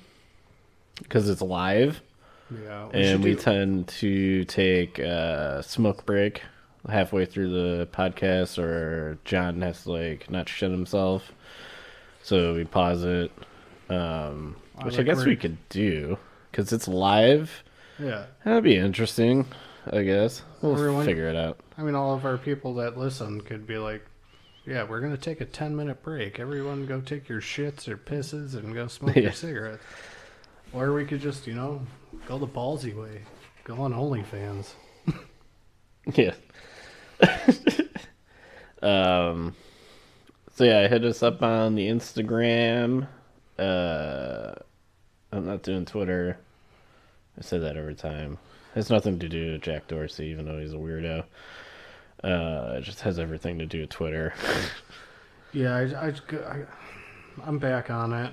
because 1.02 1.28
it's 1.28 1.42
live. 1.42 2.00
Yeah, 2.62 2.88
and 2.92 3.24
we 3.24 3.34
do- 3.34 3.40
tend 3.40 3.88
to 3.88 4.44
take 4.44 4.98
a 4.98 5.62
smoke 5.66 6.04
break 6.06 6.42
halfway 6.88 7.24
through 7.24 7.48
the 7.50 7.88
podcast, 7.92 8.58
or 8.62 9.18
John 9.24 9.62
has 9.62 9.84
to 9.84 9.92
like 9.92 10.30
not 10.30 10.48
shit 10.48 10.70
himself, 10.70 11.32
so 12.22 12.54
we 12.54 12.64
pause 12.64 13.02
it. 13.02 13.32
Um, 13.88 14.56
which 14.82 14.94
I 14.94 14.98
like 14.98 15.06
guess 15.06 15.16
where- 15.18 15.26
we 15.26 15.36
could 15.36 15.56
do 15.70 16.18
because 16.50 16.72
it's 16.72 16.86
live. 16.86 17.64
Yeah. 17.98 18.26
That'd 18.44 18.64
be 18.64 18.76
interesting, 18.76 19.46
I 19.90 20.02
guess. 20.02 20.42
We'll 20.62 20.72
Everyone- 20.72 21.04
figure 21.06 21.28
it 21.28 21.36
out. 21.36 21.60
I 21.78 21.82
mean, 21.82 21.94
all 21.94 22.14
of 22.14 22.24
our 22.24 22.38
people 22.38 22.74
that 22.74 22.96
listen 22.98 23.40
could 23.40 23.66
be 23.66 23.78
like, 23.78 24.04
yeah, 24.66 24.84
we're 24.84 25.00
going 25.00 25.12
to 25.14 25.20
take 25.20 25.40
a 25.40 25.44
10 25.44 25.76
minute 25.76 26.02
break. 26.02 26.40
Everyone 26.40 26.86
go 26.86 27.00
take 27.00 27.28
your 27.28 27.40
shits 27.40 27.86
or 27.88 27.96
pisses 27.96 28.54
and 28.54 28.74
go 28.74 28.86
smoke 28.86 29.14
Yeah. 29.16 29.22
your 29.22 29.32
cigarettes. 29.32 29.82
Or 30.72 30.92
we 30.92 31.04
could 31.04 31.20
just, 31.20 31.46
you 31.46 31.54
know, 31.54 31.82
go 32.26 32.38
the 32.38 32.46
ballsy 32.46 32.94
way. 32.96 33.22
Go 33.64 33.76
on 33.82 33.92
OnlyFans. 33.92 34.72
Yeah. 36.14 36.34
um. 38.82 39.54
So 40.56 40.64
yeah, 40.64 40.86
hit 40.88 41.02
us 41.04 41.22
up 41.22 41.42
on 41.42 41.74
the 41.74 41.88
Instagram. 41.88 43.08
Uh, 43.58 44.52
I'm 45.32 45.46
not 45.46 45.62
doing 45.62 45.84
Twitter. 45.84 46.38
I 47.38 47.42
say 47.42 47.58
that 47.58 47.76
every 47.76 47.94
time. 47.94 48.38
Has 48.74 48.90
nothing 48.90 49.18
to 49.20 49.28
do 49.28 49.52
with 49.52 49.62
Jack 49.62 49.86
Dorsey, 49.86 50.26
even 50.26 50.46
though 50.46 50.58
he's 50.58 50.72
a 50.72 50.76
weirdo. 50.76 51.24
Uh, 52.22 52.74
it 52.76 52.80
just 52.82 53.00
has 53.02 53.18
everything 53.18 53.58
to 53.58 53.66
do 53.66 53.82
with 53.82 53.90
Twitter. 53.90 54.34
Yeah, 55.54 55.76
I, 55.76 56.06
I, 56.08 56.08
I, 56.08 56.64
I'm 57.46 57.58
back 57.60 57.88
on 57.88 58.12
it. 58.12 58.32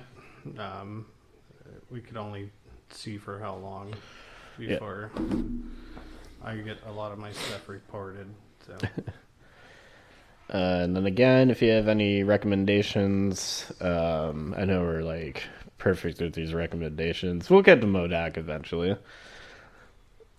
Um, 0.58 1.06
we 1.88 2.00
could 2.00 2.16
only 2.16 2.50
see 2.90 3.16
for 3.16 3.38
how 3.38 3.54
long 3.54 3.94
before 4.58 5.12
I 6.44 6.56
get 6.56 6.78
a 6.88 6.90
lot 6.90 7.12
of 7.12 7.18
my 7.18 7.30
stuff 7.30 7.68
reported. 7.68 8.26
So. 8.66 8.76
Uh, 10.52 10.80
and 10.82 10.94
then 10.94 11.06
again, 11.06 11.50
if 11.50 11.62
you 11.62 11.70
have 11.70 11.88
any 11.88 12.22
recommendations, 12.24 13.72
um, 13.80 14.54
I 14.58 14.66
know 14.66 14.82
we're 14.82 15.00
like 15.00 15.44
perfect 15.82 16.20
with 16.20 16.32
these 16.32 16.54
recommendations. 16.54 17.50
We'll 17.50 17.62
get 17.62 17.80
to 17.80 17.88
MODOK 17.88 18.36
eventually. 18.36 18.96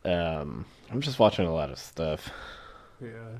Um, 0.05 0.65
I'm 0.89 1.01
just 1.01 1.19
watching 1.19 1.45
a 1.45 1.53
lot 1.53 1.69
of 1.69 1.77
stuff. 1.77 2.29
Yeah. 3.01 3.39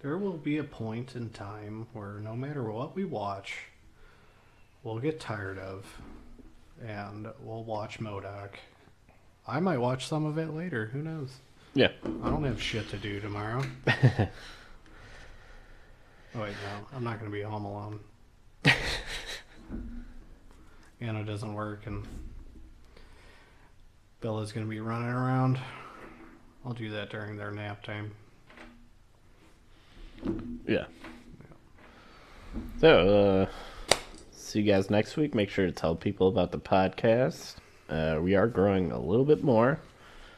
There 0.00 0.18
will 0.18 0.36
be 0.36 0.58
a 0.58 0.64
point 0.64 1.14
in 1.14 1.30
time 1.30 1.86
where 1.92 2.14
no 2.14 2.34
matter 2.34 2.64
what 2.64 2.96
we 2.96 3.04
watch, 3.04 3.58
we'll 4.82 4.98
get 4.98 5.20
tired 5.20 5.58
of 5.58 5.86
and 6.84 7.28
we'll 7.40 7.62
watch 7.62 8.00
MODOK. 8.00 8.54
I 9.46 9.60
might 9.60 9.78
watch 9.78 10.08
some 10.08 10.24
of 10.24 10.36
it 10.36 10.52
later. 10.52 10.86
Who 10.86 11.00
knows? 11.00 11.30
Yeah. 11.74 11.92
I 12.24 12.28
don't 12.28 12.42
have 12.42 12.60
shit 12.60 12.88
to 12.88 12.96
do 12.96 13.20
tomorrow. 13.20 13.62
oh, 13.86 14.28
wait, 16.34 16.54
no. 16.64 16.86
I'm 16.92 17.04
not 17.04 17.20
going 17.20 17.30
to 17.30 17.36
be 17.36 17.42
home 17.42 17.66
alone. 17.66 18.00
Anna 21.00 21.24
doesn't 21.24 21.54
work 21.54 21.86
and 21.86 22.06
Bella's 24.20 24.52
going 24.52 24.66
to 24.66 24.70
be 24.70 24.80
running 24.80 25.08
around. 25.08 25.58
I'll 26.64 26.74
do 26.74 26.90
that 26.90 27.08
during 27.08 27.36
their 27.36 27.50
nap 27.50 27.82
time. 27.82 28.12
Yeah. 30.66 30.84
So, 32.80 33.48
uh, 33.48 33.94
see 34.30 34.60
you 34.60 34.70
guys 34.70 34.90
next 34.90 35.16
week. 35.16 35.34
Make 35.34 35.48
sure 35.48 35.64
to 35.64 35.72
tell 35.72 35.94
people 35.94 36.28
about 36.28 36.52
the 36.52 36.58
podcast. 36.58 37.54
Uh, 37.88 38.18
we 38.20 38.34
are 38.34 38.46
growing 38.46 38.92
a 38.92 38.98
little 38.98 39.24
bit 39.24 39.42
more. 39.42 39.80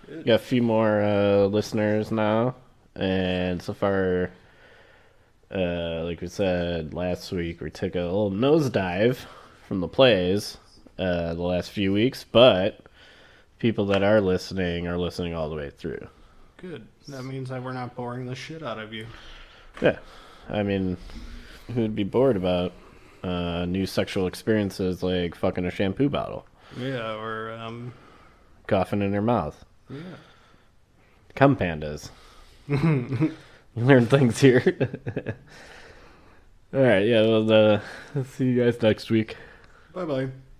We 0.09 0.22
got 0.22 0.34
a 0.34 0.39
few 0.39 0.62
more 0.62 1.02
uh, 1.02 1.47
listeners 1.47 2.12
now, 2.12 2.55
and 2.94 3.60
so 3.60 3.72
far, 3.72 4.30
uh, 5.51 6.05
like 6.05 6.20
we 6.20 6.28
said 6.28 6.94
last 6.94 7.32
week, 7.32 7.60
we 7.60 7.70
took 7.70 7.94
a 7.94 8.01
little 8.01 8.30
nosedive 8.30 9.18
from 9.73 9.81
the 9.81 9.89
plays 9.89 10.59
uh, 10.99 11.32
the 11.32 11.40
last 11.40 11.70
few 11.70 11.94
weeks, 11.94 12.27
but 12.31 12.81
people 13.59 13.86
that 13.86 14.03
are 14.03 14.20
listening 14.20 14.86
are 14.86 14.99
listening 14.99 15.32
all 15.32 15.49
the 15.49 15.57
way 15.57 15.70
through. 15.70 16.07
Good. 16.59 16.86
That 17.09 17.23
means 17.23 17.49
that 17.49 17.62
we're 17.62 17.73
not 17.73 17.97
boring 17.97 18.27
the 18.27 18.35
shit 18.35 18.62
out 18.62 18.78
of 18.78 18.93
you. 18.93 19.07
Yeah, 19.81 19.97
I 20.51 20.62
mean, 20.62 20.99
who'd 21.74 21.97
be 21.97 22.05
bored 22.05 22.36
about 22.36 22.74
uh, 23.23 23.65
new 23.65 23.86
sexual 23.86 24.27
experiences 24.27 25.03
like 25.03 25.35
fucking 25.35 25.65
a 25.65 25.70
shampoo 25.70 26.11
bottle, 26.11 26.44
Yeah, 26.77 27.15
or 27.15 27.53
um, 27.53 27.94
coughing 28.66 29.01
in 29.01 29.15
her 29.15 29.23
mouth, 29.23 29.65
yeah. 29.89 30.01
cum 31.35 31.57
pandas? 31.57 32.11
you 32.69 33.32
learn 33.74 34.05
things 34.05 34.39
here. 34.39 34.77
All 36.74 36.81
right, 36.82 37.07
yeah. 37.07 37.23
Well, 37.23 37.51
uh, 37.51 37.81
see 38.24 38.44
you 38.51 38.62
guys 38.62 38.82
next 38.82 39.11
week. 39.11 39.39
Bye 39.93 40.05
bye. 40.06 40.51